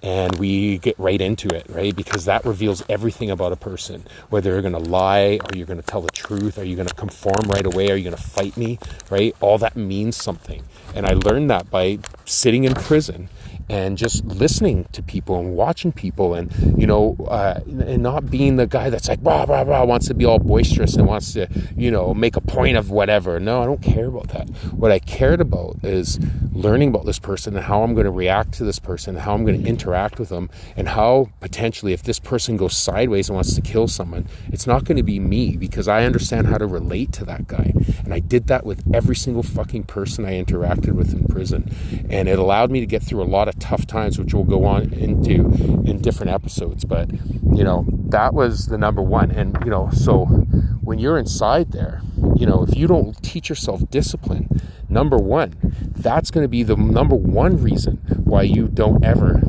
and 0.04 0.36
we 0.38 0.78
get 0.78 0.98
right 1.00 1.20
into 1.20 1.48
it, 1.50 1.66
right? 1.70 1.96
Because 1.96 2.26
that 2.26 2.46
reveals 2.46 2.84
everything 2.90 3.32
about 3.32 3.52
a 3.52 3.56
person. 3.56 4.04
Whether 4.30 4.52
you're 4.52 4.62
going 4.62 4.74
to 4.74 4.80
lie, 4.80 5.40
or 5.44 5.56
you're 5.56 5.68
going 5.68 5.82
to 5.82 5.86
tell 5.86 6.02
the 6.02 6.12
truth, 6.12 6.58
are 6.58 6.64
you 6.64 6.76
going 6.76 6.88
to 6.88 6.96
conform 6.96 7.50
right 7.50 7.66
away, 7.66 7.92
are 7.92 7.96
you 7.96 8.04
going 8.04 8.16
to 8.16 8.22
fight 8.22 8.58
me, 8.58 8.80
right? 9.10 9.36
All 9.42 9.58
that 9.58 9.76
means 9.76 10.16
something. 10.16 10.64
And 10.96 11.06
I 11.06 11.14
learned 11.14 11.50
that 11.50 11.70
by 11.70 12.00
sitting 12.26 12.64
in 12.64 12.74
prison 12.74 13.30
and 13.70 13.98
just 13.98 14.24
listening 14.26 14.86
to 14.92 15.04
people 15.04 15.40
and 15.40 15.56
watching 15.56 15.92
people 15.92 16.34
and 16.34 16.54
you 16.80 16.88
know 16.88 17.16
uh, 17.28 17.60
and 17.66 18.02
not 18.04 18.30
being 18.30 18.56
the 18.56 18.68
guy 18.68 18.90
that's 18.90 19.08
like 19.08 19.22
blah 19.22 19.46
blah 19.46 19.64
blah 19.64 19.84
wants 19.84 20.08
to 20.08 20.14
be 20.14 20.26
all 20.26 20.40
boisterous 20.40 20.96
and 20.96 21.08
wants 21.08 21.34
to 21.34 21.48
you 21.76 21.92
know 21.92 22.14
make 22.14 22.36
a 22.36 22.42
point 22.42 22.78
of 22.78 22.90
whatever. 22.90 23.40
No 23.40 23.62
i 23.62 23.66
don't 23.66 23.82
care 23.82 24.08
about 24.08 24.30
that. 24.30 24.50
What 24.74 24.92
i 24.92 25.00
cared 25.00 25.42
about 25.42 25.78
is 25.84 26.20
learning 26.54 26.90
about 26.90 27.06
this 27.06 27.20
person 27.20 27.56
and 27.56 27.66
how 27.66 27.84
i'm 27.84 27.94
going 27.94 28.06
to 28.06 28.12
react 28.12 28.54
to 28.54 28.64
this 28.64 28.80
person 28.80 29.16
how 29.16 29.34
i'm 29.34 29.46
going 29.46 29.62
to 29.62 29.70
interact 29.70 30.18
with 30.18 30.30
them 30.30 30.50
and 30.76 30.88
how 30.88 31.30
potentially 31.40 31.94
if 31.94 32.02
this 32.04 32.20
person 32.20 32.58
goes 32.58 32.76
sideways 32.76 33.30
and 33.30 33.36
wants 33.36 33.54
to 33.54 33.62
kill 33.62 33.88
someone 33.88 34.28
it's 34.48 34.66
not 34.66 34.84
going 34.84 34.98
to 34.98 35.04
be 35.04 35.20
me 35.20 35.56
because 35.56 35.88
i 35.88 36.04
understand 36.04 36.48
how 36.48 36.58
to 36.58 36.66
relate 36.66 37.12
to 37.12 37.26
that 37.26 37.48
guy. 37.48 37.74
And 38.04 38.14
i 38.14 38.20
did 38.20 38.48
that 38.48 38.66
with 38.66 38.84
every 38.94 39.16
single 39.16 39.44
fucking 39.44 39.84
person 39.84 40.26
i 40.26 40.32
interacted 40.42 40.94
with 40.94 41.14
in 41.14 41.26
prison. 41.28 41.72
And 42.10 42.28
it 42.28 42.40
allowed 42.40 42.72
me 42.72 42.80
to 42.80 42.86
get 42.86 43.04
through 43.04 43.22
a 43.22 43.26
lot 43.26 43.48
of 43.48 43.57
tough 43.60 43.88
times, 43.88 44.18
which 44.20 44.34
we'll 44.34 44.44
go 44.44 44.66
on 44.66 44.94
into 44.94 45.46
in 45.86 46.02
different 46.02 46.32
episodes. 46.32 46.86
But, 46.86 47.12
you 47.54 47.64
know, 47.64 47.86
that 48.10 48.34
was 48.34 48.68
the 48.68 48.78
number 48.78 49.02
one. 49.02 49.32
And, 49.32 49.58
you 49.64 49.72
know, 49.72 49.90
so 49.92 50.26
when 50.26 51.00
you're 51.00 51.18
inside 51.18 51.72
there, 51.72 52.02
you 52.36 52.46
know, 52.46 52.64
if 52.68 52.78
you 52.78 52.88
don't 52.88 53.22
teach 53.24 53.50
yourself 53.50 53.90
discipline, 53.90 54.62
number 54.90 55.18
one, 55.18 55.56
that's 55.96 56.32
going 56.32 56.44
to 56.44 56.50
be 56.50 56.64
the 56.64 56.76
number 56.76 57.16
one 57.16 57.62
reason 57.62 57.98
why 58.24 58.44
you 58.44 58.68
don't 58.68 59.04
ever 59.04 59.42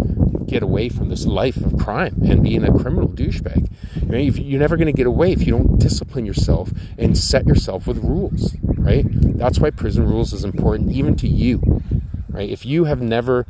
get 0.46 0.62
away 0.62 0.88
from 0.88 1.10
this 1.10 1.26
life 1.26 1.58
of 1.58 1.78
crime 1.78 2.22
and 2.26 2.42
being 2.42 2.64
a 2.64 2.72
criminal 2.72 3.08
douchebag. 3.08 3.70
You 4.02 4.08
know, 4.08 4.18
you're 4.18 4.58
never 4.58 4.76
going 4.76 4.86
to 4.86 4.92
get 4.92 5.06
away 5.06 5.32
if 5.32 5.46
you 5.46 5.52
don't 5.52 5.78
discipline 5.78 6.24
yourself 6.24 6.70
and 6.96 7.16
set 7.16 7.46
yourself 7.46 7.86
with 7.86 7.98
rules, 7.98 8.56
right? 8.62 9.04
That's 9.06 9.58
why 9.58 9.70
prison 9.70 10.08
rules 10.08 10.32
is 10.32 10.44
important, 10.44 10.90
even 10.92 11.16
to 11.16 11.28
you, 11.28 11.82
right? 12.30 12.48
If 12.48 12.64
you 12.64 12.84
have 12.84 13.02
never 13.02 13.46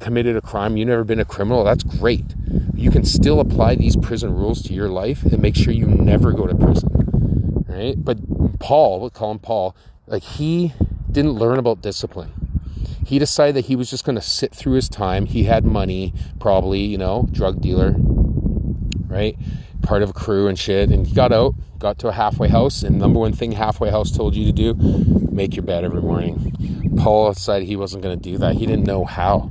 committed 0.00 0.36
a 0.36 0.40
crime, 0.40 0.76
you've 0.76 0.88
never 0.88 1.04
been 1.04 1.20
a 1.20 1.24
criminal, 1.24 1.64
that's 1.64 1.82
great. 1.82 2.34
You 2.74 2.90
can 2.90 3.04
still 3.04 3.40
apply 3.40 3.76
these 3.76 3.96
prison 3.96 4.34
rules 4.34 4.62
to 4.62 4.74
your 4.74 4.88
life 4.88 5.22
and 5.24 5.40
make 5.40 5.56
sure 5.56 5.72
you 5.72 5.86
never 5.86 6.32
go 6.32 6.46
to 6.46 6.54
prison. 6.54 7.64
Right? 7.66 7.94
But 7.96 8.58
Paul, 8.58 9.00
we'll 9.00 9.10
call 9.10 9.32
him 9.32 9.38
Paul, 9.38 9.74
like 10.06 10.22
he 10.22 10.72
didn't 11.10 11.32
learn 11.32 11.58
about 11.58 11.82
discipline. 11.82 12.32
He 13.06 13.18
decided 13.18 13.56
that 13.56 13.66
he 13.66 13.76
was 13.76 13.90
just 13.90 14.04
going 14.04 14.16
to 14.16 14.22
sit 14.22 14.54
through 14.54 14.74
his 14.74 14.88
time. 14.88 15.26
He 15.26 15.44
had 15.44 15.64
money, 15.64 16.14
probably, 16.40 16.80
you 16.80 16.96
know, 16.96 17.28
drug 17.30 17.60
dealer, 17.60 17.94
right? 19.08 19.36
Part 19.82 20.02
of 20.02 20.10
a 20.10 20.12
crew 20.12 20.48
and 20.48 20.58
shit. 20.58 20.90
And 20.90 21.06
he 21.06 21.14
got 21.14 21.32
out, 21.32 21.54
got 21.78 21.98
to 21.98 22.08
a 22.08 22.12
halfway 22.12 22.48
house. 22.48 22.82
And 22.82 22.98
number 22.98 23.20
one 23.20 23.32
thing 23.32 23.52
halfway 23.52 23.90
house 23.90 24.10
told 24.10 24.34
you 24.34 24.46
to 24.46 24.52
do, 24.52 24.74
make 25.30 25.54
your 25.54 25.64
bed 25.64 25.84
every 25.84 26.00
morning. 26.00 26.96
Paul 26.96 27.32
decided 27.32 27.68
he 27.68 27.76
wasn't 27.76 28.02
going 28.02 28.18
to 28.18 28.30
do 28.30 28.38
that. 28.38 28.54
He 28.54 28.66
didn't 28.66 28.86
know 28.86 29.04
how. 29.04 29.50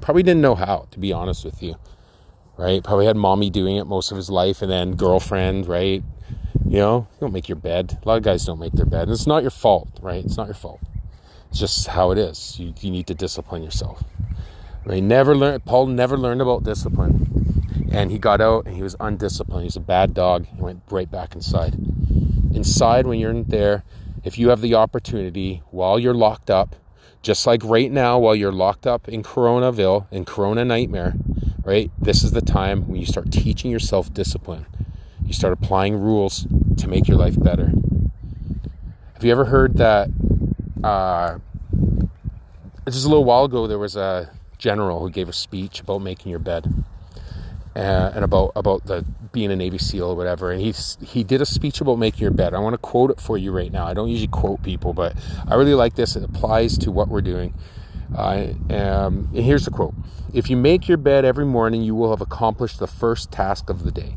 Probably 0.00 0.22
didn't 0.22 0.40
know 0.40 0.54
how, 0.54 0.86
to 0.90 0.98
be 0.98 1.12
honest 1.12 1.44
with 1.44 1.62
you. 1.62 1.76
Right? 2.56 2.82
Probably 2.82 3.06
had 3.06 3.16
mommy 3.16 3.50
doing 3.50 3.76
it 3.76 3.86
most 3.86 4.10
of 4.10 4.16
his 4.16 4.28
life 4.28 4.60
and 4.62 4.70
then 4.70 4.96
girlfriend, 4.96 5.66
right? 5.66 6.02
You 6.66 6.76
know, 6.76 7.08
you 7.14 7.20
don't 7.20 7.32
make 7.32 7.48
your 7.48 7.56
bed. 7.56 7.98
A 8.02 8.08
lot 8.08 8.16
of 8.16 8.22
guys 8.22 8.44
don't 8.44 8.60
make 8.60 8.72
their 8.72 8.86
bed. 8.86 9.04
And 9.04 9.12
it's 9.12 9.26
not 9.26 9.42
your 9.42 9.50
fault, 9.50 9.98
right? 10.02 10.24
It's 10.24 10.36
not 10.36 10.46
your 10.46 10.54
fault. 10.54 10.80
It's 11.48 11.58
just 11.58 11.88
how 11.88 12.10
it 12.10 12.18
is. 12.18 12.58
You, 12.60 12.74
you 12.80 12.90
need 12.90 13.06
to 13.08 13.14
discipline 13.14 13.62
yourself. 13.62 14.04
Right? 14.84 15.02
Never 15.02 15.36
learned 15.36 15.64
Paul 15.64 15.86
never 15.86 16.16
learned 16.16 16.40
about 16.40 16.62
discipline. 16.62 17.26
And 17.92 18.10
he 18.10 18.18
got 18.18 18.40
out 18.40 18.66
and 18.66 18.76
he 18.76 18.82
was 18.82 18.94
undisciplined. 19.00 19.64
He's 19.64 19.76
a 19.76 19.80
bad 19.80 20.14
dog. 20.14 20.46
He 20.46 20.60
went 20.60 20.82
right 20.90 21.10
back 21.10 21.34
inside. 21.34 21.74
Inside, 22.54 23.06
when 23.06 23.18
you're 23.18 23.30
in 23.30 23.44
there, 23.44 23.84
if 24.22 24.38
you 24.38 24.50
have 24.50 24.60
the 24.60 24.74
opportunity 24.74 25.62
while 25.70 25.98
you're 25.98 26.14
locked 26.14 26.50
up 26.50 26.76
just 27.22 27.46
like 27.46 27.62
right 27.64 27.90
now, 27.90 28.18
while 28.18 28.34
you're 28.34 28.52
locked 28.52 28.86
up 28.86 29.08
in 29.08 29.22
Coronaville, 29.22 30.06
in 30.10 30.24
Corona 30.24 30.64
Nightmare, 30.64 31.14
right? 31.64 31.90
This 31.98 32.22
is 32.22 32.32
the 32.32 32.40
time 32.40 32.88
when 32.88 33.00
you 33.00 33.06
start 33.06 33.30
teaching 33.30 33.70
yourself 33.70 34.12
discipline. 34.12 34.66
You 35.24 35.32
start 35.32 35.52
applying 35.52 36.00
rules 36.00 36.46
to 36.78 36.88
make 36.88 37.06
your 37.06 37.18
life 37.18 37.40
better. 37.40 37.72
Have 39.14 39.24
you 39.24 39.32
ever 39.32 39.44
heard 39.44 39.76
that? 39.76 40.08
Uh, 40.82 41.38
just 42.86 43.04
a 43.04 43.08
little 43.08 43.24
while 43.24 43.44
ago, 43.44 43.66
there 43.66 43.78
was 43.78 43.96
a 43.96 44.30
general 44.58 45.00
who 45.00 45.10
gave 45.10 45.28
a 45.28 45.32
speech 45.32 45.80
about 45.80 45.98
making 45.98 46.30
your 46.30 46.38
bed 46.38 46.84
uh, 47.76 48.12
and 48.14 48.24
about 48.24 48.52
about 48.56 48.86
the 48.86 49.04
being 49.32 49.50
a 49.50 49.56
Navy 49.56 49.78
SEAL 49.78 50.10
or 50.10 50.16
whatever. 50.16 50.50
And 50.50 50.60
he 50.60 50.74
he 51.04 51.24
did 51.24 51.40
a 51.40 51.46
speech 51.46 51.80
about 51.80 51.98
making 51.98 52.20
your 52.20 52.30
bed. 52.30 52.54
I 52.54 52.58
want 52.58 52.74
to 52.74 52.78
quote 52.78 53.10
it 53.10 53.20
for 53.20 53.38
you 53.38 53.52
right 53.52 53.70
now. 53.70 53.86
I 53.86 53.94
don't 53.94 54.08
usually 54.08 54.28
quote 54.28 54.62
people, 54.62 54.92
but 54.92 55.16
I 55.46 55.54
really 55.54 55.74
like 55.74 55.94
this. 55.94 56.16
It 56.16 56.24
applies 56.24 56.76
to 56.78 56.90
what 56.90 57.08
we're 57.08 57.20
doing. 57.20 57.54
Um, 58.16 58.66
and 58.68 59.44
here's 59.44 59.64
the 59.64 59.70
quote: 59.70 59.94
If 60.34 60.50
you 60.50 60.56
make 60.56 60.88
your 60.88 60.98
bed 60.98 61.24
every 61.24 61.46
morning, 61.46 61.82
you 61.82 61.94
will 61.94 62.10
have 62.10 62.20
accomplished 62.20 62.80
the 62.80 62.88
first 62.88 63.30
task 63.30 63.70
of 63.70 63.84
the 63.84 63.92
day. 63.92 64.16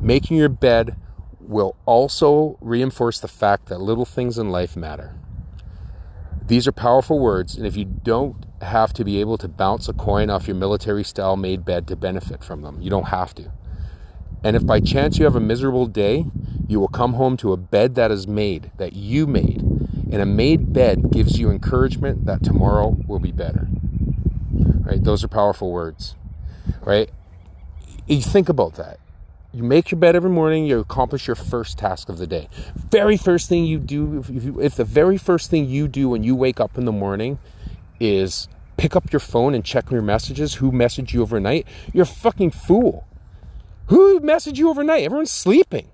Making 0.00 0.36
your 0.36 0.48
bed 0.48 0.96
will 1.40 1.76
also 1.84 2.56
reinforce 2.60 3.18
the 3.18 3.28
fact 3.28 3.66
that 3.66 3.80
little 3.80 4.04
things 4.04 4.38
in 4.38 4.50
life 4.50 4.76
matter. 4.76 5.18
These 6.46 6.66
are 6.68 6.72
powerful 6.72 7.18
words, 7.18 7.56
and 7.56 7.66
if 7.66 7.76
you 7.76 7.84
don't 7.84 8.46
have 8.62 8.92
to 8.94 9.04
be 9.04 9.20
able 9.20 9.38
to 9.38 9.48
bounce 9.48 9.88
a 9.88 9.92
coin 9.92 10.30
off 10.30 10.46
your 10.46 10.56
military 10.56 11.04
style 11.04 11.36
made 11.36 11.64
bed 11.64 11.86
to 11.88 11.96
benefit 11.96 12.42
from 12.44 12.62
them, 12.62 12.80
you 12.80 12.90
don't 12.90 13.08
have 13.08 13.34
to. 13.34 13.50
And 14.44 14.56
if 14.56 14.66
by 14.66 14.80
chance 14.80 15.18
you 15.18 15.24
have 15.24 15.36
a 15.36 15.40
miserable 15.40 15.86
day, 15.86 16.26
you 16.66 16.80
will 16.80 16.88
come 16.88 17.14
home 17.14 17.36
to 17.38 17.52
a 17.52 17.56
bed 17.56 17.94
that 17.94 18.10
is 18.10 18.26
made, 18.26 18.70
that 18.78 18.94
you 18.94 19.26
made. 19.26 19.60
And 19.60 20.16
a 20.16 20.26
made 20.26 20.72
bed 20.72 21.10
gives 21.10 21.38
you 21.38 21.50
encouragement 21.50 22.26
that 22.26 22.42
tomorrow 22.42 22.96
will 23.06 23.18
be 23.18 23.32
better. 23.32 23.68
Right? 24.80 25.02
Those 25.02 25.22
are 25.22 25.28
powerful 25.28 25.70
words. 25.70 26.16
Right? 26.82 27.10
You 28.06 28.20
think 28.20 28.48
about 28.48 28.74
that. 28.74 28.98
You 29.54 29.62
make 29.62 29.90
your 29.90 29.98
bed 30.00 30.16
every 30.16 30.30
morning, 30.30 30.64
you 30.64 30.80
accomplish 30.80 31.26
your 31.26 31.36
first 31.36 31.78
task 31.78 32.08
of 32.08 32.16
the 32.16 32.26
day. 32.26 32.48
Very 32.74 33.18
first 33.18 33.48
thing 33.50 33.66
you 33.66 33.78
do, 33.78 34.20
if, 34.20 34.30
you, 34.30 34.60
if 34.60 34.76
the 34.76 34.84
very 34.84 35.18
first 35.18 35.50
thing 35.50 35.68
you 35.68 35.88
do 35.88 36.08
when 36.08 36.24
you 36.24 36.34
wake 36.34 36.58
up 36.58 36.78
in 36.78 36.86
the 36.86 36.92
morning 36.92 37.38
is 38.02 38.48
pick 38.76 38.96
up 38.96 39.12
your 39.12 39.20
phone 39.20 39.54
and 39.54 39.64
check 39.64 39.90
your 39.90 40.02
messages, 40.02 40.54
who 40.54 40.72
messaged 40.72 41.12
you 41.12 41.22
overnight, 41.22 41.66
you're 41.92 42.02
a 42.02 42.06
fucking 42.06 42.50
fool. 42.50 43.06
Who 43.86 44.20
messaged 44.20 44.58
you 44.58 44.68
overnight? 44.68 45.04
Everyone's 45.04 45.30
sleeping. 45.30 45.92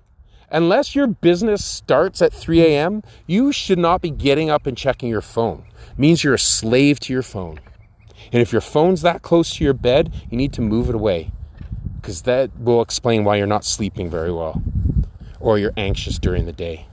Unless 0.51 0.95
your 0.95 1.05
business 1.05 1.63
starts 1.63 2.21
at 2.21 2.33
3 2.33 2.61
a.m., 2.61 3.03
you 3.27 3.51
should 3.51 3.77
not 3.77 4.01
be 4.01 4.09
getting 4.09 4.49
up 4.49 4.65
and 4.65 4.75
checking 4.75 5.09
your 5.09 5.21
phone. 5.21 5.65
It 5.91 5.99
means 5.99 6.23
you're 6.23 6.33
a 6.33 6.39
slave 6.39 6.99
to 7.01 7.13
your 7.13 7.21
phone. 7.21 7.59
And 8.31 8.41
if 8.41 8.51
your 8.51 8.61
phone's 8.61 9.01
that 9.03 9.21
close 9.21 9.55
to 9.55 9.63
your 9.63 9.73
bed, 9.73 10.11
you 10.29 10.37
need 10.37 10.53
to 10.53 10.61
move 10.61 10.89
it 10.89 10.95
away 10.95 11.31
because 12.01 12.23
that 12.23 12.49
will 12.57 12.81
explain 12.81 13.23
why 13.23 13.35
you're 13.35 13.45
not 13.45 13.65
sleeping 13.65 14.09
very 14.09 14.31
well 14.31 14.61
or 15.39 15.59
you're 15.59 15.73
anxious 15.77 16.17
during 16.17 16.45
the 16.45 16.53
day. 16.53 16.87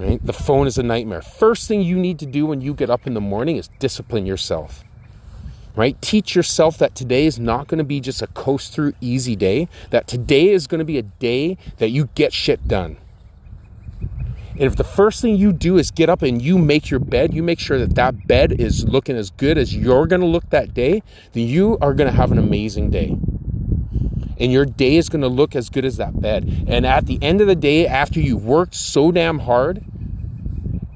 Right? 0.00 0.24
The 0.24 0.32
phone 0.32 0.66
is 0.66 0.78
a 0.78 0.82
nightmare. 0.82 1.20
First 1.20 1.68
thing 1.68 1.82
you 1.82 1.98
need 1.98 2.18
to 2.20 2.26
do 2.26 2.46
when 2.46 2.62
you 2.62 2.72
get 2.72 2.88
up 2.88 3.06
in 3.06 3.12
the 3.12 3.20
morning 3.20 3.56
is 3.56 3.68
discipline 3.78 4.24
yourself. 4.24 4.82
Right? 5.76 6.00
Teach 6.00 6.34
yourself 6.34 6.78
that 6.78 6.94
today 6.94 7.26
is 7.26 7.38
not 7.38 7.68
going 7.68 7.76
to 7.76 7.84
be 7.84 8.00
just 8.00 8.22
a 8.22 8.26
coast 8.28 8.72
through 8.72 8.94
easy 9.02 9.36
day, 9.36 9.68
that 9.90 10.06
today 10.06 10.48
is 10.48 10.66
going 10.66 10.78
to 10.78 10.86
be 10.86 10.96
a 10.96 11.02
day 11.02 11.58
that 11.76 11.90
you 11.90 12.08
get 12.14 12.32
shit 12.32 12.66
done. 12.66 12.96
And 14.52 14.62
if 14.62 14.74
the 14.74 14.84
first 14.84 15.20
thing 15.20 15.36
you 15.36 15.52
do 15.52 15.76
is 15.76 15.90
get 15.90 16.08
up 16.08 16.22
and 16.22 16.40
you 16.40 16.56
make 16.56 16.88
your 16.88 17.00
bed, 17.00 17.34
you 17.34 17.42
make 17.42 17.60
sure 17.60 17.78
that 17.78 17.94
that 17.96 18.26
bed 18.26 18.58
is 18.58 18.88
looking 18.88 19.16
as 19.16 19.28
good 19.28 19.58
as 19.58 19.76
you're 19.76 20.06
going 20.06 20.22
to 20.22 20.26
look 20.26 20.48
that 20.48 20.72
day, 20.72 21.02
then 21.32 21.46
you 21.46 21.76
are 21.82 21.92
going 21.92 22.10
to 22.10 22.16
have 22.16 22.32
an 22.32 22.38
amazing 22.38 22.88
day 22.88 23.18
and 24.40 24.50
your 24.50 24.64
day 24.64 24.96
is 24.96 25.10
going 25.10 25.20
to 25.20 25.28
look 25.28 25.54
as 25.54 25.68
good 25.68 25.84
as 25.84 25.98
that 25.98 26.18
bed. 26.20 26.64
And 26.66 26.86
at 26.86 27.06
the 27.06 27.18
end 27.22 27.42
of 27.42 27.46
the 27.46 27.54
day, 27.54 27.86
after 27.86 28.18
you 28.18 28.38
worked 28.38 28.74
so 28.74 29.12
damn 29.12 29.40
hard, 29.40 29.84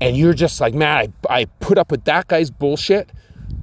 and 0.01 0.17
you're 0.17 0.35
just 0.35 0.61
like, 0.61 0.75
man, 0.75 1.13
I, 1.29 1.41
I 1.41 1.45
put 1.61 1.79
up 1.79 1.91
with 1.91 2.05
that 2.05 2.29
guy's 2.29 2.51
bullshit. 2.51 3.11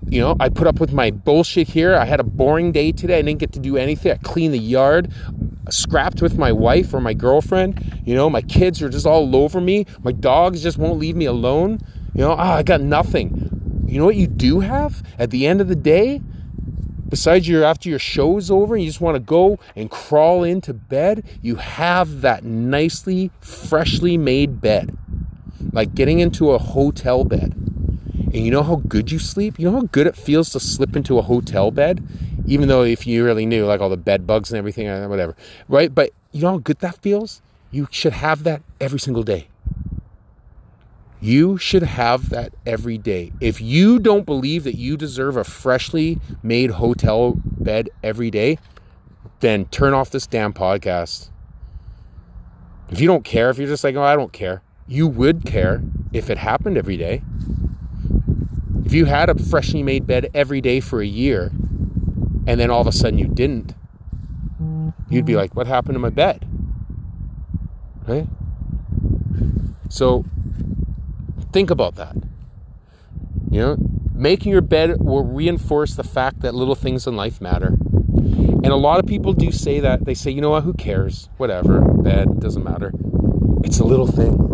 You 0.07 0.19
know, 0.19 0.35
I 0.39 0.49
put 0.49 0.67
up 0.67 0.79
with 0.79 0.91
my 0.91 1.11
bullshit 1.11 1.67
here. 1.67 1.95
I 1.95 2.05
had 2.05 2.19
a 2.19 2.23
boring 2.23 2.71
day 2.71 2.91
today. 2.91 3.19
I 3.19 3.21
didn't 3.21 3.39
get 3.39 3.53
to 3.53 3.59
do 3.59 3.77
anything. 3.77 4.11
I 4.11 4.15
cleaned 4.15 4.53
the 4.53 4.59
yard, 4.59 5.11
scrapped 5.69 6.21
with 6.21 6.37
my 6.37 6.51
wife 6.51 6.93
or 6.93 6.99
my 6.99 7.13
girlfriend. 7.13 8.01
You 8.05 8.15
know, 8.15 8.29
my 8.29 8.41
kids 8.41 8.81
are 8.81 8.89
just 8.89 9.05
all 9.05 9.35
over 9.35 9.61
me. 9.61 9.85
My 10.03 10.11
dogs 10.11 10.63
just 10.63 10.77
won't 10.77 10.99
leave 10.99 11.15
me 11.15 11.25
alone. 11.25 11.79
You 12.13 12.21
know, 12.21 12.31
oh, 12.31 12.35
I 12.35 12.63
got 12.63 12.81
nothing. 12.81 13.83
You 13.85 13.99
know 13.99 14.05
what 14.05 14.15
you 14.15 14.27
do 14.27 14.59
have 14.61 15.03
at 15.19 15.29
the 15.29 15.47
end 15.47 15.61
of 15.61 15.67
the 15.67 15.75
day? 15.75 16.21
besides 17.11 17.47
your 17.47 17.63
after 17.63 17.89
your 17.89 17.99
show's 17.99 18.49
over 18.49 18.73
and 18.73 18.83
you 18.83 18.89
just 18.89 19.01
want 19.01 19.15
to 19.15 19.19
go 19.19 19.59
and 19.75 19.91
crawl 19.91 20.43
into 20.43 20.73
bed, 20.73 21.23
you 21.43 21.57
have 21.57 22.21
that 22.21 22.43
nicely 22.43 23.29
freshly 23.41 24.17
made 24.17 24.61
bed. 24.61 24.97
Like 25.71 25.95
getting 25.95 26.19
into 26.19 26.51
a 26.51 26.57
hotel 26.57 27.23
bed. 27.23 27.53
And 28.33 28.45
you 28.45 28.51
know 28.51 28.63
how 28.63 28.77
good 28.87 29.11
you 29.11 29.19
sleep? 29.19 29.59
You 29.59 29.69
know 29.69 29.81
how 29.81 29.87
good 29.91 30.07
it 30.07 30.15
feels 30.15 30.49
to 30.51 30.59
slip 30.59 30.95
into 30.95 31.17
a 31.17 31.21
hotel 31.21 31.71
bed? 31.71 32.05
Even 32.45 32.67
though 32.67 32.83
if 32.83 33.05
you 33.05 33.23
really 33.23 33.45
knew 33.45 33.65
like 33.65 33.81
all 33.81 33.89
the 33.89 33.97
bed 33.97 34.25
bugs 34.25 34.51
and 34.51 34.57
everything 34.57 34.87
uh, 34.87 35.07
whatever. 35.07 35.35
Right? 35.67 35.93
But 35.93 36.11
you 36.31 36.41
know 36.41 36.51
how 36.51 36.57
good 36.57 36.79
that 36.79 37.01
feels? 37.01 37.41
You 37.71 37.87
should 37.91 38.13
have 38.13 38.43
that 38.43 38.61
every 38.79 38.99
single 38.99 39.23
day. 39.23 39.47
You 41.21 41.57
should 41.59 41.83
have 41.83 42.29
that 42.29 42.53
every 42.65 42.97
day. 42.97 43.31
If 43.39 43.61
you 43.61 43.99
don't 43.99 44.25
believe 44.25 44.63
that 44.63 44.75
you 44.75 44.97
deserve 44.97 45.37
a 45.37 45.43
freshly 45.43 46.19
made 46.41 46.71
hotel 46.71 47.35
bed 47.45 47.89
every 48.03 48.31
day, 48.31 48.57
then 49.39 49.65
turn 49.65 49.93
off 49.93 50.09
this 50.09 50.25
damn 50.25 50.51
podcast. 50.51 51.29
If 52.89 52.99
you 52.99 53.07
don't 53.07 53.23
care, 53.23 53.51
if 53.51 53.59
you're 53.59 53.67
just 53.67 53.83
like, 53.83 53.95
oh, 53.95 54.01
I 54.01 54.15
don't 54.15 54.33
care, 54.33 54.63
you 54.87 55.07
would 55.07 55.45
care 55.45 55.81
if 56.13 56.29
it 56.29 56.37
happened 56.37 56.77
every 56.77 56.97
day. 56.97 57.23
If 58.85 58.93
you 58.93 59.05
had 59.05 59.29
a 59.29 59.35
freshly 59.35 59.83
made 59.83 60.05
bed 60.05 60.29
every 60.33 60.59
day 60.59 60.79
for 60.79 61.01
a 61.01 61.05
year 61.05 61.51
and 62.45 62.59
then 62.59 62.69
all 62.69 62.81
of 62.81 62.87
a 62.87 62.91
sudden 62.91 63.17
you 63.17 63.27
didn't, 63.27 63.73
you'd 65.09 65.25
be 65.25 65.35
like, 65.35 65.55
what 65.55 65.67
happened 65.67 65.95
to 65.95 65.99
my 65.99 66.09
bed? 66.09 66.45
Right? 68.07 68.27
So 69.89 70.25
think 71.51 71.69
about 71.69 71.95
that. 71.95 72.15
You 73.49 73.59
know, 73.59 73.77
making 74.13 74.51
your 74.51 74.61
bed 74.61 75.01
will 75.01 75.23
reinforce 75.23 75.95
the 75.95 76.03
fact 76.03 76.41
that 76.41 76.55
little 76.55 76.75
things 76.75 77.07
in 77.07 77.15
life 77.15 77.39
matter. 77.41 77.77
And 78.63 78.67
a 78.67 78.75
lot 78.75 78.99
of 78.99 79.05
people 79.05 79.33
do 79.33 79.51
say 79.51 79.79
that. 79.79 80.05
They 80.05 80.13
say, 80.13 80.31
you 80.31 80.41
know 80.41 80.51
what, 80.51 80.63
who 80.63 80.73
cares? 80.73 81.29
Whatever, 81.37 81.81
bed, 81.81 82.39
doesn't 82.39 82.63
matter. 82.63 82.91
It's 83.63 83.79
a 83.79 83.83
little 83.83 84.07
thing. 84.07 84.50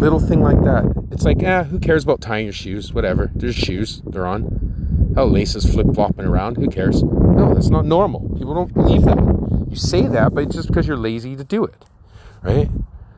Little 0.00 0.20
thing 0.20 0.42
like 0.42 0.62
that. 0.62 1.08
It's 1.10 1.24
like, 1.24 1.42
eh, 1.42 1.64
who 1.64 1.78
cares 1.78 2.04
about 2.04 2.20
tying 2.20 2.46
your 2.46 2.52
shoes? 2.52 2.92
Whatever. 2.92 3.30
There's 3.34 3.54
shoes, 3.54 4.02
they're 4.06 4.26
on. 4.26 5.12
How 5.14 5.24
laces 5.24 5.70
flip 5.70 5.88
flopping 5.94 6.24
around, 6.24 6.56
who 6.56 6.68
cares? 6.68 7.02
No, 7.02 7.52
that's 7.52 7.68
not 7.68 7.84
normal. 7.84 8.28
People 8.36 8.54
don't 8.54 8.72
believe 8.72 9.02
that. 9.02 9.18
You 9.68 9.76
say 9.76 10.06
that, 10.06 10.34
but 10.34 10.44
it's 10.44 10.54
just 10.54 10.68
because 10.68 10.86
you're 10.86 10.96
lazy 10.96 11.36
to 11.36 11.44
do 11.44 11.64
it, 11.64 11.84
right? 12.42 12.68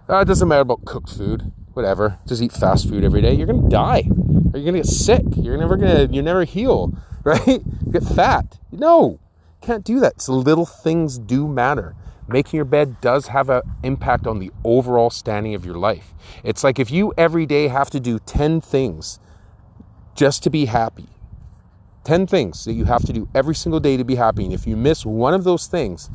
Uh, 0.09 0.19
it 0.19 0.25
doesn't 0.27 0.49
matter 0.49 0.63
about 0.63 0.85
cooked 0.85 1.11
food 1.11 1.53
whatever, 1.75 2.19
just 2.27 2.43
eat 2.43 2.53
fast 2.53 2.89
food 2.89 3.05
every 3.05 3.21
day, 3.21 3.35
you're 3.35 3.47
gonna 3.47 3.69
die. 3.69 4.09
Or 4.53 4.59
you're 4.59 4.67
gonna 4.67 4.79
get 4.79 4.87
sick. 4.87 5.23
You're 5.37 5.57
never 5.57 5.77
gonna 5.77 6.09
you 6.11 6.23
never 6.23 6.45
heal, 6.45 6.93
right? 7.25 7.47
You 7.47 7.93
get 7.93 8.05
fat. 8.05 8.59
No, 8.71 9.19
can't 9.61 9.85
do 9.85 10.01
that. 10.01 10.21
So 10.21 10.35
little 10.35 10.67
things 10.67 11.19
do 11.19 11.49
matter. 11.49 11.95
Making 12.33 12.57
your 12.57 12.65
bed 12.65 13.01
does 13.03 13.27
have 13.27 13.51
an 13.51 13.61
impact 13.83 14.27
on 14.27 14.39
the 14.39 14.51
overall 14.65 15.11
standing 15.11 15.55
of 15.55 15.67
your 15.67 15.75
life. 15.75 16.15
It's 16.43 16.65
like 16.65 16.79
if 16.79 16.91
you 16.91 17.13
every 17.19 17.45
day 17.45 17.69
have 17.69 17.91
to 17.91 18.01
do 18.01 18.19
10 18.19 18.63
things 18.63 19.21
just 20.15 20.43
to 20.45 20.51
be 20.51 20.65
happy. 20.65 21.09
10 22.05 22.27
things 22.27 22.65
that 22.65 22.73
you 22.73 22.87
have 22.87 23.05
to 23.05 23.13
do 23.13 23.29
every 23.35 23.55
single 23.55 23.81
day 23.81 23.97
to 23.99 24.05
be 24.05 24.15
happy. 24.15 24.45
And 24.45 24.53
if 24.53 24.67
you 24.67 24.77
miss 24.77 25.05
one 25.05 25.35
of 25.35 25.45
those 25.45 25.67
things, 25.67 26.11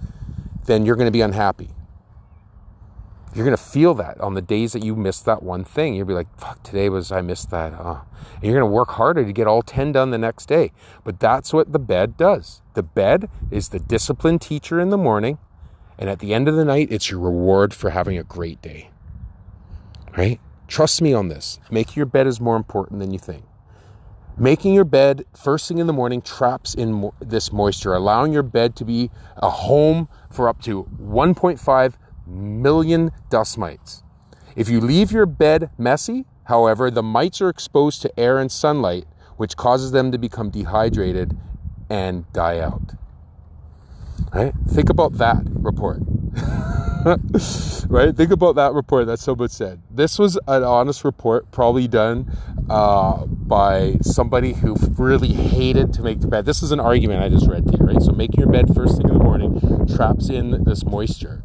then 0.65 0.85
you're 0.85 0.95
going 0.95 1.07
to 1.07 1.11
be 1.11 1.21
unhappy. 1.21 1.69
You're 3.35 3.45
going 3.45 3.55
to 3.55 3.63
feel 3.63 3.93
that 3.95 4.19
on 4.19 4.33
the 4.33 4.41
days 4.41 4.73
that 4.73 4.83
you 4.83 4.95
miss 4.95 5.19
that 5.21 5.43
one 5.43 5.63
thing. 5.63 5.93
You'll 5.93 6.07
be 6.07 6.13
like, 6.13 6.27
fuck, 6.39 6.63
today 6.63 6.89
was, 6.89 7.11
I 7.11 7.21
missed 7.21 7.51
that. 7.51 7.73
Oh. 7.73 8.01
And 8.35 8.43
you're 8.43 8.59
going 8.59 8.69
to 8.69 8.73
work 8.73 8.89
harder 8.89 9.23
to 9.23 9.31
get 9.31 9.45
all 9.45 9.61
10 9.61 9.91
done 9.91 10.09
the 10.09 10.17
next 10.17 10.47
day. 10.47 10.71
But 11.03 11.19
that's 11.19 11.53
what 11.53 11.71
the 11.71 11.79
bed 11.79 12.17
does. 12.17 12.61
The 12.73 12.81
bed 12.81 13.29
is 13.51 13.69
the 13.69 13.79
disciplined 13.79 14.41
teacher 14.41 14.79
in 14.79 14.89
the 14.89 14.97
morning. 14.97 15.37
And 15.99 16.09
at 16.09 16.19
the 16.19 16.33
end 16.33 16.47
of 16.47 16.55
the 16.55 16.65
night, 16.65 16.89
it's 16.91 17.09
your 17.09 17.19
reward 17.19 17.73
for 17.73 17.89
having 17.89 18.17
a 18.17 18.23
great 18.23 18.61
day. 18.61 18.91
Right? 20.15 20.39
Trust 20.67 21.01
me 21.01 21.13
on 21.13 21.29
this. 21.29 21.59
Making 21.71 21.93
your 21.95 22.05
bed 22.05 22.27
is 22.27 22.39
more 22.39 22.55
important 22.55 22.99
than 22.99 23.11
you 23.11 23.19
think. 23.19 23.43
Making 24.37 24.73
your 24.73 24.83
bed 24.83 25.25
first 25.35 25.67
thing 25.67 25.79
in 25.79 25.87
the 25.87 25.93
morning 25.93 26.21
traps 26.21 26.75
in 26.75 26.93
mo- 26.93 27.13
this 27.19 27.51
moisture, 27.51 27.93
allowing 27.93 28.31
your 28.31 28.43
bed 28.43 28.75
to 28.75 28.85
be 28.85 29.09
a 29.37 29.49
home 29.49 30.07
for 30.29 30.47
up 30.47 30.61
to 30.63 30.83
1.5 31.01 31.93
million 32.27 33.11
dust 33.29 33.57
mites. 33.57 34.03
If 34.55 34.69
you 34.69 34.79
leave 34.79 35.11
your 35.11 35.25
bed 35.25 35.71
messy, 35.77 36.25
however, 36.43 36.91
the 36.91 37.01
mites 37.01 37.41
are 37.41 37.49
exposed 37.49 38.01
to 38.03 38.19
air 38.19 38.37
and 38.37 38.51
sunlight, 38.51 39.05
which 39.37 39.57
causes 39.57 39.91
them 39.91 40.11
to 40.11 40.17
become 40.17 40.49
dehydrated 40.51 41.35
and 41.89 42.31
die 42.33 42.59
out. 42.59 42.93
Right? 44.33 44.53
Think 44.69 44.89
about 44.89 45.13
that 45.13 45.43
report. 45.45 46.01
right? 47.87 48.15
Think 48.15 48.31
about 48.31 48.55
that 48.55 48.73
report 48.73 49.07
that 49.07 49.19
someone 49.19 49.49
said. 49.49 49.81
This 49.89 50.19
was 50.19 50.37
an 50.47 50.63
honest 50.63 51.03
report, 51.05 51.49
probably 51.51 51.87
done 51.87 52.37
uh, 52.69 53.25
by 53.25 53.97
somebody 54.01 54.53
who 54.53 54.75
really 54.97 55.31
hated 55.31 55.93
to 55.93 56.01
make 56.01 56.19
the 56.19 56.27
bed. 56.27 56.45
This 56.45 56.61
is 56.61 56.71
an 56.71 56.79
argument 56.79 57.23
I 57.23 57.29
just 57.29 57.47
read 57.47 57.65
to 57.67 57.77
you, 57.77 57.85
right? 57.85 58.01
So 58.01 58.11
making 58.11 58.39
your 58.39 58.51
bed 58.51 58.75
first 58.75 58.97
thing 58.97 59.07
in 59.07 59.17
the 59.17 59.23
morning 59.23 59.87
traps 59.95 60.29
in 60.29 60.63
this 60.65 60.83
moisture, 60.83 61.41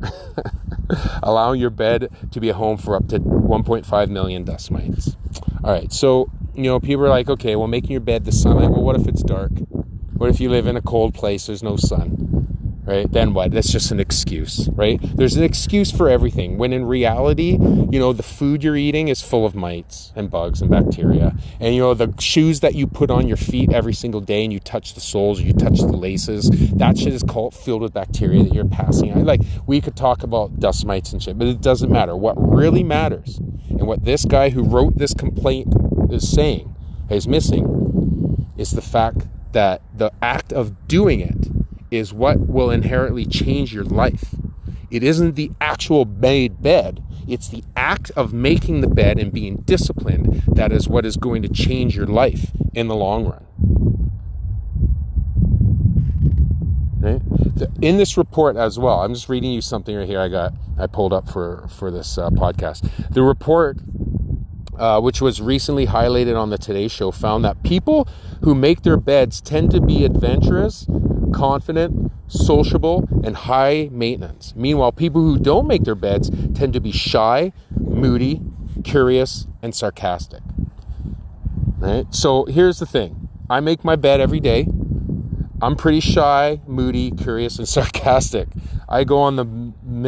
allowing 1.22 1.60
your 1.60 1.70
bed 1.70 2.10
to 2.32 2.40
be 2.40 2.48
a 2.48 2.54
home 2.54 2.76
for 2.76 2.96
up 2.96 3.08
to 3.08 3.20
1.5 3.20 4.08
million 4.08 4.44
dust 4.44 4.70
mites. 4.70 5.16
All 5.62 5.72
right, 5.72 5.92
so 5.92 6.30
you 6.54 6.64
know, 6.64 6.80
people 6.80 7.04
are 7.04 7.08
like, 7.08 7.30
okay, 7.30 7.56
well, 7.56 7.68
making 7.68 7.92
your 7.92 8.00
bed 8.00 8.24
the 8.24 8.32
sunlight. 8.32 8.70
Well, 8.70 8.82
what 8.82 8.96
if 8.96 9.06
it's 9.06 9.22
dark? 9.22 9.52
What 10.14 10.28
if 10.28 10.40
you 10.40 10.50
live 10.50 10.66
in 10.66 10.76
a 10.76 10.82
cold 10.82 11.14
place? 11.14 11.46
There's 11.46 11.62
no 11.62 11.76
sun 11.76 12.32
right? 12.84 13.10
Then 13.10 13.34
what? 13.34 13.52
That's 13.52 13.70
just 13.70 13.90
an 13.90 14.00
excuse, 14.00 14.68
right? 14.72 15.00
There's 15.16 15.36
an 15.36 15.44
excuse 15.44 15.90
for 15.90 16.08
everything. 16.08 16.58
When 16.58 16.72
in 16.72 16.84
reality, 16.84 17.52
you 17.52 17.98
know, 17.98 18.12
the 18.12 18.22
food 18.22 18.64
you're 18.64 18.76
eating 18.76 19.08
is 19.08 19.22
full 19.22 19.46
of 19.46 19.54
mites 19.54 20.12
and 20.16 20.30
bugs 20.30 20.60
and 20.60 20.70
bacteria. 20.70 21.34
And, 21.60 21.74
you 21.74 21.80
know, 21.80 21.94
the 21.94 22.12
shoes 22.20 22.60
that 22.60 22.74
you 22.74 22.86
put 22.86 23.10
on 23.10 23.28
your 23.28 23.36
feet 23.36 23.72
every 23.72 23.94
single 23.94 24.20
day 24.20 24.44
and 24.44 24.52
you 24.52 24.60
touch 24.60 24.94
the 24.94 25.00
soles 25.00 25.40
or 25.40 25.44
you 25.44 25.52
touch 25.52 25.78
the 25.78 25.96
laces, 25.96 26.50
that 26.72 26.98
shit 26.98 27.12
is 27.12 27.22
called 27.22 27.54
filled 27.54 27.82
with 27.82 27.92
bacteria 27.92 28.42
that 28.42 28.52
you're 28.52 28.64
passing. 28.64 29.24
Like, 29.24 29.42
we 29.66 29.80
could 29.80 29.96
talk 29.96 30.22
about 30.22 30.58
dust 30.58 30.84
mites 30.84 31.12
and 31.12 31.22
shit, 31.22 31.38
but 31.38 31.46
it 31.46 31.60
doesn't 31.60 31.90
matter. 31.90 32.16
What 32.16 32.34
really 32.36 32.82
matters 32.82 33.38
and 33.68 33.86
what 33.86 34.04
this 34.04 34.24
guy 34.24 34.50
who 34.50 34.64
wrote 34.64 34.98
this 34.98 35.14
complaint 35.14 35.72
is 36.10 36.28
saying, 36.28 36.74
is 37.10 37.28
missing, 37.28 38.48
is 38.56 38.72
the 38.72 38.82
fact 38.82 39.26
that 39.52 39.82
the 39.94 40.10
act 40.22 40.52
of 40.52 40.88
doing 40.88 41.20
it 41.20 41.61
is 41.92 42.12
what 42.12 42.40
will 42.40 42.70
inherently 42.70 43.24
change 43.24 43.74
your 43.74 43.84
life. 43.84 44.34
It 44.90 45.02
isn't 45.02 45.36
the 45.36 45.52
actual 45.60 46.04
made 46.04 46.62
bed, 46.62 47.02
it's 47.28 47.48
the 47.48 47.62
act 47.76 48.10
of 48.16 48.32
making 48.32 48.80
the 48.80 48.88
bed 48.88 49.18
and 49.18 49.32
being 49.32 49.58
disciplined 49.58 50.42
that 50.48 50.72
is 50.72 50.88
what 50.88 51.06
is 51.06 51.16
going 51.16 51.42
to 51.42 51.48
change 51.48 51.96
your 51.96 52.06
life 52.06 52.50
in 52.74 52.88
the 52.88 52.96
long 52.96 53.26
run. 53.26 53.46
Right? 57.00 57.22
In 57.80 57.96
this 57.96 58.16
report 58.16 58.56
as 58.56 58.78
well, 58.78 59.00
I'm 59.00 59.14
just 59.14 59.28
reading 59.28 59.52
you 59.52 59.60
something 59.60 59.94
right 59.94 60.06
here. 60.06 60.20
I 60.20 60.28
got 60.28 60.52
I 60.78 60.86
pulled 60.86 61.12
up 61.12 61.28
for 61.28 61.68
for 61.68 61.90
this 61.90 62.16
uh, 62.16 62.30
podcast. 62.30 62.88
The 63.10 63.22
report 63.22 63.78
uh, 64.78 65.00
which 65.00 65.20
was 65.20 65.40
recently 65.40 65.86
highlighted 65.86 66.36
on 66.36 66.50
the 66.50 66.58
Today 66.58 66.88
Show, 66.88 67.10
found 67.10 67.44
that 67.44 67.62
people 67.62 68.08
who 68.42 68.54
make 68.54 68.82
their 68.82 68.96
beds 68.96 69.40
tend 69.40 69.70
to 69.70 69.80
be 69.80 70.04
adventurous, 70.04 70.86
confident, 71.32 72.12
sociable, 72.28 73.08
and 73.24 73.36
high 73.36 73.88
maintenance. 73.92 74.54
Meanwhile, 74.56 74.92
people 74.92 75.20
who 75.20 75.38
don't 75.38 75.66
make 75.66 75.84
their 75.84 75.94
beds 75.94 76.30
tend 76.54 76.72
to 76.72 76.80
be 76.80 76.92
shy, 76.92 77.52
moody, 77.78 78.40
curious, 78.84 79.46
and 79.62 79.74
sarcastic. 79.74 80.42
Right? 81.78 82.06
So 82.14 82.44
here's 82.44 82.78
the 82.78 82.86
thing 82.86 83.28
I 83.50 83.60
make 83.60 83.84
my 83.84 83.96
bed 83.96 84.20
every 84.20 84.40
day. 84.40 84.66
I'm 85.60 85.76
pretty 85.76 86.00
shy, 86.00 86.60
moody, 86.66 87.10
curious, 87.10 87.58
and 87.58 87.68
sarcastic. 87.76 88.48
I 88.88 89.04
go 89.04 89.18
on 89.20 89.36
the 89.36 89.42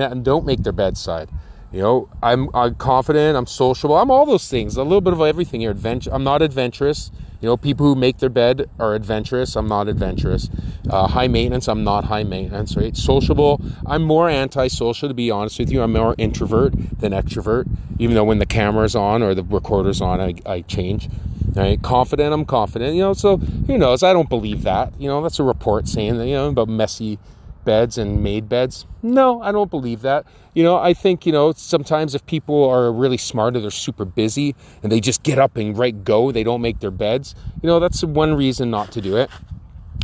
and 0.03 0.25
don't 0.25 0.45
make 0.45 0.63
their 0.63 0.73
bedside. 0.73 1.31
You 1.73 1.81
know, 1.81 2.09
I'm, 2.23 2.51
I'm 2.55 2.77
confident, 2.77 3.37
I'm 3.37 3.47
sociable, 3.47 3.97
I'm 3.97 4.09
all 4.09 4.27
those 4.27 4.49
things, 4.49 4.77
a 4.77 4.85
little 4.85 5.01
bit 5.01 5.13
of 5.13 5.21
everything 5.21 5.61
here. 5.61 5.73
Adventure, 5.73 6.11
I'm 6.13 6.23
not 6.23 6.41
adventurous. 6.41 7.11
You 7.45 7.51
know, 7.51 7.59
people 7.59 7.85
who 7.85 7.95
make 7.95 8.21
their 8.21 8.31
bed 8.31 8.71
are 8.79 8.95
adventurous. 8.95 9.55
I'm 9.55 9.69
not 9.69 9.87
adventurous. 9.87 10.49
Uh, 10.89 11.09
high 11.09 11.29
maintenance. 11.29 11.69
I'm 11.69 11.85
not 11.85 12.07
high 12.07 12.23
maintenance. 12.23 12.75
Right? 12.75 12.97
Sociable. 12.97 13.61
I'm 13.85 14.03
more 14.03 14.31
antisocial 14.31 15.09
to 15.09 15.15
be 15.15 15.31
honest 15.31 15.59
with 15.59 15.71
you. 15.71 15.83
I'm 15.83 15.93
more 15.93 16.15
introvert 16.17 16.73
than 17.01 17.13
extrovert. 17.13 17.69
Even 17.99 18.15
though 18.15 18.25
when 18.25 18.39
the 18.39 18.47
camera's 18.47 18.97
on 18.97 19.23
or 19.23 19.35
the 19.35 19.43
recorder's 19.43 20.01
on, 20.01 20.23
I, 20.23 20.37
I 20.47 20.63
change. 20.63 21.11
Right? 21.55 21.83
Confident. 21.83 22.33
I'm 22.33 22.47
confident. 22.47 22.95
You 22.95 23.03
know. 23.03 23.13
So 23.13 23.37
who 23.37 23.77
knows? 23.77 24.03
I 24.03 24.15
don't 24.15 24.31
believe 24.31 24.63
that. 24.63 24.99
You 24.99 25.09
know, 25.09 25.21
that's 25.21 25.39
a 25.39 25.45
report 25.45 25.87
saying 25.87 26.17
that 26.17 26.27
you 26.27 26.33
know 26.33 26.49
about 26.49 26.71
messy 26.71 27.19
beds 27.65 27.99
and 27.99 28.23
made 28.23 28.49
beds? 28.49 28.87
No, 29.03 29.43
I 29.43 29.53
don't 29.53 29.71
believe 29.71 30.03
that. 30.03 30.27
You 30.55 30.63
know, 30.63 30.77
I 30.77 30.95
think, 30.95 31.27
you 31.27 31.33
know, 31.33 31.53
sometimes 31.53 32.15
if 32.15 32.25
people 32.27 32.69
are 32.69 32.93
really 32.93 33.17
smart 33.17 33.57
or 33.57 33.61
they're 33.61 33.71
super 33.71 34.05
busy 34.05 34.55
and 34.83 34.91
they 34.91 35.01
just 35.01 35.23
get 35.23 35.39
up 35.39 35.57
and 35.57 35.77
right 35.77 36.05
go, 36.05 36.31
they 36.33 36.45
don't 36.45 36.61
make 36.61 36.81
their 36.81 36.91
beds, 36.91 37.35
you 37.63 37.67
know, 37.67 37.81
that's 37.81 38.05
one 38.05 38.35
reason 38.35 38.71
not 38.71 38.93
to 38.93 39.01
do 39.01 39.17
it. 39.17 39.31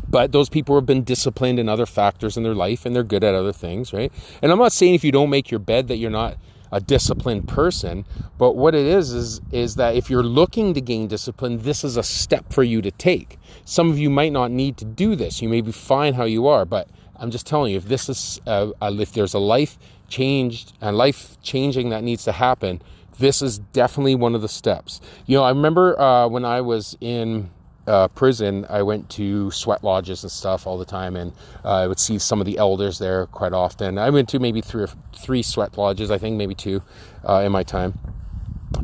But 0.09 0.33
those 0.33 0.49
people 0.49 0.75
have 0.75 0.87
been 0.87 1.05
disciplined 1.05 1.59
in 1.59 1.69
other 1.69 1.87
factors 1.87 2.37
in 2.37 2.43
their 2.43 2.55
life 2.55 2.85
and 2.85 2.95
they're 2.95 3.05
good 3.05 3.23
at 3.23 3.35
other 3.35 3.53
things, 3.53 3.93
right? 3.93 4.13
And 4.43 4.51
I'm 4.51 4.59
not 4.59 4.73
saying 4.73 4.95
if 4.95 5.05
you 5.05 5.13
don't 5.13 5.31
make 5.31 5.51
your 5.51 5.61
bed 5.61 5.89
that 5.89 5.97
you're 5.97 6.11
not 6.11 6.37
a 6.73 6.81
disciplined 6.81 7.49
person 7.49 8.05
but 8.39 8.57
what 8.57 8.75
it 8.75 8.87
is 8.87 9.13
is 9.13 9.41
is 9.51 9.75
that 9.75 9.97
if 9.97 10.09
you're 10.09 10.23
looking 10.23 10.73
to 10.75 10.81
gain 10.81 11.09
discipline 11.09 11.59
this 11.59 11.83
is 11.83 11.97
a 11.97 12.03
step 12.03 12.53
for 12.53 12.63
you 12.63 12.81
to 12.81 12.91
take 12.93 13.39
some 13.65 13.91
of 13.91 13.99
you 13.99 14.09
might 14.09 14.33
not 14.33 14.51
need 14.51 14.77
to 14.77 14.85
do 14.85 15.17
this 15.17 15.43
you 15.43 15.49
may 15.49 15.61
be 15.61 15.73
fine 15.73 16.15
how 16.15 16.25
you 16.25 16.47
are 16.47 16.65
but 16.65 16.89
I'm 17.21 17.31
just 17.31 17.47
telling 17.47 17.73
you, 17.73 17.77
if 17.77 17.85
this 17.85 18.09
is, 18.09 18.41
uh, 18.47 18.73
if 18.83 19.13
there's 19.13 19.35
a 19.35 19.39
life 19.39 19.79
changed, 20.09 20.73
a 20.81 20.91
life 20.91 21.37
changing 21.43 21.91
that 21.91 22.03
needs 22.03 22.25
to 22.25 22.33
happen, 22.33 22.81
this 23.19 23.43
is 23.43 23.59
definitely 23.59 24.15
one 24.15 24.35
of 24.35 24.41
the 24.41 24.49
steps. 24.49 25.01
You 25.27 25.37
know, 25.37 25.45
I 25.45 25.51
remember 25.51 26.01
uh, 26.01 26.27
when 26.29 26.47
I 26.47 26.63
was 26.63 26.97
in 27.01 27.51
uh, 27.87 28.09
prison, 28.09 28.67
I 28.71 28.83
went 28.83 29.11
to 29.11 29.51
sweat 29.51 29.85
lodges 29.85 30.23
and 30.23 30.33
stuff 30.33 30.67
all 30.67 30.79
the 30.79 30.87
time, 30.87 31.15
and 31.15 31.33
uh, 31.63 31.75
I 31.75 31.87
would 31.87 31.99
see 31.99 32.19
some 32.19 32.41
of 32.41 32.47
the 32.47 32.57
elders 32.57 32.99
there 32.99 33.27
quite 33.27 33.53
often. 33.53 33.99
I 33.99 34.09
went 34.09 34.29
to 34.31 34.39
maybe 34.39 34.63
three 34.63 34.85
or 34.85 34.89
three 35.15 35.43
sweat 35.43 35.77
lodges, 35.77 36.11
I 36.11 36.17
think 36.17 36.37
maybe 36.37 36.55
two, 36.55 36.83
uh, 37.29 37.43
in 37.45 37.53
my 37.53 37.63
time. 37.63 37.99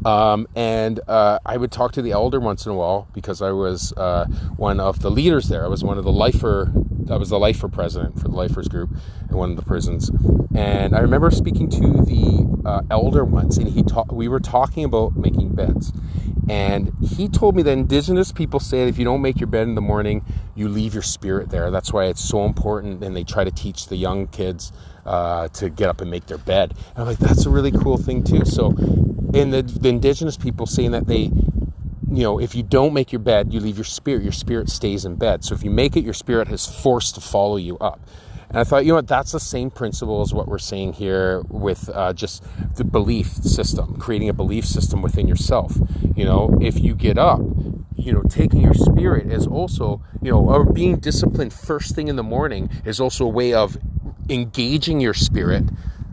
Um, 0.05 0.47
and 0.55 1.01
uh, 1.09 1.39
I 1.45 1.57
would 1.57 1.73
talk 1.73 1.93
to 1.93 2.03
the 2.03 2.13
elder 2.13 2.41
once 2.41 2.67
in 2.67 2.73
a 2.73 2.75
while 2.75 3.09
because 3.13 3.43
I 3.43 3.53
was 3.53 3.93
uh, 3.97 4.27
one 4.57 4.81
of 4.81 5.01
the 5.01 5.11
leaders 5.11 5.49
there. 5.49 5.65
I 5.65 5.69
was 5.69 5.83
one 5.83 5.99
of 5.99 6.05
the 6.05 6.13
lifer. 6.13 6.73
I 7.11 7.17
was 7.17 7.31
the 7.31 7.39
lifer 7.39 7.69
president 7.69 8.21
for 8.21 8.29
the 8.29 8.35
lifers 8.35 8.69
group 8.69 8.91
in 9.31 9.37
one 9.37 9.51
of 9.51 9.57
the 9.57 9.63
prisons. 9.63 10.11
And 10.55 10.95
I 10.95 11.01
remember 11.01 11.31
speaking 11.31 11.69
to 11.71 11.81
the 11.81 12.63
uh, 12.65 12.83
elder 12.91 13.25
once, 13.25 13.59
and 13.59 13.69
he 13.69 13.83
ta- 13.83 14.05
we 14.11 14.27
were 14.29 14.41
talking 14.41 14.85
about 14.85 15.17
making 15.17 15.55
beds. 15.55 15.93
And 16.49 16.93
he 17.03 17.29
told 17.29 17.57
me 17.57 17.63
that 17.63 17.73
indigenous 17.73 18.31
people 18.31 18.61
say 18.61 18.85
that 18.85 18.89
if 18.89 18.99
you 18.99 19.05
don't 19.05 19.21
make 19.21 19.41
your 19.41 19.49
bed 19.49 19.67
in 19.67 19.75
the 19.75 19.81
morning, 19.81 20.25
you 20.55 20.69
leave 20.69 20.95
your 20.95 21.03
spirit 21.03 21.51
there. 21.51 21.71
That's 21.71 21.93
why 21.93 22.05
it's 22.05 22.23
so 22.23 22.45
important. 22.45 23.03
And 23.03 23.17
they 23.17 23.25
try 23.25 23.45
to 23.45 23.51
teach 23.51 23.89
the 23.89 23.97
young 23.97 24.29
kids 24.29 24.73
uh, 25.05 25.49
to 25.49 25.69
get 25.69 25.89
up 25.89 26.01
and 26.01 26.11
make 26.11 26.27
their 26.27 26.39
bed. 26.39 26.73
And 26.91 26.99
I'm 26.99 27.07
like, 27.07 27.19
that's 27.19 27.47
a 27.47 27.51
really 27.51 27.73
cool 27.73 27.97
thing 27.97 28.23
too. 28.23 28.45
So, 28.45 28.71
and 29.37 29.53
the, 29.53 29.63
the 29.63 29.89
indigenous 29.89 30.37
people 30.37 30.67
saying 30.67 30.93
that 30.93 31.07
they, 31.07 31.31
you 32.11 32.23
know, 32.23 32.41
if 32.41 32.55
you 32.55 32.63
don't 32.63 32.93
make 32.93 33.13
your 33.13 33.21
bed, 33.21 33.53
you 33.53 33.61
leave 33.61 33.77
your 33.77 33.85
spirit. 33.85 34.23
Your 34.23 34.33
spirit 34.33 34.69
stays 34.71 35.05
in 35.05 35.17
bed. 35.17 35.45
So 35.45 35.55
if 35.55 35.63
you 35.63 35.71
make 35.71 35.97
it, 35.97 36.05
your 36.05 36.15
spirit 36.15 36.49
has 36.49 36.67
forced 36.67 37.15
to 37.17 37.21
follow 37.21 37.57
you 37.57 37.77
up. 37.79 38.01
And 38.49 38.59
I 38.59 38.65
thought, 38.65 38.85
you 38.85 38.93
know 38.93 38.97
what, 38.97 39.09
that's 39.09 39.33
the 39.33 39.41
same 39.41 39.71
principle 39.71 40.23
as 40.23 40.33
what 40.33 40.47
we're 40.47 40.59
saying 40.59 40.95
here 40.95 41.43
with 41.49 41.91
uh, 41.93 42.13
just 42.13 42.45
the 42.77 42.85
belief 42.85 43.27
system, 43.27 43.97
creating 43.99 44.29
a 44.29 44.33
belief 44.33 44.65
system 44.65 45.03
within 45.03 45.27
yourself. 45.27 45.77
You 46.15 46.25
know, 46.25 46.57
if 46.61 46.79
you 46.81 46.95
get 46.95 47.19
up, 47.19 47.41
you 47.97 48.13
know, 48.13 48.23
taking 48.29 48.61
your 48.61 48.75
spirit 48.75 49.27
is 49.33 49.47
also, 49.47 50.01
you 50.23 50.31
know, 50.31 50.39
or 50.39 50.65
being 50.65 50.99
disciplined 50.99 51.53
first 51.53 51.97
thing 51.97 52.07
in 52.07 52.15
the 52.15 52.23
morning 52.23 52.71
is 52.85 53.01
also 53.01 53.25
a 53.25 53.29
way 53.29 53.53
of 53.53 53.77
engaging 54.29 55.01
your 55.01 55.15
spirit 55.15 55.65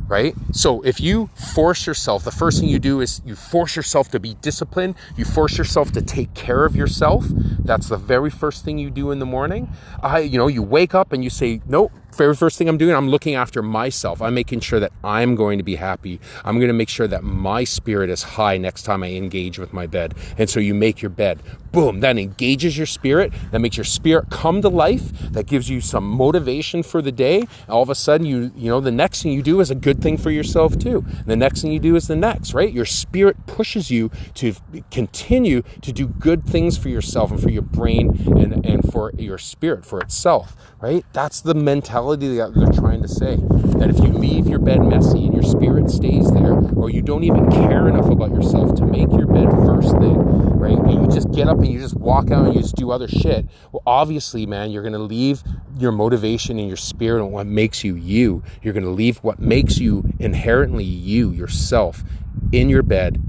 right? 0.08 0.36
So 0.52 0.82
if 0.82 1.00
you 1.00 1.28
force 1.54 1.88
yourself, 1.88 2.24
the 2.24 2.32
first 2.32 2.60
thing 2.60 2.70
you 2.70 2.80
do 2.80 3.02
is 3.02 3.22
you 3.26 3.36
force 3.36 3.76
yourself 3.76 4.10
to 4.12 4.20
be 4.20 4.36
disciplined, 4.36 4.96
you 5.18 5.26
force 5.26 5.58
yourself 5.58 5.92
to 5.94 6.02
take 6.02 6.34
care 6.34 6.66
of 6.66 6.76
yourself. 6.76 7.26
That's 7.28 7.90
the 7.90 7.98
very 7.98 8.30
first 8.30 8.66
thing 8.66 8.78
you 8.78 8.90
do 8.90 9.12
in 9.12 9.20
the 9.20 9.26
morning. 9.26 9.70
I, 10.02 10.20
you 10.20 10.38
know, 10.38 10.48
you 10.48 10.62
wake 10.62 10.94
up 10.94 11.14
and 11.14 11.24
you 11.24 11.30
say, 11.30 11.62
nope, 11.66 11.92
very 12.16 12.36
first 12.36 12.58
thing 12.58 12.70
I'm 12.70 12.78
doing, 12.78 12.96
I'm 12.96 13.10
looking 13.10 13.36
after 13.36 13.62
myself. 13.62 14.22
I'm 14.22 14.34
making 14.34 14.60
sure 14.62 14.80
that 14.80 14.92
I'm 15.04 15.36
going 15.36 15.58
to 15.58 15.64
be 15.64 15.76
happy. 15.76 16.20
I'm 16.46 16.58
going 16.58 16.68
to 16.68 16.74
make 16.74 16.90
sure 16.90 17.08
that 17.08 17.24
my 17.24 17.64
spirit 17.64 18.10
is 18.10 18.24
high 18.24 18.58
next 18.58 18.84
time 18.84 19.04
I 19.04 19.12
engage 19.12 19.60
with 19.60 19.74
my 19.74 19.88
bed. 19.88 20.14
And 20.38 20.50
so 20.50 20.60
you 20.60 20.74
make 20.74 21.02
your 21.02 21.10
bed. 21.10 21.42
Boom, 21.72 22.02
that 22.02 22.18
engages 22.18 22.78
your 22.78 22.86
spirit. 22.86 23.34
That 23.52 23.60
makes 23.60 23.78
your 23.78 23.84
spirit 23.84 24.30
come 24.30 24.62
to 24.62 24.70
life. 24.70 25.12
That 25.32 25.48
gives 25.48 25.70
you 25.70 25.82
some 25.82 26.08
motivation 26.08 26.84
for 26.84 27.02
the 27.02 27.12
day. 27.12 27.48
All 27.68 27.82
of 27.82 27.90
a 27.90 27.96
sudden, 27.96 28.28
you 28.28 28.52
you 28.56 28.70
know 28.70 28.80
the 28.80 28.92
next 28.92 29.24
thing 29.24 29.32
you 29.32 29.42
do 29.42 29.60
is 29.60 29.72
a 29.72 29.76
good 29.76 29.93
thing 30.00 30.18
for 30.18 30.32
yourself 30.32 30.78
too. 30.78 31.06
The 31.26 31.36
next 31.36 31.62
thing 31.62 31.72
you 31.72 31.80
do 31.80 31.96
is 31.96 32.08
the 32.08 32.16
next, 32.16 32.54
right? 32.54 32.72
Your 32.72 32.86
spirit 32.86 33.46
pushes 33.48 33.92
you 33.92 34.12
to 34.36 34.54
continue 34.92 35.64
to 35.82 35.92
do 35.92 36.08
good 36.08 36.46
things 36.46 36.78
for 36.78 36.90
yourself 36.90 37.32
and 37.32 37.42
for 37.42 37.50
your 37.50 37.62
brain 37.62 38.10
and, 38.38 38.66
and 38.66 38.92
for 38.92 39.12
your 39.18 39.38
spirit, 39.38 39.86
for 39.86 40.00
itself, 40.00 40.56
right? 40.82 41.06
That's 41.14 41.42
the 41.42 41.54
mentality 41.54 42.36
that 42.38 42.54
they're 42.54 42.72
trying 42.72 43.02
to 43.02 43.08
say. 43.08 43.38
That 43.80 43.90
if 43.90 43.98
you 44.00 44.12
leave 44.12 44.48
your 44.48 44.60
bed 44.60 44.82
messy 44.84 45.26
and 45.26 45.34
your 45.34 45.44
spirit 45.44 45.90
stays 45.90 46.32
there, 46.32 46.54
or 46.76 46.90
you 46.90 47.02
don't 47.02 47.24
even 47.24 47.50
care 47.52 47.88
enough 47.88 48.10
about 48.10 48.32
yourself 48.32 48.76
to 48.76 48.86
make 48.86 49.12
your 49.12 49.28
bed 49.28 49.50
first 49.66 49.92
thing, 49.98 50.18
right? 50.64 50.78
And 50.78 51.02
you 51.02 51.08
just 51.08 51.32
get 51.32 51.48
up 51.48 51.58
and 51.58 51.68
you 51.68 51.80
just 51.80 51.96
walk 51.96 52.32
out 52.32 52.46
and 52.46 52.56
you 52.56 52.62
just 52.62 52.76
do 52.76 52.92
other 52.92 53.08
shit. 53.08 53.46
Well, 53.72 53.84
obviously, 53.86 54.46
man, 54.46 54.72
you're 54.72 54.84
going 54.84 54.94
to 54.94 55.00
leave 55.00 55.44
your 55.78 55.92
motivation 55.92 56.60
and 56.60 56.68
your 56.68 56.78
spirit 56.78 57.22
and 57.24 57.32
what 57.32 57.48
makes 57.48 57.84
you 57.84 57.96
you. 57.96 58.44
You're 58.62 58.74
going 58.74 58.86
to 58.86 58.90
leave 58.90 59.18
what 59.18 59.40
makes 59.40 59.78
you 59.78 59.83
inherently 60.20 60.84
you, 60.84 61.32
yourself, 61.32 62.04
in 62.52 62.70
your 62.70 62.84
bed 62.84 63.22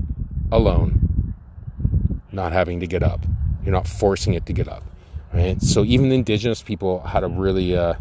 alone, 0.50 1.34
not 2.32 2.52
having 2.52 2.80
to 2.80 2.86
get 2.86 3.02
up. 3.02 3.24
You're 3.64 3.72
not 3.72 3.88
forcing 3.88 4.34
it 4.34 4.46
to 4.46 4.52
get 4.52 4.68
up, 4.68 4.82
right? 5.32 5.60
So 5.62 5.84
even 5.84 6.08
the 6.08 6.16
indigenous 6.16 6.62
people 6.62 7.00
had 7.00 7.24
a 7.24 7.28
really 7.28 7.76
uh, 7.76 7.94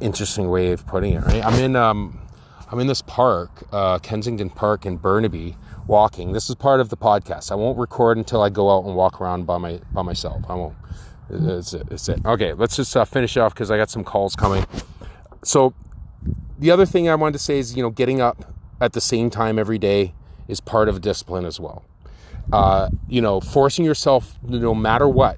interesting 0.00 0.50
way 0.50 0.72
of 0.72 0.86
putting 0.86 1.14
it, 1.14 1.24
right? 1.24 1.44
I'm 1.44 1.54
in 1.54 1.76
um, 1.76 2.20
I'm 2.70 2.80
in 2.80 2.86
this 2.86 3.02
park, 3.02 3.50
uh, 3.72 3.98
Kensington 4.00 4.50
Park 4.50 4.84
in 4.84 4.96
Burnaby, 4.96 5.56
walking. 5.86 6.32
This 6.32 6.50
is 6.50 6.56
part 6.56 6.80
of 6.80 6.90
the 6.90 6.96
podcast. 6.96 7.50
I 7.52 7.54
won't 7.54 7.78
record 7.78 8.18
until 8.18 8.42
I 8.42 8.50
go 8.50 8.70
out 8.76 8.84
and 8.84 8.94
walk 8.94 9.20
around 9.20 9.46
by 9.46 9.58
my 9.58 9.80
by 9.92 10.02
myself. 10.02 10.44
I 10.48 10.54
won't. 10.54 10.74
It's 11.30 11.72
it. 11.72 11.88
It's 11.90 12.08
it. 12.08 12.24
Okay, 12.24 12.52
let's 12.52 12.76
just 12.76 12.96
uh, 12.96 13.04
finish 13.04 13.36
off 13.36 13.54
because 13.54 13.70
I 13.70 13.76
got 13.76 13.90
some 13.90 14.04
calls 14.04 14.36
coming. 14.36 14.66
So 15.42 15.74
the 16.58 16.70
other 16.70 16.86
thing 16.86 17.08
I 17.08 17.14
wanted 17.14 17.32
to 17.32 17.38
say 17.38 17.58
is, 17.58 17.76
you 17.76 17.82
know, 17.82 17.90
getting 17.90 18.20
up 18.20 18.52
at 18.80 18.92
the 18.92 19.00
same 19.00 19.30
time 19.30 19.58
every 19.58 19.78
day 19.78 20.14
is 20.48 20.60
part 20.60 20.88
of 20.88 21.00
discipline 21.00 21.44
as 21.44 21.60
well. 21.60 21.84
Uh, 22.52 22.90
you 23.08 23.20
know, 23.20 23.40
forcing 23.40 23.84
yourself, 23.84 24.38
no 24.42 24.74
matter 24.74 25.08
what, 25.08 25.36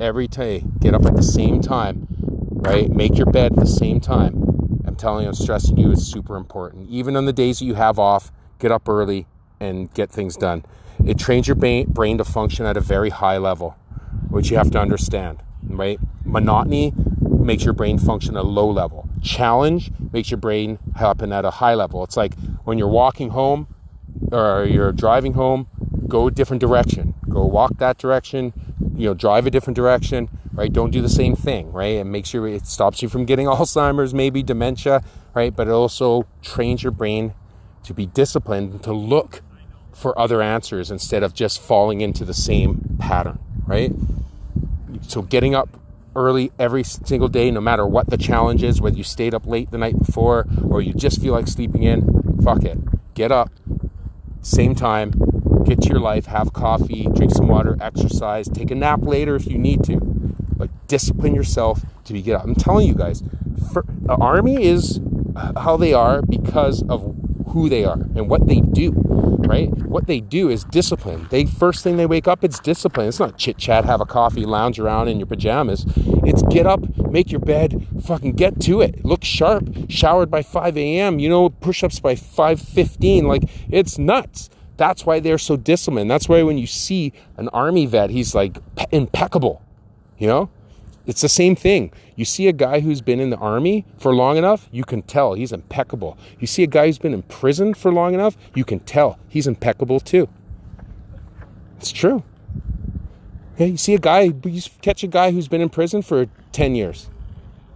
every 0.00 0.26
day, 0.26 0.64
get 0.80 0.94
up 0.94 1.04
at 1.04 1.14
the 1.14 1.22
same 1.22 1.60
time, 1.60 2.06
right? 2.10 2.90
Make 2.90 3.16
your 3.16 3.26
bed 3.26 3.52
at 3.52 3.58
the 3.58 3.66
same 3.66 4.00
time. 4.00 4.82
I'm 4.84 4.96
telling 4.96 5.22
you, 5.22 5.28
I'm 5.28 5.34
stressing 5.34 5.76
you, 5.76 5.92
it's 5.92 6.04
super 6.04 6.36
important. 6.36 6.90
Even 6.90 7.16
on 7.16 7.26
the 7.26 7.32
days 7.32 7.60
that 7.60 7.64
you 7.64 7.74
have 7.74 7.98
off, 7.98 8.32
get 8.58 8.72
up 8.72 8.88
early 8.88 9.26
and 9.60 9.92
get 9.94 10.10
things 10.10 10.36
done. 10.36 10.64
It 11.04 11.18
trains 11.18 11.46
your 11.46 11.54
brain 11.54 12.18
to 12.18 12.24
function 12.24 12.66
at 12.66 12.76
a 12.76 12.80
very 12.80 13.10
high 13.10 13.38
level, 13.38 13.76
which 14.28 14.50
you 14.50 14.56
have 14.56 14.70
to 14.72 14.80
understand, 14.80 15.42
right? 15.62 16.00
Monotony 16.24 16.92
makes 17.48 17.64
your 17.64 17.72
brain 17.72 17.98
function 17.98 18.36
at 18.36 18.44
a 18.44 18.46
low 18.46 18.70
level. 18.70 19.08
Challenge 19.22 19.90
makes 20.12 20.30
your 20.30 20.36
brain 20.36 20.78
happen 20.96 21.32
at 21.32 21.46
a 21.46 21.50
high 21.50 21.74
level. 21.74 22.04
It's 22.04 22.16
like 22.16 22.34
when 22.64 22.76
you're 22.76 22.86
walking 23.02 23.30
home 23.30 23.74
or 24.30 24.64
you're 24.64 24.92
driving 24.92 25.32
home, 25.32 25.66
go 26.06 26.26
a 26.26 26.30
different 26.30 26.60
direction. 26.60 27.14
Go 27.26 27.46
walk 27.46 27.78
that 27.78 27.96
direction, 27.96 28.52
you 28.94 29.06
know, 29.06 29.14
drive 29.14 29.46
a 29.46 29.50
different 29.50 29.76
direction, 29.76 30.28
right? 30.52 30.70
Don't 30.70 30.90
do 30.90 31.00
the 31.00 31.08
same 31.08 31.34
thing, 31.34 31.72
right? 31.72 31.94
It 31.94 32.04
makes 32.04 32.34
you, 32.34 32.44
it 32.44 32.66
stops 32.66 33.00
you 33.00 33.08
from 33.08 33.24
getting 33.24 33.46
Alzheimer's, 33.54 34.12
maybe 34.12 34.42
dementia, 34.42 35.02
right? 35.34 35.54
But 35.56 35.68
it 35.68 35.72
also 35.72 36.26
trains 36.42 36.82
your 36.82 36.92
brain 36.92 37.32
to 37.84 37.94
be 37.94 38.04
disciplined, 38.04 38.72
and 38.72 38.82
to 38.82 38.92
look 38.92 39.40
for 39.94 40.18
other 40.18 40.42
answers 40.42 40.90
instead 40.90 41.22
of 41.22 41.32
just 41.32 41.58
falling 41.58 42.02
into 42.02 42.26
the 42.26 42.34
same 42.34 42.98
pattern, 42.98 43.38
right? 43.66 43.92
So 45.00 45.22
getting 45.22 45.54
up 45.54 45.70
early 46.18 46.50
every 46.58 46.82
single 46.82 47.28
day, 47.28 47.50
no 47.50 47.60
matter 47.60 47.86
what 47.86 48.10
the 48.10 48.16
challenge 48.16 48.64
is, 48.64 48.80
whether 48.80 48.96
you 48.96 49.04
stayed 49.04 49.34
up 49.34 49.46
late 49.46 49.70
the 49.70 49.78
night 49.78 49.96
before 49.96 50.46
or 50.68 50.82
you 50.82 50.92
just 50.92 51.22
feel 51.22 51.32
like 51.32 51.46
sleeping 51.46 51.84
in, 51.84 52.40
fuck 52.42 52.64
it. 52.64 52.76
Get 53.14 53.30
up, 53.30 53.50
same 54.42 54.74
time, 54.74 55.12
get 55.64 55.80
to 55.82 55.88
your 55.88 56.00
life, 56.00 56.26
have 56.26 56.52
coffee, 56.52 57.06
drink 57.14 57.32
some 57.32 57.46
water, 57.46 57.76
exercise, 57.80 58.48
take 58.48 58.70
a 58.72 58.74
nap 58.74 59.00
later 59.02 59.36
if 59.36 59.46
you 59.46 59.58
need 59.58 59.84
to. 59.84 60.00
But 60.56 60.70
discipline 60.88 61.36
yourself 61.36 61.82
to 62.04 62.12
be 62.12 62.20
get 62.20 62.34
up. 62.34 62.44
I'm 62.44 62.56
telling 62.56 62.88
you 62.88 62.94
guys, 62.94 63.22
for, 63.72 63.84
the 63.86 64.16
army 64.16 64.64
is 64.64 65.00
uh, 65.36 65.60
how 65.60 65.76
they 65.76 65.92
are 65.92 66.20
because 66.22 66.82
of 66.88 67.14
who 67.48 67.68
they 67.68 67.84
are 67.84 67.94
and 67.94 68.28
what 68.28 68.46
they 68.46 68.60
do, 68.60 68.92
right? 68.92 69.68
What 69.70 70.06
they 70.06 70.20
do 70.20 70.48
is 70.48 70.64
discipline. 70.64 71.26
They 71.30 71.44
first 71.46 71.82
thing 71.82 71.96
they 71.96 72.06
wake 72.06 72.28
up, 72.28 72.44
it's 72.44 72.58
discipline. 72.60 73.08
It's 73.08 73.18
not 73.18 73.36
chit 73.36 73.58
chat, 73.58 73.84
have 73.84 74.00
a 74.00 74.06
coffee, 74.06 74.44
lounge 74.44 74.78
around 74.78 75.08
in 75.08 75.18
your 75.18 75.26
pajamas. 75.26 75.84
It's 76.24 76.42
get 76.42 76.66
up, 76.66 76.80
make 77.10 77.30
your 77.30 77.40
bed, 77.40 77.86
fucking 78.04 78.32
get 78.32 78.60
to 78.62 78.80
it. 78.80 79.04
Look 79.04 79.24
sharp, 79.24 79.68
showered 79.88 80.30
by 80.30 80.42
5 80.42 80.76
a.m. 80.76 81.18
You 81.18 81.28
know, 81.28 81.48
push-ups 81.48 82.00
by 82.00 82.14
5:15. 82.14 83.24
Like 83.24 83.44
it's 83.70 83.98
nuts. 83.98 84.50
That's 84.76 85.04
why 85.04 85.18
they're 85.18 85.38
so 85.38 85.56
disciplined. 85.56 86.10
That's 86.10 86.28
why 86.28 86.42
when 86.42 86.56
you 86.56 86.66
see 86.66 87.12
an 87.36 87.48
army 87.48 87.86
vet, 87.86 88.10
he's 88.10 88.34
like 88.34 88.58
impeccable. 88.92 89.62
You 90.18 90.26
know, 90.28 90.50
it's 91.08 91.22
the 91.22 91.28
same 91.28 91.56
thing. 91.56 91.90
You 92.16 92.26
see 92.26 92.48
a 92.48 92.52
guy 92.52 92.80
who's 92.80 93.00
been 93.00 93.18
in 93.18 93.30
the 93.30 93.38
army 93.38 93.86
for 93.98 94.14
long 94.14 94.36
enough, 94.36 94.68
you 94.70 94.84
can 94.84 95.00
tell 95.00 95.32
he's 95.32 95.52
impeccable. 95.52 96.18
You 96.38 96.46
see 96.46 96.62
a 96.62 96.66
guy 96.66 96.86
who's 96.86 96.98
been 96.98 97.14
in 97.14 97.22
prison 97.22 97.72
for 97.72 97.90
long 97.90 98.12
enough, 98.12 98.36
you 98.54 98.64
can 98.64 98.80
tell 98.80 99.18
he's 99.26 99.46
impeccable 99.46 100.00
too. 100.00 100.28
It's 101.78 101.92
true. 101.92 102.22
Yeah, 103.56 103.66
you 103.66 103.78
see 103.78 103.94
a 103.94 103.98
guy, 103.98 104.32
you 104.44 104.62
catch 104.82 105.02
a 105.02 105.06
guy 105.06 105.32
who's 105.32 105.48
been 105.48 105.62
in 105.62 105.70
prison 105.70 106.02
for 106.02 106.26
10 106.52 106.74
years, 106.74 107.08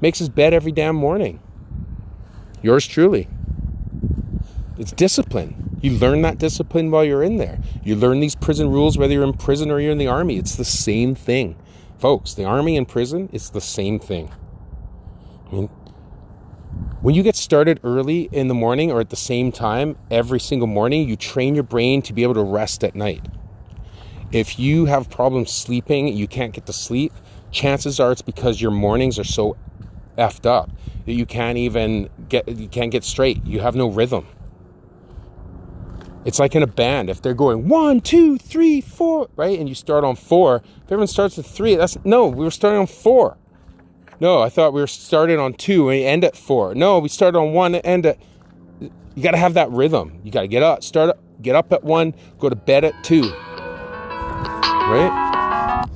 makes 0.03 0.19
his 0.19 0.29
bed 0.29 0.53
every 0.53 0.71
damn 0.71 0.95
morning. 0.95 1.41
Yours 2.63 2.87
truly. 2.87 3.29
It's 4.79 4.93
discipline. 4.93 5.79
You 5.81 5.93
learn 5.93 6.21
that 6.23 6.39
discipline 6.39 6.91
while 6.91 7.05
you're 7.05 7.23
in 7.23 7.39
there. 7.39 7.59
You 7.83 7.97
learn 7.97 8.21
these 8.21 8.35
prison 8.35 8.71
rules 8.71 8.99
whether 8.99 9.15
you're 9.15 9.25
in 9.25 9.33
prison 9.33 9.71
or 9.71 9.81
you're 9.81 9.91
in 9.91 9.99
the 9.99 10.07
army. 10.07 10.37
It's 10.37 10.55
the 10.55 10.65
same 10.65 11.15
thing. 11.15 11.57
Folks, 12.03 12.35
the 12.35 12.45
army 12.45 12.77
and 12.77 12.89
prison, 12.89 13.29
it's 13.33 13.49
the 13.51 13.61
same 13.61 14.01
thing. 14.01 14.29
I 15.53 15.55
mean, 15.55 15.71
When 17.01 17.15
you 17.15 17.23
get 17.23 17.37
started 17.37 17.79
early 17.85 18.29
in 18.33 18.49
the 18.49 18.55
morning 18.55 18.91
or 18.91 18.99
at 18.99 19.11
the 19.11 19.17
same 19.17 19.53
time 19.53 19.97
every 20.11 20.41
single 20.41 20.67
morning, 20.67 21.09
you 21.09 21.15
train 21.15 21.55
your 21.55 21.63
brain 21.63 22.03
to 22.03 22.13
be 22.13 22.25
able 22.25 22.35
to 22.35 22.43
rest 22.43 22.83
at 22.83 22.97
night. 22.97 23.25
If 24.33 24.59
you 24.59 24.87
have 24.87 25.11
problems 25.11 25.53
sleeping, 25.53 26.09
you 26.09 26.27
can't 26.27 26.53
get 26.53 26.67
to 26.67 26.73
sleep, 26.73 27.13
chances 27.53 28.01
are 28.01 28.11
it's 28.11 28.21
because 28.21 28.61
your 28.61 28.73
mornings 28.73 29.17
are 29.21 29.25
so 29.25 29.57
effed 30.19 30.45
up 30.45 30.71
that 31.07 31.13
you 31.13 31.25
can't 31.25 31.59
even 31.59 32.11
get 32.29 32.49
you 32.49 32.69
can't 32.69 32.91
get 32.91 33.05
straight. 33.05 33.47
You 33.47 33.61
have 33.61 33.77
no 33.77 33.89
rhythm. 33.89 34.27
It's 36.25 36.39
like 36.39 36.55
in 36.55 36.63
a 36.63 36.67
band. 36.67 37.11
If 37.11 37.21
they're 37.21 37.35
going 37.35 37.69
one, 37.69 38.01
two, 38.01 38.39
three, 38.39 38.81
four, 38.81 39.29
right, 39.37 39.59
and 39.59 39.69
you 39.69 39.75
start 39.75 40.05
on 40.05 40.17
four, 40.17 40.63
if 40.77 40.85
everyone 40.85 41.09
starts 41.09 41.39
at 41.39 41.45
three, 41.45 41.75
that's 41.75 41.99
no, 42.05 42.29
we 42.29 42.45
were 42.45 42.51
starting 42.51 42.81
on 42.81 42.87
four. 42.87 43.37
No, 44.21 44.41
I 44.41 44.49
thought 44.49 44.73
we 44.73 44.81
were 44.81 44.87
starting 44.87 45.41
on 45.41 45.53
two 45.55 45.89
and 45.89 46.01
end 46.01 46.25
at 46.25 46.37
four. 46.37 46.75
No, 46.77 47.01
we 47.01 47.09
started 47.09 47.39
on 47.39 47.53
one 47.53 47.75
and 47.75 47.85
end 47.85 48.07
at. 48.07 48.19
You 48.81 49.23
got 49.23 49.33
to 49.33 49.37
have 49.37 49.55
that 49.55 49.71
rhythm. 49.71 50.21
You 50.23 50.31
got 50.31 50.43
to 50.43 50.49
get 50.49 50.63
up, 50.63 50.83
start, 50.83 51.11
up, 51.11 51.43
get 51.43 51.55
up 51.55 51.73
at 51.73 51.85
one, 51.85 52.15
go 52.39 52.49
to 52.49 52.57
bed 52.57 52.85
at 52.85 52.95
two. 53.05 53.31
Right? 54.93 55.87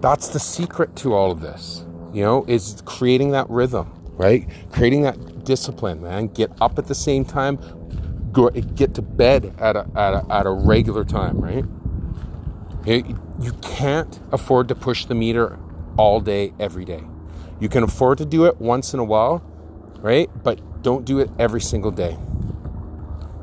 That's 0.00 0.28
the 0.28 0.40
secret 0.40 0.96
to 0.96 1.14
all 1.14 1.30
of 1.30 1.40
this. 1.40 1.86
You 2.12 2.22
know, 2.24 2.44
is 2.46 2.82
creating 2.84 3.30
that 3.30 3.48
rhythm, 3.48 3.90
right? 4.16 4.46
Creating 4.72 5.02
that 5.02 5.44
discipline, 5.44 6.02
man. 6.02 6.26
Get 6.26 6.50
up 6.60 6.78
at 6.78 6.86
the 6.88 6.94
same 6.94 7.24
time, 7.24 7.58
go 8.32 8.50
get 8.50 8.94
to 8.94 9.02
bed 9.02 9.54
at 9.58 9.76
a, 9.76 9.86
at 9.94 10.14
a, 10.14 10.26
at 10.30 10.46
a 10.46 10.50
regular 10.50 11.04
time, 11.04 11.38
right? 11.38 11.64
You 12.86 13.52
can't 13.60 14.18
afford 14.32 14.68
to 14.68 14.74
push 14.74 15.04
the 15.04 15.14
meter 15.14 15.58
all 15.96 16.20
day, 16.20 16.52
every 16.58 16.84
day. 16.84 17.04
You 17.60 17.68
can 17.68 17.84
afford 17.84 18.18
to 18.18 18.24
do 18.24 18.46
it 18.46 18.60
once 18.60 18.94
in 18.94 19.00
a 19.00 19.04
while, 19.04 19.38
right? 19.98 20.28
But 20.42 20.82
don't 20.82 21.04
do 21.04 21.20
it 21.20 21.30
every 21.38 21.60
single 21.60 21.90
day. 21.90 22.16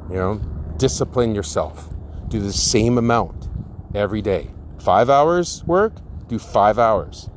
You 0.10 0.16
know, 0.16 0.36
discipline 0.78 1.36
yourself. 1.36 1.90
Do 2.28 2.40
the 2.42 2.52
same 2.52 2.98
amount 2.98 3.48
every 3.96 4.22
day. 4.22 4.52
Five 4.80 5.10
hours 5.10 5.64
work, 5.66 5.94
do 6.28 6.40
five 6.40 6.80
hours. 6.80 7.30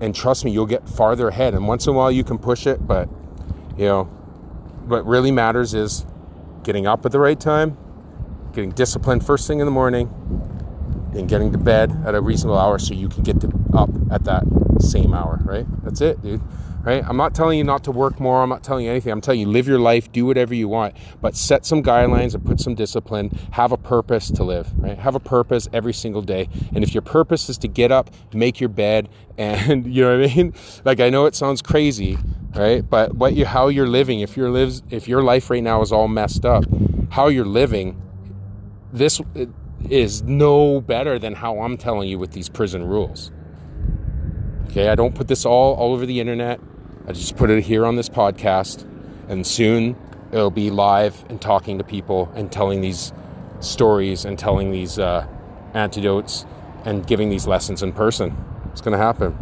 And 0.00 0.14
trust 0.14 0.44
me, 0.44 0.50
you'll 0.50 0.66
get 0.66 0.88
farther 0.88 1.28
ahead. 1.28 1.54
And 1.54 1.68
once 1.68 1.86
in 1.86 1.94
a 1.94 1.96
while 1.96 2.10
you 2.10 2.24
can 2.24 2.38
push 2.38 2.66
it, 2.66 2.86
but 2.86 3.08
you 3.76 3.84
know, 3.84 4.04
what 4.86 5.06
really 5.06 5.30
matters 5.30 5.74
is 5.74 6.04
getting 6.62 6.86
up 6.86 7.04
at 7.04 7.12
the 7.12 7.18
right 7.18 7.38
time, 7.38 7.76
getting 8.52 8.70
disciplined 8.70 9.24
first 9.24 9.46
thing 9.46 9.60
in 9.60 9.66
the 9.66 9.72
morning, 9.72 10.08
and 11.14 11.28
getting 11.28 11.52
to 11.52 11.58
bed 11.58 12.02
at 12.06 12.14
a 12.14 12.20
reasonable 12.20 12.58
hour 12.58 12.78
so 12.78 12.94
you 12.94 13.08
can 13.08 13.22
get 13.22 13.40
to, 13.40 13.50
up 13.74 13.90
at 14.10 14.24
that 14.24 14.44
same 14.80 15.14
hour, 15.14 15.40
right? 15.44 15.66
That's 15.84 16.00
it, 16.00 16.22
dude. 16.22 16.40
Right? 16.82 17.04
I'm 17.06 17.16
not 17.16 17.32
telling 17.32 17.58
you 17.58 17.64
not 17.64 17.84
to 17.84 17.92
work 17.92 18.18
more. 18.18 18.42
I'm 18.42 18.48
not 18.48 18.64
telling 18.64 18.86
you 18.86 18.90
anything. 18.90 19.12
I'm 19.12 19.20
telling 19.20 19.38
you 19.38 19.46
live 19.46 19.68
your 19.68 19.78
life, 19.78 20.10
do 20.10 20.26
whatever 20.26 20.52
you 20.52 20.66
want, 20.66 20.96
but 21.20 21.36
set 21.36 21.64
some 21.64 21.80
guidelines 21.80 22.34
and 22.34 22.44
put 22.44 22.58
some 22.58 22.74
discipline. 22.74 23.30
Have 23.52 23.70
a 23.70 23.76
purpose 23.76 24.32
to 24.32 24.42
live, 24.42 24.68
right? 24.80 24.98
Have 24.98 25.14
a 25.14 25.20
purpose 25.20 25.68
every 25.72 25.92
single 25.92 26.22
day. 26.22 26.48
And 26.74 26.82
if 26.82 26.92
your 26.92 27.02
purpose 27.02 27.48
is 27.48 27.56
to 27.58 27.68
get 27.68 27.92
up, 27.92 28.10
make 28.34 28.58
your 28.58 28.68
bed, 28.68 29.08
and 29.38 29.86
you 29.94 30.02
know 30.02 30.18
what 30.18 30.28
I 30.28 30.34
mean? 30.34 30.54
Like 30.84 30.98
I 30.98 31.08
know 31.08 31.26
it 31.26 31.36
sounds 31.36 31.62
crazy, 31.62 32.18
right? 32.54 32.88
But 32.88 33.14
what 33.14 33.34
you 33.34 33.46
how 33.46 33.68
you're 33.68 33.88
living, 33.88 34.20
if 34.20 34.36
your 34.36 34.50
lives 34.50 34.82
if 34.90 35.08
your 35.08 35.22
life 35.22 35.50
right 35.50 35.62
now 35.62 35.82
is 35.82 35.92
all 35.92 36.08
messed 36.08 36.44
up, 36.44 36.64
how 37.10 37.28
you're 37.28 37.44
living, 37.44 38.00
this 38.92 39.20
is 39.88 40.22
no 40.22 40.80
better 40.80 41.18
than 41.18 41.34
how 41.34 41.60
I'm 41.60 41.76
telling 41.76 42.08
you 42.08 42.18
with 42.18 42.32
these 42.32 42.48
prison 42.48 42.84
rules. 42.84 43.30
Okay, 44.70 44.88
I 44.88 44.94
don't 44.94 45.14
put 45.14 45.28
this 45.28 45.44
all 45.44 45.74
all 45.74 45.92
over 45.92 46.06
the 46.06 46.20
internet. 46.20 46.60
I 47.06 47.12
just 47.12 47.36
put 47.36 47.50
it 47.50 47.64
here 47.64 47.84
on 47.84 47.96
this 47.96 48.08
podcast, 48.08 48.86
and 49.28 49.46
soon 49.46 49.96
it'll 50.30 50.50
be 50.50 50.70
live 50.70 51.24
and 51.28 51.40
talking 51.40 51.78
to 51.78 51.84
people 51.84 52.30
and 52.34 52.50
telling 52.50 52.80
these 52.80 53.12
stories 53.60 54.24
and 54.24 54.38
telling 54.38 54.72
these 54.72 54.98
uh, 54.98 55.26
antidotes 55.74 56.46
and 56.84 57.06
giving 57.06 57.28
these 57.28 57.46
lessons 57.46 57.82
in 57.82 57.92
person. 57.92 58.34
It's 58.72 58.80
going 58.80 58.98
to 58.98 59.04
happen. 59.04 59.36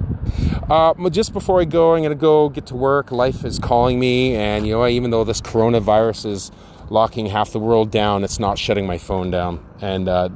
Uh, 0.68 1.09
just 1.09 1.33
before 1.33 1.61
I 1.61 1.64
go, 1.64 1.95
I'm 1.95 2.03
going 2.03 2.11
to 2.11 2.20
go 2.20 2.49
get 2.49 2.66
to 2.66 2.76
work. 2.76 3.11
Life 3.11 3.45
is 3.45 3.59
calling 3.59 3.99
me, 3.99 4.35
and 4.35 4.66
you 4.66 4.72
know, 4.72 4.87
even 4.87 5.11
though 5.11 5.24
this 5.24 5.41
coronavirus 5.41 6.26
is 6.26 6.53
locking 6.91 7.26
half 7.26 7.53
the 7.53 7.59
world 7.59 7.91
down, 7.91 8.24
it's 8.24 8.39
not 8.39 8.59
shutting 8.59 8.87
my 8.87 8.99
phone 8.99 9.31
down. 9.31 9.64
And 9.81 10.09
uh, 10.09 10.28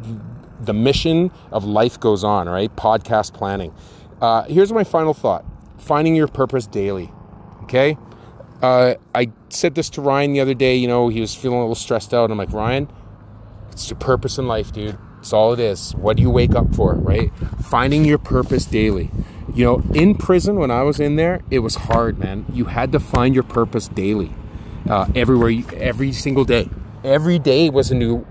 the 0.60 0.72
mission 0.72 1.30
of 1.50 1.64
life 1.64 1.98
goes 2.00 2.24
on, 2.24 2.48
right? 2.48 2.74
Podcast 2.74 3.34
planning. 3.34 3.74
Uh, 4.20 4.44
here's 4.44 4.72
my 4.72 4.84
final 4.84 5.12
thought 5.12 5.44
finding 5.78 6.14
your 6.14 6.28
purpose 6.28 6.66
daily. 6.66 7.12
Okay? 7.64 7.98
Uh, 8.62 8.94
I 9.14 9.30
said 9.50 9.74
this 9.74 9.90
to 9.90 10.00
Ryan 10.00 10.32
the 10.32 10.40
other 10.40 10.54
day. 10.54 10.76
You 10.76 10.88
know, 10.88 11.08
he 11.08 11.20
was 11.20 11.34
feeling 11.34 11.58
a 11.58 11.60
little 11.60 11.74
stressed 11.74 12.14
out. 12.14 12.30
I'm 12.30 12.38
like, 12.38 12.52
Ryan, 12.52 12.90
it's 13.70 13.90
your 13.90 13.98
purpose 13.98 14.38
in 14.38 14.46
life, 14.48 14.72
dude. 14.72 14.96
It's 15.24 15.32
all 15.32 15.54
it 15.54 15.58
is. 15.58 15.92
What 15.92 16.18
do 16.18 16.22
you 16.22 16.28
wake 16.28 16.54
up 16.54 16.74
for, 16.74 16.96
right? 16.96 17.32
Finding 17.62 18.04
your 18.04 18.18
purpose 18.18 18.66
daily. 18.66 19.10
You 19.54 19.64
know, 19.64 19.82
in 19.94 20.16
prison, 20.16 20.56
when 20.56 20.70
I 20.70 20.82
was 20.82 21.00
in 21.00 21.16
there, 21.16 21.40
it 21.50 21.60
was 21.60 21.76
hard, 21.76 22.18
man. 22.18 22.44
You 22.52 22.66
had 22.66 22.92
to 22.92 23.00
find 23.00 23.34
your 23.34 23.42
purpose 23.42 23.88
daily 23.88 24.34
uh, 24.86 25.06
everywhere, 25.14 25.62
every 25.72 26.12
single 26.12 26.44
day. 26.44 26.68
Every 27.02 27.38
day 27.38 27.70
was 27.70 27.90
a 27.90 27.94
new 27.94 28.26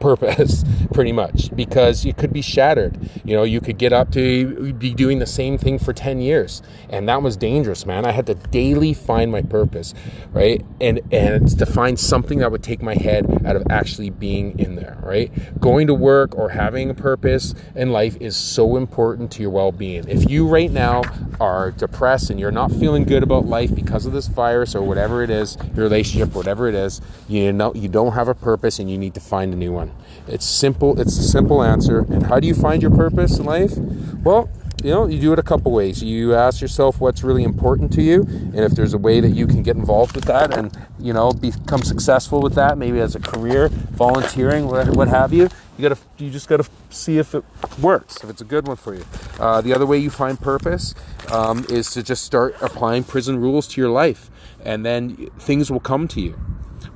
purpose 0.00 0.64
pretty 0.92 1.12
much 1.12 1.54
because 1.54 2.04
you 2.04 2.14
could 2.14 2.32
be 2.32 2.42
shattered. 2.42 2.98
You 3.24 3.36
know 3.36 3.42
you 3.42 3.60
could 3.60 3.78
get 3.78 3.92
up 3.92 4.12
to 4.12 4.72
be 4.74 4.94
doing 4.94 5.18
the 5.18 5.26
same 5.26 5.58
thing 5.58 5.78
for 5.78 5.92
10 5.92 6.20
years 6.20 6.62
and 6.88 7.08
that 7.08 7.22
was 7.22 7.36
dangerous 7.36 7.86
man. 7.86 8.04
I 8.04 8.12
had 8.12 8.26
to 8.26 8.34
daily 8.34 8.94
find 8.94 9.30
my 9.30 9.42
purpose 9.42 9.94
right? 10.32 10.64
And 10.80 11.00
and 11.12 11.42
it's 11.44 11.54
to 11.54 11.66
find 11.66 11.98
something 11.98 12.38
that 12.38 12.50
would 12.50 12.62
take 12.62 12.82
my 12.82 12.94
head 12.94 13.46
out 13.46 13.56
of 13.56 13.62
actually 13.70 14.10
being 14.10 14.58
in 14.58 14.74
there 14.74 14.98
right? 15.02 15.30
Going 15.60 15.86
to 15.86 15.94
work 15.94 16.36
or 16.36 16.50
having 16.50 16.90
a 16.90 16.94
purpose 16.94 17.54
in 17.74 17.92
life 17.92 18.16
is 18.20 18.36
so 18.36 18.76
important 18.76 19.30
to 19.32 19.42
your 19.42 19.50
well-being. 19.50 20.08
If 20.08 20.30
you 20.30 20.46
right 20.46 20.70
now 20.70 21.02
are 21.40 21.70
depressed 21.72 22.30
and 22.30 22.40
you're 22.40 22.50
not 22.50 22.70
feeling 22.72 23.04
good 23.04 23.22
about 23.22 23.46
life 23.46 23.74
because 23.74 24.06
of 24.06 24.12
this 24.12 24.26
virus 24.26 24.74
or 24.74 24.82
whatever 24.82 25.22
it 25.22 25.30
is 25.30 25.56
your 25.74 25.84
relationship 25.84 26.34
whatever 26.34 26.68
it 26.68 26.74
is 26.74 27.00
you 27.28 27.52
know 27.52 27.72
you 27.74 27.88
don't 27.88 28.12
have 28.12 28.28
a 28.28 28.34
purpose 28.34 28.78
and 28.78 28.90
you 28.90 28.98
need 28.98 29.14
to 29.14 29.20
find 29.20 29.52
a 29.52 29.56
new 29.56 29.72
one 29.72 29.92
it's 30.28 30.46
simple. 30.46 31.00
It's 31.00 31.18
a 31.18 31.22
simple 31.22 31.62
answer. 31.62 32.00
And 32.00 32.24
how 32.26 32.40
do 32.40 32.46
you 32.46 32.54
find 32.54 32.82
your 32.82 32.90
purpose 32.90 33.38
in 33.38 33.44
life? 33.44 33.76
Well, 34.22 34.50
you 34.82 34.90
know, 34.90 35.06
you 35.06 35.20
do 35.20 35.32
it 35.32 35.38
a 35.38 35.42
couple 35.42 35.72
ways. 35.72 36.02
You 36.02 36.34
ask 36.34 36.60
yourself 36.60 37.00
what's 37.00 37.24
really 37.24 37.42
important 37.42 37.92
to 37.94 38.02
you, 38.02 38.22
and 38.22 38.60
if 38.60 38.72
there's 38.72 38.94
a 38.94 38.98
way 38.98 39.20
that 39.20 39.30
you 39.30 39.46
can 39.46 39.62
get 39.62 39.76
involved 39.76 40.14
with 40.14 40.24
that 40.26 40.56
and, 40.56 40.76
you 41.00 41.12
know, 41.12 41.32
become 41.32 41.82
successful 41.82 42.40
with 42.40 42.54
that, 42.54 42.78
maybe 42.78 43.00
as 43.00 43.16
a 43.16 43.20
career, 43.20 43.68
volunteering, 43.68 44.68
what, 44.68 45.08
have 45.08 45.32
you, 45.32 45.48
you 45.76 45.82
gotta, 45.88 45.98
you 46.18 46.30
just 46.30 46.48
gotta 46.48 46.64
see 46.90 47.18
if 47.18 47.34
it 47.34 47.42
works, 47.80 48.22
if 48.22 48.30
it's 48.30 48.40
a 48.40 48.44
good 48.44 48.68
one 48.68 48.76
for 48.76 48.94
you. 48.94 49.04
Uh, 49.40 49.60
the 49.60 49.74
other 49.74 49.86
way 49.86 49.98
you 49.98 50.10
find 50.10 50.40
purpose 50.40 50.94
um, 51.32 51.66
is 51.68 51.90
to 51.90 52.02
just 52.02 52.22
start 52.22 52.54
applying 52.60 53.02
prison 53.02 53.40
rules 53.40 53.66
to 53.66 53.80
your 53.80 53.90
life, 53.90 54.30
and 54.64 54.86
then 54.86 55.28
things 55.38 55.72
will 55.72 55.80
come 55.80 56.06
to 56.06 56.20
you 56.20 56.38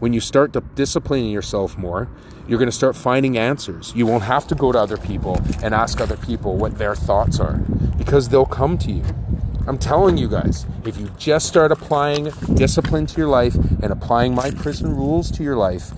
when 0.02 0.12
you 0.12 0.18
start 0.18 0.50
disciplining 0.74 1.30
yourself 1.30 1.78
more, 1.78 2.08
you're 2.48 2.58
going 2.58 2.68
to 2.68 2.74
start 2.74 2.96
finding 2.96 3.38
answers. 3.38 3.92
You 3.94 4.04
won't 4.04 4.24
have 4.24 4.48
to 4.48 4.56
go 4.56 4.72
to 4.72 4.78
other 4.80 4.96
people 4.96 5.40
and 5.62 5.72
ask 5.72 6.00
other 6.00 6.16
people 6.16 6.56
what 6.56 6.76
their 6.76 6.96
thoughts 6.96 7.38
are 7.38 7.58
because 7.98 8.28
they'll 8.28 8.44
come 8.44 8.76
to 8.78 8.90
you. 8.90 9.04
I'm 9.68 9.78
telling 9.78 10.16
you 10.16 10.28
guys, 10.28 10.66
if 10.84 10.98
you 10.98 11.08
just 11.18 11.46
start 11.46 11.70
applying 11.70 12.32
discipline 12.54 13.06
to 13.06 13.16
your 13.16 13.28
life 13.28 13.54
and 13.54 13.92
applying 13.92 14.34
my 14.34 14.50
prison 14.50 14.92
rules 14.92 15.30
to 15.30 15.44
your 15.44 15.54
life, 15.54 15.92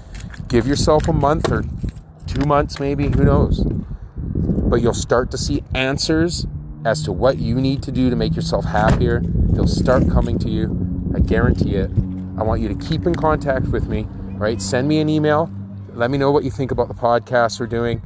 give 0.49 0.67
yourself 0.67 1.09
a 1.09 1.15
month 1.15 1.51
or 1.51 1.65
two 2.27 2.45
months, 2.45 2.79
maybe, 2.79 3.05
who 3.05 3.25
knows. 3.25 3.65
But 3.65 4.83
you'll 4.83 4.93
start 4.93 5.31
to 5.31 5.39
see 5.39 5.65
answers 5.75 6.47
as 6.85 7.03
to 7.05 7.13
what 7.13 7.39
you 7.39 7.55
need 7.55 7.83
to 7.85 7.91
do 7.91 8.11
to 8.11 8.17
make 8.17 8.37
yourself 8.37 8.67
happier. 8.67 9.23
They'll 9.25 9.67
start 9.67 10.11
coming 10.11 10.39
to 10.41 10.51
you. 10.51 11.11
I 11.15 11.21
guarantee 11.21 11.77
it. 11.77 11.91
I 12.37 12.43
want 12.43 12.61
you 12.61 12.69
to 12.69 12.75
keep 12.75 13.07
in 13.07 13.15
contact 13.15 13.69
with 13.69 13.89
me, 13.89 14.07
right? 14.33 14.61
Send 14.61 14.89
me 14.89 15.01
an 15.01 15.09
email. 15.09 15.51
Let 15.93 16.11
me 16.11 16.19
know 16.19 16.33
what 16.33 16.43
you 16.43 16.51
think 16.51 16.73
about 16.73 16.89
the 16.89 16.95
podcast 16.95 17.61
we're 17.61 17.67
doing. 17.67 18.03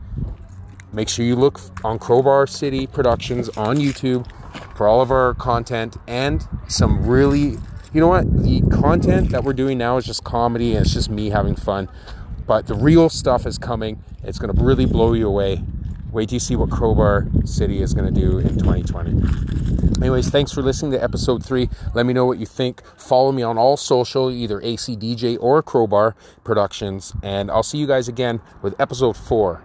Make 0.92 1.08
sure 1.08 1.24
you 1.24 1.36
look 1.36 1.60
on 1.84 1.98
Crowbar 1.98 2.46
City 2.46 2.86
Productions 2.86 3.48
on 3.50 3.76
YouTube 3.76 4.30
for 4.76 4.86
all 4.86 5.00
of 5.00 5.10
our 5.10 5.34
content 5.34 5.96
and 6.06 6.46
some 6.68 7.06
really, 7.06 7.58
you 7.92 8.00
know 8.00 8.08
what? 8.08 8.42
The 8.42 8.60
content 8.70 9.30
that 9.30 9.44
we're 9.44 9.54
doing 9.54 9.78
now 9.78 9.96
is 9.96 10.04
just 10.04 10.24
comedy 10.24 10.74
and 10.74 10.84
it's 10.84 10.94
just 10.94 11.08
me 11.08 11.30
having 11.30 11.56
fun. 11.56 11.88
But 12.46 12.66
the 12.66 12.74
real 12.74 13.08
stuff 13.08 13.46
is 13.46 13.58
coming. 13.58 14.02
It's 14.22 14.38
going 14.38 14.54
to 14.54 14.62
really 14.62 14.86
blow 14.86 15.14
you 15.14 15.26
away. 15.26 15.62
Wait 16.12 16.28
till 16.28 16.36
you 16.36 16.40
see 16.40 16.56
what 16.56 16.70
Crowbar 16.70 17.26
City 17.44 17.82
is 17.82 17.92
going 17.92 18.12
to 18.12 18.20
do 18.20 18.38
in 18.38 18.58
2020. 18.58 19.10
Anyways, 20.00 20.30
thanks 20.30 20.52
for 20.52 20.62
listening 20.62 20.92
to 20.92 21.02
episode 21.02 21.44
three. 21.44 21.68
Let 21.94 22.06
me 22.06 22.12
know 22.12 22.24
what 22.24 22.38
you 22.38 22.46
think. 22.46 22.82
Follow 22.96 23.32
me 23.32 23.42
on 23.42 23.58
all 23.58 23.76
social, 23.76 24.30
either 24.30 24.60
ACDJ 24.60 25.38
or 25.40 25.62
Crowbar 25.62 26.14
Productions. 26.44 27.12
And 27.22 27.50
I'll 27.50 27.62
see 27.62 27.78
you 27.78 27.86
guys 27.86 28.08
again 28.08 28.40
with 28.62 28.80
episode 28.80 29.16
four. 29.16 29.64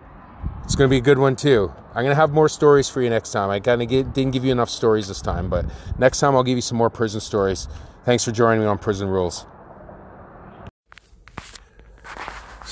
It's 0.63 0.75
going 0.75 0.89
to 0.89 0.91
be 0.91 0.97
a 0.97 1.01
good 1.01 1.19
one 1.19 1.35
too. 1.35 1.71
I'm 1.89 2.03
going 2.03 2.09
to 2.09 2.15
have 2.15 2.31
more 2.31 2.49
stories 2.49 2.89
for 2.89 3.01
you 3.01 3.09
next 3.09 3.31
time. 3.31 3.49
I 3.49 3.59
kind 3.59 3.81
of 3.81 3.87
didn't 3.87 4.31
give 4.31 4.43
you 4.43 4.51
enough 4.51 4.69
stories 4.69 5.07
this 5.07 5.21
time, 5.21 5.49
but 5.49 5.65
next 5.99 6.19
time 6.19 6.35
I'll 6.35 6.43
give 6.43 6.57
you 6.57 6.61
some 6.61 6.77
more 6.77 6.89
prison 6.89 7.21
stories. 7.21 7.67
Thanks 8.03 8.25
for 8.25 8.31
joining 8.31 8.61
me 8.61 8.65
on 8.65 8.79
Prison 8.79 9.07
Rules. 9.07 9.45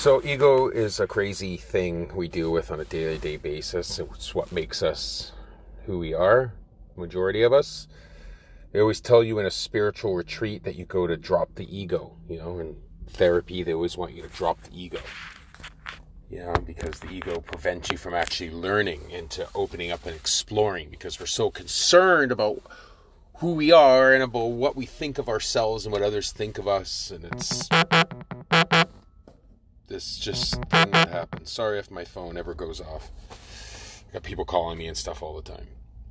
So, 0.02 0.20
ego 0.24 0.66
is 0.66 0.98
a 0.98 1.06
crazy 1.06 1.56
thing 1.56 2.10
we 2.16 2.26
deal 2.26 2.50
with 2.50 2.72
on 2.72 2.80
a 2.80 2.84
day 2.84 3.04
to 3.04 3.18
day 3.18 3.36
basis. 3.36 4.00
It's 4.00 4.34
what 4.34 4.50
makes 4.50 4.82
us 4.82 5.30
who 5.86 6.00
we 6.00 6.12
are, 6.12 6.54
majority 6.96 7.44
of 7.44 7.52
us. 7.52 7.86
They 8.72 8.80
always 8.80 9.00
tell 9.00 9.22
you 9.22 9.38
in 9.38 9.46
a 9.46 9.50
spiritual 9.52 10.16
retreat 10.16 10.64
that 10.64 10.74
you 10.74 10.86
go 10.86 11.06
to 11.06 11.16
drop 11.16 11.54
the 11.54 11.78
ego. 11.78 12.16
You 12.28 12.38
know, 12.38 12.58
in 12.58 12.78
therapy, 13.10 13.62
they 13.62 13.74
always 13.74 13.96
want 13.96 14.12
you 14.12 14.22
to 14.22 14.28
drop 14.28 14.60
the 14.62 14.76
ego. 14.76 14.98
You 16.28 16.40
know, 16.40 16.54
because 16.66 16.98
the 16.98 17.10
ego 17.10 17.38
prevents 17.38 17.92
you 17.92 17.96
from 17.96 18.12
actually 18.12 18.50
learning 18.50 19.02
and 19.12 19.30
to 19.30 19.46
opening 19.54 19.92
up 19.92 20.04
and 20.04 20.16
exploring 20.16 20.90
because 20.90 21.20
we're 21.20 21.26
so 21.26 21.48
concerned 21.48 22.32
about 22.32 22.60
who 23.36 23.52
we 23.52 23.70
are 23.70 24.12
and 24.12 24.24
about 24.24 24.46
what 24.46 24.74
we 24.74 24.84
think 24.84 25.18
of 25.18 25.28
ourselves 25.28 25.86
and 25.86 25.92
what 25.92 26.02
others 26.02 26.32
think 26.32 26.58
of 26.58 26.66
us. 26.66 27.12
And 27.12 27.24
it's 27.26 27.68
this 29.92 30.16
just 30.16 30.54
thing 30.54 30.90
that 30.90 31.10
happens. 31.10 31.50
Sorry 31.50 31.78
if 31.78 31.90
my 31.90 32.04
phone 32.04 32.36
ever 32.36 32.54
goes 32.54 32.80
off. 32.80 33.10
I 34.08 34.14
got 34.14 34.22
people 34.22 34.44
calling 34.44 34.78
me 34.78 34.86
and 34.86 34.96
stuff 34.96 35.22
all 35.22 35.40
the 35.40 35.42
time. 35.42 35.68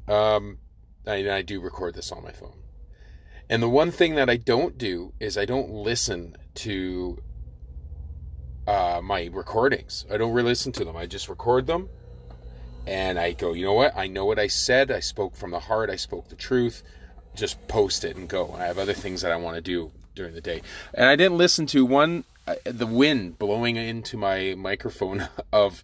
Um, 0.07 0.59
I, 1.05 1.29
I 1.29 1.41
do 1.41 1.59
record 1.59 1.95
this 1.95 2.11
on 2.11 2.23
my 2.23 2.31
phone. 2.31 2.59
And 3.49 3.61
the 3.61 3.69
one 3.69 3.91
thing 3.91 4.15
that 4.15 4.29
I 4.29 4.37
don't 4.37 4.77
do 4.77 5.13
is 5.19 5.37
I 5.37 5.45
don't 5.45 5.69
listen 5.69 6.37
to 6.55 7.21
uh, 8.67 9.01
my 9.03 9.29
recordings. 9.33 10.05
I 10.11 10.17
don't 10.17 10.31
really 10.31 10.49
listen 10.49 10.71
to 10.73 10.85
them. 10.85 10.95
I 10.95 11.05
just 11.05 11.27
record 11.27 11.67
them 11.67 11.89
and 12.87 13.19
I 13.19 13.33
go, 13.33 13.53
you 13.53 13.65
know 13.65 13.73
what? 13.73 13.95
I 13.97 14.07
know 14.07 14.25
what 14.25 14.39
I 14.39 14.47
said. 14.47 14.91
I 14.91 14.99
spoke 14.99 15.35
from 15.35 15.51
the 15.51 15.59
heart. 15.59 15.89
I 15.89 15.95
spoke 15.95 16.29
the 16.29 16.35
truth. 16.35 16.83
Just 17.35 17.67
post 17.67 18.03
it 18.03 18.15
and 18.15 18.27
go. 18.27 18.53
I 18.53 18.65
have 18.65 18.77
other 18.77 18.93
things 18.93 19.21
that 19.21 19.31
I 19.31 19.35
want 19.35 19.55
to 19.55 19.61
do 19.61 19.91
during 20.15 20.33
the 20.33 20.41
day. 20.41 20.61
And 20.93 21.07
I 21.07 21.15
didn't 21.15 21.37
listen 21.37 21.65
to 21.67 21.85
one 21.85 22.25
the 22.65 22.87
wind 22.87 23.37
blowing 23.37 23.75
into 23.75 24.17
my 24.17 24.55
microphone 24.57 25.27
of 25.53 25.83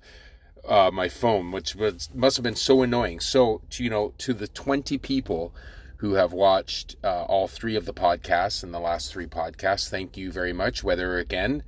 uh, 0.67 0.91
my 0.91 1.07
phone, 1.07 1.51
which 1.51 1.75
was 1.75 2.09
must 2.13 2.37
have 2.37 2.43
been 2.43 2.55
so 2.55 2.81
annoying. 2.81 3.19
So, 3.19 3.61
to, 3.71 3.83
you 3.83 3.89
know, 3.89 4.13
to 4.19 4.33
the 4.33 4.47
twenty 4.47 4.97
people 4.97 5.53
who 5.97 6.13
have 6.13 6.31
watched 6.31 6.95
uh, 7.03 7.23
all 7.23 7.47
three 7.47 7.75
of 7.75 7.85
the 7.85 7.93
podcasts 7.93 8.63
and 8.63 8.73
the 8.73 8.79
last 8.79 9.11
three 9.11 9.25
podcasts, 9.25 9.89
thank 9.89 10.15
you 10.15 10.31
very 10.31 10.53
much. 10.53 10.83
Whether 10.83 11.17
again, 11.17 11.63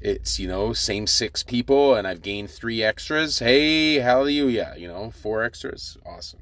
it's 0.00 0.38
you 0.38 0.48
know 0.48 0.72
same 0.72 1.06
six 1.06 1.42
people, 1.42 1.94
and 1.94 2.06
I've 2.06 2.22
gained 2.22 2.50
three 2.50 2.82
extras. 2.82 3.38
Hey, 3.38 3.96
hallelujah! 3.96 4.74
You 4.76 4.88
know, 4.88 5.10
four 5.10 5.42
extras, 5.42 5.96
awesome. 6.04 6.40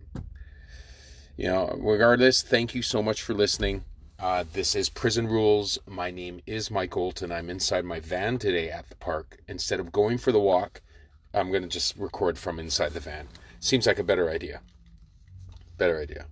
You 1.37 1.49
know, 1.49 1.77
regardless, 1.79 2.43
thank 2.43 2.75
you 2.75 2.81
so 2.81 3.03
much 3.03 3.21
for 3.21 3.35
listening. 3.35 3.85
Uh, 4.19 4.45
this 4.55 4.75
is 4.75 4.89
Prison 4.89 5.29
Rules. 5.29 5.79
My 5.87 6.11
name 6.11 6.41
is 6.47 6.71
Mike 6.71 6.93
Olton. 6.93 7.31
I'm 7.31 7.51
inside 7.51 7.85
my 7.85 8.01
van 8.01 8.39
today 8.39 8.71
at 8.71 8.89
the 8.89 8.97
park. 8.97 9.41
Instead 9.47 9.79
of 9.79 9.93
going 9.93 10.17
for 10.17 10.33
the 10.33 10.41
walk, 10.41 10.81
I'm 11.35 11.51
going 11.51 11.63
to 11.63 11.69
just 11.69 11.95
record 11.99 12.39
from 12.39 12.59
inside 12.59 12.95
the 12.95 13.01
van. 13.01 13.29
Seems 13.61 13.87
like 13.87 13.99
a 13.99 14.03
better 14.03 14.31
idea. 14.31 14.63
Better 15.77 16.01
idea. 16.01 16.27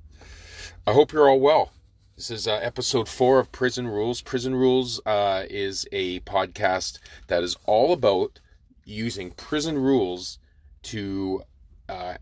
I 0.86 0.94
hope 0.94 1.12
you're 1.12 1.28
all 1.28 1.40
well. 1.40 1.72
This 2.16 2.30
is 2.30 2.48
uh, 2.48 2.54
episode 2.54 3.06
four 3.06 3.38
of 3.38 3.52
Prison 3.52 3.86
Rules. 3.86 4.22
Prison 4.22 4.54
Rules 4.54 4.98
uh, 5.04 5.44
is 5.50 5.86
a 5.92 6.20
podcast 6.20 7.00
that 7.26 7.42
is 7.42 7.54
all 7.66 7.92
about 7.92 8.40
using 8.86 9.30
prison 9.30 9.76
rules 9.76 10.38
to 10.84 11.42
uh, 11.90 12.14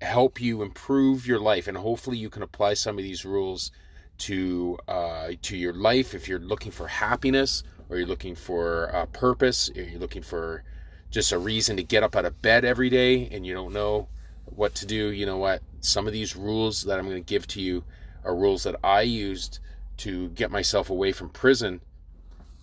help 0.00 0.40
you 0.40 0.62
improve 0.62 1.26
your 1.26 1.40
life, 1.40 1.66
and 1.66 1.76
hopefully, 1.76 2.16
you 2.16 2.30
can 2.30 2.42
apply 2.44 2.74
some 2.74 2.96
of 2.96 3.02
these 3.02 3.24
rules 3.24 3.72
to 4.20 4.78
uh, 4.86 5.30
to 5.42 5.56
your 5.56 5.72
life 5.72 6.14
if 6.14 6.28
you're 6.28 6.38
looking 6.38 6.70
for 6.70 6.86
happiness 6.86 7.62
or 7.88 7.96
you're 7.96 8.06
looking 8.06 8.34
for 8.34 8.84
a 8.84 9.06
purpose 9.06 9.70
or 9.74 9.82
you're 9.82 10.00
looking 10.00 10.22
for 10.22 10.62
just 11.10 11.32
a 11.32 11.38
reason 11.38 11.76
to 11.76 11.82
get 11.82 12.02
up 12.02 12.14
out 12.14 12.24
of 12.24 12.40
bed 12.40 12.64
every 12.64 12.88
day 12.88 13.28
and 13.32 13.46
you 13.46 13.52
don't 13.52 13.72
know 13.72 14.06
what 14.44 14.74
to 14.74 14.86
do 14.86 15.10
you 15.10 15.26
know 15.26 15.38
what? 15.38 15.62
Some 15.80 16.06
of 16.06 16.12
these 16.12 16.36
rules 16.36 16.84
that 16.84 16.98
i'm 16.98 17.06
going 17.08 17.22
to 17.22 17.28
give 17.28 17.46
to 17.48 17.60
you 17.60 17.84
are 18.24 18.36
rules 18.36 18.62
that 18.64 18.76
i 18.84 19.00
used 19.00 19.58
to 19.98 20.28
get 20.30 20.50
myself 20.50 20.90
away 20.90 21.12
from 21.12 21.30
prison 21.30 21.80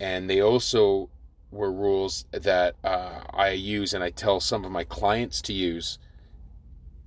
and 0.00 0.30
they 0.30 0.40
also 0.40 1.08
were 1.50 1.72
rules 1.72 2.24
that 2.30 2.76
uh, 2.84 3.22
i 3.34 3.50
use 3.50 3.92
and 3.92 4.04
i 4.04 4.10
tell 4.10 4.38
some 4.38 4.64
of 4.64 4.70
my 4.70 4.84
clients 4.84 5.42
to 5.42 5.52
use 5.52 5.98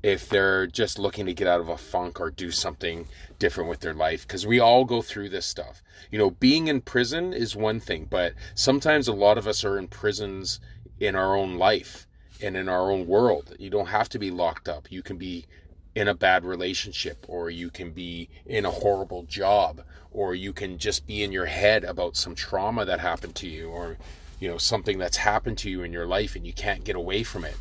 if 0.03 0.27
they're 0.29 0.65
just 0.67 0.97
looking 0.97 1.25
to 1.27 1.33
get 1.33 1.47
out 1.47 1.61
of 1.61 1.69
a 1.69 1.77
funk 1.77 2.19
or 2.19 2.31
do 2.31 2.51
something 2.51 3.07
different 3.37 3.69
with 3.69 3.81
their 3.81 3.93
life 3.93 4.27
because 4.27 4.47
we 4.47 4.59
all 4.59 4.83
go 4.83 5.01
through 5.01 5.29
this 5.29 5.45
stuff. 5.45 5.83
You 6.11 6.17
know 6.17 6.31
being 6.31 6.67
in 6.67 6.81
prison 6.81 7.33
is 7.33 7.55
one 7.55 7.79
thing 7.79 8.07
but 8.09 8.33
sometimes 8.55 9.07
a 9.07 9.13
lot 9.13 9.37
of 9.37 9.47
us 9.47 9.63
are 9.63 9.77
in 9.77 9.87
prisons 9.87 10.59
in 10.99 11.15
our 11.15 11.35
own 11.35 11.55
life 11.57 12.07
and 12.41 12.57
in 12.57 12.67
our 12.67 12.91
own 12.91 13.07
world. 13.07 13.55
You 13.59 13.69
don't 13.69 13.87
have 13.87 14.09
to 14.09 14.19
be 14.19 14.31
locked 14.31 14.67
up. 14.67 14.91
You 14.91 15.03
can 15.03 15.17
be 15.17 15.45
in 15.93 16.07
a 16.07 16.15
bad 16.15 16.45
relationship 16.45 17.25
or 17.27 17.49
you 17.49 17.69
can 17.69 17.91
be 17.91 18.29
in 18.45 18.65
a 18.65 18.71
horrible 18.71 19.23
job 19.23 19.81
or 20.11 20.33
you 20.33 20.53
can 20.53 20.77
just 20.77 21.05
be 21.05 21.21
in 21.23 21.31
your 21.31 21.45
head 21.45 21.83
about 21.83 22.15
some 22.15 22.33
trauma 22.33 22.85
that 22.85 22.99
happened 22.99 23.35
to 23.35 23.47
you 23.47 23.69
or 23.69 23.97
you 24.39 24.49
know 24.49 24.57
something 24.57 24.97
that's 24.97 25.17
happened 25.17 25.57
to 25.57 25.69
you 25.69 25.83
in 25.83 25.93
your 25.93 26.07
life 26.07 26.35
and 26.35 26.45
you 26.45 26.53
can't 26.53 26.83
get 26.83 26.95
away 26.95 27.23
from 27.23 27.43
it. 27.43 27.57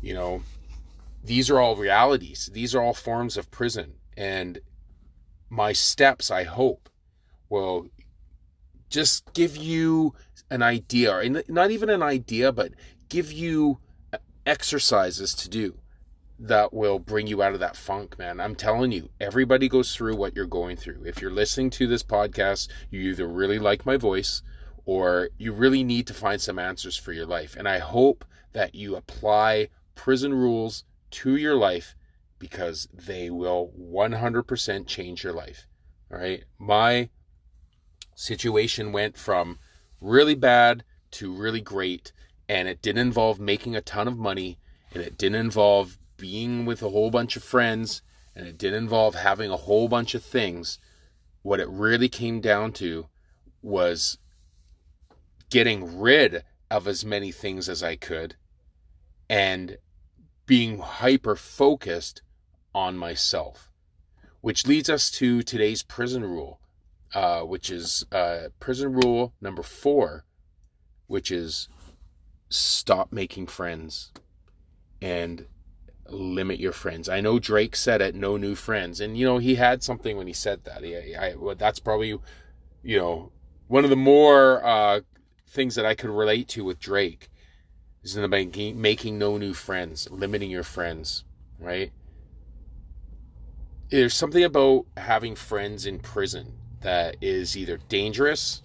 You 0.00 0.14
know 0.14 0.42
these 1.22 1.50
are 1.50 1.60
all 1.60 1.76
realities. 1.76 2.50
These 2.52 2.74
are 2.74 2.82
all 2.82 2.94
forms 2.94 3.36
of 3.36 3.50
prison. 3.50 3.94
And 4.16 4.60
my 5.48 5.72
steps, 5.72 6.30
I 6.30 6.44
hope, 6.44 6.88
will 7.48 7.88
just 8.88 9.32
give 9.32 9.56
you 9.56 10.14
an 10.50 10.62
idea, 10.62 11.14
or 11.14 11.24
not 11.48 11.70
even 11.70 11.88
an 11.88 12.02
idea, 12.02 12.52
but 12.52 12.72
give 13.08 13.32
you 13.32 13.78
exercises 14.44 15.34
to 15.34 15.48
do 15.48 15.78
that 16.38 16.72
will 16.74 16.98
bring 16.98 17.26
you 17.26 17.42
out 17.42 17.54
of 17.54 17.60
that 17.60 17.76
funk, 17.76 18.18
man. 18.18 18.40
I'm 18.40 18.56
telling 18.56 18.90
you, 18.90 19.08
everybody 19.20 19.68
goes 19.68 19.94
through 19.94 20.16
what 20.16 20.34
you're 20.34 20.46
going 20.46 20.76
through. 20.76 21.04
If 21.04 21.22
you're 21.22 21.30
listening 21.30 21.70
to 21.70 21.86
this 21.86 22.02
podcast, 22.02 22.68
you 22.90 23.00
either 23.10 23.28
really 23.28 23.60
like 23.60 23.86
my 23.86 23.96
voice 23.96 24.42
or 24.84 25.28
you 25.38 25.52
really 25.52 25.84
need 25.84 26.06
to 26.08 26.14
find 26.14 26.40
some 26.40 26.58
answers 26.58 26.96
for 26.96 27.12
your 27.12 27.26
life. 27.26 27.54
And 27.56 27.68
I 27.68 27.78
hope 27.78 28.24
that 28.52 28.74
you 28.74 28.96
apply 28.96 29.68
prison 29.94 30.34
rules 30.34 30.84
to 31.12 31.36
your 31.36 31.54
life 31.54 31.94
because 32.38 32.88
they 32.92 33.30
will 33.30 33.72
100% 33.78 34.86
change 34.86 35.22
your 35.22 35.32
life. 35.32 35.66
All 36.10 36.18
right. 36.18 36.44
My 36.58 37.10
situation 38.14 38.92
went 38.92 39.16
from 39.16 39.58
really 40.00 40.34
bad 40.34 40.84
to 41.12 41.32
really 41.32 41.60
great, 41.60 42.12
and 42.48 42.68
it 42.68 42.82
didn't 42.82 43.06
involve 43.06 43.38
making 43.38 43.76
a 43.76 43.80
ton 43.80 44.08
of 44.08 44.18
money, 44.18 44.58
and 44.92 45.02
it 45.02 45.16
didn't 45.16 45.40
involve 45.40 45.98
being 46.16 46.64
with 46.64 46.82
a 46.82 46.90
whole 46.90 47.10
bunch 47.10 47.36
of 47.36 47.44
friends, 47.44 48.02
and 48.34 48.46
it 48.46 48.58
didn't 48.58 48.82
involve 48.82 49.14
having 49.14 49.50
a 49.50 49.56
whole 49.56 49.88
bunch 49.88 50.14
of 50.14 50.24
things. 50.24 50.78
What 51.42 51.60
it 51.60 51.68
really 51.68 52.08
came 52.08 52.40
down 52.40 52.72
to 52.74 53.06
was 53.62 54.18
getting 55.50 56.00
rid 56.00 56.44
of 56.70 56.88
as 56.88 57.04
many 57.04 57.30
things 57.30 57.68
as 57.68 57.82
I 57.82 57.96
could 57.96 58.36
and 59.32 59.78
being 60.52 60.80
hyper 60.80 61.34
focused 61.34 62.20
on 62.74 62.94
myself. 62.94 63.70
Which 64.42 64.66
leads 64.66 64.90
us 64.90 65.10
to 65.12 65.42
today's 65.42 65.82
prison 65.82 66.22
rule, 66.26 66.60
uh, 67.14 67.40
which 67.40 67.70
is 67.70 68.04
uh, 68.12 68.48
prison 68.60 68.92
rule 68.92 69.32
number 69.40 69.62
four, 69.62 70.26
which 71.06 71.30
is 71.30 71.70
stop 72.50 73.10
making 73.10 73.46
friends 73.46 74.12
and 75.00 75.46
limit 76.06 76.60
your 76.60 76.72
friends. 76.72 77.08
I 77.08 77.22
know 77.22 77.38
Drake 77.38 77.74
said 77.74 78.02
it, 78.02 78.14
no 78.14 78.36
new 78.36 78.54
friends, 78.54 79.00
and 79.00 79.16
you 79.16 79.24
know 79.24 79.38
he 79.38 79.54
had 79.54 79.82
something 79.82 80.18
when 80.18 80.26
he 80.26 80.34
said 80.34 80.64
that. 80.64 80.84
He, 80.84 81.16
I, 81.16 81.34
well, 81.34 81.54
that's 81.54 81.80
probably, 81.80 82.18
you 82.82 82.98
know, 82.98 83.32
one 83.68 83.84
of 83.84 83.90
the 83.90 83.96
more 83.96 84.62
uh, 84.62 85.00
things 85.48 85.76
that 85.76 85.86
I 85.86 85.94
could 85.94 86.10
relate 86.10 86.48
to 86.48 86.62
with 86.62 86.78
Drake 86.78 87.30
is 88.02 88.16
in 88.16 88.22
the 88.22 88.72
making 88.74 89.18
no 89.18 89.38
new 89.38 89.54
friends, 89.54 90.08
limiting 90.10 90.50
your 90.50 90.62
friends, 90.62 91.24
right? 91.58 91.92
There's 93.90 94.14
something 94.14 94.42
about 94.42 94.86
having 94.96 95.34
friends 95.34 95.86
in 95.86 95.98
prison 95.98 96.54
that 96.80 97.16
is 97.20 97.56
either 97.56 97.78
dangerous, 97.88 98.62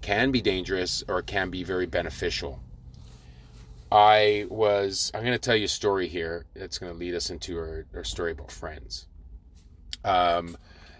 can 0.00 0.30
be 0.30 0.40
dangerous, 0.40 1.02
or 1.08 1.20
can 1.22 1.50
be 1.50 1.64
very 1.64 1.86
beneficial. 1.86 2.60
I 3.90 4.46
was, 4.48 5.10
I'm 5.14 5.22
going 5.22 5.32
to 5.32 5.38
tell 5.38 5.56
you 5.56 5.64
a 5.64 5.68
story 5.68 6.08
here 6.08 6.44
that's 6.54 6.78
going 6.78 6.92
to 6.92 6.98
lead 6.98 7.14
us 7.14 7.30
into 7.30 7.58
our, 7.58 7.86
our 7.94 8.04
story 8.04 8.32
about 8.32 8.50
friends. 8.50 9.06
Um, 10.04 10.56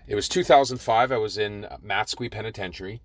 it 0.07 0.15
was 0.15 0.29
2005. 0.29 1.13
I 1.13 1.19
was 1.19 1.37
in 1.37 1.67
Matsqui 1.85 2.31
Penitentiary. 2.31 3.03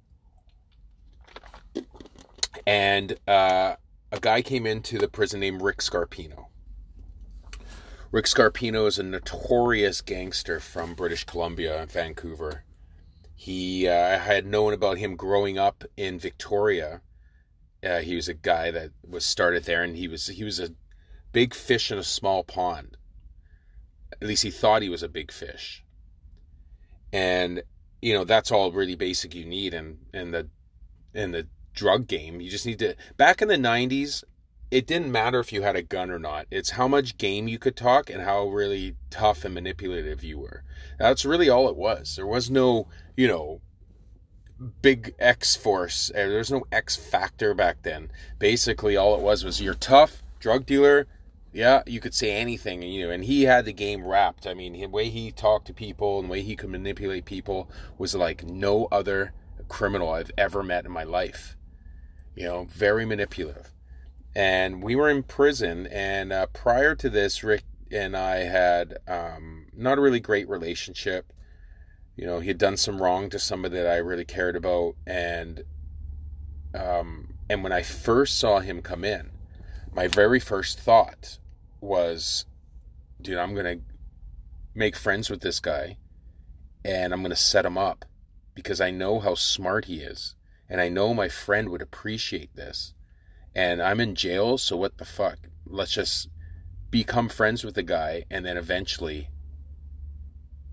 And 2.66 3.18
uh, 3.28 3.76
a 4.14 4.20
guy 4.20 4.44
came 4.44 4.68
into 4.68 5.00
the 5.00 5.08
prison 5.08 5.40
named 5.40 5.64
Rick 5.64 5.80
Scarpino. 5.80 6.46
Rick 8.12 8.26
Scarpino 8.26 8.86
is 8.86 9.00
a 9.00 9.04
notorious 9.04 10.02
gangster 10.02 10.60
from 10.60 10.94
British 10.94 11.24
Columbia, 11.24 11.82
and 11.82 11.92
Vancouver. 11.92 12.64
He, 13.36 13.88
uh, 13.88 13.92
I 13.92 14.18
had 14.18 14.46
known 14.46 14.72
about 14.72 15.00
him 15.00 15.16
growing 15.16 15.58
up 15.58 15.84
in 15.98 16.20
Victoria. 16.20 17.02
Uh, 17.84 18.00
he 18.02 18.16
was 18.16 18.28
a 18.28 18.36
guy 18.36 18.70
that 18.70 18.92
was 19.06 19.26
started 19.26 19.64
there, 19.64 19.82
and 19.82 19.98
he 19.98 20.08
was 20.08 20.28
he 20.28 20.44
was 20.44 20.60
a 20.60 20.76
big 21.32 21.56
fish 21.56 21.92
in 21.92 21.98
a 21.98 22.04
small 22.04 22.44
pond. 22.44 22.98
At 24.22 24.28
least 24.28 24.44
he 24.44 24.52
thought 24.52 24.84
he 24.84 24.90
was 24.90 25.02
a 25.02 25.10
big 25.10 25.32
fish. 25.32 25.84
And 27.12 27.64
you 28.00 28.14
know 28.14 28.26
that's 28.26 28.52
all 28.52 28.72
really 28.72 28.96
basic 28.96 29.34
you 29.34 29.46
need 29.46 29.74
and 29.74 29.98
in 30.14 30.32
the 30.32 30.50
in 31.14 31.32
the 31.32 31.48
drug 31.74 32.08
game. 32.08 32.42
You 32.42 32.50
just 32.50 32.66
need 32.66 32.80
to. 32.80 32.96
Back 33.18 33.42
in 33.42 33.48
the 33.48 33.56
'90s, 33.56 34.24
it 34.74 34.88
didn't 34.88 35.12
matter 35.12 35.40
if 35.40 35.54
you 35.54 35.62
had 35.62 35.76
a 35.76 35.84
gun 35.84 36.10
or 36.10 36.18
not. 36.18 36.48
It's 36.50 36.72
how 36.72 36.88
much 36.88 37.20
game 37.20 37.48
you 37.48 37.60
could 37.60 37.76
talk 37.76 38.10
and 38.10 38.24
how 38.24 38.48
really 38.48 38.96
tough 39.12 39.46
and 39.46 39.54
manipulative 39.54 40.24
you 40.24 40.40
were. 40.40 40.64
That's 40.98 41.26
really 41.26 41.48
all 41.48 41.70
it 41.70 41.76
was. 41.76 42.16
There 42.16 42.26
was 42.26 42.50
no, 42.50 42.88
you 43.16 43.28
know, 43.28 43.62
big 44.82 45.14
X 45.20 45.56
force. 45.56 46.12
Eh, 46.16 46.28
there 46.28 46.40
was 46.40 46.52
no 46.52 46.64
X 46.72 46.96
factor 46.96 47.54
back 47.54 47.84
then. 47.84 48.10
Basically, 48.40 48.98
all 48.98 49.16
it 49.16 49.22
was 49.22 49.44
was 49.44 49.62
you're 49.62 49.76
tough, 49.76 50.24
drug 50.40 50.66
dealer. 50.66 51.08
Yeah, 51.52 51.84
you 51.86 52.00
could 52.00 52.16
say 52.16 52.32
anything, 52.32 52.82
you 52.82 53.06
know, 53.06 53.12
and 53.12 53.26
he 53.26 53.44
had 53.44 53.66
the 53.66 53.74
game 53.74 54.04
wrapped. 54.04 54.48
I 54.48 54.56
mean, 54.56 54.74
the 54.74 54.88
way 54.88 55.10
he 55.10 55.32
talked 55.32 55.68
to 55.68 55.74
people 55.74 56.18
and 56.18 56.28
the 56.28 56.32
way 56.32 56.42
he 56.42 56.56
could 56.56 56.72
manipulate 56.72 57.26
people 57.26 57.70
was 58.00 58.16
like 58.16 58.44
no 58.44 58.88
other 58.92 59.34
criminal 59.68 60.10
I've 60.10 60.32
ever 60.36 60.64
met 60.64 60.86
in 60.86 60.92
my 60.92 61.04
life. 61.04 61.56
You 62.36 62.46
know, 62.46 62.68
very 62.70 63.06
manipulative. 63.06 63.72
And 64.36 64.82
we 64.82 64.96
were 64.96 65.10
in 65.10 65.24
prison, 65.24 65.88
and 65.88 66.34
uh, 66.34 66.48
prior 66.48 66.96
to 66.96 67.10
this, 67.10 67.44
Rick 67.44 67.64
and 67.92 68.18
I 68.18 68.38
had 68.38 68.98
um, 69.08 69.68
not 69.76 69.98
a 69.98 70.02
really 70.02 70.20
great 70.20 70.50
relationship. 70.50 71.32
You 72.16 72.26
know, 72.26 72.40
he 72.40 72.48
had 72.48 72.58
done 72.58 72.78
some 72.78 73.02
wrong 73.02 73.30
to 73.30 73.40
somebody 73.40 73.76
that 73.76 73.88
I 73.88 73.98
really 73.98 74.26
cared 74.26 74.56
about, 74.56 74.96
and 75.06 75.64
um, 76.74 77.36
and 77.50 77.64
when 77.64 77.72
I 77.72 77.84
first 77.84 78.40
saw 78.40 78.60
him 78.60 78.82
come 78.82 79.04
in, 79.04 79.32
my 79.94 80.08
very 80.08 80.40
first 80.40 80.80
thought 80.80 81.38
was, 81.80 82.46
dude, 83.22 83.38
I'm 83.38 83.54
gonna 83.54 83.78
make 84.74 84.96
friends 84.96 85.30
with 85.30 85.42
this 85.42 85.60
guy, 85.60 85.98
and 86.84 87.14
I'm 87.14 87.22
gonna 87.22 87.36
set 87.36 87.66
him 87.66 87.78
up 87.78 88.06
because 88.56 88.82
I 88.82 88.90
know 88.90 89.20
how 89.20 89.36
smart 89.36 89.86
he 89.86 89.98
is, 89.98 90.36
and 90.70 90.82
I 90.82 90.90
know 90.90 91.14
my 91.14 91.30
friend 91.30 91.70
would 91.70 91.82
appreciate 91.82 92.56
this, 92.56 92.94
and 93.56 93.82
I'm 93.82 94.00
in 94.00 94.16
jail, 94.16 94.58
so 94.58 94.78
what 94.78 94.98
the 94.98 95.06
fuck? 95.06 95.38
Let's 95.66 95.94
just 95.94 96.30
become 96.90 97.30
friends 97.30 97.64
with 97.64 97.76
the 97.76 97.84
guy, 97.84 98.26
and 98.30 98.46
then 98.46 98.58
eventually, 98.58 99.30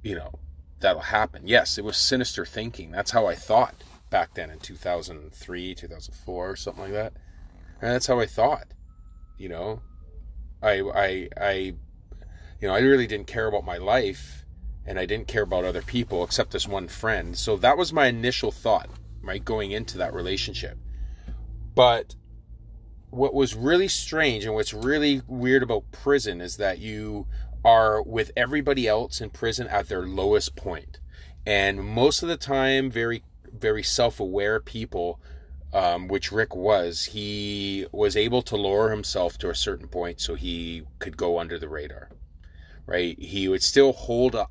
you 0.03 0.15
know, 0.15 0.39
that'll 0.81 1.03
happen. 1.03 1.47
Yes, 1.47 1.79
it 1.79 1.85
was 1.85 1.97
sinister 1.97 2.45
thinking. 2.45 2.91
That's 2.91 3.11
how 3.11 3.27
I 3.27 3.35
thought 3.35 3.75
back 4.11 4.35
then 4.35 4.51
in 4.51 4.59
2003, 4.59 5.75
2004, 5.75 6.57
something 6.57 6.83
like 6.85 6.93
that. 6.93 7.13
And 7.81 7.93
that's 7.93 8.07
how 8.07 8.19
I 8.19 8.27
thought. 8.27 8.67
You 9.39 9.49
know, 9.49 9.83
I, 10.63 10.81
I, 10.81 11.29
I, 11.41 11.53
you 12.61 12.69
know, 12.69 12.75
I 12.75 12.81
really 12.81 13.07
didn't 13.07 13.27
care 13.27 13.47
about 13.47 13.65
my 13.65 13.79
life 13.79 14.45
and 14.85 14.99
I 14.99 15.07
didn't 15.07 15.29
care 15.29 15.45
about 15.45 15.65
other 15.65 15.83
people 15.83 16.25
except 16.25 16.51
this 16.51 16.69
one 16.69 16.89
friend. 16.89 17.37
So 17.37 17.57
that 17.59 17.79
was 17.79 17.93
my 17.93 18.07
initial 18.07 18.51
thought, 18.51 18.91
right, 19.23 19.45
going 19.45 19.71
into 19.73 19.99
that 19.99 20.15
relationship. 20.15 20.79
But 21.75 22.15
what 23.11 23.35
was 23.35 23.55
really 23.55 23.89
strange 23.89 24.45
and 24.45 24.55
what's 24.55 24.73
really 24.73 25.23
weird 25.27 25.63
about 25.63 25.91
prison 25.93 26.41
is 26.41 26.57
that 26.57 26.79
you 26.79 27.27
are 27.65 28.03
with 28.03 28.31
everybody 28.37 28.89
else 28.89 29.21
in 29.21 29.31
prison 29.31 29.67
at 29.67 29.89
their 29.89 30.07
lowest. 30.07 30.59
And 31.47 31.85
most 31.85 32.23
of 32.23 32.29
the 32.29 32.37
time, 32.37 32.91
very, 32.91 33.25
very 33.53 33.83
self 33.83 34.21
aware 34.21 34.61
people, 34.61 35.21
um, 35.73 36.09
which 36.09 36.33
Rick 36.33 36.55
was, 36.55 37.07
he 37.07 37.87
was 37.93 38.17
able 38.17 38.43
to 38.43 38.57
lower 38.57 38.91
himself 38.91 39.39
to 39.39 39.51
a 39.51 39.55
certain 39.55 39.89
point 39.89 40.21
so 40.21 40.35
he 40.35 40.83
could 40.99 41.17
go 41.17 41.39
under 41.39 41.59
the 41.59 41.69
radar. 41.69 42.11
Right? 42.87 43.19
He 43.19 43.49
would 43.49 43.63
still 43.63 43.93
hold 43.93 44.35
a 44.35 44.47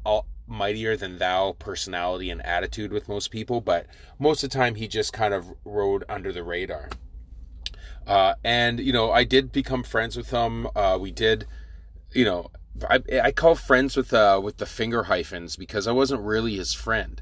mightier 0.50 0.98
than 0.98 1.18
thou 1.18 1.56
personality 1.60 2.30
and 2.30 2.46
attitude 2.46 2.92
with 2.92 3.08
most 3.08 3.32
people, 3.32 3.62
but 3.62 3.86
most 4.18 4.44
of 4.44 4.50
the 4.50 4.58
time 4.58 4.76
he 4.76 4.88
just 4.88 5.14
kind 5.14 5.34
of 5.34 5.54
rode 5.64 6.04
under 6.10 6.34
the 6.34 6.44
radar. 6.44 6.90
Uh, 8.08 8.34
and 8.44 8.80
you 8.80 8.92
know, 8.92 9.12
I 9.12 9.24
did 9.24 9.52
become 9.52 9.84
friends 9.84 10.18
with 10.18 10.32
him. 10.32 10.68
Uh, 10.76 10.98
we 11.00 11.12
did, 11.12 11.46
you 12.12 12.26
know, 12.26 12.50
I, 12.90 13.02
I 13.24 13.32
call 13.32 13.56
friends 13.56 13.96
with 13.96 14.14
uh, 14.14 14.40
with 14.44 14.58
the 14.58 14.66
finger 14.66 15.04
hyphens 15.04 15.56
because 15.56 15.88
I 15.88 15.92
wasn't 15.92 16.22
really 16.22 16.56
his 16.56 16.74
friend 16.74 17.22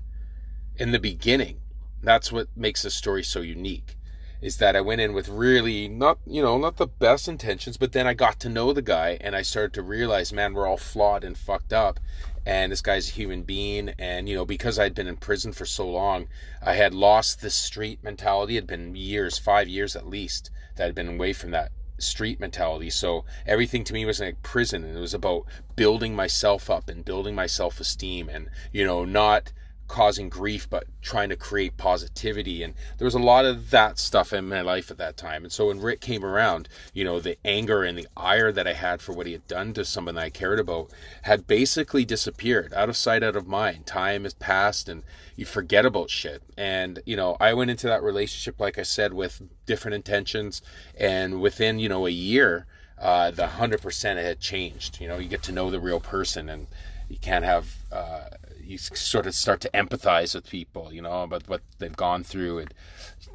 in 0.78 0.92
the 0.92 1.00
beginning. 1.00 1.60
That's 2.02 2.32
what 2.32 2.48
makes 2.56 2.84
the 2.84 2.92
story 2.92 3.24
so 3.24 3.42
unique. 3.42 3.96
Is 4.40 4.58
that 4.58 4.76
I 4.76 4.82
went 4.82 5.02
in 5.02 5.14
with 5.14 5.30
really 5.30 5.88
not 5.88 6.20
you 6.26 6.42
know 6.42 6.58
not 6.58 6.78
the 6.78 6.88
best 6.88 7.28
intentions, 7.28 7.76
but 7.76 7.92
then 7.92 8.08
I 8.08 8.14
got 8.14 8.40
to 8.42 8.50
know 8.50 8.72
the 8.72 8.82
guy 8.82 9.18
and 9.20 9.36
I 9.36 9.42
started 9.42 9.74
to 9.74 9.82
realize, 9.82 10.32
man, 10.32 10.54
we're 10.54 10.68
all 10.68 10.78
flawed 10.78 11.24
and 11.24 11.38
fucked 11.38 11.74
up, 11.74 12.00
and 12.48 12.72
this 12.72 12.82
guy's 12.82 13.10
a 13.10 13.12
human 13.12 13.44
being. 13.44 13.90
And 14.00 14.30
you 14.30 14.36
know, 14.36 14.46
because 14.46 14.80
I'd 14.80 14.96
been 14.96 15.08
in 15.08 15.18
prison 15.18 15.52
for 15.52 15.66
so 15.66 15.88
long, 15.88 16.30
I 16.66 16.76
had 16.76 16.94
lost 16.94 17.42
the 17.42 17.50
street 17.50 18.02
mentality. 18.02 18.56
It 18.56 18.62
had 18.62 18.68
been 18.68 18.96
years, 18.96 19.38
five 19.38 19.68
years 19.68 19.98
at 19.98 20.08
least, 20.08 20.50
that 20.78 20.88
I'd 20.88 20.96
been 20.96 21.10
away 21.10 21.34
from 21.34 21.52
that 21.52 21.72
street 21.98 22.40
mentality. 22.40 22.90
So 22.90 23.26
everything 23.46 23.84
to 23.84 23.94
me 23.94 24.06
was 24.06 24.22
like 24.22 24.42
prison 24.44 24.86
and 24.86 24.98
it 24.98 25.02
was 25.02 25.14
about 25.14 25.44
building 25.76 26.16
myself 26.16 26.70
up 26.70 26.88
and 26.88 27.04
building 27.04 27.36
my 27.36 27.48
self 27.48 27.82
esteem 27.82 28.30
and, 28.30 28.50
you 28.72 28.86
know, 28.86 29.04
not 29.04 29.52
causing 29.88 30.30
grief 30.30 30.70
but 30.70 30.86
trying 31.02 31.30
to 31.30 31.36
create 31.36 31.78
positivity. 31.78 32.64
And 32.64 32.74
there 32.98 33.06
was 33.06 33.16
a 33.16 33.20
lot 33.20 33.46
of 33.46 33.72
that 33.72 34.00
stuff 34.00 34.34
in 34.34 34.50
my 34.50 34.62
life 34.62 34.92
at 34.92 34.98
that 34.98 35.18
time. 35.18 35.44
And 35.44 35.52
so 35.52 35.68
when 35.68 35.80
rick 35.80 36.02
came 36.02 36.24
around 36.24 36.68
you 36.94 37.04
know 37.04 37.20
the 37.20 37.38
anger 37.46 37.84
and 37.84 37.98
the 37.98 38.08
ire 38.16 38.52
that 38.52 38.68
i 38.68 38.74
had 38.74 39.02
for 39.02 39.14
what 39.14 39.26
he 39.26 39.34
had 39.34 39.48
done 39.48 39.74
to 39.74 39.86
someone 39.86 40.16
that 40.16 40.24
i 40.24 40.30
cared 40.30 40.60
about 40.60 40.92
had 41.24 41.48
basically 41.48 42.06
disappeared 42.06 42.74
out 42.74 42.90
of 42.90 42.98
sight 42.98 43.24
out 43.24 43.36
of 43.36 43.48
mind. 43.48 43.86
Time 43.86 44.24
has 44.24 44.34
passed 44.34 44.90
and 44.90 45.04
you 45.36 45.46
forget 45.46 45.86
about 45.86 46.10
shit. 46.10 46.42
And 46.58 47.00
you 47.06 47.16
know 47.16 47.38
i 47.40 47.54
went 47.54 47.72
into 47.72 47.88
that 47.88 48.04
relationship 48.04 48.60
like 48.60 48.78
i 48.78 48.84
said 48.84 49.14
with 49.14 49.42
different 49.66 49.96
intentions. 49.96 50.62
And 50.98 51.42
within 51.42 51.80
you 51.80 51.90
know 51.90 52.06
a 52.06 52.12
year 52.12 52.66
uh, 53.00 53.30
the 53.30 53.44
100% 53.44 54.16
had 54.16 54.40
changed. 54.40 55.00
You 55.00 55.08
know 55.08 55.18
you 55.18 55.30
get 55.30 55.44
to 55.44 55.52
know 55.52 55.70
the 55.70 55.80
real 55.80 56.00
person 56.00 56.50
and 56.50 56.68
you 57.10 57.18
can't 57.18 57.46
have 57.46 57.76
uh, 57.92 58.30
you 58.70 58.78
sort 58.78 59.28
of 59.28 59.36
start 59.36 59.62
to 59.62 59.70
empathize 59.74 60.36
with 60.36 60.50
people, 60.50 60.94
you 60.94 61.02
know, 61.02 61.24
about 61.24 61.48
what 61.48 61.62
they've 61.80 61.96
gone 61.96 62.24
through, 62.24 62.60
and 62.60 62.74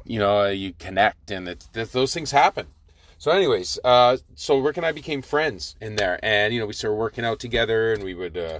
you 0.05 0.19
know, 0.19 0.47
you 0.47 0.73
connect, 0.73 1.31
and 1.31 1.47
it, 1.47 1.67
those 1.73 2.13
things 2.13 2.31
happen. 2.31 2.67
So, 3.17 3.31
anyways, 3.31 3.79
uh, 3.83 4.17
so 4.35 4.59
Rick 4.59 4.77
and 4.77 4.85
I 4.85 4.91
became 4.91 5.21
friends 5.21 5.75
in 5.79 5.95
there, 5.95 6.19
and 6.23 6.53
you 6.53 6.59
know, 6.59 6.65
we 6.65 6.73
started 6.73 6.97
working 6.97 7.23
out 7.23 7.39
together, 7.39 7.93
and 7.93 8.03
we 8.03 8.13
would 8.13 8.37
uh, 8.37 8.59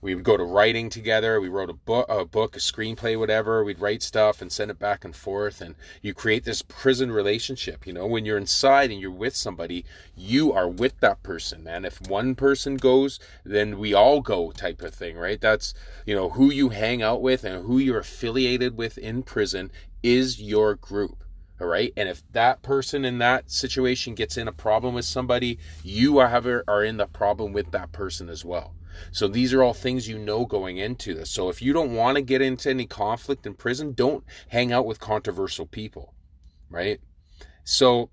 we 0.00 0.14
would 0.14 0.24
go 0.24 0.36
to 0.36 0.44
writing 0.44 0.90
together. 0.90 1.40
We 1.40 1.48
wrote 1.48 1.70
a 1.70 1.74
book, 1.74 2.06
a 2.08 2.24
book, 2.24 2.56
a 2.56 2.60
screenplay, 2.60 3.18
whatever. 3.18 3.64
We'd 3.64 3.80
write 3.80 4.02
stuff 4.02 4.40
and 4.40 4.52
send 4.52 4.70
it 4.70 4.78
back 4.78 5.04
and 5.04 5.14
forth, 5.14 5.60
and 5.60 5.74
you 6.02 6.14
create 6.14 6.44
this 6.44 6.62
prison 6.62 7.10
relationship. 7.10 7.86
You 7.86 7.92
know, 7.92 8.06
when 8.06 8.24
you're 8.24 8.38
inside 8.38 8.90
and 8.90 9.00
you're 9.00 9.10
with 9.10 9.34
somebody, 9.34 9.84
you 10.16 10.52
are 10.52 10.68
with 10.68 11.00
that 11.00 11.22
person, 11.22 11.66
and 11.66 11.84
if 11.84 12.00
one 12.02 12.34
person 12.34 12.76
goes, 12.76 13.18
then 13.44 13.78
we 13.78 13.92
all 13.92 14.20
go, 14.20 14.52
type 14.52 14.82
of 14.82 14.94
thing, 14.94 15.16
right? 15.16 15.40
That's 15.40 15.74
you 16.06 16.14
know 16.14 16.30
who 16.30 16.50
you 16.50 16.68
hang 16.68 17.02
out 17.02 17.20
with 17.20 17.44
and 17.44 17.64
who 17.66 17.78
you're 17.78 17.98
affiliated 17.98 18.76
with 18.76 18.98
in 18.98 19.22
prison 19.22 19.70
is 20.02 20.40
your 20.40 20.74
group. 20.74 21.24
All 21.60 21.66
right. 21.66 21.92
And 21.96 22.08
if 22.08 22.22
that 22.32 22.62
person 22.62 23.04
in 23.04 23.18
that 23.18 23.50
situation 23.50 24.14
gets 24.14 24.36
in 24.36 24.46
a 24.46 24.52
problem 24.52 24.94
with 24.94 25.04
somebody, 25.04 25.58
you 25.82 26.18
are, 26.18 26.62
are 26.68 26.84
in 26.84 26.98
the 26.98 27.06
problem 27.06 27.52
with 27.52 27.72
that 27.72 27.90
person 27.90 28.28
as 28.28 28.44
well. 28.44 28.74
So 29.10 29.28
these 29.28 29.52
are 29.54 29.62
all 29.62 29.74
things 29.74 30.08
you 30.08 30.18
know 30.18 30.44
going 30.44 30.78
into 30.78 31.14
this. 31.14 31.30
So 31.30 31.48
if 31.48 31.62
you 31.62 31.72
don't 31.72 31.94
want 31.94 32.16
to 32.16 32.22
get 32.22 32.42
into 32.42 32.70
any 32.70 32.86
conflict 32.86 33.46
in 33.46 33.54
prison, 33.54 33.92
don't 33.92 34.24
hang 34.48 34.72
out 34.72 34.86
with 34.86 35.00
controversial 35.00 35.66
people, 35.66 36.14
right? 36.70 37.00
So 37.64 38.10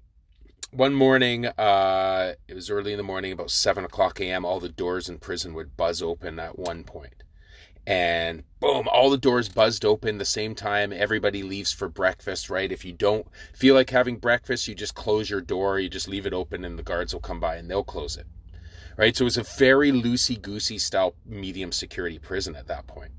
one 0.71 0.93
morning, 0.93 1.45
uh, 1.45 2.33
it 2.47 2.53
was 2.53 2.69
early 2.69 2.91
in 2.91 2.97
the 2.97 3.03
morning, 3.03 3.31
about 3.31 3.51
seven 3.51 3.85
o'clock 3.85 4.19
a.m. 4.19 4.45
All 4.45 4.59
the 4.59 4.69
doors 4.69 5.07
in 5.07 5.19
prison 5.19 5.53
would 5.53 5.77
buzz 5.77 6.01
open 6.01 6.39
at 6.39 6.59
one 6.59 6.83
point, 6.83 7.23
and 7.87 8.43
boom, 8.59 8.87
all 8.91 9.09
the 9.09 9.17
doors 9.17 9.47
buzzed 9.47 9.85
open 9.85 10.17
the 10.17 10.25
same 10.25 10.53
time. 10.55 10.91
Everybody 10.91 11.43
leaves 11.43 11.71
for 11.71 11.87
breakfast, 11.87 12.49
right? 12.49 12.71
If 12.71 12.83
you 12.83 12.91
don't 12.91 13.25
feel 13.53 13.73
like 13.73 13.89
having 13.89 14.17
breakfast, 14.17 14.67
you 14.67 14.75
just 14.75 14.95
close 14.95 15.29
your 15.29 15.41
door, 15.41 15.79
you 15.79 15.87
just 15.87 16.09
leave 16.09 16.25
it 16.25 16.33
open, 16.33 16.65
and 16.65 16.77
the 16.77 16.83
guards 16.83 17.13
will 17.13 17.21
come 17.21 17.39
by 17.39 17.55
and 17.55 17.69
they'll 17.69 17.83
close 17.83 18.17
it 18.17 18.27
right? 18.97 19.15
So 19.15 19.23
it 19.23 19.25
was 19.25 19.37
a 19.37 19.43
very 19.43 19.91
loosey 19.91 20.41
goosey 20.41 20.77
style 20.77 21.15
medium 21.25 21.71
security 21.71 22.19
prison 22.19 22.55
at 22.55 22.67
that 22.67 22.87
point. 22.87 23.11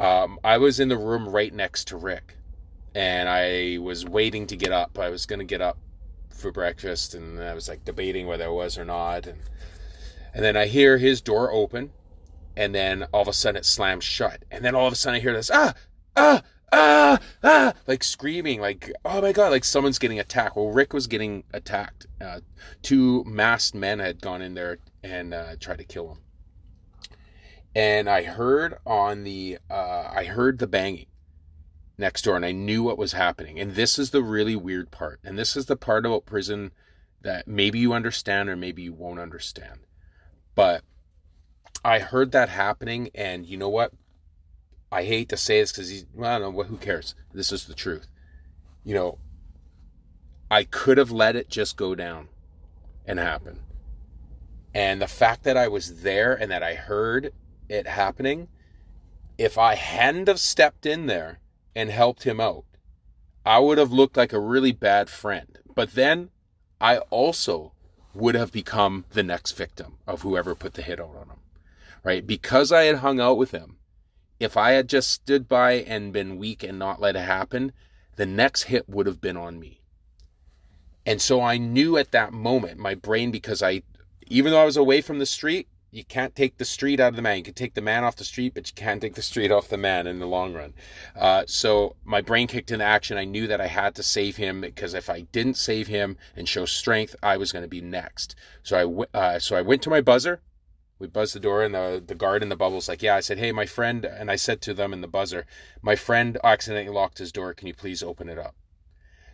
Um, 0.00 0.38
I 0.42 0.58
was 0.58 0.80
in 0.80 0.88
the 0.88 0.98
room 0.98 1.28
right 1.28 1.52
next 1.52 1.88
to 1.88 1.96
Rick, 1.96 2.36
and 2.94 3.28
I 3.28 3.78
was 3.78 4.04
waiting 4.04 4.46
to 4.48 4.56
get 4.56 4.72
up. 4.72 4.98
I 4.98 5.08
was 5.08 5.26
going 5.26 5.38
to 5.38 5.44
get 5.44 5.60
up 5.60 5.78
for 6.30 6.50
breakfast, 6.50 7.14
and 7.14 7.40
I 7.40 7.54
was 7.54 7.68
like 7.68 7.84
debating 7.84 8.26
whether 8.26 8.44
I 8.44 8.48
was 8.48 8.76
or 8.76 8.84
not, 8.84 9.26
and 9.26 9.40
and 10.34 10.44
then 10.44 10.56
I 10.56 10.66
hear 10.66 10.98
his 10.98 11.20
door 11.20 11.52
open, 11.52 11.92
and 12.56 12.74
then 12.74 13.04
all 13.12 13.22
of 13.22 13.28
a 13.28 13.32
sudden 13.32 13.58
it 13.58 13.64
slams 13.64 14.04
shut, 14.04 14.44
and 14.50 14.64
then 14.64 14.74
all 14.74 14.86
of 14.86 14.92
a 14.92 14.96
sudden 14.96 15.18
I 15.18 15.20
hear 15.20 15.32
this 15.32 15.50
ah 15.52 15.74
ah 16.16 16.42
ah 16.74 17.18
ah 17.42 17.72
like 17.86 18.02
screaming 18.02 18.60
like 18.60 18.92
oh 19.04 19.20
my 19.20 19.32
god 19.32 19.50
like 19.50 19.64
someone's 19.64 19.98
getting 19.98 20.18
attacked. 20.18 20.56
Well, 20.56 20.70
Rick 20.70 20.92
was 20.92 21.06
getting 21.06 21.44
attacked. 21.52 22.06
Uh, 22.20 22.40
two 22.82 23.24
masked 23.24 23.74
men 23.74 23.98
had 23.98 24.20
gone 24.20 24.42
in 24.42 24.54
there 24.54 24.78
and 25.02 25.32
uh, 25.34 25.56
tried 25.58 25.78
to 25.78 25.84
kill 25.84 26.10
him, 26.12 26.18
and 27.74 28.08
I 28.08 28.22
heard 28.22 28.76
on 28.86 29.24
the 29.24 29.58
uh, 29.70 30.10
I 30.14 30.24
heard 30.24 30.58
the 30.58 30.66
banging 30.66 31.06
next 31.96 32.22
door 32.22 32.36
and 32.36 32.44
I 32.44 32.52
knew 32.52 32.82
what 32.82 32.98
was 32.98 33.12
happening. 33.12 33.58
And 33.58 33.74
this 33.74 33.98
is 33.98 34.10
the 34.10 34.22
really 34.22 34.56
weird 34.56 34.90
part. 34.90 35.20
And 35.24 35.38
this 35.38 35.56
is 35.56 35.66
the 35.66 35.76
part 35.76 36.04
about 36.04 36.26
prison 36.26 36.72
that 37.22 37.46
maybe 37.46 37.78
you 37.78 37.92
understand 37.92 38.48
or 38.48 38.56
maybe 38.56 38.82
you 38.82 38.92
won't 38.92 39.20
understand. 39.20 39.86
But 40.54 40.82
I 41.84 41.98
heard 42.00 42.32
that 42.32 42.48
happening 42.48 43.10
and 43.14 43.46
you 43.46 43.56
know 43.56 43.68
what? 43.68 43.92
I 44.94 45.02
hate 45.02 45.28
to 45.30 45.36
say 45.36 45.58
this 45.58 45.72
because 45.72 45.88
he's 45.88 46.06
well, 46.14 46.36
I 46.36 46.38
don't 46.38 46.54
know 46.54 46.62
who 46.62 46.76
cares. 46.76 47.16
This 47.32 47.50
is 47.50 47.64
the 47.64 47.74
truth. 47.74 48.06
You 48.84 48.94
know, 48.94 49.18
I 50.48 50.62
could 50.62 50.98
have 50.98 51.10
let 51.10 51.34
it 51.34 51.48
just 51.48 51.76
go 51.76 51.96
down 51.96 52.28
and 53.04 53.18
happen. 53.18 53.58
And 54.72 55.02
the 55.02 55.08
fact 55.08 55.42
that 55.42 55.56
I 55.56 55.66
was 55.66 56.02
there 56.02 56.32
and 56.32 56.48
that 56.52 56.62
I 56.62 56.74
heard 56.74 57.32
it 57.68 57.88
happening, 57.88 58.46
if 59.36 59.58
I 59.58 59.74
hadn't 59.74 60.28
have 60.28 60.38
stepped 60.38 60.86
in 60.86 61.06
there 61.06 61.40
and 61.74 61.90
helped 61.90 62.22
him 62.22 62.38
out, 62.40 62.64
I 63.44 63.58
would 63.58 63.78
have 63.78 63.90
looked 63.90 64.16
like 64.16 64.32
a 64.32 64.38
really 64.38 64.70
bad 64.70 65.10
friend. 65.10 65.58
But 65.74 65.94
then 65.94 66.30
I 66.80 66.98
also 67.10 67.72
would 68.14 68.36
have 68.36 68.52
become 68.52 69.06
the 69.10 69.24
next 69.24 69.52
victim 69.52 69.98
of 70.06 70.22
whoever 70.22 70.54
put 70.54 70.74
the 70.74 70.82
hit 70.82 71.00
out 71.00 71.16
on 71.16 71.30
him. 71.30 71.40
Right? 72.04 72.24
Because 72.24 72.70
I 72.70 72.84
had 72.84 72.98
hung 72.98 73.18
out 73.18 73.38
with 73.38 73.50
him, 73.50 73.78
if 74.44 74.56
I 74.56 74.72
had 74.72 74.88
just 74.88 75.10
stood 75.10 75.48
by 75.48 75.72
and 75.72 76.12
been 76.12 76.38
weak 76.38 76.62
and 76.62 76.78
not 76.78 77.00
let 77.00 77.16
it 77.16 77.20
happen, 77.20 77.72
the 78.16 78.26
next 78.26 78.64
hit 78.64 78.88
would 78.88 79.06
have 79.06 79.20
been 79.20 79.36
on 79.36 79.58
me. 79.58 79.80
And 81.06 81.20
so 81.20 81.42
I 81.42 81.58
knew 81.58 81.96
at 81.96 82.12
that 82.12 82.32
moment, 82.32 82.78
my 82.78 82.94
brain, 82.94 83.30
because 83.30 83.62
I, 83.62 83.82
even 84.26 84.52
though 84.52 84.62
I 84.62 84.64
was 84.64 84.76
away 84.76 85.00
from 85.00 85.18
the 85.18 85.26
street, 85.26 85.68
you 85.94 86.02
can't 86.02 86.34
take 86.34 86.58
the 86.58 86.64
street 86.64 86.98
out 86.98 87.10
of 87.10 87.16
the 87.16 87.22
man. 87.22 87.36
You 87.36 87.44
can 87.44 87.54
take 87.54 87.74
the 87.74 87.80
man 87.80 88.02
off 88.02 88.16
the 88.16 88.24
street, 88.24 88.54
but 88.54 88.68
you 88.68 88.74
can't 88.74 89.00
take 89.00 89.14
the 89.14 89.22
street 89.22 89.52
off 89.52 89.68
the 89.68 89.76
man 89.76 90.08
in 90.08 90.18
the 90.18 90.26
long 90.26 90.52
run. 90.52 90.74
Uh, 91.14 91.44
so 91.46 91.94
my 92.04 92.20
brain 92.20 92.48
kicked 92.48 92.72
into 92.72 92.84
action. 92.84 93.16
I 93.16 93.24
knew 93.24 93.46
that 93.46 93.60
I 93.60 93.68
had 93.68 93.94
to 93.94 94.02
save 94.02 94.36
him 94.36 94.60
because 94.60 94.92
if 94.92 95.08
I 95.08 95.20
didn't 95.20 95.56
save 95.56 95.86
him 95.86 96.16
and 96.34 96.48
show 96.48 96.64
strength, 96.64 97.14
I 97.22 97.36
was 97.36 97.52
going 97.52 97.62
to 97.62 97.68
be 97.68 97.80
next. 97.80 98.34
So 98.64 99.06
I 99.14 99.18
uh, 99.18 99.38
so 99.38 99.54
I 99.54 99.62
went 99.62 99.82
to 99.82 99.90
my 99.90 100.00
buzzer. 100.00 100.40
We 101.04 101.08
buzzed 101.08 101.34
the 101.34 101.40
door, 101.40 101.62
and 101.62 101.74
the 101.74 102.02
the 102.04 102.14
guard 102.14 102.42
in 102.42 102.48
the 102.48 102.56
bubble's 102.56 102.88
like, 102.88 103.02
"Yeah." 103.02 103.16
I 103.16 103.20
said, 103.20 103.38
"Hey, 103.38 103.52
my 103.52 103.66
friend," 103.66 104.06
and 104.06 104.30
I 104.30 104.36
said 104.36 104.62
to 104.62 104.72
them 104.72 104.94
in 104.94 105.02
the 105.02 105.06
buzzer, 105.06 105.44
"My 105.82 105.96
friend 105.96 106.38
accidentally 106.42 106.88
locked 106.88 107.18
his 107.18 107.30
door. 107.30 107.52
Can 107.52 107.68
you 107.68 107.74
please 107.74 108.02
open 108.02 108.30
it 108.30 108.38
up?" 108.38 108.54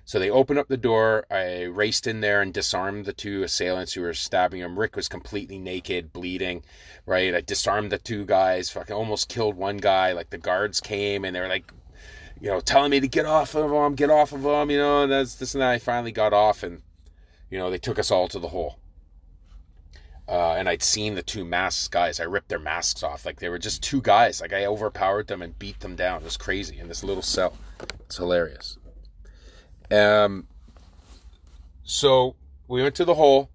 So 0.04 0.18
they 0.18 0.30
opened 0.30 0.58
up 0.58 0.66
the 0.66 0.76
door. 0.76 1.26
I 1.30 1.62
raced 1.62 2.08
in 2.08 2.22
there 2.22 2.42
and 2.42 2.52
disarmed 2.52 3.04
the 3.04 3.12
two 3.12 3.44
assailants 3.44 3.92
who 3.92 4.00
were 4.00 4.14
stabbing 4.14 4.60
him. 4.60 4.80
Rick 4.80 4.96
was 4.96 5.06
completely 5.06 5.58
naked, 5.58 6.12
bleeding, 6.12 6.64
right? 7.06 7.32
I 7.32 7.40
disarmed 7.40 7.92
the 7.92 7.98
two 7.98 8.24
guys, 8.24 8.70
fucking 8.70 8.96
almost 8.96 9.28
killed 9.28 9.54
one 9.54 9.76
guy. 9.76 10.10
Like 10.10 10.30
the 10.30 10.38
guards 10.38 10.80
came 10.80 11.24
and 11.24 11.36
they 11.36 11.40
were 11.40 11.46
like, 11.46 11.72
you 12.40 12.50
know, 12.50 12.58
telling 12.58 12.90
me 12.90 12.98
to 12.98 13.06
get 13.06 13.24
off 13.24 13.54
of 13.54 13.70
him, 13.70 13.94
get 13.94 14.10
off 14.10 14.32
of 14.32 14.44
him, 14.44 14.72
you 14.72 14.78
know, 14.78 15.04
and 15.04 15.12
that's 15.12 15.36
this 15.36 15.54
and 15.54 15.62
that. 15.62 15.70
I 15.70 15.78
finally 15.78 16.10
got 16.10 16.32
off 16.32 16.64
and, 16.64 16.82
you 17.48 17.58
know, 17.58 17.70
they 17.70 17.78
took 17.78 18.00
us 18.00 18.10
all 18.10 18.26
to 18.26 18.40
the 18.40 18.48
hole. 18.48 18.79
Uh, 20.30 20.54
and 20.54 20.68
I'd 20.68 20.82
seen 20.82 21.16
the 21.16 21.24
two 21.24 21.44
masks 21.44 21.88
guys. 21.88 22.20
I 22.20 22.24
ripped 22.24 22.50
their 22.50 22.60
masks 22.60 23.02
off. 23.02 23.26
Like 23.26 23.40
they 23.40 23.48
were 23.48 23.58
just 23.58 23.82
two 23.82 24.00
guys. 24.00 24.40
Like 24.40 24.52
I 24.52 24.64
overpowered 24.64 25.26
them 25.26 25.42
and 25.42 25.58
beat 25.58 25.80
them 25.80 25.96
down. 25.96 26.20
It 26.20 26.24
was 26.24 26.36
crazy 26.36 26.78
in 26.78 26.86
this 26.86 27.02
little 27.02 27.22
cell. 27.22 27.56
It's 28.06 28.16
hilarious. 28.16 28.78
Um, 29.90 30.46
so 31.82 32.36
we 32.68 32.80
went 32.80 32.94
to 32.94 33.04
the 33.04 33.16
hole. 33.16 33.50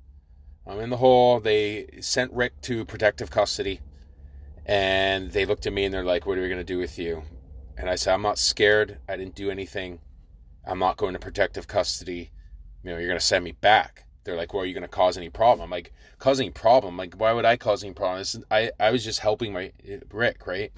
I'm 0.68 0.82
in 0.82 0.90
the 0.90 0.98
hole. 0.98 1.40
They 1.40 1.88
sent 2.02 2.34
Rick 2.34 2.60
to 2.64 2.84
protective 2.84 3.32
custody. 3.32 3.80
And 4.66 5.32
they 5.32 5.46
looked 5.46 5.66
at 5.66 5.72
me 5.72 5.86
and 5.86 5.94
they're 5.94 6.04
like, 6.04 6.26
What 6.26 6.38
are 6.38 6.42
we 6.42 6.50
going 6.50 6.60
to 6.60 6.66
do 6.66 6.80
with 6.80 7.00
you? 7.00 7.24
And 7.78 7.90
I 7.90 7.96
said, 7.96 8.14
I'm 8.14 8.22
not 8.22 8.38
scared. 8.38 8.98
I 9.08 9.16
didn't 9.16 9.36
do 9.36 9.50
anything. 9.50 10.00
I'm 10.68 10.80
not 10.80 10.98
going 10.98 11.14
to 11.14 11.20
protective 11.20 11.68
custody. 11.68 12.32
You 12.84 12.92
know, 12.92 12.98
you're 12.98 13.08
going 13.08 13.20
to 13.20 13.26
send 13.26 13.46
me 13.46 13.54
back. 13.54 14.05
They're 14.26 14.36
like, 14.36 14.54
Well, 14.54 14.64
are 14.64 14.66
you 14.66 14.74
going 14.74 14.82
to 14.82 14.90
cause 14.90 15.18
any 15.18 15.30
problem? 15.30 15.64
I'm 15.64 15.70
like, 15.70 15.94
Causing 16.20 16.52
problem? 16.52 16.98
Like, 16.98 17.16
why 17.16 17.34
would 17.34 17.46
I 17.46 17.56
cause 17.56 17.84
any 17.84 17.94
problem? 17.94 18.26
I, 18.52 18.72
I 18.80 18.92
was 18.92 19.04
just 19.04 19.20
helping 19.20 19.54
my 19.54 19.72
uh, 19.90 19.98
Rick, 20.12 20.48
right? 20.48 20.72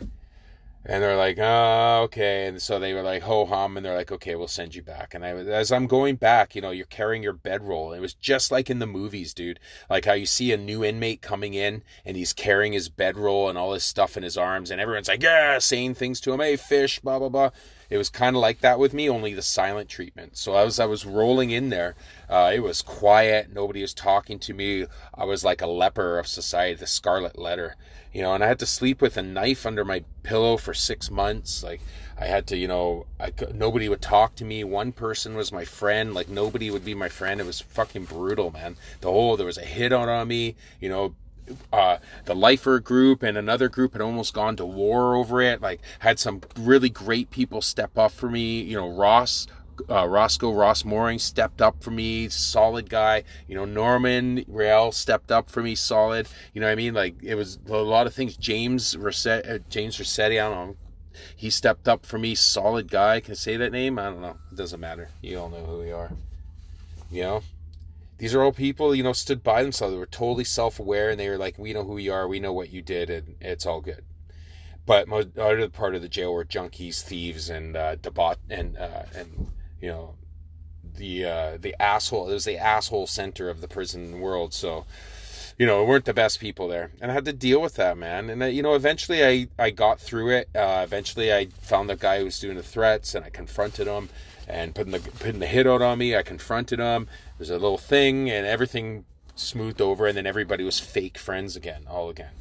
And 0.89 1.03
they're 1.03 1.17
like, 1.17 1.37
oh, 1.37 2.03
okay. 2.05 2.47
And 2.47 2.61
so 2.61 2.79
they 2.79 2.93
were 2.93 3.01
like, 3.01 3.23
ho 3.23 3.45
hum. 3.45 3.75
And 3.75 3.85
they're 3.85 3.95
like, 3.95 4.11
okay, 4.11 4.35
we'll 4.35 4.47
send 4.47 4.73
you 4.73 4.81
back. 4.81 5.13
And 5.13 5.25
I, 5.25 5.31
as 5.31 5.69
I'm 5.69 5.85
going 5.85 6.15
back, 6.15 6.55
you 6.55 6.61
know, 6.61 6.71
you're 6.71 6.85
carrying 6.85 7.21
your 7.21 7.33
bedroll. 7.33 7.91
It 7.91 7.99
was 7.99 8.13
just 8.13 8.51
like 8.51 8.69
in 8.69 8.79
the 8.79 8.87
movies, 8.87 9.33
dude. 9.33 9.59
Like 9.89 10.05
how 10.05 10.13
you 10.13 10.25
see 10.25 10.53
a 10.53 10.57
new 10.57 10.85
inmate 10.85 11.21
coming 11.21 11.53
in 11.53 11.83
and 12.05 12.15
he's 12.15 12.31
carrying 12.31 12.71
his 12.71 12.87
bedroll 12.87 13.49
and 13.49 13.57
all 13.57 13.73
his 13.73 13.83
stuff 13.83 14.15
in 14.15 14.23
his 14.23 14.37
arms. 14.37 14.71
And 14.71 14.79
everyone's 14.79 15.09
like, 15.09 15.23
yeah, 15.23 15.59
saying 15.59 15.95
things 15.95 16.21
to 16.21 16.31
him. 16.31 16.39
Hey, 16.39 16.55
fish, 16.55 16.99
blah, 16.99 17.19
blah, 17.19 17.29
blah. 17.29 17.49
It 17.89 17.97
was 17.97 18.09
kind 18.09 18.35
of 18.35 18.41
like 18.41 18.61
that 18.61 18.79
with 18.79 18.93
me, 18.93 19.09
only 19.09 19.33
the 19.33 19.41
silent 19.41 19.89
treatment. 19.89 20.37
So 20.37 20.55
as 20.55 20.79
I 20.79 20.85
was 20.85 21.05
rolling 21.05 21.51
in 21.51 21.69
there, 21.69 21.95
uh, 22.29 22.51
it 22.53 22.59
was 22.59 22.81
quiet. 22.81 23.53
Nobody 23.53 23.81
was 23.81 23.93
talking 23.93 24.39
to 24.39 24.53
me. 24.53 24.85
I 25.13 25.25
was 25.25 25.45
like 25.45 25.61
a 25.61 25.67
leper 25.67 26.19
of 26.19 26.27
society, 26.27 26.75
the 26.75 26.87
scarlet 26.87 27.37
letter 27.37 27.75
you 28.17 28.23
know, 28.23 28.33
and 28.33 28.43
I 28.43 28.47
had 28.47 28.57
to 28.59 28.65
sleep 28.65 28.99
with 28.99 29.15
a 29.15 29.21
knife 29.21 29.63
under 29.65 29.85
my 29.85 30.03
pillow 30.23 30.57
for 30.57 30.73
six 30.73 31.11
months. 31.11 31.63
Like 31.63 31.81
I 32.19 32.25
had 32.25 32.47
to, 32.47 32.57
you 32.57 32.67
know, 32.67 33.05
I 33.19 33.31
nobody 33.53 33.89
would 33.89 34.01
talk 34.01 34.35
to 34.37 34.43
me. 34.43 34.63
One 34.63 34.91
person 34.91 35.35
was 35.35 35.51
my 35.51 35.65
friend. 35.65 36.15
Like 36.15 36.27
nobody 36.27 36.71
would 36.71 36.83
be 36.83 36.95
my 36.95 37.09
friend. 37.09 37.39
It 37.39 37.45
was 37.45 37.61
fucking 37.61 38.05
brutal, 38.05 38.49
man. 38.49 38.75
The 39.01 39.11
whole 39.11 39.37
there 39.37 39.45
was 39.45 39.59
a 39.59 39.65
hit 39.65 39.93
out 39.93 40.09
on 40.09 40.27
me. 40.27 40.55
You 40.79 40.89
know, 40.89 41.15
uh, 41.71 41.97
the 42.25 42.35
lifer 42.35 42.79
group 42.79 43.23
and 43.23 43.37
another 43.37 43.69
group 43.69 43.93
had 43.93 44.01
almost 44.01 44.33
gone 44.33 44.55
to 44.57 44.65
war 44.65 45.15
over 45.15 45.41
it. 45.41 45.61
Like 45.61 45.81
had 45.99 46.19
some 46.19 46.41
really 46.57 46.89
great 46.89 47.29
people 47.31 47.61
step 47.61 47.97
up 47.97 48.11
for 48.11 48.29
me. 48.29 48.61
You 48.61 48.77
know, 48.77 48.89
Ross 48.89 49.47
uh, 49.89 50.07
Roscoe 50.07 50.51
Ross 50.53 50.83
Mooring 50.83 51.19
stepped 51.19 51.61
up 51.61 51.83
for 51.83 51.91
me, 51.91 52.29
solid 52.29 52.89
guy. 52.89 53.23
You 53.47 53.55
know, 53.55 53.65
Norman 53.65 54.43
Real 54.47 54.91
stepped 54.91 55.31
up 55.31 55.49
for 55.49 55.61
me, 55.61 55.75
solid. 55.75 56.27
You 56.53 56.61
know 56.61 56.67
what 56.67 56.73
I 56.73 56.75
mean? 56.75 56.93
Like 56.93 57.15
it 57.21 57.35
was 57.35 57.59
a 57.67 57.77
lot 57.77 58.07
of 58.07 58.13
things. 58.13 58.37
James 58.37 58.95
Rossetti, 58.97 59.47
uh, 59.47 59.59
James 59.69 59.99
Rossetti, 59.99 60.39
I 60.39 60.49
don't 60.49 60.69
know. 60.69 60.75
He 61.35 61.49
stepped 61.49 61.87
up 61.87 62.05
for 62.05 62.19
me, 62.19 62.35
solid 62.35 62.91
guy. 62.91 63.19
Can 63.19 63.31
I 63.31 63.35
say 63.35 63.57
that 63.57 63.71
name? 63.71 63.97
I 63.97 64.05
don't 64.05 64.21
know. 64.21 64.37
It 64.51 64.55
doesn't 64.55 64.79
matter. 64.79 65.09
You 65.21 65.39
all 65.39 65.49
know 65.49 65.65
who 65.65 65.79
we 65.79 65.91
are. 65.91 66.11
You 67.09 67.23
know, 67.23 67.43
these 68.17 68.33
are 68.33 68.41
all 68.41 68.51
people. 68.51 68.95
You 68.95 69.03
know, 69.03 69.13
stood 69.13 69.43
by 69.43 69.63
themselves. 69.63 69.93
They 69.93 69.99
were 69.99 70.05
totally 70.05 70.43
self-aware, 70.43 71.09
and 71.09 71.19
they 71.19 71.29
were 71.29 71.37
like, 71.37 71.57
"We 71.57 71.73
know 71.73 71.83
who 71.83 71.97
you 71.97 72.13
are. 72.13 72.27
We 72.27 72.39
know 72.39 72.53
what 72.53 72.69
you 72.69 72.81
did, 72.81 73.09
and 73.09 73.35
it's 73.41 73.65
all 73.65 73.81
good." 73.81 74.03
But 74.85 75.07
most 75.07 75.37
other 75.37 75.67
part 75.69 75.95
of 75.95 76.01
the 76.01 76.09
jail 76.09 76.33
were 76.33 76.45
junkies, 76.45 77.01
thieves, 77.01 77.49
and 77.49 77.75
uh, 77.75 77.95
debauch 77.97 78.37
and 78.49 78.77
uh, 78.77 79.03
and 79.13 79.51
you 79.81 79.89
know 79.89 80.15
the 80.95 81.25
uh, 81.25 81.57
the 81.59 81.75
asshole. 81.81 82.29
It 82.29 82.33
was 82.33 82.45
the 82.45 82.57
asshole 82.57 83.07
center 83.07 83.49
of 83.49 83.61
the 83.61 83.67
prison 83.67 84.19
world. 84.19 84.53
So 84.53 84.85
you 85.57 85.65
know, 85.65 85.83
weren't 85.83 86.05
the 86.05 86.13
best 86.13 86.39
people 86.39 86.67
there, 86.67 86.91
and 87.01 87.09
I 87.09 87.15
had 87.15 87.25
to 87.25 87.33
deal 87.33 87.59
with 87.59 87.75
that, 87.75 87.97
man. 87.97 88.29
And 88.29 88.43
uh, 88.43 88.45
you 88.45 88.61
know, 88.61 88.75
eventually 88.75 89.25
I 89.25 89.47
I 89.57 89.71
got 89.71 89.99
through 89.99 90.29
it. 90.29 90.49
Uh, 90.55 90.81
eventually, 90.83 91.33
I 91.33 91.47
found 91.61 91.89
the 91.89 91.95
guy 91.95 92.19
who 92.19 92.25
was 92.25 92.39
doing 92.39 92.57
the 92.57 92.63
threats, 92.63 93.15
and 93.15 93.25
I 93.25 93.29
confronted 93.29 93.87
him, 93.87 94.09
and 94.47 94.75
putting 94.75 94.91
the 94.91 94.99
putting 94.99 95.39
the 95.39 95.47
hit 95.47 95.65
out 95.65 95.81
on 95.81 95.97
me. 95.97 96.15
I 96.15 96.21
confronted 96.21 96.79
him. 96.79 97.07
There's 97.37 97.49
a 97.49 97.53
little 97.53 97.77
thing, 97.77 98.29
and 98.29 98.45
everything 98.45 99.05
smoothed 99.35 99.81
over, 99.81 100.07
and 100.07 100.17
then 100.17 100.25
everybody 100.25 100.63
was 100.63 100.79
fake 100.79 101.17
friends 101.17 101.55
again, 101.55 101.83
all 101.87 102.09
again. 102.09 102.31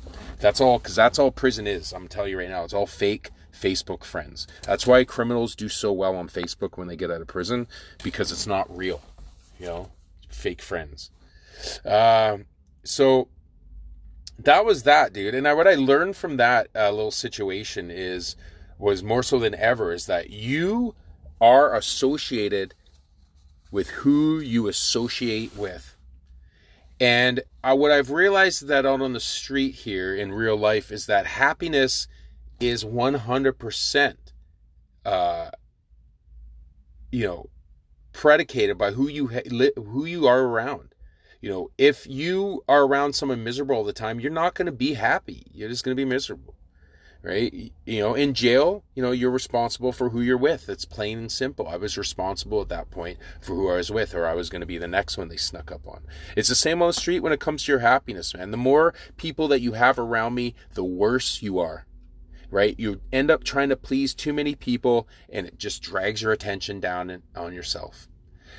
That's 0.41 0.61
all, 0.61 0.79
because 0.79 0.95
that's 0.95 1.19
all 1.19 1.31
prison 1.31 1.67
is. 1.67 1.93
I'm 1.93 2.09
telling 2.09 2.31
you 2.31 2.39
right 2.39 2.49
now, 2.49 2.65
it's 2.65 2.73
all 2.73 2.87
fake 2.87 3.31
Facebook 3.53 4.05
friends. 4.05 4.47
That's 4.63 4.87
why 4.87 5.05
criminals 5.05 5.55
do 5.55 5.69
so 5.69 5.93
well 5.93 6.17
on 6.17 6.29
Facebook 6.29 6.77
when 6.77 6.89
they 6.89 6.97
get 6.97 7.11
out 7.11 7.21
of 7.21 7.27
prison 7.27 7.67
because 8.03 8.31
it's 8.31 8.47
not 8.47 8.75
real, 8.75 9.03
you 9.59 9.67
know, 9.67 9.91
fake 10.29 10.63
friends. 10.63 11.11
Uh, 11.85 12.39
so 12.85 13.29
that 14.39 14.65
was 14.65 14.83
that, 14.83 15.13
dude. 15.13 15.35
And 15.35 15.49
I, 15.49 15.55
what 15.55 15.67
I 15.67 15.75
learned 15.75 16.17
from 16.17 16.37
that 16.37 16.69
uh, 16.75 16.91
little 16.91 17.11
situation 17.11 17.91
is 17.91 18.37
was 18.79 19.03
more 19.03 19.23
so 19.23 19.39
than 19.39 19.55
ever 19.55 19.93
is 19.93 20.05
that 20.07 20.29
you 20.29 20.95
are 21.41 21.75
associated 21.75 22.75
with 23.77 23.91
who 23.91 24.39
you 24.39 24.69
associate 24.69 25.55
with. 25.55 25.99
And 26.99 27.43
uh, 27.63 27.77
what 27.77 27.93
I've 27.93 28.11
realized 28.11 28.69
that 28.69 28.87
out 28.87 29.03
on 29.03 29.13
the 29.13 29.21
street 29.21 29.75
here 29.75 30.17
in 30.17 30.33
real 30.33 30.57
life 30.57 30.91
is 30.91 31.05
that 31.05 31.27
happiness 31.27 32.09
is 32.59 32.85
100% 32.85 34.17
uh, 35.05 35.51
you 37.13 37.27
know 37.27 37.51
predicated 38.15 38.79
by 38.79 38.93
who 38.93 39.09
you 39.09 39.27
who 39.27 40.07
you 40.07 40.27
are 40.27 40.45
around. 40.45 40.95
You 41.43 41.51
know, 41.51 41.71
if 41.77 42.07
you 42.07 42.65
are 42.67 42.87
around 42.87 43.13
someone 43.13 43.45
miserable 43.45 43.77
all 43.77 43.85
the 43.85 43.93
time, 43.93 44.21
you're 44.21 44.33
not 44.33 44.55
going 44.55 44.67
to 44.67 44.73
be 44.73 44.95
happy. 44.95 45.47
You're 45.53 45.69
just 45.69 45.85
going 45.85 45.95
to 45.95 46.01
be 46.01 46.09
miserable. 46.09 46.56
Right? 47.27 47.73
You 47.85 48.01
know, 48.01 48.15
in 48.15 48.35
jail, 48.35 48.85
you 48.95 49.03
know, 49.03 49.11
you're 49.11 49.33
responsible 49.33 49.91
for 49.91 50.11
who 50.11 50.21
you're 50.21 50.39
with. 50.39 50.69
It's 50.69 50.85
plain 50.85 51.19
and 51.19 51.33
simple. 51.33 51.67
I 51.67 51.77
was 51.77 51.99
responsible 51.99 52.63
at 52.63 52.69
that 52.69 52.93
point 52.93 53.19
for 53.41 53.57
who 53.57 53.69
I 53.69 53.79
was 53.79 53.91
with, 53.91 54.15
or 54.15 54.27
I 54.27 54.35
was 54.35 54.49
going 54.49 54.61
to 54.61 54.67
be 54.67 54.79
the 54.79 54.87
next 54.87 55.19
one 55.19 55.27
they 55.27 55.37
snuck 55.37 55.73
up 55.73 55.89
on. 55.89 56.03
It's 56.37 56.49
the 56.49 56.55
same 56.55 56.81
on 56.83 56.89
the 56.89 56.93
street 56.93 57.21
when 57.21 57.33
it 57.33 57.41
comes 57.41 57.65
to 57.65 57.73
your 57.73 57.81
happiness, 57.81 58.33
man. 58.33 58.53
The 58.53 58.57
more 58.57 58.95
people 59.17 59.49
that 59.49 59.61
you 59.61 59.73
have 59.73 59.99
around 59.99 60.35
me, 60.35 60.55
the 60.75 60.85
worse 60.85 61.43
you 61.43 61.59
are 61.59 61.85
right? 62.51 62.79
You 62.79 63.01
end 63.13 63.31
up 63.31 63.43
trying 63.43 63.71
to 63.71 63.77
please 63.77 64.15
too 64.15 64.33
many 64.33 64.55
people 64.55 65.09
and 65.29 65.49
it 65.49 65.59
just 65.59 65.83
drags 65.83 66.23
your 66.23 66.31
attention 66.31 66.79
down 66.79 67.23
on 67.35 67.53
yourself. 67.53 68.07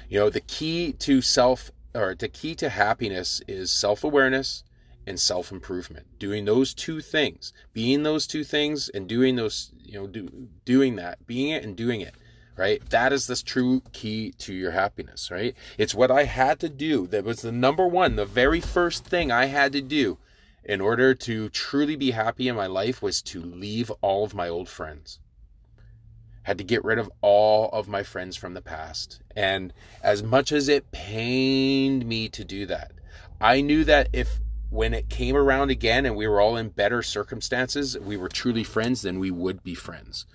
You 0.10 0.20
know, 0.20 0.30
the 0.30 0.42
key 0.42 0.94
to 0.94 1.22
self 1.22 1.72
or 1.96 2.14
the 2.14 2.28
key 2.28 2.54
to 2.56 2.70
happiness 2.70 3.42
is 3.48 3.72
self-awareness 3.72 4.64
and 5.08 5.20
self-improvement. 5.20 6.20
Doing 6.20 6.46
those 6.46 6.74
two 6.74 7.00
things, 7.02 7.54
being 7.74 8.04
those 8.04 8.28
two 8.28 8.44
things 8.44 8.90
and 8.90 9.08
doing 9.08 9.38
those, 9.38 9.72
you 9.84 10.00
know, 10.00 10.06
do, 10.06 10.50
doing 10.66 10.98
that, 10.98 11.26
being 11.26 11.50
it 11.50 11.64
and 11.64 11.76
doing 11.76 12.02
it, 12.02 12.14
right? 12.58 12.88
That 12.90 13.14
is 13.14 13.26
the 13.26 13.38
true 13.38 13.82
key 13.94 14.34
to 14.40 14.54
your 14.54 14.72
happiness, 14.72 15.32
right? 15.32 15.56
It's 15.78 15.96
what 15.96 16.12
I 16.12 16.26
had 16.26 16.60
to 16.60 16.70
do. 16.70 17.08
That 17.08 17.24
was 17.24 17.42
the 17.42 17.52
number 17.52 17.88
one, 17.88 18.18
the 18.18 18.26
very 18.26 18.60
first 18.60 19.06
thing 19.06 19.32
I 19.32 19.46
had 19.46 19.72
to 19.74 19.82
do 19.82 20.18
in 20.64 20.82
order 20.82 21.16
to 21.16 21.48
truly 21.50 21.96
be 21.96 22.12
happy 22.12 22.50
in 22.50 22.56
my 22.56 22.68
life 22.68 23.02
was 23.02 23.22
to 23.22 23.42
leave 23.42 23.90
all 24.02 24.26
of 24.26 24.36
my 24.36 24.50
old 24.50 24.68
friends. 24.68 25.20
Had 26.44 26.58
to 26.58 26.64
get 26.66 26.84
rid 26.84 27.00
of 27.00 27.10
all 27.22 27.70
of 27.72 27.88
my 27.88 28.04
friends 28.04 28.36
from 28.36 28.54
the 28.54 28.62
past. 28.62 29.22
And 29.36 29.74
as 30.04 30.22
much 30.22 30.52
as 30.52 30.68
it 30.68 30.92
pained 30.92 32.06
me 32.06 32.28
to 32.30 32.44
do 32.44 32.66
that, 32.66 32.92
I 33.40 33.62
knew 33.62 33.86
that 33.86 34.10
if 34.12 34.40
when 34.70 34.94
it 34.94 35.10
came 35.10 35.36
around 35.36 35.70
again 35.70 36.06
and 36.06 36.16
we 36.16 36.28
were 36.28 36.42
all 36.42 36.58
in 36.58 36.70
better 36.70 37.02
circumstances, 37.02 37.98
we 38.00 38.18
were 38.18 38.30
truly 38.30 38.64
friends, 38.64 39.02
then 39.02 39.20
we 39.20 39.32
would 39.32 39.64
be 39.64 39.76
friends. 39.76 40.26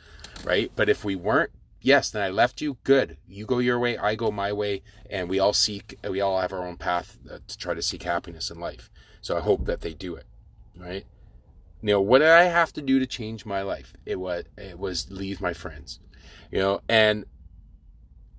Right? 0.45 0.73
But 0.75 0.89
if 0.89 1.05
we 1.05 1.15
weren't, 1.15 1.51
yes, 1.81 2.11
then 2.11 2.23
I 2.23 2.31
left 2.31 2.61
you. 2.61 2.79
Good. 2.85 3.19
You 3.29 3.47
go 3.47 3.59
your 3.59 3.79
way, 3.79 3.97
I 3.99 4.15
go 4.15 4.31
my 4.31 4.53
way, 4.53 4.83
and 5.09 5.29
we 5.29 5.39
all 5.39 5.53
seek, 5.53 5.99
we 6.09 6.21
all 6.21 6.41
have 6.41 6.53
our 6.53 6.67
own 6.67 6.77
path 6.77 7.19
uh, 7.31 7.39
to 7.47 7.59
try 7.59 7.75
to 7.75 7.83
seek 7.83 8.03
happiness 8.03 8.51
in 8.51 8.59
life. 8.59 8.91
So 9.21 9.37
I 9.37 9.41
hope 9.41 9.67
that 9.67 9.83
they 9.83 9.95
do 9.95 10.17
it, 10.17 10.27
right? 10.77 11.05
You 11.83 11.89
know, 11.89 12.01
what 12.01 12.21
did 12.21 12.29
I 12.29 12.45
have 12.45 12.73
to 12.75 12.83
do 12.83 12.99
to 12.99 13.07
change 13.07 13.45
my 13.45 13.63
life? 13.63 13.95
It 14.07 14.21
was 14.21 14.45
it 14.57 14.79
was 14.79 15.11
leave 15.11 15.41
my 15.41 15.53
friends. 15.53 15.99
You 16.51 16.59
know, 16.59 16.81
and 16.89 17.25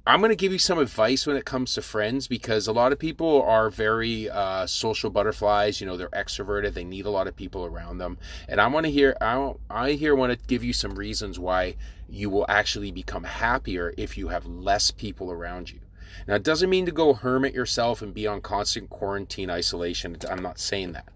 I'm 0.06 0.20
going 0.20 0.32
to 0.32 0.36
give 0.36 0.52
you 0.52 0.60
some 0.60 0.80
advice 0.80 1.26
when 1.26 1.38
it 1.38 1.46
comes 1.46 1.74
to 1.76 1.82
friends 1.82 2.28
because 2.28 2.68
a 2.68 2.74
lot 2.74 2.92
of 2.92 3.00
people 3.00 3.42
are 3.42 3.70
very 3.70 4.30
uh, 4.30 4.68
social 4.68 5.10
butterflies. 5.10 5.80
You 5.80 5.88
know, 5.88 5.96
they're 5.96 6.10
extroverted. 6.10 6.74
They 6.74 6.84
need 6.84 7.06
a 7.06 7.10
lot 7.10 7.28
of 7.28 7.38
people 7.38 7.66
around 7.66 8.00
them. 8.00 8.18
And 8.50 8.60
I 8.60 8.68
want 8.68 8.86
to 8.86 8.92
hear, 8.92 9.16
I, 9.22 9.54
I 9.70 9.92
here 9.94 10.14
want 10.14 10.38
to 10.38 10.48
give 10.48 10.62
you 10.62 10.74
some 10.74 10.96
reasons 10.96 11.40
why 11.40 11.78
you 12.10 12.30
will 12.30 12.46
actually 12.50 12.92
become 12.92 13.24
happier 13.24 13.94
if 13.98 14.18
you 14.18 14.28
have 14.28 14.46
less 14.46 14.92
people 14.92 15.32
around 15.32 15.72
you. 15.72 15.80
Now, 16.28 16.36
it 16.36 16.44
doesn't 16.44 16.70
mean 16.70 16.86
to 16.86 16.92
go 16.92 17.14
hermit 17.14 17.54
yourself 17.54 18.02
and 18.02 18.14
be 18.14 18.28
on 18.28 18.42
constant 18.42 18.90
quarantine 18.90 19.50
isolation. 19.50 20.18
I'm 20.30 20.44
not 20.44 20.60
saying 20.60 20.92
that. 20.92 21.08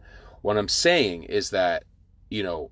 What 0.41 0.57
I'm 0.57 0.69
saying 0.69 1.23
is 1.23 1.49
that, 1.49 1.83
you 2.29 2.41
know, 2.41 2.71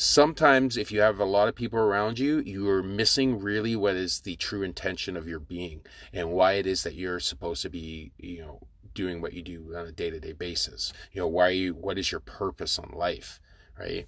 sometimes 0.00 0.76
if 0.76 0.90
you 0.90 1.00
have 1.00 1.20
a 1.20 1.24
lot 1.24 1.48
of 1.48 1.54
people 1.54 1.78
around 1.78 2.18
you, 2.18 2.40
you 2.40 2.68
are 2.70 2.82
missing 2.82 3.38
really 3.38 3.76
what 3.76 3.96
is 3.96 4.20
the 4.20 4.36
true 4.36 4.62
intention 4.62 5.16
of 5.16 5.28
your 5.28 5.40
being 5.40 5.82
and 6.12 6.30
why 6.30 6.52
it 6.52 6.66
is 6.66 6.82
that 6.82 6.94
you're 6.94 7.20
supposed 7.20 7.62
to 7.62 7.70
be, 7.70 8.12
you 8.18 8.40
know, 8.40 8.66
doing 8.94 9.20
what 9.20 9.32
you 9.32 9.42
do 9.42 9.74
on 9.76 9.86
a 9.86 9.92
day-to-day 9.92 10.32
basis. 10.32 10.92
You 11.12 11.20
know, 11.20 11.28
why 11.28 11.50
you 11.50 11.74
what 11.74 11.98
is 11.98 12.10
your 12.10 12.20
purpose 12.20 12.78
on 12.78 12.90
life, 12.96 13.40
right? 13.78 14.06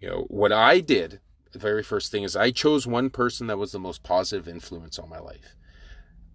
You 0.00 0.08
know, 0.08 0.24
what 0.28 0.52
I 0.52 0.80
did, 0.80 1.20
the 1.52 1.58
very 1.58 1.82
first 1.82 2.12
thing 2.12 2.22
is 2.22 2.36
I 2.36 2.50
chose 2.50 2.86
one 2.86 3.10
person 3.10 3.48
that 3.48 3.58
was 3.58 3.72
the 3.72 3.78
most 3.78 4.02
positive 4.02 4.48
influence 4.48 4.98
on 4.98 5.08
my 5.08 5.18
life 5.18 5.56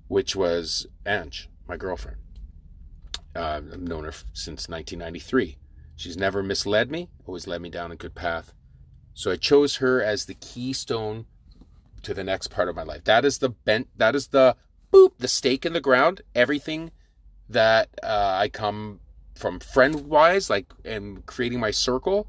which 0.07 0.35
was 0.35 0.85
Ange, 1.07 1.49
my 1.67 1.77
girlfriend. 1.77 2.17
Uh, 3.35 3.61
I've 3.63 3.81
known 3.81 4.03
her 4.03 4.13
since 4.33 4.69
1993. 4.69 5.57
She's 5.95 6.17
never 6.17 6.43
misled 6.43 6.91
me, 6.91 7.09
always 7.25 7.47
led 7.47 7.61
me 7.61 7.69
down 7.69 7.91
a 7.91 7.95
good 7.95 8.13
path. 8.13 8.53
So 9.13 9.31
I 9.31 9.35
chose 9.35 9.77
her 9.77 10.01
as 10.01 10.25
the 10.25 10.33
keystone 10.33 11.25
to 12.01 12.13
the 12.13 12.23
next 12.23 12.47
part 12.47 12.69
of 12.69 12.75
my 12.75 12.83
life. 12.83 13.03
That 13.05 13.25
is 13.25 13.37
the 13.37 13.49
bent, 13.49 13.87
that 13.97 14.15
is 14.15 14.27
the 14.27 14.55
boop, 14.91 15.11
the 15.19 15.27
stake 15.27 15.65
in 15.65 15.73
the 15.73 15.81
ground. 15.81 16.21
Everything 16.35 16.91
that 17.49 17.89
uh, 18.01 18.37
I 18.39 18.49
come 18.49 18.99
from 19.35 19.59
friend 19.59 20.07
wise, 20.07 20.49
like 20.49 20.73
and 20.85 21.25
creating 21.25 21.59
my 21.59 21.71
circle, 21.71 22.27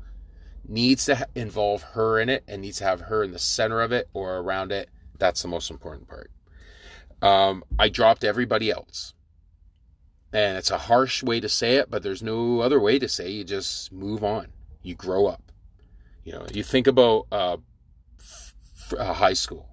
needs 0.67 1.07
to 1.07 1.27
involve 1.35 1.83
her 1.83 2.19
in 2.19 2.29
it 2.29 2.45
and 2.49 2.63
needs 2.63 2.79
to 2.79 2.85
have 2.85 3.03
her 3.03 3.23
in 3.23 3.33
the 3.33 3.39
center 3.39 3.81
of 3.81 3.93
it 3.93 4.09
or 4.15 4.39
around 4.39 4.73
it. 4.73 4.89
That's 5.19 5.43
the 5.43 5.49
most 5.49 5.71
important 5.71 6.09
part. 6.09 6.31
Um, 7.23 7.65
I 7.79 7.89
dropped 7.89 8.25
everybody 8.25 8.71
else. 8.71 9.15
And 10.33 10.59
it's 10.59 10.73
a 10.73 10.79
harsh 10.79 11.23
way 11.23 11.39
to 11.39 11.49
say 11.49 11.77
it, 11.77 11.91
but 11.91 12.03
there's 12.03 12.23
no 12.23 12.61
other 12.61 12.81
way 12.81 12.99
to 12.99 13.09
say 13.09 13.27
it. 13.27 13.33
You 13.33 13.45
just 13.45 13.93
move 13.93 14.25
on. 14.25 14.49
You 14.83 14.97
grow 14.97 15.27
up. 15.27 15.44
You 16.25 16.33
know, 16.33 16.47
you 16.53 16.63
think 16.63 16.87
about 16.87 17.27
uh, 17.31 17.57
f- 18.19 18.95
uh, 18.99 19.13
high 19.13 19.35
school. 19.35 19.69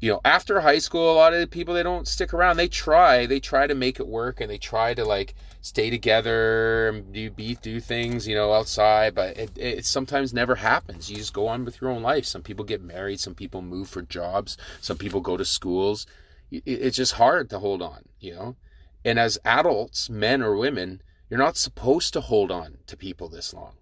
You 0.00 0.12
know, 0.12 0.20
after 0.24 0.60
high 0.60 0.78
school, 0.78 1.12
a 1.12 1.14
lot 1.14 1.32
of 1.32 1.40
the 1.40 1.46
people 1.46 1.74
they 1.74 1.84
don't 1.84 2.08
stick 2.08 2.34
around. 2.34 2.56
They 2.56 2.66
try, 2.66 3.26
they 3.26 3.38
try 3.38 3.68
to 3.68 3.74
make 3.74 4.00
it 4.00 4.08
work, 4.08 4.40
and 4.40 4.50
they 4.50 4.58
try 4.58 4.94
to 4.94 5.04
like 5.04 5.34
stay 5.60 5.90
together 5.90 6.88
and 6.88 7.12
do 7.12 7.30
be 7.30 7.54
do 7.54 7.78
things, 7.78 8.26
you 8.26 8.34
know, 8.34 8.52
outside. 8.52 9.14
But 9.14 9.36
it, 9.36 9.50
it 9.56 9.86
sometimes 9.86 10.34
never 10.34 10.56
happens. 10.56 11.10
You 11.10 11.16
just 11.16 11.32
go 11.32 11.46
on 11.46 11.64
with 11.64 11.80
your 11.80 11.90
own 11.90 12.02
life. 12.02 12.24
Some 12.24 12.42
people 12.42 12.64
get 12.64 12.82
married. 12.82 13.20
Some 13.20 13.34
people 13.34 13.62
move 13.62 13.88
for 13.88 14.02
jobs. 14.02 14.56
Some 14.80 14.96
people 14.96 15.20
go 15.20 15.36
to 15.36 15.44
schools 15.44 16.06
it's 16.52 16.96
just 16.96 17.14
hard 17.14 17.48
to 17.50 17.58
hold 17.58 17.82
on, 17.82 18.04
you 18.20 18.34
know? 18.34 18.56
And 19.04 19.18
as 19.18 19.38
adults, 19.44 20.10
men 20.10 20.42
or 20.42 20.56
women, 20.56 21.02
you're 21.30 21.38
not 21.38 21.56
supposed 21.56 22.12
to 22.12 22.20
hold 22.20 22.50
on 22.50 22.78
to 22.86 22.96
people 22.96 23.28
this 23.28 23.54
long. 23.54 23.74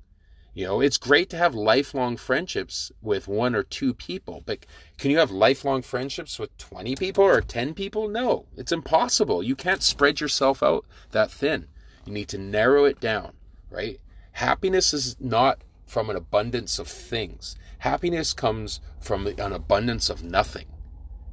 You 0.53 0.67
know, 0.67 0.81
it's 0.81 0.99
great 0.99 1.31
to 1.31 1.37
have 1.37 1.55
lifelong 1.55 2.17
friendships 2.17 2.91
with 3.01 3.29
one 3.29 3.55
or 3.55 3.63
two 3.63 3.95
people, 3.95 4.43
but 4.45 4.67
can 4.99 5.13
you 5.13 5.19
have 5.19 5.31
lifelong 5.31 5.81
friendships 5.81 6.41
with 6.41 6.57
20 6.59 6.97
people 6.97 7.23
or 7.23 7.41
10 7.41 7.73
people? 7.73 8.09
No, 8.09 8.47
it's 8.57 8.73
impossible. 8.73 9.45
You 9.45 9.55
can't 9.55 9.83
spread 9.83 10.21
yourself 10.21 10.61
out 10.61 10.85
that 11.13 11.31
thin. 11.31 11.69
You 12.05 12.13
need 12.13 12.29
to 12.29 12.39
narrow 12.39 12.85
it 12.85 12.99
down, 12.99 13.35
right? 13.71 14.01
Happiness 14.33 14.93
is 14.93 15.17
not 15.21 15.63
from 15.87 16.11
an 16.11 16.17
abundance 16.17 16.81
of 16.81 16.89
things. 16.89 17.57
Happiness 17.79 18.33
comes 18.33 18.81
from 19.01 19.29
an 19.29 19.53
abundance 19.53 20.11
of 20.11 20.25
nothing, 20.25 20.67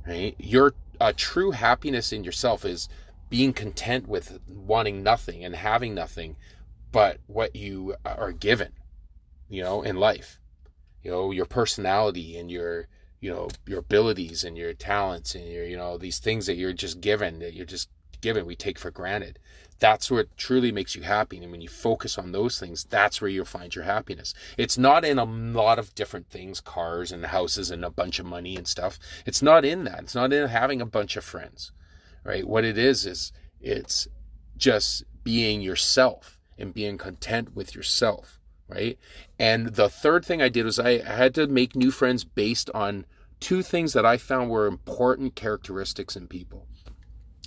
right? 0.05 0.35
Your 0.37 0.73
true 1.15 1.51
happiness 1.51 2.13
in 2.13 2.23
yourself 2.23 2.63
is 2.65 2.87
being 3.29 3.51
content 3.51 4.07
with 4.07 4.39
wanting 4.47 5.01
nothing 5.01 5.43
and 5.43 5.55
having 5.55 5.95
nothing 5.95 6.37
but 6.91 7.17
what 7.25 7.55
you 7.55 7.95
are 8.05 8.31
given 8.31 8.73
you 9.49 9.63
know 9.63 9.81
in 9.81 9.97
life 9.97 10.39
you 11.03 11.11
know 11.11 11.31
your 11.31 11.45
personality 11.45 12.37
and 12.37 12.51
your 12.51 12.87
you 13.19 13.31
know 13.33 13.47
your 13.65 13.79
abilities 13.79 14.43
and 14.43 14.57
your 14.57 14.73
talents 14.73 15.35
and 15.35 15.45
your 15.47 15.65
you 15.65 15.77
know 15.77 15.97
these 15.97 16.19
things 16.19 16.45
that 16.45 16.55
you're 16.55 16.73
just 16.73 17.01
given 17.01 17.39
that 17.39 17.53
you're 17.53 17.65
just 17.65 17.89
given 18.21 18.45
we 18.45 18.55
take 18.55 18.79
for 18.79 18.91
granted 18.91 19.39
that's 19.79 20.09
what 20.09 20.35
truly 20.37 20.71
makes 20.71 20.95
you 20.95 21.03
happy. 21.03 21.37
And 21.37 21.51
when 21.51 21.61
you 21.61 21.69
focus 21.69 22.17
on 22.17 22.31
those 22.31 22.59
things, 22.59 22.83
that's 22.83 23.21
where 23.21 23.29
you'll 23.29 23.45
find 23.45 23.73
your 23.73 23.83
happiness. 23.83 24.33
It's 24.57 24.77
not 24.77 25.05
in 25.05 25.19
a 25.19 25.23
lot 25.23 25.79
of 25.79 25.93
different 25.95 26.29
things, 26.29 26.61
cars 26.61 27.11
and 27.11 27.25
houses 27.25 27.69
and 27.69 27.85
a 27.85 27.89
bunch 27.89 28.19
of 28.19 28.25
money 28.25 28.55
and 28.55 28.67
stuff. 28.67 28.97
It's 29.25 29.41
not 29.41 29.65
in 29.65 29.83
that. 29.83 29.99
It's 29.99 30.15
not 30.15 30.33
in 30.33 30.47
having 30.47 30.81
a 30.81 30.85
bunch 30.85 31.15
of 31.15 31.23
friends, 31.23 31.71
right? 32.23 32.47
What 32.47 32.65
it 32.65 32.77
is, 32.77 33.05
is 33.05 33.31
it's 33.61 34.07
just 34.57 35.03
being 35.23 35.61
yourself 35.61 36.39
and 36.57 36.73
being 36.73 36.97
content 36.97 37.55
with 37.55 37.75
yourself, 37.75 38.36
right? 38.67 38.97
And 39.39 39.67
the 39.75 39.89
third 39.89 40.25
thing 40.25 40.41
I 40.41 40.49
did 40.49 40.65
was 40.65 40.79
I 40.79 40.99
had 40.99 41.33
to 41.35 41.47
make 41.47 41.75
new 41.75 41.91
friends 41.91 42.23
based 42.23 42.69
on 42.73 43.05
two 43.39 43.61
things 43.61 43.93
that 43.93 44.05
I 44.05 44.17
found 44.17 44.49
were 44.49 44.67
important 44.67 45.35
characteristics 45.35 46.15
in 46.15 46.27
people. 46.27 46.67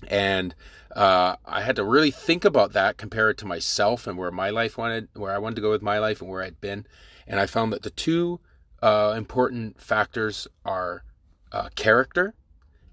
And 0.09 0.55
uh, 0.97 1.37
I 1.45 1.63
had 1.63 1.77
to 1.77 1.85
really 1.85 2.11
think 2.11 2.45
about 2.45 2.73
that, 2.73 2.97
compare 2.97 3.31
it 3.31 3.39
to 3.39 3.47
myself 3.47 4.07
and 4.07 4.17
where 4.17 4.31
my 4.31 4.51
life 4.51 4.79
wanted, 4.79 5.09
where 5.15 5.35
I 5.35 5.39
wanted 5.39 5.57
to 5.57 5.63
go 5.63 5.71
with 5.71 5.83
my 5.83 5.99
life 5.99 6.21
and 6.21 6.31
where 6.31 6.43
I'd 6.43 6.61
been. 6.61 6.87
And 7.27 7.39
I 7.39 7.47
found 7.47 7.73
that 7.73 7.83
the 7.83 7.91
two 7.91 8.41
uh, 8.83 9.15
important 9.17 9.81
factors 9.81 10.49
are 10.65 11.05
uh, 11.53 11.69
character 11.75 12.35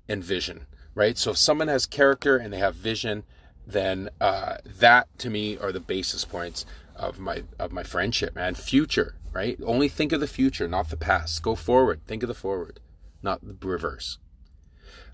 and 0.07 0.23
vision, 0.23 0.67
right? 0.95 1.17
So 1.17 1.31
if 1.31 1.37
someone 1.37 1.69
has 1.69 1.85
character 1.85 2.37
and 2.37 2.51
they 2.51 2.59
have 2.59 2.75
vision, 2.75 3.23
then 3.65 4.09
uh, 4.21 4.57
that 4.65 5.07
to 5.19 5.29
me 5.29 5.57
are 5.57 5.71
the 5.71 5.79
basis 5.79 6.25
points 6.25 6.65
of 6.97 7.19
my 7.19 7.43
of 7.59 7.71
my 7.71 7.83
friendship, 7.83 8.35
man. 8.35 8.55
Future, 8.55 9.15
right? 9.31 9.57
Only 9.63 9.87
think 9.87 10.11
of 10.11 10.19
the 10.19 10.27
future, 10.27 10.67
not 10.67 10.89
the 10.89 10.97
past. 10.97 11.41
Go 11.43 11.55
forward. 11.55 12.01
Think 12.05 12.23
of 12.23 12.27
the 12.27 12.33
forward, 12.33 12.79
not 13.21 13.39
the 13.41 13.67
reverse. 13.67 14.17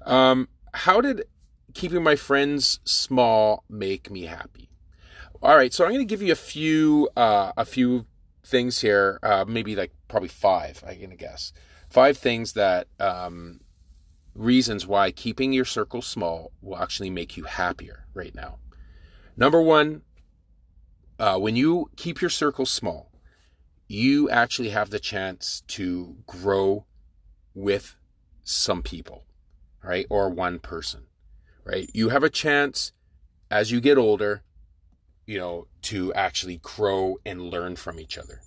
Um, 0.05 0.49
how 0.73 1.01
did 1.01 1.25
keeping 1.73 2.03
my 2.03 2.15
friends 2.15 2.79
small 2.83 3.63
make 3.69 4.09
me 4.09 4.23
happy? 4.23 4.69
All 5.41 5.57
right, 5.57 5.73
so 5.73 5.83
I'm 5.83 5.91
going 5.91 6.07
to 6.07 6.09
give 6.09 6.21
you 6.21 6.31
a 6.31 6.37
few 6.37 7.09
uh, 7.17 7.51
a 7.57 7.65
few 7.65 8.05
things 8.45 8.81
here, 8.81 9.19
uh, 9.23 9.45
maybe 9.47 9.75
like 9.75 9.91
probably 10.07 10.29
five. 10.29 10.83
I'm 10.87 10.97
going 10.97 11.09
to 11.09 11.15
guess 11.15 11.53
five 11.89 12.17
things 12.17 12.53
that 12.53 12.87
um, 12.99 13.59
reasons 14.33 14.87
why 14.87 15.11
keeping 15.11 15.53
your 15.53 15.65
circle 15.65 16.01
small 16.01 16.51
will 16.61 16.77
actually 16.77 17.09
make 17.09 17.37
you 17.37 17.43
happier 17.43 18.07
right 18.13 18.33
now. 18.33 18.57
Number 19.37 19.61
one, 19.61 20.01
uh, 21.19 21.37
when 21.39 21.55
you 21.55 21.89
keep 21.95 22.21
your 22.21 22.29
circle 22.29 22.65
small, 22.65 23.11
you 23.87 24.29
actually 24.29 24.69
have 24.69 24.89
the 24.89 24.99
chance 24.99 25.63
to 25.67 26.15
grow 26.25 26.85
with 27.53 27.95
some 28.43 28.81
people, 28.81 29.23
right? 29.83 30.05
Or 30.09 30.29
one 30.29 30.59
person, 30.59 31.03
right? 31.63 31.89
You 31.93 32.09
have 32.09 32.23
a 32.23 32.29
chance 32.29 32.91
as 33.51 33.71
you 33.71 33.79
get 33.79 33.97
older, 33.97 34.41
you 35.25 35.37
know, 35.37 35.67
to 35.83 36.13
actually 36.13 36.57
grow 36.57 37.17
and 37.25 37.41
learn 37.41 37.75
from 37.75 37.99
each 37.99 38.17
other. 38.17 38.41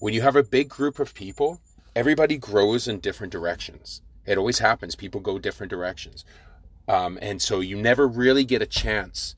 When 0.00 0.14
you 0.14 0.22
have 0.22 0.36
a 0.36 0.42
big 0.42 0.68
group 0.68 0.98
of 0.98 1.14
people, 1.14 1.60
everybody 1.94 2.36
grows 2.36 2.88
in 2.88 3.00
different 3.00 3.32
directions. 3.32 4.02
It 4.26 4.38
always 4.38 4.58
happens. 4.58 4.94
People 4.94 5.20
go 5.20 5.38
different 5.38 5.70
directions. 5.70 6.24
Um, 6.86 7.18
and 7.20 7.40
so 7.40 7.60
you 7.60 7.76
never 7.76 8.06
really 8.06 8.44
get 8.44 8.62
a 8.62 8.66
chance 8.66 9.36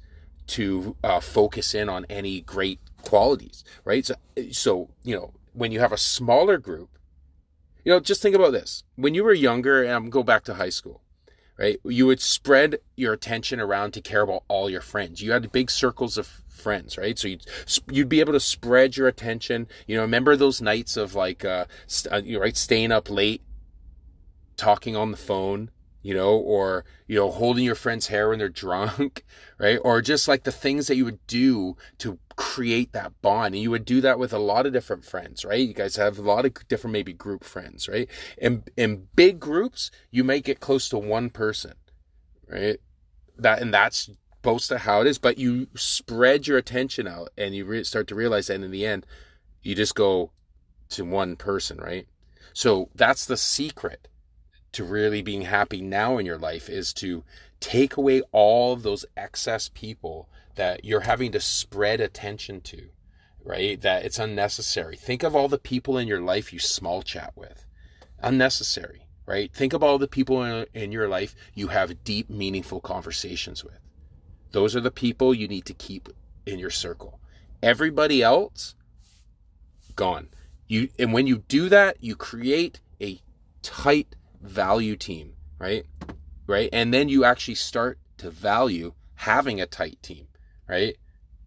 to 0.51 0.97
uh, 1.05 1.21
focus 1.21 1.75
in 1.75 1.89
on 1.89 2.07
any 2.11 2.41
great 2.41 2.81
qualities, 3.03 3.65
right? 3.85 4.05
So, 4.05 4.15
so, 4.51 4.91
you 5.03 5.15
know, 5.15 5.33
when 5.53 5.73
you 5.73 5.81
have 5.81 5.93
a 5.93 5.97
smaller 5.97 6.59
group, 6.59 6.91
you 7.85 7.93
know, 7.93 8.01
just 8.01 8.21
think 8.21 8.35
about 8.35 8.53
this. 8.53 8.85
When 8.97 9.15
you 9.15 9.25
were 9.25 9.33
younger, 9.33 9.83
and 9.83 9.93
I'm 9.93 10.11
go 10.11 10.23
back 10.23 10.45
to 10.45 10.55
high 10.55 10.71
school, 10.71 11.03
right? 11.59 11.79
You 11.85 12.07
would 12.07 12.21
spread 12.21 12.79
your 12.97 13.13
attention 13.13 13.61
around 13.61 13.93
to 13.93 14.01
care 14.01 14.23
about 14.23 14.45
all 14.49 14.69
your 14.69 14.81
friends. 14.81 15.23
You 15.23 15.33
had 15.33 15.51
big 15.53 15.71
circles 15.71 16.19
of 16.19 16.27
friends, 16.49 16.99
right? 16.99 17.19
So 17.19 17.29
you'd 17.29 17.47
you'd 17.91 18.09
be 18.09 18.21
able 18.21 18.33
to 18.33 18.41
spread 18.41 18.97
your 18.97 19.09
attention. 19.09 19.69
You 19.87 19.97
know, 19.97 20.03
remember 20.03 20.37
those 20.37 20.61
nights 20.61 20.97
of 20.97 21.15
like, 21.15 21.45
uh, 21.45 21.67
st- 21.87 22.13
uh, 22.13 22.23
you 22.23 22.35
know, 22.35 22.41
right, 22.41 22.57
staying 22.57 22.93
up 22.93 23.09
late, 23.09 23.43
talking 24.57 24.97
on 24.97 25.11
the 25.11 25.17
phone, 25.17 25.71
you 26.03 26.15
know, 26.15 26.37
or, 26.37 26.85
you 27.07 27.17
know, 27.17 27.31
holding 27.31 27.65
your 27.65 27.75
friend's 27.75 28.09
hair 28.09 28.29
when 28.29 28.39
they're 28.39 28.49
drunk, 28.49 29.25
right? 29.59 29.79
Or 29.83 30.01
just 30.01 30.29
like 30.29 30.45
the 30.45 30.53
things 30.53 30.87
that 30.87 30.97
you 30.97 31.05
would 31.05 31.25
do 31.27 31.77
to 31.99 32.19
create 32.37 32.93
that 32.93 33.21
bond. 33.21 33.55
And 33.55 33.63
you 33.63 33.71
would 33.71 33.85
do 33.85 34.01
that 34.01 34.19
with 34.19 34.33
a 34.33 34.39
lot 34.39 34.67
of 34.67 34.73
different 34.73 35.05
friends, 35.05 35.45
right? 35.45 35.67
You 35.67 35.75
guys 35.75 35.97
have 35.97 36.19
a 36.19 36.23
lot 36.23 36.47
of 36.47 36.69
different, 36.69 36.93
maybe 36.93 37.13
group 37.13 37.45
friends, 37.45 37.89
right? 37.89 38.09
In, 38.39 38.65
in 38.77 39.09
big 39.15 39.39
groups, 39.41 39.91
you 40.11 40.25
might 40.25 40.45
get 40.45 40.61
close 40.61 40.89
to 40.89 40.99
one 40.99 41.31
person, 41.31 41.75
right? 42.49 42.79
That, 43.37 43.61
and 43.61 43.73
that's 43.73 44.11
most 44.45 44.69
to 44.69 44.79
how 44.79 45.03
it 45.03 45.07
is, 45.07 45.19
but 45.19 45.39
you 45.39 45.69
spread 45.75 46.47
your 46.47 46.57
attention 46.57 47.07
out 47.07 47.31
and 47.37 47.55
you 47.55 47.65
re- 47.65 47.85
start 47.85 48.07
to 48.09 48.15
realize 48.15 48.47
that 48.47 48.63
in 48.63 48.71
the 48.71 48.87
end, 48.87 49.05
you 49.63 49.75
just 49.75 49.95
go 49.95 50.33
to 50.89 51.05
one 51.05 51.37
person, 51.37 51.79
right? 51.79 52.07
So 52.55 52.89
that's 52.95 53.27
the 53.27 53.37
secret 53.37 54.09
to 54.73 54.85
really 54.85 55.23
being 55.23 55.43
happy 55.43 55.81
now 55.81 56.19
in 56.19 56.27
your 56.27 56.39
life 56.39 56.69
is 56.69 56.93
to 56.95 57.25
take 57.61 57.97
away 57.97 58.23
all 58.33 58.73
of 58.73 58.83
those 58.83 59.05
excess 59.17 59.69
people 59.69 60.29
that 60.55 60.85
you're 60.85 61.01
having 61.01 61.33
to 61.33 61.41
spread 61.41 62.01
attention 62.01 62.61
to, 62.61 62.89
right? 63.45 63.81
That 63.81 64.05
it's 64.05 64.19
unnecessary. 64.19 64.97
Think 64.97 65.23
of 65.23 65.37
all 65.37 65.49
the 65.49 65.59
people 65.59 65.99
in 65.99 66.09
your 66.09 66.21
life 66.21 66.53
you 66.53 66.59
small 66.59 67.03
chat 67.03 67.33
with. 67.37 67.65
Unnecessary, 68.23 69.07
right? 69.27 69.53
Think 69.53 69.73
of 69.73 69.83
all 69.83 69.99
the 69.99 70.09
people 70.09 70.43
in, 70.43 70.67
in 70.75 70.93
your 70.93 71.09
life 71.09 71.35
you 71.55 71.69
have 71.69 72.05
deep, 72.05 72.29
meaningful 72.29 72.81
conversations 72.81 73.65
with. 73.65 73.79
Those 74.53 74.75
are 74.75 74.81
the 74.81 74.91
people 74.91 75.35
you 75.35 75.49
need 75.49 75.67
to 75.67 75.75
keep 75.75 76.09
in 76.47 76.59
your 76.59 76.71
circle. 76.71 77.21
Everybody 77.63 78.23
else, 78.23 78.75
gone. 79.97 80.29
You 80.67 80.89
and 80.99 81.13
when 81.13 81.27
you 81.27 81.39
do 81.39 81.69
that, 81.69 82.03
you 82.03 82.17
create 82.17 82.81
a 83.01 83.21
tight 83.63 84.15
value 84.41 84.97
team, 84.97 85.35
right? 85.59 85.85
Right? 86.47 86.69
And 86.73 86.93
then 86.93 87.09
you 87.09 87.25
actually 87.25 87.55
start 87.55 87.99
to 88.19 88.31
value 88.31 88.95
having 89.15 89.61
a 89.61 89.67
tight 89.67 90.03
team, 90.03 90.29
right? 90.69 90.97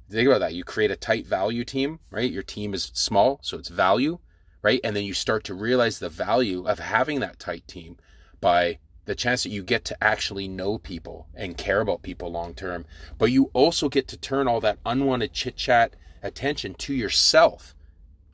Think 0.09 0.27
about 0.27 0.39
that. 0.39 0.53
You 0.53 0.63
create 0.63 0.91
a 0.91 0.95
tight 0.95 1.25
value 1.25 1.63
team, 1.63 1.99
right? 2.11 2.31
Your 2.31 2.43
team 2.43 2.73
is 2.73 2.91
small, 2.93 3.39
so 3.41 3.57
it's 3.57 3.69
value, 3.69 4.19
right? 4.61 4.79
And 4.83 4.95
then 4.95 5.03
you 5.03 5.13
start 5.13 5.43
to 5.45 5.53
realize 5.53 5.99
the 5.99 6.09
value 6.09 6.67
of 6.67 6.79
having 6.79 7.19
that 7.21 7.39
tight 7.39 7.67
team 7.67 7.97
by 8.39 8.79
the 9.05 9.15
chance 9.15 9.43
that 9.43 9.49
you 9.49 9.63
get 9.63 9.83
to 9.85 10.03
actually 10.03 10.47
know 10.47 10.77
people 10.77 11.27
and 11.33 11.57
care 11.57 11.81
about 11.81 12.03
people 12.03 12.31
long 12.31 12.53
term. 12.53 12.85
But 13.17 13.31
you 13.31 13.49
also 13.53 13.89
get 13.89 14.07
to 14.09 14.17
turn 14.17 14.47
all 14.47 14.61
that 14.61 14.79
unwanted 14.85 15.33
chit 15.33 15.57
chat 15.57 15.95
attention 16.21 16.73
to 16.75 16.93
yourself, 16.93 17.75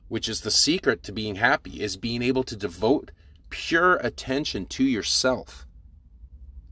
which 0.08 0.28
is 0.28 0.42
the 0.42 0.50
secret 0.50 1.02
to 1.04 1.12
being 1.12 1.36
happy, 1.36 1.82
is 1.82 1.96
being 1.96 2.22
able 2.22 2.44
to 2.44 2.56
devote 2.56 3.10
pure 3.50 3.96
attention 3.96 4.66
to 4.66 4.84
yourself. 4.84 5.66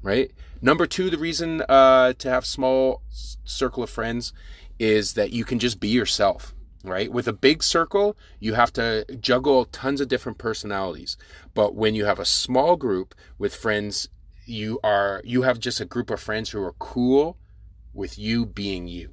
Right? 0.02 0.32
Number 0.62 0.86
two, 0.86 1.10
the 1.10 1.18
reason 1.18 1.62
uh, 1.68 2.14
to 2.14 2.30
have 2.30 2.46
small 2.46 3.02
circle 3.10 3.82
of 3.82 3.90
friends 3.90 4.32
is 4.78 5.14
that 5.14 5.32
you 5.32 5.44
can 5.44 5.58
just 5.58 5.80
be 5.80 5.88
yourself. 5.88 6.54
Right? 6.84 7.12
With 7.12 7.26
a 7.26 7.32
big 7.32 7.62
circle, 7.62 8.16
you 8.38 8.54
have 8.54 8.72
to 8.74 9.04
juggle 9.20 9.64
tons 9.66 10.00
of 10.00 10.08
different 10.08 10.38
personalities. 10.38 11.16
But 11.52 11.74
when 11.74 11.94
you 11.94 12.04
have 12.04 12.20
a 12.20 12.24
small 12.24 12.76
group 12.76 13.14
with 13.36 13.54
friends, 13.54 14.08
you 14.46 14.80
are 14.82 15.20
you 15.24 15.42
have 15.42 15.58
just 15.58 15.80
a 15.80 15.84
group 15.84 16.08
of 16.08 16.20
friends 16.20 16.50
who 16.50 16.62
are 16.62 16.72
cool 16.78 17.36
with 17.92 18.18
you 18.18 18.46
being 18.46 18.86
you. 18.86 19.12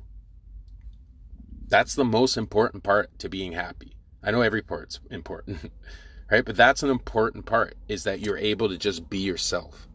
That's 1.68 1.96
the 1.96 2.06
most 2.06 2.38
important 2.38 2.84
part 2.84 3.18
to 3.20 3.28
being 3.28 3.54
happy. 3.54 3.96
I 4.24 4.32
know 4.32 4.42
every 4.42 4.62
part's 4.62 5.00
important. 5.10 5.72
right? 6.30 6.45
But 6.45 6.56
that's 6.56 6.84
an 6.84 6.89
important 6.89 7.45
part 7.45 7.76
is 7.88 8.03
that 8.03 8.19
you're 8.19 8.38
able 8.38 8.69
to 8.69 8.77
just 8.77 9.10
be 9.10 9.19
yourself, 9.19 9.88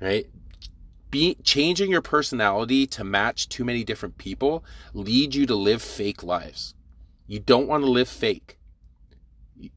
right? 0.00 0.26
Be 1.10 1.36
changing 1.42 1.90
your 1.90 2.02
personality 2.02 2.86
to 2.88 3.04
match 3.04 3.48
too 3.48 3.64
many 3.64 3.84
different 3.84 4.18
people 4.18 4.64
lead 4.92 5.34
you 5.34 5.46
to 5.46 5.54
live 5.54 5.82
fake 5.82 6.22
lives. 6.22 6.74
You 7.26 7.38
don't 7.38 7.68
want 7.68 7.84
to 7.84 7.90
live 7.90 8.08
fake. 8.08 8.58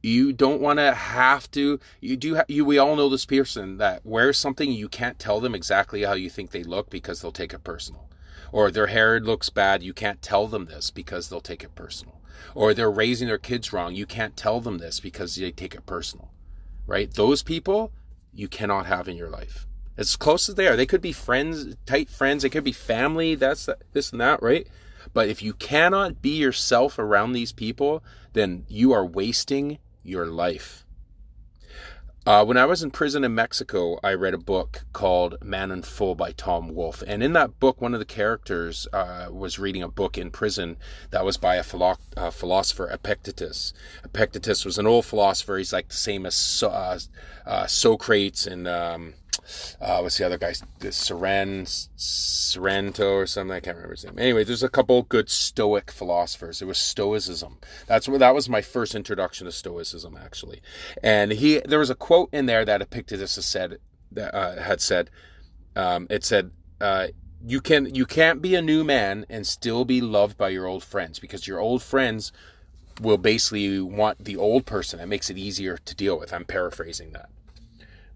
You 0.03 0.33
don't 0.33 0.59
want 0.59 0.79
to 0.79 0.93
have 0.93 1.49
to. 1.51 1.79
You 2.01 2.17
do. 2.17 2.35
Ha- 2.35 2.43
you. 2.49 2.65
We 2.65 2.77
all 2.77 2.97
know 2.97 3.07
this 3.07 3.25
person 3.25 3.77
that 3.77 4.05
wears 4.05 4.37
something 4.37 4.71
you 4.71 4.89
can't 4.89 5.17
tell 5.17 5.39
them 5.39 5.55
exactly 5.55 6.03
how 6.03 6.13
you 6.13 6.29
think 6.29 6.51
they 6.51 6.63
look 6.63 6.89
because 6.89 7.21
they'll 7.21 7.31
take 7.31 7.53
it 7.53 7.63
personal, 7.63 8.09
or 8.51 8.71
their 8.71 8.87
hair 8.87 9.21
looks 9.21 9.49
bad. 9.49 9.81
You 9.81 9.93
can't 9.93 10.21
tell 10.21 10.47
them 10.47 10.65
this 10.65 10.91
because 10.91 11.29
they'll 11.29 11.39
take 11.39 11.63
it 11.63 11.75
personal 11.75 12.18
or 12.55 12.73
they're 12.73 12.91
raising 12.91 13.27
their 13.27 13.37
kids 13.37 13.71
wrong. 13.73 13.95
You 13.95 14.05
can't 14.05 14.37
tell 14.37 14.59
them 14.61 14.77
this 14.77 14.99
because 14.99 15.35
they 15.35 15.51
take 15.51 15.75
it 15.75 15.85
personal, 15.85 16.31
right? 16.87 17.13
Those 17.13 17.43
people 17.43 17.91
you 18.33 18.47
cannot 18.47 18.85
have 18.85 19.07
in 19.07 19.17
your 19.17 19.29
life. 19.29 19.67
As 19.97 20.15
close 20.15 20.47
as 20.47 20.55
they 20.55 20.67
are, 20.67 20.75
they 20.75 20.85
could 20.85 21.01
be 21.01 21.11
friends, 21.11 21.75
tight 21.85 22.09
friends, 22.09 22.43
they 22.43 22.49
could 22.49 22.63
be 22.63 22.71
family, 22.71 23.35
that's 23.35 23.67
this 23.91 24.11
and 24.11 24.21
that, 24.21 24.41
right? 24.41 24.67
But 25.13 25.27
if 25.27 25.41
you 25.41 25.53
cannot 25.53 26.21
be 26.21 26.37
yourself 26.37 26.97
around 26.97 27.33
these 27.33 27.51
people, 27.51 28.03
then 28.33 28.65
you 28.67 28.93
are 28.93 29.05
wasting 29.05 29.79
your 30.03 30.25
life. 30.25 30.85
Uh, 32.29 32.45
when 32.45 32.57
I 32.57 32.65
was 32.67 32.83
in 32.83 32.91
prison 32.91 33.23
in 33.23 33.33
Mexico, 33.33 33.99
I 34.03 34.13
read 34.13 34.35
a 34.35 34.37
book 34.37 34.85
called 34.93 35.43
Man 35.43 35.71
in 35.71 35.81
Full 35.81 36.13
by 36.13 36.31
Tom 36.31 36.75
Wolfe. 36.75 37.01
And 37.07 37.23
in 37.23 37.33
that 37.33 37.59
book, 37.59 37.81
one 37.81 37.95
of 37.95 37.99
the 37.99 38.05
characters 38.05 38.87
uh, 38.93 39.29
was 39.31 39.57
reading 39.57 39.81
a 39.81 39.87
book 39.87 40.15
in 40.15 40.29
prison 40.29 40.77
that 41.09 41.25
was 41.25 41.37
by 41.37 41.55
a 41.55 41.63
philo- 41.63 41.97
uh, 42.15 42.29
philosopher, 42.29 42.87
Epictetus. 42.87 43.73
Epictetus 44.03 44.63
was 44.63 44.77
an 44.77 44.85
old 44.85 45.07
philosopher. 45.07 45.57
He's 45.57 45.73
like 45.73 45.87
the 45.87 45.95
same 45.95 46.27
as 46.27 46.61
uh, 46.61 46.99
uh, 47.47 47.65
Socrates 47.65 48.45
and 48.45 48.67
um, 48.67 49.15
uh, 49.81 49.99
what's 49.99 50.17
the 50.17 50.25
other 50.25 50.37
guy? 50.37 50.51
Seren, 50.51 51.67
Sorrento 51.95 53.13
or 53.13 53.25
something. 53.25 53.55
I 53.55 53.59
can't 53.59 53.77
remember 53.77 53.95
his 53.95 54.05
name. 54.05 54.17
Anyway, 54.17 54.43
there's 54.43 54.63
a 54.63 54.69
couple 54.69 55.03
good 55.03 55.29
Stoic 55.29 55.91
philosophers. 55.91 56.61
It 56.61 56.65
was 56.65 56.77
Stoicism. 56.77 57.57
That's 57.87 58.07
that 58.07 58.35
was 58.35 58.49
my 58.49 58.61
first 58.61 58.95
introduction 58.95 59.45
to 59.45 59.51
Stoicism, 59.51 60.17
actually. 60.21 60.61
And 61.03 61.31
he, 61.31 61.59
there 61.59 61.79
was 61.79 61.89
a 61.89 61.95
quote 61.95 62.29
in 62.33 62.45
there 62.45 62.65
that 62.65 62.81
Epictetus 62.81 63.35
has 63.35 63.45
said 63.45 63.79
that 64.11 64.35
uh, 64.35 64.61
had 64.61 64.81
said. 64.81 65.09
Um, 65.75 66.07
it 66.09 66.25
said, 66.25 66.51
uh, 66.81 67.07
"You 67.45 67.61
can 67.61 67.93
you 67.93 68.05
can't 68.05 68.41
be 68.41 68.55
a 68.55 68.61
new 68.61 68.83
man 68.83 69.25
and 69.29 69.45
still 69.45 69.85
be 69.85 70.01
loved 70.01 70.37
by 70.37 70.49
your 70.49 70.65
old 70.65 70.83
friends 70.83 71.19
because 71.19 71.47
your 71.47 71.59
old 71.59 71.81
friends." 71.81 72.31
Will 73.01 73.17
basically 73.17 73.79
want 73.79 74.25
the 74.25 74.35
old 74.35 74.65
person. 74.65 74.99
It 74.99 75.05
makes 75.05 75.29
it 75.29 75.37
easier 75.37 75.77
to 75.77 75.95
deal 75.95 76.19
with. 76.19 76.33
I'm 76.33 76.43
paraphrasing 76.43 77.13
that 77.13 77.29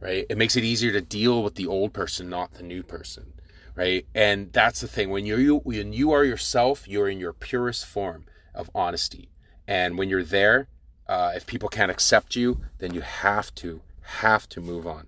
right? 0.04 0.26
It 0.30 0.38
makes 0.38 0.58
it 0.58 0.66
easier 0.66 0.92
to 0.92 1.00
deal 1.00 1.42
with 1.42 1.56
the 1.56 1.66
old 1.66 1.94
person, 1.94 2.30
not 2.30 2.56
the 2.56 2.64
new 2.64 2.84
person, 2.84 3.34
right? 3.74 4.06
And 4.14 4.52
that's 4.52 4.82
the 4.82 4.88
thing. 4.88 5.10
When 5.10 5.26
you 5.26 5.62
when 5.64 5.94
you 5.94 6.12
are 6.12 6.26
yourself, 6.26 6.88
you're 6.88 7.08
in 7.08 7.20
your 7.20 7.32
purest 7.32 7.86
form 7.86 8.26
of 8.54 8.70
honesty. 8.76 9.30
And 9.66 9.98
when 9.98 10.10
you're 10.10 10.24
there, 10.24 10.68
uh, 11.08 11.32
if 11.36 11.48
people 11.48 11.70
can't 11.70 11.90
accept 11.90 12.36
you, 12.36 12.60
then 12.80 12.94
you 12.94 13.00
have 13.00 13.56
to 13.56 13.82
have 14.20 14.50
to 14.50 14.60
move 14.60 14.86
on. 14.86 15.08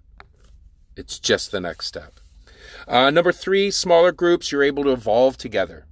It's 0.95 1.19
just 1.19 1.51
the 1.51 1.59
next 1.59 1.87
step. 1.87 2.13
Uh, 2.87 3.09
number 3.09 3.33
three, 3.33 3.71
smaller 3.71 4.13
groups, 4.13 4.49
you're 4.49 4.63
able 4.63 4.85
to 4.85 4.91
evolve 4.91 5.37
together. 5.37 5.85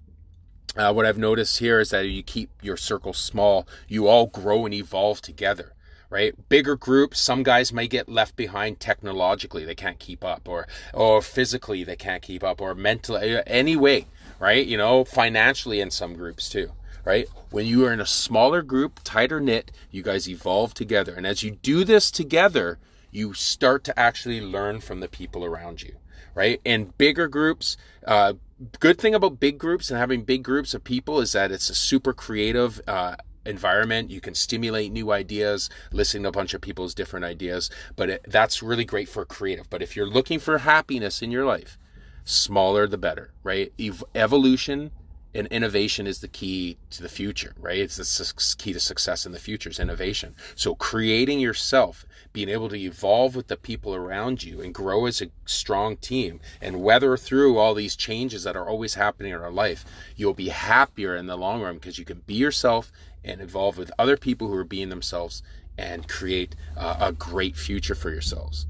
Uh, 0.77 0.93
what 0.93 1.05
I've 1.05 1.17
noticed 1.17 1.59
here 1.59 1.81
is 1.81 1.89
that 1.89 2.07
you 2.07 2.23
keep 2.23 2.49
your 2.61 2.77
circle 2.77 3.13
small, 3.13 3.67
you 3.89 4.07
all 4.07 4.27
grow 4.27 4.65
and 4.65 4.73
evolve 4.73 5.21
together 5.21 5.72
right? 6.13 6.47
Bigger 6.47 6.75
groups, 6.75 7.19
some 7.19 7.41
guys 7.41 7.73
may 7.73 7.87
get 7.87 8.07
left 8.07 8.35
behind 8.35 8.79
technologically, 8.79 9.65
they 9.65 9.73
can't 9.73 9.97
keep 9.97 10.23
up, 10.23 10.47
or 10.47 10.67
or 10.93 11.23
physically 11.23 11.83
they 11.83 11.95
can't 11.95 12.21
keep 12.21 12.43
up, 12.43 12.61
or 12.61 12.75
mentally, 12.75 13.41
any 13.47 13.75
way, 13.75 14.05
right? 14.39 14.67
You 14.67 14.77
know, 14.77 15.05
financially 15.05 15.81
in 15.81 15.89
some 15.89 16.13
groups 16.13 16.49
too, 16.49 16.71
right? 17.03 17.27
When 17.49 17.65
you 17.65 17.83
are 17.87 17.91
in 17.91 17.99
a 17.99 18.05
smaller 18.05 18.61
group, 18.61 18.99
tighter 19.03 19.41
knit, 19.41 19.71
you 19.89 20.03
guys 20.03 20.29
evolve 20.29 20.75
together, 20.75 21.15
and 21.15 21.25
as 21.25 21.41
you 21.41 21.49
do 21.49 21.83
this 21.83 22.11
together, 22.11 22.77
you 23.09 23.33
start 23.33 23.83
to 23.85 23.99
actually 23.99 24.39
learn 24.39 24.81
from 24.81 24.99
the 24.99 25.07
people 25.07 25.43
around 25.43 25.81
you, 25.81 25.95
right? 26.35 26.61
In 26.63 26.93
bigger 26.99 27.27
groups, 27.27 27.75
uh, 28.05 28.33
good 28.79 28.99
thing 28.99 29.15
about 29.15 29.39
big 29.39 29.57
groups 29.57 29.89
and 29.89 29.99
having 29.99 30.21
big 30.21 30.43
groups 30.43 30.75
of 30.75 30.83
people 30.83 31.19
is 31.21 31.31
that 31.31 31.51
it's 31.51 31.71
a 31.71 31.75
super 31.75 32.13
creative 32.13 32.79
uh, 32.87 33.15
environment. 33.45 34.09
You 34.09 34.21
can 34.21 34.35
stimulate 34.35 34.91
new 34.91 35.11
ideas, 35.11 35.69
listening 35.91 36.23
to 36.23 36.29
a 36.29 36.31
bunch 36.33 36.53
of 36.53 36.61
people's 36.61 36.93
different 36.93 37.25
ideas. 37.25 37.69
But 37.95 38.09
it, 38.09 38.25
that's 38.27 38.63
really 38.63 38.85
great 38.85 39.09
for 39.09 39.25
creative. 39.25 39.69
But 39.69 39.81
if 39.81 39.95
you're 39.95 40.07
looking 40.07 40.39
for 40.39 40.59
happiness 40.59 41.21
in 41.21 41.31
your 41.31 41.45
life, 41.45 41.77
smaller 42.23 42.87
the 42.87 42.97
better, 42.97 43.31
right? 43.43 43.71
Ev- 43.79 44.03
evolution 44.15 44.91
and 45.35 45.47
innovation 45.47 46.05
is 46.05 46.19
the 46.19 46.27
key 46.27 46.77
to 46.91 47.01
the 47.01 47.09
future, 47.09 47.55
right? 47.59 47.79
It's 47.79 47.97
the 47.97 48.05
su- 48.05 48.55
key 48.57 48.73
to 48.73 48.79
success 48.79 49.25
in 49.25 49.31
the 49.31 49.39
future 49.39 49.69
is 49.69 49.79
innovation. 49.79 50.35
So 50.55 50.75
creating 50.75 51.39
yourself, 51.39 52.05
being 52.33 52.49
able 52.49 52.69
to 52.69 52.79
evolve 52.79 53.35
with 53.35 53.47
the 53.47 53.57
people 53.57 53.95
around 53.95 54.43
you 54.43 54.61
and 54.61 54.73
grow 54.73 55.05
as 55.05 55.21
a 55.21 55.31
strong 55.45 55.97
team 55.97 56.39
and 56.61 56.83
weather 56.83 57.17
through 57.17 57.57
all 57.57 57.73
these 57.73 57.95
changes 57.95 58.43
that 58.43 58.55
are 58.55 58.67
always 58.67 58.93
happening 58.93 59.33
in 59.33 59.41
our 59.41 59.51
life, 59.51 59.85
you'll 60.15 60.33
be 60.33 60.49
happier 60.49 61.15
in 61.15 61.25
the 61.25 61.37
long 61.37 61.61
run 61.61 61.75
because 61.75 61.97
you 61.97 62.05
can 62.05 62.21
be 62.27 62.35
yourself 62.35 62.91
and 63.23 63.41
involve 63.41 63.77
with 63.77 63.91
other 63.97 64.17
people 64.17 64.47
who 64.47 64.55
are 64.55 64.63
being 64.63 64.89
themselves 64.89 65.43
and 65.77 66.07
create 66.07 66.55
uh, 66.77 66.97
a 66.99 67.11
great 67.11 67.55
future 67.55 67.95
for 67.95 68.09
yourselves. 68.11 68.67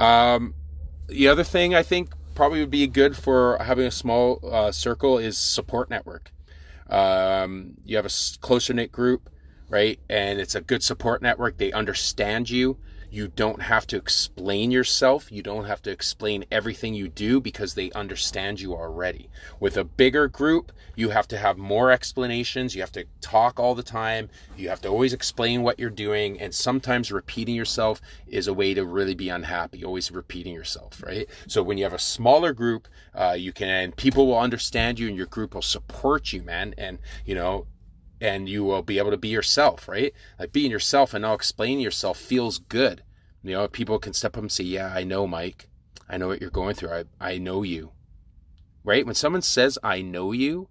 Um, 0.00 0.54
the 1.08 1.28
other 1.28 1.44
thing 1.44 1.74
I 1.74 1.82
think 1.82 2.10
probably 2.34 2.60
would 2.60 2.70
be 2.70 2.86
good 2.86 3.16
for 3.16 3.58
having 3.58 3.86
a 3.86 3.90
small 3.90 4.40
uh, 4.50 4.72
circle 4.72 5.18
is 5.18 5.36
support 5.36 5.90
network. 5.90 6.32
Um, 6.88 7.74
you 7.84 7.96
have 7.96 8.06
a 8.06 8.10
closer 8.40 8.72
knit 8.72 8.92
group, 8.92 9.30
right? 9.68 9.98
And 10.08 10.40
it's 10.40 10.54
a 10.54 10.60
good 10.60 10.82
support 10.82 11.22
network. 11.22 11.58
They 11.58 11.72
understand 11.72 12.50
you. 12.50 12.78
You 13.12 13.28
don't 13.28 13.60
have 13.60 13.86
to 13.88 13.98
explain 13.98 14.70
yourself. 14.70 15.30
You 15.30 15.42
don't 15.42 15.66
have 15.66 15.82
to 15.82 15.90
explain 15.90 16.46
everything 16.50 16.94
you 16.94 17.08
do 17.08 17.42
because 17.42 17.74
they 17.74 17.90
understand 17.90 18.58
you 18.58 18.72
already. 18.72 19.28
With 19.60 19.76
a 19.76 19.84
bigger 19.84 20.28
group, 20.28 20.72
you 20.96 21.10
have 21.10 21.28
to 21.28 21.36
have 21.36 21.58
more 21.58 21.90
explanations. 21.90 22.74
You 22.74 22.80
have 22.80 22.92
to 22.92 23.04
talk 23.20 23.60
all 23.60 23.74
the 23.74 23.82
time. 23.82 24.30
You 24.56 24.70
have 24.70 24.80
to 24.80 24.88
always 24.88 25.12
explain 25.12 25.62
what 25.62 25.78
you're 25.78 25.90
doing. 25.90 26.40
And 26.40 26.54
sometimes 26.54 27.12
repeating 27.12 27.54
yourself 27.54 28.00
is 28.26 28.46
a 28.46 28.54
way 28.54 28.72
to 28.72 28.86
really 28.86 29.14
be 29.14 29.28
unhappy, 29.28 29.84
always 29.84 30.10
repeating 30.10 30.54
yourself, 30.54 31.02
right? 31.04 31.28
So 31.46 31.62
when 31.62 31.76
you 31.76 31.84
have 31.84 31.92
a 31.92 31.98
smaller 31.98 32.54
group, 32.54 32.88
uh, 33.14 33.36
you 33.38 33.52
can, 33.52 33.92
people 33.92 34.26
will 34.26 34.38
understand 34.38 34.98
you 34.98 35.08
and 35.08 35.18
your 35.18 35.26
group 35.26 35.52
will 35.54 35.60
support 35.60 36.32
you, 36.32 36.40
man. 36.42 36.74
And, 36.78 36.98
you 37.26 37.34
know, 37.34 37.66
and 38.22 38.48
you 38.48 38.62
will 38.62 38.82
be 38.82 38.98
able 38.98 39.10
to 39.10 39.16
be 39.16 39.28
yourself, 39.28 39.88
right? 39.88 40.14
Like 40.38 40.52
being 40.52 40.70
yourself 40.70 41.12
and 41.12 41.22
not 41.22 41.34
explaining 41.34 41.80
yourself 41.80 42.16
feels 42.16 42.58
good. 42.58 43.02
You 43.42 43.50
know, 43.50 43.66
people 43.66 43.98
can 43.98 44.12
step 44.12 44.36
up 44.36 44.42
and 44.42 44.52
say, 44.52 44.62
Yeah, 44.62 44.92
I 44.94 45.02
know, 45.02 45.26
Mike. 45.26 45.68
I 46.08 46.18
know 46.18 46.28
what 46.28 46.40
you're 46.40 46.48
going 46.48 46.76
through. 46.76 46.92
I, 46.92 47.04
I 47.20 47.38
know 47.38 47.64
you. 47.64 47.90
Right? 48.84 49.04
When 49.04 49.16
someone 49.16 49.42
says, 49.42 49.76
I 49.82 50.02
know 50.02 50.30
you, 50.30 50.68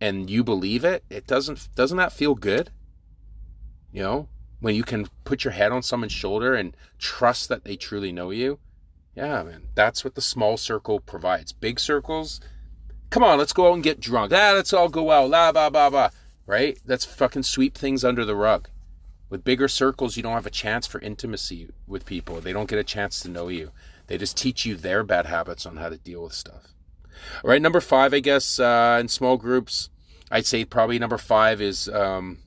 and 0.00 0.30
you 0.30 0.44
believe 0.44 0.84
it, 0.84 1.04
it 1.10 1.26
doesn't 1.26 1.68
doesn't 1.74 1.98
that 1.98 2.12
feel 2.12 2.36
good? 2.36 2.70
You 3.92 4.02
know, 4.02 4.28
when 4.60 4.76
you 4.76 4.84
can 4.84 5.08
put 5.24 5.42
your 5.42 5.52
head 5.52 5.72
on 5.72 5.82
someone's 5.82 6.12
shoulder 6.12 6.54
and 6.54 6.76
trust 6.98 7.48
that 7.48 7.64
they 7.64 7.74
truly 7.74 8.12
know 8.12 8.30
you. 8.30 8.60
Yeah, 9.16 9.42
man. 9.42 9.64
That's 9.74 10.04
what 10.04 10.14
the 10.14 10.20
small 10.20 10.56
circle 10.56 11.00
provides. 11.00 11.52
Big 11.52 11.80
circles, 11.80 12.40
come 13.10 13.24
on, 13.24 13.38
let's 13.38 13.52
go 13.52 13.68
out 13.68 13.74
and 13.74 13.82
get 13.82 14.00
drunk. 14.00 14.32
Ah, 14.32 14.52
let's 14.54 14.72
all 14.72 14.88
go 14.88 15.10
out. 15.10 15.28
La 15.28 15.50
blah 15.50 15.68
blah 15.68 15.90
blah 15.90 16.10
right? 16.52 16.78
That's 16.84 17.06
fucking 17.06 17.44
sweep 17.44 17.78
things 17.78 18.04
under 18.04 18.26
the 18.26 18.36
rug. 18.36 18.68
With 19.30 19.42
bigger 19.42 19.68
circles, 19.68 20.18
you 20.18 20.22
don't 20.22 20.34
have 20.34 20.44
a 20.44 20.50
chance 20.50 20.86
for 20.86 21.00
intimacy 21.00 21.70
with 21.86 22.04
people. 22.04 22.42
They 22.42 22.52
don't 22.52 22.68
get 22.68 22.78
a 22.78 22.84
chance 22.84 23.20
to 23.20 23.30
know 23.30 23.48
you. 23.48 23.70
They 24.06 24.18
just 24.18 24.36
teach 24.36 24.66
you 24.66 24.76
their 24.76 25.02
bad 25.02 25.24
habits 25.24 25.64
on 25.64 25.78
how 25.78 25.88
to 25.88 25.96
deal 25.96 26.24
with 26.24 26.34
stuff. 26.34 26.74
All 27.42 27.48
right, 27.48 27.62
number 27.62 27.80
five, 27.80 28.12
I 28.12 28.20
guess, 28.20 28.60
uh, 28.60 28.98
in 29.00 29.08
small 29.08 29.38
groups, 29.38 29.88
I'd 30.30 30.44
say 30.44 30.66
probably 30.66 30.98
number 30.98 31.16
five 31.16 31.62
is 31.62 31.88
um, 31.88 32.40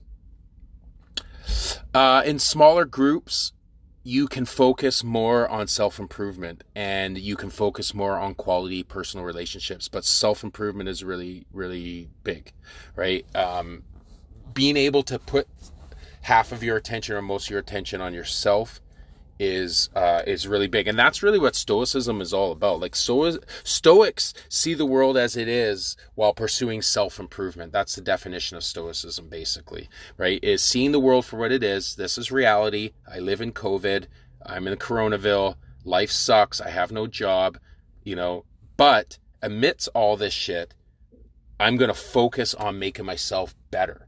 uh, 1.91 2.21
in 2.23 2.37
smaller 2.37 2.85
groups, 2.85 3.53
you 4.03 4.27
can 4.27 4.45
focus 4.45 5.03
more 5.03 5.49
on 5.49 5.67
self 5.67 5.97
improvement 5.97 6.63
and 6.75 7.17
you 7.17 7.35
can 7.35 7.49
focus 7.49 7.95
more 7.95 8.19
on 8.19 8.35
quality 8.35 8.83
personal 8.83 9.25
relationships. 9.25 9.87
But 9.87 10.05
self 10.05 10.43
improvement 10.43 10.89
is 10.89 11.03
really, 11.03 11.47
really 11.51 12.09
big, 12.23 12.53
right? 12.95 13.25
Um, 13.33 13.81
being 14.55 14.75
able 14.77 15.03
to 15.03 15.19
put 15.19 15.47
half 16.21 16.51
of 16.51 16.63
your 16.63 16.75
attention 16.75 17.15
or 17.15 17.21
most 17.21 17.45
of 17.45 17.51
your 17.51 17.59
attention 17.59 18.01
on 18.01 18.15
yourself 18.15 18.81
is 19.37 19.89
uh, 19.95 20.21
is 20.25 20.47
really 20.47 20.67
big, 20.67 20.87
and 20.87 20.97
that's 20.97 21.21
really 21.21 21.39
what 21.39 21.55
Stoicism 21.55 22.21
is 22.21 22.33
all 22.33 22.51
about. 22.51 22.79
Like 22.79 22.95
so, 22.95 23.37
Stoics 23.63 24.33
see 24.49 24.73
the 24.73 24.85
world 24.85 25.17
as 25.17 25.35
it 25.35 25.47
is 25.47 25.97
while 26.15 26.33
pursuing 26.33 26.81
self 26.81 27.19
improvement. 27.19 27.73
That's 27.73 27.95
the 27.95 28.01
definition 28.01 28.57
of 28.57 28.63
Stoicism, 28.63 29.27
basically. 29.27 29.89
Right? 30.17 30.41
Is 30.43 30.63
seeing 30.63 30.93
the 30.93 30.99
world 30.99 31.25
for 31.25 31.37
what 31.37 31.51
it 31.51 31.63
is. 31.63 31.95
This 31.95 32.17
is 32.17 32.31
reality. 32.31 32.91
I 33.11 33.19
live 33.19 33.41
in 33.41 33.51
COVID. 33.51 34.05
I'm 34.45 34.67
in 34.67 34.77
Coronaville. 34.77 35.55
Life 35.83 36.11
sucks. 36.11 36.61
I 36.61 36.69
have 36.69 36.91
no 36.91 37.05
job. 37.07 37.57
You 38.03 38.15
know, 38.15 38.45
but 38.77 39.17
amidst 39.41 39.89
all 39.93 40.15
this 40.15 40.33
shit, 40.33 40.73
I'm 41.59 41.75
going 41.75 41.89
to 41.89 41.93
focus 41.93 42.53
on 42.53 42.79
making 42.79 43.05
myself 43.05 43.55
better. 43.71 44.04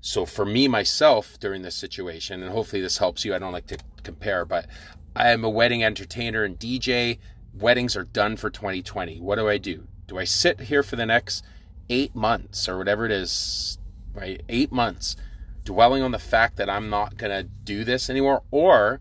So 0.00 0.24
for 0.24 0.44
me 0.44 0.66
myself 0.68 1.38
during 1.38 1.62
this 1.62 1.74
situation, 1.74 2.42
and 2.42 2.52
hopefully 2.52 2.82
this 2.82 2.98
helps 2.98 3.24
you. 3.24 3.34
I 3.34 3.38
don't 3.38 3.52
like 3.52 3.66
to 3.66 3.78
compare, 4.02 4.44
but 4.44 4.66
I 5.14 5.30
am 5.30 5.44
a 5.44 5.50
wedding 5.50 5.84
entertainer 5.84 6.44
and 6.44 6.58
DJ. 6.58 7.18
Weddings 7.52 7.96
are 7.96 8.04
done 8.04 8.36
for 8.36 8.48
2020. 8.48 9.20
What 9.20 9.36
do 9.36 9.48
I 9.48 9.58
do? 9.58 9.86
Do 10.06 10.18
I 10.18 10.24
sit 10.24 10.60
here 10.60 10.82
for 10.82 10.96
the 10.96 11.06
next 11.06 11.44
eight 11.88 12.14
months 12.14 12.68
or 12.68 12.78
whatever 12.78 13.04
it 13.04 13.12
is, 13.12 13.78
right? 14.14 14.42
Eight 14.48 14.72
months, 14.72 15.16
dwelling 15.64 16.02
on 16.02 16.12
the 16.12 16.18
fact 16.18 16.56
that 16.56 16.70
I'm 16.70 16.88
not 16.88 17.16
going 17.16 17.32
to 17.32 17.48
do 17.64 17.84
this 17.84 18.08
anymore? 18.08 18.42
Or 18.50 19.00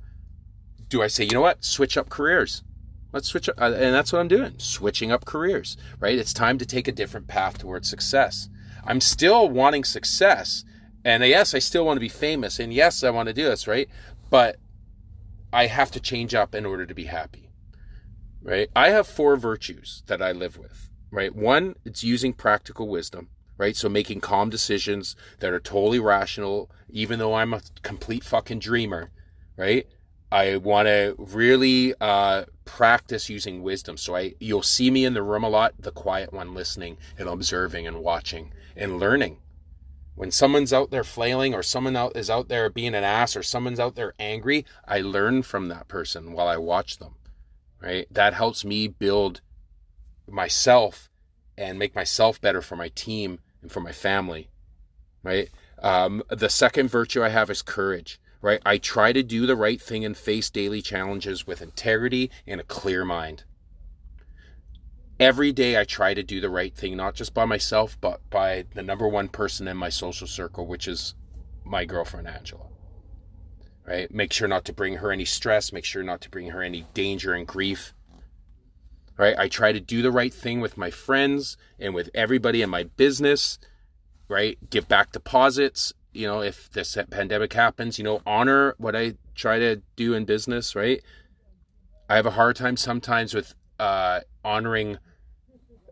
do 0.90 1.02
I 1.02 1.08
say, 1.08 1.24
you 1.24 1.32
know 1.32 1.42
what, 1.42 1.64
switch 1.64 1.98
up 1.98 2.10
careers? 2.10 2.64
Let's 3.12 3.28
switch 3.28 3.50
up. 3.50 3.60
Uh, 3.60 3.74
and 3.74 3.94
that's 3.94 4.12
what 4.12 4.20
I'm 4.20 4.28
doing, 4.28 4.56
switching 4.58 5.12
up 5.12 5.26
careers, 5.26 5.78
right? 6.00 6.18
It's 6.18 6.34
time 6.34 6.58
to 6.58 6.66
take 6.66 6.88
a 6.88 6.92
different 6.92 7.28
path 7.28 7.58
towards 7.58 7.90
success. 7.90 8.50
I'm 8.86 9.02
still 9.02 9.50
wanting 9.50 9.84
success. 9.84 10.64
And 11.04 11.24
yes, 11.24 11.54
I 11.54 11.60
still 11.60 11.86
want 11.86 11.98
to 11.98 12.02
be 12.02 12.10
famous. 12.10 12.60
And 12.60 12.74
yes, 12.74 13.04
I 13.04 13.10
want 13.10 13.28
to 13.28 13.34
do 13.34 13.44
this, 13.44 13.68
right? 13.68 13.90
But 14.30 14.58
I 15.52 15.68
have 15.68 15.92
to 15.92 16.00
change 16.00 16.36
up 16.36 16.54
in 16.54 16.66
order 16.66 16.86
to 16.86 16.94
be 16.94 17.06
happy. 17.06 17.50
Right? 18.42 18.70
I 18.76 18.90
have 18.90 19.08
four 19.08 19.36
virtues 19.36 20.04
that 20.08 20.22
I 20.22 20.32
live 20.32 20.58
with. 20.58 20.90
Right? 21.12 21.36
One, 21.36 21.76
it's 21.86 22.04
using 22.04 22.34
practical 22.34 22.88
wisdom. 22.88 23.30
Right? 23.58 23.76
So 23.76 23.90
making 23.90 24.22
calm 24.22 24.50
decisions 24.50 25.16
that 25.40 25.52
are 25.52 25.60
totally 25.60 26.00
rational, 26.00 26.70
even 26.90 27.20
though 27.20 27.34
I'm 27.34 27.54
a 27.54 27.62
complete 27.82 28.24
fucking 28.24 28.60
dreamer. 28.60 29.12
Right? 29.58 29.88
I 30.32 30.58
want 30.58 30.88
to 30.88 31.16
really 31.18 31.96
uh, 32.00 32.46
practice 32.64 33.30
using 33.30 33.64
wisdom. 33.64 33.98
So 33.98 34.16
I, 34.16 34.36
you'll 34.40 34.62
see 34.62 34.92
me 34.92 35.04
in 35.04 35.14
the 35.14 35.24
room 35.24 35.44
a 35.44 35.50
lot, 35.50 35.74
the 35.80 35.92
quiet 35.92 36.32
one, 36.32 36.54
listening 36.54 36.98
and 37.18 37.28
observing 37.28 37.88
and 37.88 38.02
watching 38.04 38.54
and 38.76 39.00
learning 39.00 39.40
when 40.20 40.32
someone's 40.32 40.74
out 40.74 40.92
there 40.92 41.06
flailing 41.06 41.54
or 41.54 41.64
someone 41.64 41.96
out 41.96 42.14
is 42.14 42.30
out 42.30 42.50
there 42.50 42.70
being 42.70 42.94
an 42.94 43.06
ass 43.06 43.38
or 43.38 43.42
someone's 43.42 43.80
out 43.80 43.96
there 43.96 44.14
angry, 44.20 44.66
I 44.86 45.00
learn 45.00 45.44
from 45.44 45.70
that 45.70 45.88
person 45.88 46.34
while 46.34 46.50
I 46.50 46.58
watch 46.58 46.98
them. 46.98 47.16
Right? 47.82 48.06
That 48.12 48.34
helps 48.34 48.66
me 48.66 48.90
build 48.90 49.40
myself 50.28 51.10
and 51.58 51.80
make 51.80 51.96
myself 51.96 52.42
better 52.42 52.62
for 52.62 52.76
my 52.76 52.90
team 52.90 53.40
and 53.62 53.72
for 53.72 53.80
my 53.80 53.94
family. 53.94 54.50
Right? 55.24 55.52
Um, 55.82 56.22
the 56.28 56.50
second 56.50 56.90
virtue 56.90 57.24
I 57.24 57.30
have 57.30 57.50
is 57.50 57.62
courage. 57.62 58.20
Right? 58.42 58.60
I 58.66 58.78
try 58.78 59.14
to 59.14 59.24
do 59.24 59.46
the 59.46 59.56
right 59.56 59.82
thing 59.82 60.04
and 60.04 60.18
face 60.18 60.50
daily 60.50 60.82
challenges 60.82 61.48
with 61.48 61.62
integrity 61.62 62.30
and 62.46 62.60
a 62.60 62.66
clear 62.66 63.06
mind 63.06 63.46
every 65.20 65.52
day 65.52 65.80
I 65.80 65.84
try 65.84 66.14
to 66.14 66.24
do 66.24 66.40
the 66.40 66.50
right 66.50 66.76
thing, 66.76 66.98
not 66.98 67.16
just 67.16 67.34
by 67.34 67.46
myself, 67.46 67.98
but 68.00 68.22
by 68.30 68.66
the 68.74 68.84
number 68.84 69.08
one 69.08 69.28
person 69.28 69.68
in 69.68 69.78
my 69.78 69.90
social 69.90 70.28
circle, 70.28 70.66
which 70.66 70.88
is 70.88 71.16
my 71.66 71.86
girlfriend, 71.86 72.28
Angela. 72.28 72.66
Right? 73.86 74.14
Make 74.14 74.32
sure 74.34 74.48
not 74.48 74.66
to 74.66 74.74
bring 74.74 74.96
her 74.98 75.12
any 75.12 75.26
stress, 75.26 75.74
make 75.74 75.86
sure 75.86 76.04
not 76.04 76.22
to 76.22 76.30
bring 76.30 76.50
her 76.50 76.62
any 76.62 76.86
danger 76.94 77.34
and 77.34 77.48
grief. 77.48 77.94
right? 79.18 79.38
I 79.38 79.48
try 79.50 79.72
to 79.74 79.80
do 79.80 80.02
the 80.02 80.12
right 80.12 80.34
thing 80.34 80.62
with 80.62 80.78
my 80.78 80.90
friends 80.90 81.58
and 81.78 81.94
with 81.94 82.10
everybody 82.14 82.62
in 82.62 82.70
my 82.70 82.84
business, 82.84 83.60
right? 84.30 84.58
Give 84.70 84.88
back 84.88 85.12
deposits, 85.12 85.94
you 86.14 86.26
know, 86.26 86.42
if 86.42 86.72
this 86.72 86.98
pandemic 87.10 87.54
happens, 87.54 87.98
you 87.98 88.04
know, 88.04 88.22
honor 88.26 88.76
what 88.78 88.96
I 88.96 89.16
try 89.36 89.60
to 89.60 89.82
do 89.96 90.14
in 90.14 90.26
business, 90.26 90.76
right? 90.76 91.02
I 92.10 92.16
have 92.16 92.26
a 92.26 92.32
hard 92.32 92.56
time 92.56 92.78
sometimes 92.78 93.34
with 93.34 93.54
uh, 93.80 94.22
honoring 94.44 94.98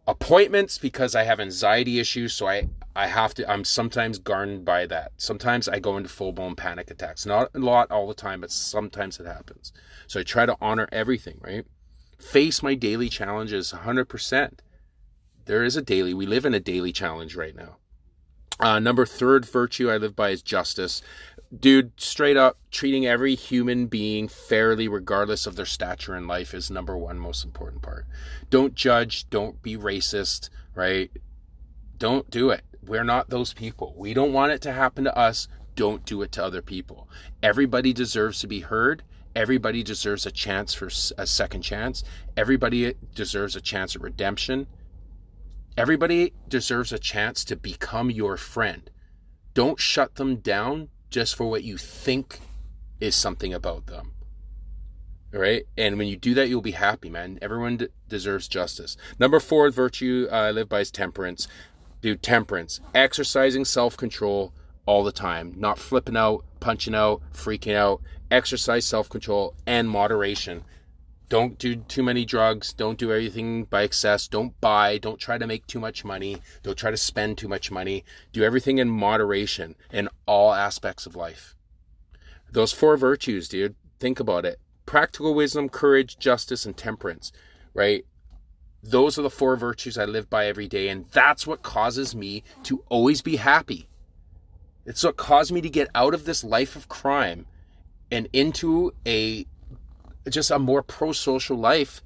appointments 0.07 0.77
because 0.77 1.13
I 1.13 1.23
have 1.23 1.39
anxiety 1.39 1.99
issues. 1.99 2.33
So 2.33 2.47
I, 2.47 2.69
I 2.95 3.07
have 3.07 3.33
to, 3.35 3.49
I'm 3.49 3.63
sometimes 3.63 4.17
garnered 4.17 4.63
by 4.63 4.85
that. 4.87 5.11
Sometimes 5.17 5.67
I 5.67 5.79
go 5.79 5.97
into 5.97 6.09
full 6.09 6.31
blown 6.31 6.55
panic 6.55 6.89
attacks. 6.89 7.25
Not 7.25 7.49
a 7.53 7.59
lot 7.59 7.91
all 7.91 8.07
the 8.07 8.13
time, 8.13 8.41
but 8.41 8.51
sometimes 8.51 9.19
it 9.19 9.27
happens. 9.27 9.73
So 10.07 10.21
I 10.21 10.23
try 10.23 10.45
to 10.45 10.57
honor 10.61 10.87
everything, 10.91 11.39
right? 11.41 11.65
Face 12.17 12.63
my 12.63 12.73
daily 12.73 13.09
challenges 13.09 13.73
100%. 13.73 14.59
There 15.45 15.63
is 15.63 15.75
a 15.75 15.81
daily, 15.81 16.13
we 16.13 16.25
live 16.25 16.45
in 16.45 16.53
a 16.53 16.59
daily 16.59 16.91
challenge 16.91 17.35
right 17.35 17.55
now. 17.55 17.77
Uh, 18.59 18.79
number 18.79 19.05
third 19.05 19.45
virtue 19.45 19.89
I 19.89 19.97
live 19.97 20.15
by 20.15 20.29
is 20.29 20.41
justice 20.41 21.01
dude, 21.57 21.99
straight 21.99 22.37
up, 22.37 22.57
treating 22.71 23.05
every 23.05 23.35
human 23.35 23.87
being 23.87 24.27
fairly, 24.27 24.87
regardless 24.87 25.45
of 25.45 25.55
their 25.55 25.65
stature 25.65 26.15
in 26.15 26.27
life, 26.27 26.53
is 26.53 26.69
number 26.69 26.97
one 26.97 27.19
most 27.19 27.45
important 27.45 27.81
part. 27.81 28.05
Don't 28.49 28.75
judge. 28.75 29.29
Don't 29.29 29.61
be 29.61 29.77
racist, 29.77 30.49
right? 30.75 31.11
Don't 31.97 32.29
do 32.29 32.49
it. 32.49 32.61
We're 32.85 33.03
not 33.03 33.29
those 33.29 33.53
people. 33.53 33.93
We 33.97 34.13
don't 34.13 34.33
want 34.33 34.51
it 34.51 34.61
to 34.63 34.73
happen 34.73 35.03
to 35.05 35.17
us. 35.17 35.47
Don't 35.75 36.05
do 36.05 36.21
it 36.21 36.31
to 36.33 36.43
other 36.43 36.61
people. 36.61 37.07
Everybody 37.43 37.93
deserves 37.93 38.39
to 38.41 38.47
be 38.47 38.61
heard. 38.61 39.03
Everybody 39.35 39.83
deserves 39.83 40.25
a 40.25 40.31
chance 40.31 40.73
for 40.73 40.87
a 41.17 41.27
second 41.27 41.61
chance. 41.61 42.03
Everybody 42.35 42.95
deserves 43.13 43.55
a 43.55 43.61
chance 43.61 43.95
at 43.95 44.01
redemption. 44.01 44.67
Everybody 45.77 46.33
deserves 46.47 46.91
a 46.91 46.97
chance 46.97 47.45
to 47.45 47.55
become 47.55 48.09
your 48.09 48.35
friend. 48.35 48.89
Don't 49.53 49.79
shut 49.79 50.15
them 50.15 50.37
down 50.37 50.89
just 51.11 51.35
for 51.35 51.47
what 51.47 51.63
you 51.63 51.77
think 51.77 52.39
is 52.99 53.15
something 53.15 53.53
about 53.53 53.85
them. 53.85 54.13
All 55.31 55.39
right. 55.39 55.65
And 55.77 55.99
when 55.99 56.07
you 56.07 56.15
do 56.15 56.33
that, 56.33 56.49
you'll 56.49 56.61
be 56.61 56.71
happy, 56.71 57.11
man. 57.11 57.37
Everyone 57.43 57.77
d- 57.77 57.87
deserves 58.07 58.47
justice. 58.47 58.97
Number 59.19 59.39
four 59.39 59.69
virtue 59.69 60.27
uh, 60.31 60.35
I 60.35 60.51
live 60.51 60.67
by 60.67 60.79
is 60.79 60.89
temperance. 60.89 61.47
Dude, 62.01 62.23
temperance. 62.23 62.79
Exercising 62.95 63.65
self 63.65 63.95
control 63.97 64.55
all 64.87 65.03
the 65.03 65.11
time, 65.11 65.53
not 65.57 65.77
flipping 65.77 66.17
out, 66.17 66.43
punching 66.59 66.95
out, 66.95 67.21
freaking 67.33 67.75
out. 67.75 68.01
Exercise 68.31 68.85
self 68.85 69.09
control 69.09 69.53
and 69.67 69.87
moderation. 69.87 70.63
Don't 71.29 71.57
do 71.57 71.75
too 71.75 72.03
many 72.03 72.23
drugs. 72.23 72.71
Don't 72.71 72.97
do 72.97 73.11
everything 73.11 73.65
by 73.65 73.83
excess. 73.83 74.27
Don't 74.27 74.59
buy. 74.61 74.97
Don't 74.97 75.19
try 75.19 75.37
to 75.37 75.47
make 75.47 75.67
too 75.67 75.79
much 75.79 76.05
money. 76.05 76.41
Don't 76.63 76.77
try 76.77 76.89
to 76.89 76.97
spend 76.97 77.37
too 77.37 77.49
much 77.49 77.69
money. 77.69 78.05
Do 78.31 78.43
everything 78.43 78.77
in 78.77 78.89
moderation 78.89 79.75
in 79.91 80.07
all 80.25 80.53
aspects 80.53 81.05
of 81.05 81.15
life. 81.15 81.55
Those 82.49 82.71
four 82.71 82.95
virtues, 82.95 83.49
dude, 83.49 83.75
think 83.99 84.19
about 84.19 84.45
it 84.45 84.59
practical 84.85 85.35
wisdom, 85.35 85.67
courage, 85.67 86.17
justice, 86.17 86.65
and 86.65 86.77
temperance, 86.77 87.33
right? 87.73 88.05
Those 88.81 89.19
are 89.19 89.21
the 89.21 89.29
four 89.29 89.57
virtues 89.57 89.97
I 89.97 90.05
live 90.05 90.29
by 90.29 90.45
every 90.45 90.69
day. 90.69 90.87
And 90.87 91.05
that's 91.11 91.45
what 91.45 91.61
causes 91.61 92.15
me 92.15 92.43
to 92.63 92.83
always 92.87 93.21
be 93.21 93.35
happy. 93.35 93.89
It's 94.85 95.03
what 95.03 95.17
caused 95.17 95.51
me 95.51 95.59
to 95.59 95.69
get 95.69 95.89
out 95.93 96.13
of 96.13 96.23
this 96.23 96.41
life 96.41 96.77
of 96.77 96.87
crime 96.87 97.47
and 98.09 98.29
into 98.31 98.93
a 99.05 99.45
just 100.29 100.51
a 100.51 100.59
more 100.59 100.81
pro 100.81 101.11
social 101.11 101.57
life 101.57 102.01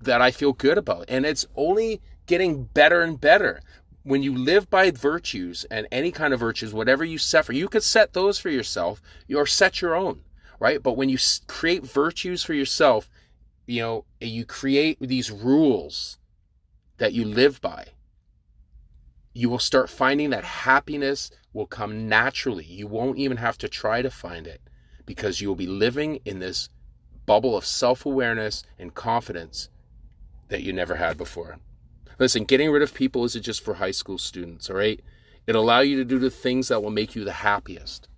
that 0.00 0.20
I 0.20 0.30
feel 0.30 0.52
good 0.52 0.78
about. 0.78 1.06
And 1.08 1.24
it's 1.24 1.46
only 1.56 2.00
getting 2.26 2.64
better 2.64 3.02
and 3.02 3.20
better. 3.20 3.60
When 4.02 4.22
you 4.22 4.36
live 4.36 4.70
by 4.70 4.90
virtues 4.90 5.64
and 5.70 5.88
any 5.90 6.12
kind 6.12 6.32
of 6.32 6.40
virtues, 6.40 6.72
whatever 6.72 7.04
you 7.04 7.18
set 7.18 7.44
for, 7.44 7.52
you 7.52 7.68
could 7.68 7.82
set 7.82 8.12
those 8.12 8.38
for 8.38 8.50
yourself 8.50 9.02
or 9.34 9.46
set 9.46 9.80
your 9.80 9.96
own, 9.96 10.22
right? 10.60 10.82
But 10.82 10.96
when 10.96 11.08
you 11.08 11.18
create 11.48 11.84
virtues 11.84 12.44
for 12.44 12.54
yourself, 12.54 13.10
you 13.66 13.80
know, 13.80 14.04
you 14.20 14.44
create 14.44 14.98
these 15.00 15.30
rules 15.30 16.18
that 16.98 17.12
you 17.12 17.24
live 17.24 17.60
by. 17.60 17.86
You 19.34 19.50
will 19.50 19.58
start 19.58 19.90
finding 19.90 20.30
that 20.30 20.44
happiness 20.44 21.30
will 21.52 21.66
come 21.66 22.08
naturally. 22.08 22.64
You 22.64 22.86
won't 22.86 23.18
even 23.18 23.38
have 23.38 23.58
to 23.58 23.68
try 23.68 24.02
to 24.02 24.10
find 24.10 24.46
it 24.46 24.60
because 25.04 25.40
you 25.40 25.48
will 25.48 25.56
be 25.56 25.66
living 25.66 26.20
in 26.24 26.38
this 26.38 26.68
bubble 27.26 27.56
of 27.56 27.66
self 27.66 28.06
awareness 28.06 28.62
and 28.78 28.94
confidence 28.94 29.68
that 30.48 30.62
you 30.62 30.72
never 30.72 30.96
had 30.96 31.18
before. 31.18 31.58
Listen, 32.18 32.44
getting 32.44 32.70
rid 32.70 32.82
of 32.82 32.94
people 32.94 33.24
isn't 33.24 33.42
just 33.42 33.62
for 33.62 33.74
high 33.74 33.90
school 33.90 34.16
students, 34.16 34.70
all 34.70 34.76
right? 34.76 35.00
It'll 35.46 35.62
allow 35.62 35.80
you 35.80 35.96
to 35.96 36.04
do 36.04 36.18
the 36.18 36.30
things 36.30 36.68
that 36.68 36.82
will 36.82 36.90
make 36.90 37.14
you 37.14 37.24
the 37.24 37.32
happiest, 37.32 38.08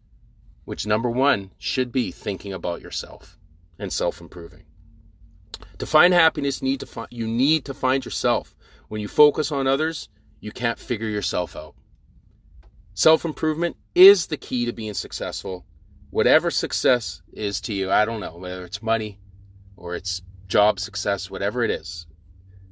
which 0.64 0.86
number 0.86 1.10
one 1.10 1.50
should 1.58 1.90
be 1.90 2.12
thinking 2.12 2.52
about 2.52 2.80
yourself 2.80 3.36
and 3.78 3.92
self 3.92 4.20
improving. 4.20 4.64
To 5.78 5.86
find 5.86 6.14
happiness, 6.14 6.62
need 6.62 6.80
to 6.80 6.86
find, 6.86 7.08
you 7.10 7.26
need 7.26 7.64
to 7.64 7.74
find 7.74 8.04
yourself. 8.04 8.54
When 8.88 9.00
you 9.00 9.08
focus 9.08 9.52
on 9.52 9.66
others, 9.66 10.08
you 10.40 10.52
can't 10.52 10.78
figure 10.78 11.08
yourself 11.08 11.56
out. 11.56 11.74
Self 12.94 13.24
improvement 13.24 13.76
is 13.94 14.26
the 14.26 14.36
key 14.36 14.64
to 14.64 14.72
being 14.72 14.94
successful 14.94 15.64
whatever 16.10 16.50
success 16.50 17.22
is 17.32 17.60
to 17.62 17.72
you, 17.72 17.90
I 17.90 18.04
don't 18.04 18.20
know, 18.20 18.36
whether 18.36 18.64
it's 18.64 18.82
money 18.82 19.18
or 19.76 19.94
it's 19.94 20.22
job 20.46 20.80
success, 20.80 21.30
whatever 21.30 21.62
it 21.62 21.70
is, 21.70 22.06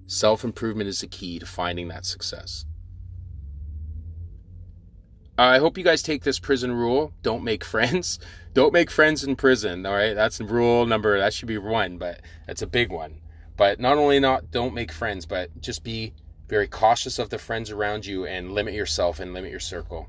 self 0.06 0.44
improvement 0.44 0.88
is 0.88 1.00
the 1.00 1.06
key 1.06 1.38
to 1.38 1.46
finding 1.46 1.88
that 1.88 2.06
success. 2.06 2.64
I 5.38 5.58
hope 5.58 5.76
you 5.76 5.84
guys 5.84 6.02
take 6.02 6.24
this 6.24 6.38
prison 6.38 6.72
rule. 6.72 7.12
Don't 7.22 7.44
make 7.44 7.62
friends. 7.74 8.18
Don't 8.54 8.72
make 8.72 8.90
friends 8.90 9.22
in 9.22 9.36
prison. 9.36 9.84
All 9.84 9.92
right, 9.92 10.14
that's 10.14 10.40
rule 10.40 10.86
number. 10.86 11.18
That 11.18 11.34
should 11.34 11.48
be 11.48 11.58
one, 11.58 11.98
but 11.98 12.22
that's 12.46 12.62
a 12.62 12.66
big 12.66 12.90
one. 12.90 13.20
But 13.56 13.80
not 13.80 13.98
only 13.98 14.18
not 14.18 14.50
don't 14.50 14.74
make 14.74 14.92
friends, 14.92 15.26
but 15.26 15.60
just 15.60 15.82
be 15.82 16.14
very 16.48 16.68
cautious 16.68 17.18
of 17.18 17.30
the 17.30 17.38
friends 17.38 17.70
around 17.70 18.06
you 18.06 18.26
and 18.26 18.52
limit 18.52 18.74
yourself 18.74 19.20
and 19.20 19.34
limit 19.34 19.50
your 19.50 19.60
circle. 19.60 20.08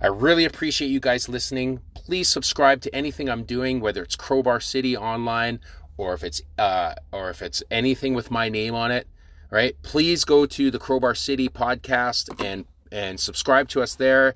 I 0.00 0.08
really 0.08 0.44
appreciate 0.44 0.88
you 0.88 1.00
guys 1.00 1.28
listening. 1.28 1.80
Please 1.94 2.28
subscribe 2.28 2.80
to 2.82 2.94
anything 2.94 3.28
I'm 3.28 3.44
doing, 3.44 3.80
whether 3.80 4.02
it's 4.02 4.16
Crowbar 4.16 4.60
City 4.60 4.96
online 4.96 5.60
or 5.96 6.14
if 6.14 6.24
it's 6.24 6.42
uh, 6.58 6.94
or 7.12 7.30
if 7.30 7.42
it's 7.42 7.62
anything 7.70 8.14
with 8.14 8.30
my 8.30 8.48
name 8.48 8.74
on 8.74 8.90
it. 8.90 9.06
Right? 9.50 9.76
Please 9.82 10.24
go 10.24 10.46
to 10.46 10.70
the 10.70 10.78
Crowbar 10.78 11.14
City 11.14 11.48
podcast 11.48 12.44
and 12.44 12.64
and 12.90 13.20
subscribe 13.20 13.68
to 13.70 13.82
us 13.82 13.94
there. 13.94 14.34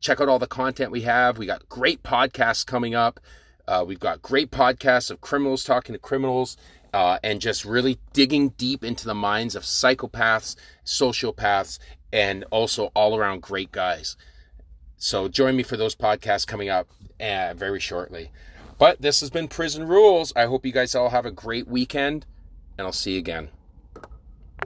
Check 0.00 0.20
out 0.20 0.28
all 0.28 0.38
the 0.38 0.46
content 0.46 0.90
we 0.90 1.02
have. 1.02 1.38
We 1.38 1.46
got 1.46 1.68
great 1.68 2.02
podcasts 2.02 2.66
coming 2.66 2.94
up. 2.94 3.20
Uh, 3.66 3.84
we've 3.86 4.00
got 4.00 4.22
great 4.22 4.50
podcasts 4.50 5.10
of 5.10 5.20
criminals 5.20 5.64
talking 5.64 5.92
to 5.92 5.98
criminals. 5.98 6.56
Uh, 6.94 7.18
and 7.22 7.42
just 7.42 7.66
really 7.66 7.98
digging 8.14 8.50
deep 8.50 8.82
into 8.82 9.04
the 9.04 9.14
minds 9.14 9.54
of 9.54 9.64
psychopaths, 9.64 10.56
sociopaths, 10.86 11.78
and 12.10 12.42
also 12.50 12.86
all 12.94 13.18
around 13.18 13.42
great 13.42 13.70
guys. 13.70 14.16
So 14.98 15.28
join 15.28 15.56
me 15.56 15.62
for 15.62 15.76
those 15.76 15.94
podcasts 15.94 16.46
coming 16.46 16.68
up 16.68 16.88
uh, 17.20 17.54
very 17.54 17.80
shortly. 17.80 18.30
But 18.78 19.00
this 19.00 19.20
has 19.20 19.30
been 19.30 19.48
Prison 19.48 19.86
Rules. 19.86 20.32
I 20.36 20.46
hope 20.46 20.66
you 20.66 20.72
guys 20.72 20.94
all 20.94 21.10
have 21.10 21.26
a 21.26 21.30
great 21.30 21.66
weekend, 21.66 22.26
and 22.76 22.86
I'll 22.86 22.92
see 22.92 23.12
you 23.12 23.18
again. 23.18 23.48